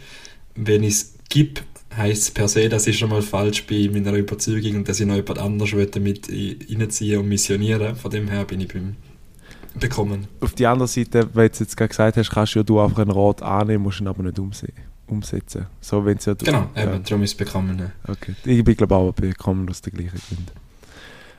Wenn 0.54 0.82
ich 0.82 0.94
es 0.94 1.14
gebe, 1.28 1.60
heisst 1.96 2.22
es 2.22 2.30
per 2.30 2.48
se, 2.48 2.68
dass 2.68 2.86
ich 2.86 2.98
schon 2.98 3.10
mal 3.10 3.22
falsch 3.22 3.64
in 3.70 3.92
meiner 3.92 4.12
Überzeugung 4.12 4.76
und 4.76 4.88
dass 4.88 5.00
ich 5.00 5.06
noch 5.06 5.14
jemand 5.16 5.38
anderes 5.38 5.72
will 5.72 5.90
mit 6.00 6.28
i- 6.28 6.58
reinziehen 6.70 7.20
und 7.20 7.28
missionieren. 7.28 7.96
Von 7.96 8.10
dem 8.10 8.28
her 8.28 8.44
bin 8.44 8.60
ich 8.60 8.68
beim 8.68 8.96
Bekommen. 9.78 10.26
Auf 10.40 10.54
die 10.54 10.66
andere 10.66 10.88
Seite, 10.88 11.28
weil 11.34 11.48
du 11.50 11.58
jetzt 11.60 11.76
gerade 11.76 11.88
gesagt 11.90 12.16
hast, 12.16 12.30
kannst 12.30 12.54
du 12.54 12.60
ja 12.60 12.62
du 12.62 12.80
einfach 12.80 12.98
einen 12.98 13.10
Rat 13.10 13.42
annehmen, 13.42 13.82
musst 13.84 14.00
ihn 14.00 14.06
aber 14.08 14.22
nicht 14.22 14.38
umse 14.38 14.68
umsetzen. 15.06 15.66
So, 15.80 16.04
wenn's 16.04 16.24
ja, 16.24 16.34
Genau, 16.34 16.68
ja. 16.74 16.82
eben, 16.94 17.02
darum 17.04 17.22
ist 17.22 17.30
es 17.32 17.36
Bekommen. 17.36 17.92
Okay. 18.08 18.34
Ich 18.44 18.64
bin 18.64 18.74
glaube 18.76 18.94
auch 18.96 19.12
bekommen 19.12 19.68
aus 19.68 19.80
den 19.82 19.92
gleichen 19.94 20.18
Gründen. 20.28 20.65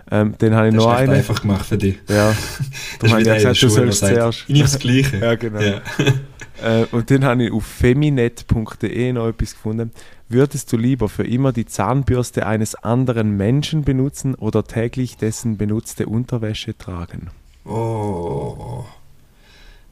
Ähm, 0.10 0.34
dann 0.38 0.56
habe 0.56 0.70
ich 0.70 0.74
Das 0.76 0.84
ist 0.84 0.88
noch 0.88 0.94
echt 0.94 1.02
einen. 1.02 1.14
einfach 1.14 1.42
gemacht 1.42 1.66
für 1.66 1.78
dich. 1.78 1.96
Ja, 2.10 2.34
Das 3.00 3.12
habe 3.12 3.22
ist 3.22 3.28
ich 3.28 3.34
gesagt, 3.34 3.62
du 3.64 3.70
Schule, 3.70 3.84
der 3.86 3.92
sollst 3.94 4.00
zuerst. 4.00 4.40
Ich 4.48 4.54
nehme 4.54 4.64
das 4.64 4.80
Gleiche. 4.80 5.18
ja, 5.22 5.36
genau. 5.36 5.60
Ja. 5.62 5.82
Äh, 6.60 6.86
und 6.92 7.12
dann 7.12 7.24
habe 7.24 7.44
ich 7.44 7.52
auf 7.52 7.64
feminet.de 7.68 9.14
noch 9.14 9.28
etwas 9.28 9.54
gefunden. 9.54 9.92
Würdest 10.28 10.74
du 10.74 10.78
lieber 10.78 11.08
für 11.08 11.24
immer 11.24 11.52
die 11.54 11.68
Zahnbürste 11.68 12.48
eines 12.48 12.74
anderen 12.74 13.38
Menschen 13.38 13.84
benutzen 13.84 14.34
oder 14.34 14.64
täglich 14.64 15.18
dessen 15.18 15.58
benutzte 15.58 16.08
Unterwäsche 16.08 16.76
tragen? 16.76 17.28
Oh. 17.64 18.86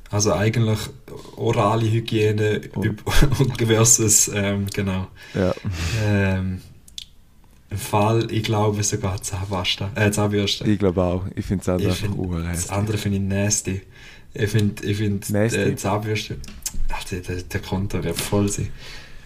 Also 0.09 0.34
eigentlich 0.34 0.80
orale 1.36 1.86
Hygiene 1.91 2.61
Oh. 2.76 2.84
versus, 3.63 4.32
ähm, 4.34 4.66
genau. 4.74 5.05
Ja. 5.36 5.53
Ähm, 6.03 6.61
Fall, 7.72 8.32
ich 8.32 8.43
glaube 8.43 8.84
sogar 8.84 9.22
Zahnpasta, 9.22 9.89
äh, 9.95 10.11
Zahnbürste. 10.11 10.70
Ich 10.70 10.78
glaube 10.80 11.01
auch. 11.01 11.26
Ich 11.36 11.45
finde 11.45 11.61
es 11.61 11.82
Ich 11.82 11.88
einfach 11.88 12.16
find- 12.16 12.45
Das 12.53 12.70
andere 12.70 12.97
finde 12.97 13.18
ich 13.18 13.24
nasty. 13.24 13.82
Ich 14.34 14.49
finde 14.49 14.86
ich 14.86 14.97
find, 14.97 15.30
äh, 15.30 15.76
Zahnbürste, 15.76 16.38
ach, 16.93 17.03
der, 17.05 17.22
der, 17.22 17.41
der 17.41 17.59
Konto 17.61 18.03
wird 18.03 18.20
voll 18.20 18.49
sein. 18.49 18.70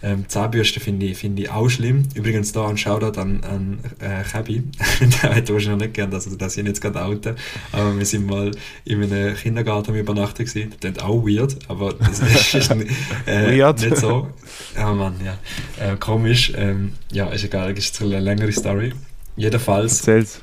Ähm, 0.02 0.28
Zahnbürste 0.28 0.80
finde 0.80 1.06
ich, 1.06 1.18
find 1.18 1.38
ich 1.38 1.50
auch 1.50 1.68
schlimm. 1.68 2.04
Übrigens 2.14 2.52
da 2.52 2.66
ein 2.68 2.78
Shoutout 2.78 3.20
an, 3.20 3.42
an 3.44 3.78
äh, 4.00 4.22
Kebi. 4.24 4.62
der 5.22 5.36
hat 5.36 5.52
wahrscheinlich 5.52 5.88
nicht 5.88 5.94
gern, 5.94 6.10
dass, 6.10 6.36
dass 6.36 6.56
ich 6.56 6.66
jetzt 6.66 6.80
gerade 6.80 7.02
outen. 7.04 7.36
Aber 7.72 7.96
wir 7.98 8.06
sind 8.06 8.26
mal 8.26 8.50
in 8.84 9.02
einem 9.02 9.34
Kindergarten 9.36 9.94
übernachtet 9.94 10.48
gewesen. 10.48 10.74
Das 10.80 10.92
ist 10.92 11.02
auch 11.02 11.22
weird, 11.22 11.56
aber 11.68 11.92
das 11.92 12.20
ist, 12.20 12.54
ist 12.54 12.70
äh, 13.26 13.58
Weird? 13.58 13.82
nicht 13.82 13.96
so. 13.96 14.28
Oh 14.78 14.94
Mann, 14.94 15.14
ja. 15.24 15.38
Äh, 15.84 15.96
komisch. 15.96 16.52
Ähm, 16.56 16.92
ja, 17.12 17.28
ist 17.28 17.44
egal, 17.44 17.74
das 17.74 17.84
ist 17.84 18.00
eine 18.00 18.20
längere 18.20 18.52
Story. 18.52 18.92
Jedenfalls 19.36 19.98
Erzähl's. 19.98 20.42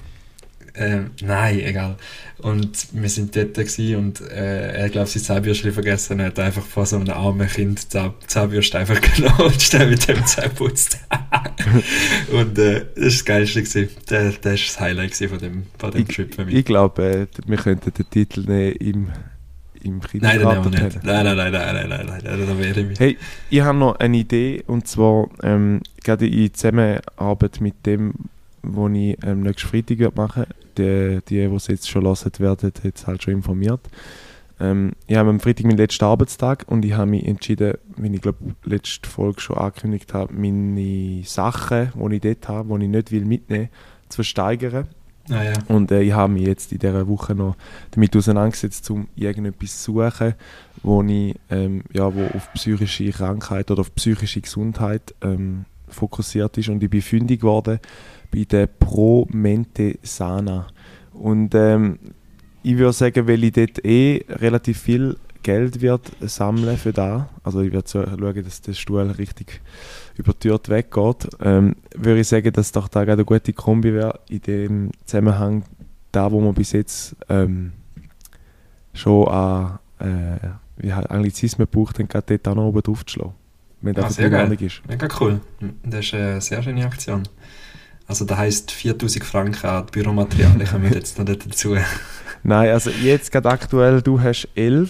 Ähm, 0.77 1.11
nein, 1.23 1.59
egal. 1.59 1.97
Und 2.39 2.87
wir 2.91 3.09
sind 3.09 3.35
dort 3.35 3.55
gewesen 3.55 3.95
und 3.95 4.21
äh, 4.21 4.73
er 4.73 4.89
glaubt, 4.89 5.09
sein 5.09 5.23
Zahnbürste 5.23 5.71
vergessen 5.71 6.21
hat 6.21 6.37
einfach 6.37 6.61
vor 6.61 6.85
so 6.85 6.97
einem 6.97 7.09
armen 7.09 7.47
Kind 7.47 7.87
Zahnbürste 7.89 8.77
einfach 8.77 9.01
genommen 9.15 9.41
und 9.41 9.61
schnell 9.61 9.89
mit 9.89 10.07
dem 10.07 10.23
Zahn 10.25 10.49
geputzt. 10.49 10.99
und 12.31 12.59
äh, 12.59 12.85
das 12.95 12.95
war 12.95 13.03
das 13.03 13.25
Geilste. 13.25 13.63
Gewesen. 13.63 13.89
Das, 14.05 14.39
das 14.39 14.45
war 14.45 14.51
das 14.51 14.79
Highlight 14.79 15.15
von 15.15 15.39
dem, 15.39 15.63
von 15.79 15.91
dem 15.91 16.07
Trip 16.07 16.33
für 16.33 16.45
mich. 16.45 16.55
Ich 16.55 16.65
glaube, 16.65 17.03
äh, 17.03 17.27
wir 17.47 17.57
könnten 17.57 17.91
den 17.91 18.09
Titel 18.09 18.41
nehmen 18.41 18.75
im, 18.75 19.07
im 19.81 20.01
nein, 20.13 20.39
das 20.39 20.53
nehmen 20.53 20.63
wir 20.63 20.71
Kindergarten. 20.71 20.71
nicht. 20.71 21.03
Nein, 21.03 21.25
nein, 21.25 21.37
nein, 21.37 21.51
nein, 21.51 21.73
nein, 21.73 21.89
nein, 21.89 22.21
nein, 22.23 22.45
nein, 22.45 22.59
wehre 22.59 22.79
ich 22.81 22.87
mich. 22.87 22.99
Hey, 22.99 23.17
ich 23.49 23.61
habe 23.61 23.77
noch 23.77 23.95
eine 23.95 24.15
Idee 24.15 24.63
und 24.67 24.87
zwar 24.87 25.27
ähm, 25.41 25.81
gerade 26.03 26.27
in 26.27 26.53
Zusammenarbeit 26.53 27.61
mit 27.61 27.83
dem, 27.85 28.13
wo 28.61 28.87
ich 28.89 29.17
ähm, 29.23 29.41
nächsten 29.41 29.69
Freitag 29.69 30.15
machen 30.15 30.45
Die, 30.77 31.19
die, 31.27 31.47
die 31.47 31.55
es 31.55 31.67
jetzt 31.67 31.89
schon 31.89 32.05
hören, 32.05 32.31
werden 32.39 32.71
jetzt 32.83 33.07
halt 33.07 33.23
schon 33.23 33.33
informiert. 33.33 33.81
Ähm, 34.59 34.93
ich 35.05 35.15
habe 35.15 35.29
am 35.29 35.39
Freitag 35.39 35.65
meinen 35.65 35.77
letzten 35.77 36.05
Arbeitstag 36.05 36.65
und 36.67 36.83
ich 36.83 36.93
habe 36.93 37.11
mich 37.11 37.25
entschieden, 37.25 37.75
wie 37.95 38.13
ich 38.13 38.21
glaube 38.21 38.39
letzte 38.63 39.09
Folge 39.09 39.41
schon 39.41 39.57
angekündigt 39.57 40.13
habe, 40.13 40.33
meine 40.33 41.23
Sachen, 41.23 41.91
die 41.95 42.15
ich 42.15 42.21
dort 42.21 42.47
habe, 42.47 42.79
die 42.79 42.85
ich 42.85 42.91
nicht 42.91 43.11
will 43.11 43.25
mitnehmen 43.25 43.69
zu 44.09 44.17
versteigern. 44.17 44.87
Ah, 45.29 45.43
ja. 45.43 45.53
Und 45.67 45.91
äh, 45.91 46.01
ich 46.01 46.13
habe 46.13 46.33
mich 46.33 46.47
jetzt 46.47 46.71
in 46.71 46.79
dieser 46.79 47.07
Woche 47.07 47.35
noch 47.35 47.55
damit 47.91 48.15
auseinandergesetzt, 48.15 48.89
um 48.89 49.07
irgendetwas 49.15 49.83
zu 49.83 49.91
suchen, 49.91 50.35
wo, 50.83 51.03
ich, 51.03 51.35
ähm, 51.49 51.83
ja, 51.91 52.13
wo 52.13 52.25
auf 52.27 52.51
psychische 52.53 53.11
Krankheit 53.11 53.69
oder 53.69 53.81
auf 53.81 53.93
psychische 53.93 54.39
Gesundheit 54.39 55.13
ähm, 55.21 55.65
fokussiert 55.89 56.57
ist 56.57 56.69
und 56.69 56.81
ich 56.81 56.89
bin 56.89 57.01
fündig 57.01 57.41
geworden 57.41 57.79
bei 58.31 58.43
der 58.43 58.67
Pro 58.67 59.27
Mente 59.31 59.97
Sana. 60.03 60.67
Und 61.13 61.53
ähm, 61.55 61.99
ich 62.63 62.77
würde 62.77 62.93
sagen, 62.93 63.27
weil 63.27 63.43
ich 63.43 63.53
dort 63.53 63.83
eh 63.85 64.25
relativ 64.29 64.79
viel 64.79 65.17
Geld 65.43 65.81
wird 65.81 66.11
sammeln 66.21 66.77
für 66.77 66.91
da, 66.91 67.29
also 67.41 67.61
ich 67.61 67.71
werde 67.71 67.87
so 67.87 68.03
schauen, 68.03 68.43
dass 68.43 68.61
der 68.61 68.73
Stuhl 68.73 69.09
richtig 69.11 69.61
über 70.17 70.33
die 70.33 70.39
Tür 70.39 70.59
weggeht, 70.67 71.29
ähm, 71.41 71.75
würde 71.95 72.19
ich 72.19 72.27
sagen, 72.27 72.51
dass 72.51 72.73
doch 72.73 72.89
da 72.89 73.05
gerade 73.05 73.19
eine 73.21 73.25
gute 73.25 73.53
Kombi 73.53 73.93
wäre, 73.93 74.19
in 74.29 74.41
dem 74.41 74.91
Zusammenhang 75.05 75.63
da, 76.11 76.29
wo 76.31 76.41
man 76.41 76.53
bis 76.53 76.73
jetzt 76.73 77.15
ähm, 77.29 77.71
schon 78.93 79.27
an 79.29 79.79
äh, 79.99 80.37
wie 80.77 80.93
halt 80.93 81.09
Anglizismen 81.09 81.67
braucht, 81.69 81.99
dann 81.99 82.07
gerade 82.07 82.37
dort 82.37 82.47
auch 82.49 82.55
noch 82.55 82.67
oben 82.67 82.81
drauf 82.81 83.05
zu 83.05 83.13
schlagen. 83.13 83.33
Wenn 83.81 83.93
das 83.93 84.05
Ah, 84.05 84.09
sehr 84.09 84.29
geil. 84.29 84.51
ist. 84.59 84.81
Mega 84.87 85.07
cool. 85.19 85.39
Das 85.83 86.05
ist 86.05 86.13
eine 86.13 86.41
sehr 86.41 86.61
schöne 86.63 86.85
Aktion. 86.85 87.23
Also 88.07 88.23
das 88.23 88.37
heisst 88.37 88.71
4000 88.71 89.23
Franken 89.23 89.67
an 89.67 89.85
Büromaterialien 89.91 90.65
kommen 90.65 90.93
jetzt 90.93 91.19
noch 91.19 91.25
dazu. 91.25 91.75
Nein, 92.43 92.69
also 92.69 92.89
jetzt 92.89 93.31
gerade 93.31 93.49
aktuell, 93.49 94.01
du 94.01 94.21
hast 94.21 94.47
11 94.55 94.89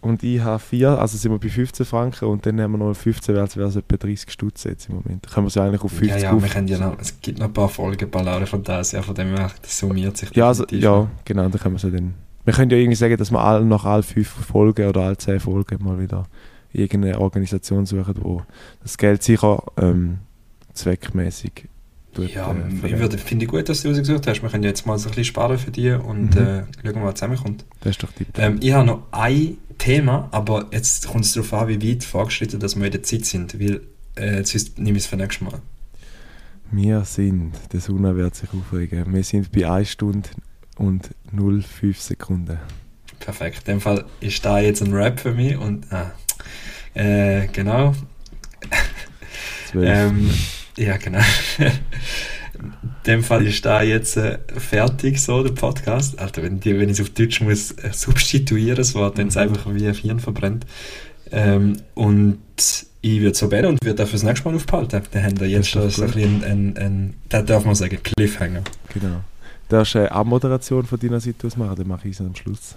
und 0.00 0.22
ich 0.22 0.40
habe 0.40 0.58
4, 0.58 0.90
also 0.98 1.16
sind 1.16 1.32
wir 1.32 1.38
bei 1.38 1.48
15 1.48 1.86
Franken 1.86 2.26
und 2.26 2.44
dann 2.44 2.60
haben 2.60 2.72
wir 2.72 2.78
noch 2.78 2.94
15, 2.94 3.36
also 3.36 3.56
wäre 3.56 3.68
es 3.68 3.76
etwa 3.76 3.96
30 3.96 4.30
Stutz 4.30 4.64
jetzt 4.64 4.88
im 4.88 4.96
Moment. 4.96 5.26
Können 5.26 5.46
wir 5.46 5.48
es 5.48 5.54
ja 5.54 5.64
eigentlich 5.64 5.82
auf 5.82 5.92
50 5.92 6.22
ja, 6.22 6.32
ja, 6.32 6.42
wir 6.42 6.48
können 6.48 6.68
ja 6.68 6.78
noch, 6.78 6.98
es 7.00 7.18
gibt 7.20 7.38
noch 7.38 7.46
ein 7.46 7.52
paar 7.52 7.70
Folgen 7.70 8.10
Ballare 8.10 8.46
Fantasia, 8.46 9.00
von 9.00 9.14
dem 9.14 9.34
her, 9.34 9.50
das 9.62 9.78
summiert 9.78 10.18
sich 10.18 10.34
Ja, 10.36 10.48
also, 10.48 10.66
ja, 10.70 11.08
genau, 11.24 11.48
dann 11.48 11.60
können 11.60 11.74
wir 11.74 11.78
so 11.78 11.90
dann. 11.90 12.14
Wir 12.44 12.54
können 12.54 12.70
ja 12.70 12.76
irgendwie 12.76 12.96
sagen, 12.96 13.16
dass 13.16 13.30
wir 13.30 13.40
all, 13.40 13.64
nach 13.64 13.84
all 13.84 14.02
fünf 14.02 14.28
Folgen 14.28 14.88
oder 14.88 15.02
all 15.02 15.16
zehn 15.16 15.40
Folgen 15.40 15.82
mal 15.82 15.98
wieder 15.98 16.26
irgendeine 16.72 17.18
Organisation 17.18 17.86
suchen, 17.86 18.14
wo 18.20 18.42
das 18.82 18.98
Geld 18.98 19.22
sicher 19.22 19.62
ähm, 19.78 20.18
zweckmäßig 20.74 21.68
tut, 22.26 22.34
Ja, 22.34 22.52
äh, 22.52 22.86
ich 22.86 22.98
würde, 22.98 23.18
finde 23.18 23.44
ich 23.44 23.50
gut, 23.50 23.68
dass 23.68 23.82
du 23.82 23.88
rausgesucht 23.88 24.26
hast. 24.26 24.42
Wir 24.42 24.48
können 24.50 24.64
jetzt 24.64 24.86
mal 24.86 24.98
so 24.98 25.06
ein 25.08 25.10
bisschen 25.10 25.24
sparen 25.24 25.58
für 25.58 25.70
dich 25.70 25.92
und 25.94 26.34
Mhm. 26.34 26.40
äh, 26.40 26.62
schauen, 26.84 27.02
was 27.04 27.14
zusammenkommt. 27.14 27.64
Das 27.80 27.90
ist 27.90 28.02
doch 28.02 28.12
die 28.12 28.26
Ähm, 28.36 28.58
ich 28.60 28.72
habe 28.72 28.86
noch 28.86 29.02
ein 29.12 29.56
Thema, 29.78 30.28
aber 30.32 30.66
jetzt 30.72 31.08
kommt 31.08 31.24
es 31.24 31.32
darauf 31.32 31.52
an, 31.54 31.68
wie 31.68 31.90
weit 31.92 32.04
vorgeschritten 32.04 32.58
dass 32.60 32.76
wir 32.76 32.84
in 32.86 32.92
der 32.92 33.02
Zeit 33.02 33.24
sind, 33.24 33.58
weil 33.60 33.80
äh, 34.16 34.42
sonst 34.44 34.78
nehme 34.78 34.98
ich 34.98 35.04
es 35.04 35.06
für 35.08 35.16
nächstes 35.16 35.42
Mal. 35.48 35.60
Wir 36.70 37.04
sind, 37.04 37.52
der 37.72 37.80
Suna 37.80 38.14
wird 38.14 38.34
sich 38.34 38.50
aufregen, 38.52 39.12
wir 39.14 39.24
sind 39.24 39.50
bei 39.52 39.70
1 39.70 39.88
Stunde 39.90 40.28
und 40.76 41.10
0,5 41.34 41.96
Sekunden. 41.98 42.58
Perfekt. 43.20 43.66
In 43.68 43.74
dem 43.76 43.80
Fall 43.80 44.04
ist 44.20 44.44
da 44.44 44.58
jetzt 44.58 44.82
ein 44.82 44.92
Rap 44.92 45.18
für 45.20 45.32
mich 45.32 45.56
und 45.56 45.90
ah, 45.92 46.12
äh, 46.94 47.46
genau. 47.48 47.94
12. 49.70 49.86
Ähm, 49.88 50.30
ja, 50.78 50.96
genau. 50.96 51.20
In 51.58 52.72
dem 53.06 53.22
Fall 53.22 53.46
ist 53.46 53.64
da 53.64 53.82
jetzt 53.82 54.16
äh, 54.16 54.38
fertig, 54.56 55.20
so 55.20 55.42
der 55.42 55.52
Podcast. 55.52 56.18
Alter, 56.18 56.42
wenn, 56.42 56.60
die, 56.60 56.78
wenn 56.78 56.88
ich 56.88 56.98
es 56.98 57.00
auf 57.00 57.10
Deutsch 57.10 57.40
muss 57.40 57.72
äh, 57.72 57.92
substituieren, 57.92 58.76
das 58.76 58.94
Wort, 58.94 59.18
dann 59.18 59.28
ist 59.28 59.36
es 59.36 59.42
einfach 59.42 59.72
wie 59.72 59.86
ein 59.86 59.94
Hirn 59.94 60.20
verbrennt. 60.20 60.66
Ähm, 61.30 61.76
und 61.94 62.38
ich 63.00 63.20
würde 63.20 63.36
so 63.36 63.48
beten 63.48 63.66
und 63.66 63.84
würde 63.84 63.96
dafür 63.96 64.14
das 64.14 64.24
nächste 64.24 64.48
Mal 64.48 64.56
aufbehalten. 64.56 65.02
Dann 65.12 65.22
haben 65.22 65.40
wir 65.40 65.48
jetzt 65.48 65.68
schon 65.68 65.88
so 65.90 66.02
ein 66.02 66.42
einen, 66.42 66.76
einen, 66.76 67.14
da 67.28 67.42
darf 67.42 67.64
man 67.64 67.74
sagen, 67.74 67.98
Cliffhanger. 68.02 68.62
Genau. 68.92 69.20
Darfst 69.68 69.94
du 69.94 70.00
eine 70.00 70.12
Abmoderation 70.12 70.84
von 70.84 70.98
deiner 70.98 71.20
Seite 71.20 71.46
aus 71.46 71.56
machen, 71.56 71.76
dann 71.76 71.86
mache 71.86 72.08
ich 72.08 72.14
es 72.14 72.20
am 72.20 72.34
Schluss. 72.34 72.76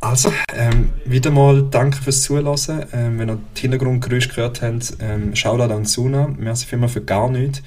Also, 0.00 0.32
ähm, 0.54 0.90
wieder 1.04 1.30
mal 1.30 1.62
danke 1.70 1.98
fürs 1.98 2.22
Zuhören. 2.22 2.86
Ähm, 2.92 3.18
wenn 3.18 3.28
ihr 3.28 3.38
die 3.56 3.60
Hintergrundgeräusche 3.60 4.30
gehört 4.30 4.62
habt, 4.62 4.96
ähm, 5.00 5.36
Shoutout 5.36 5.72
an 5.74 5.84
Suna. 5.84 6.28
Merci 6.38 6.66
vielmals 6.66 6.92
für 6.92 7.02
gar 7.02 7.28
nichts. 7.28 7.62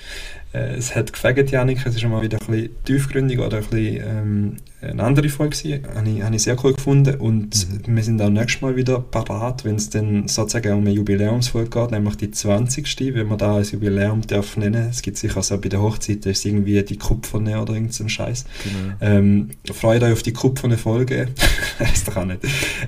Äh, 0.51 0.75
es 0.75 0.95
hat 0.95 1.13
gefällt, 1.13 1.51
Janik. 1.51 1.85
Es 1.85 1.95
ist 1.95 2.03
mal 2.05 2.23
wieder 2.23 2.39
ein 2.41 2.47
bisschen 2.47 2.83
tiefgründig 2.85 3.39
oder 3.39 3.57
ein 3.57 3.63
bisschen 3.65 4.03
ähm, 4.03 4.57
eine 4.89 5.03
andere 5.03 5.29
Folge 5.29 5.57
gewesen. 5.57 5.83
Habe 5.95 6.09
ich, 6.09 6.21
habe 6.23 6.35
ich 6.35 6.43
sehr 6.43 6.57
cool 6.63 6.73
gefunden. 6.73 7.15
Und 7.15 7.67
Mhm. 7.87 7.95
wir 7.95 8.03
sind 8.03 8.21
auch 8.21 8.29
nächstes 8.29 8.61
Mal 8.61 8.75
wieder 8.75 8.99
parat, 8.99 9.65
wenn 9.65 9.75
es 9.75 9.89
dann 9.89 10.27
sozusagen 10.27 10.73
um 10.73 10.79
eine 10.81 10.91
Jubiläumsfolge 10.91 11.69
geht, 11.69 11.91
nämlich 11.91 12.15
die 12.17 12.31
20. 12.31 13.13
Wenn 13.15 13.27
man 13.27 13.37
da 13.37 13.57
ein 13.57 13.63
Jubiläum 13.63 14.21
darf 14.27 14.57
nennen. 14.57 14.87
Es 14.89 15.01
gibt 15.01 15.17
sicher 15.17 15.41
so 15.41 15.57
bei 15.57 15.69
der 15.69 15.81
Hochzeit, 15.81 16.25
da 16.25 16.29
ist 16.29 16.45
irgendwie 16.45 16.81
die 16.83 16.97
Kupferne 16.97 17.61
oder 17.61 17.73
irgend 17.73 17.93
so 17.93 18.03
ein 18.03 18.09
Scheiß. 18.09 18.45
Genau. 18.63 18.95
Ähm, 19.01 19.49
freut 19.73 20.03
euch 20.03 20.13
auf 20.13 20.23
die 20.23 20.33
kupferne 20.33 20.77
Folge. 20.77 21.27
Weiß 21.79 22.03
doch 22.05 22.17
auch 22.17 22.25
nicht. 22.25 22.41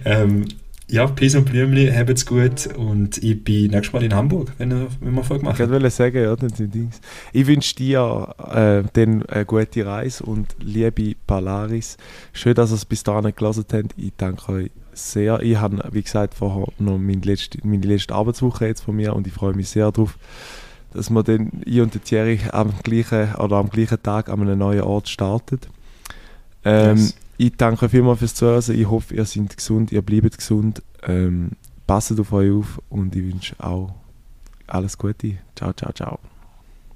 Ähm, 0.06 0.46
ja, 0.88 1.08
Peace 1.08 1.36
und 1.36 1.46
Blümli, 1.46 1.92
habt's 1.92 2.26
gut 2.26 2.68
und 2.78 3.18
ich 3.24 3.44
bin 3.44 3.72
nächstes 3.72 3.92
Mal 3.94 4.04
in 4.04 4.14
Hamburg, 4.14 4.52
wenn, 4.58 4.70
wenn 5.00 5.14
wir 5.16 5.24
Folge 5.24 5.42
Ich 5.44 5.50
machen. 5.60 5.72
wollte 5.72 5.90
sagen, 5.90 6.18
ja, 6.22 6.36
das 6.36 6.58
sind 6.58 6.74
Dings. 6.74 7.02
Ich 7.34 7.48
wünsche 7.48 7.76
dir 7.76 8.36
äh, 8.54 8.84
dann 8.94 9.26
eine 9.26 9.46
gute 9.46 9.86
Reise 9.86 10.24
und 10.24 10.48
liebe 10.60 11.16
Polaris. 11.26 11.98
Schön, 12.34 12.54
dass 12.54 12.72
ihr 12.72 12.76
es 12.76 12.86
bis 12.86 13.04
dahin 13.04 13.34
gelesen 13.36 13.66
habt. 13.72 13.94
Ich 13.98 14.12
danke 14.18 14.52
euch 14.52 14.72
sehr. 14.94 15.42
Ich 15.42 15.58
habe, 15.58 15.84
wie 15.92 16.04
gesagt, 16.04 16.36
vorher 16.36 16.68
noch 16.78 16.98
meine 17.00 17.22
letzte, 17.22 17.58
meine 17.64 17.86
letzte 17.86 18.14
Arbeitswoche 18.14 18.68
jetzt 18.68 18.82
von 18.82 18.96
mir 18.96 19.16
und 19.16 19.26
ich 19.28 19.34
freue 19.34 19.54
mich 19.54 19.70
sehr 19.70 19.92
darauf, 19.92 20.18
dass 20.94 21.10
wir 21.10 21.24
dann, 21.24 21.52
ich 21.66 21.82
und 21.82 21.94
der 21.94 22.04
Thierry 22.04 22.40
am 22.52 22.72
gleichen, 22.84 23.34
oder 23.36 23.58
am 23.58 23.70
gleichen 23.70 24.02
Tag 24.04 24.30
an 24.30 24.40
einem 24.42 24.60
neuen 24.60 24.82
Ort 24.82 25.10
starten. 25.10 25.60
Ähm, 26.64 26.98
Yes. 26.98 27.16
Ich 27.38 27.56
danke 27.58 27.90
vielmals 27.90 28.20
fürs 28.20 28.36
Zuhören. 28.36 28.64
Ich 28.80 28.90
hoffe, 28.90 29.14
ihr 29.14 29.26
seid 29.26 29.56
gesund, 29.56 29.92
ihr 29.92 30.02
bleibt 30.02 30.38
gesund. 30.38 30.82
Ähm, 31.04 31.52
passt 31.86 32.18
auf 32.20 32.32
euch 32.32 32.52
auf 32.52 32.82
und 32.90 33.16
ich 33.16 33.24
wünsche 33.24 33.56
auch 33.60 33.94
alles 34.68 34.98
Gute. 34.98 35.38
Ciao, 35.56 35.74
ciao, 35.74 35.92
ciao. 35.92 36.20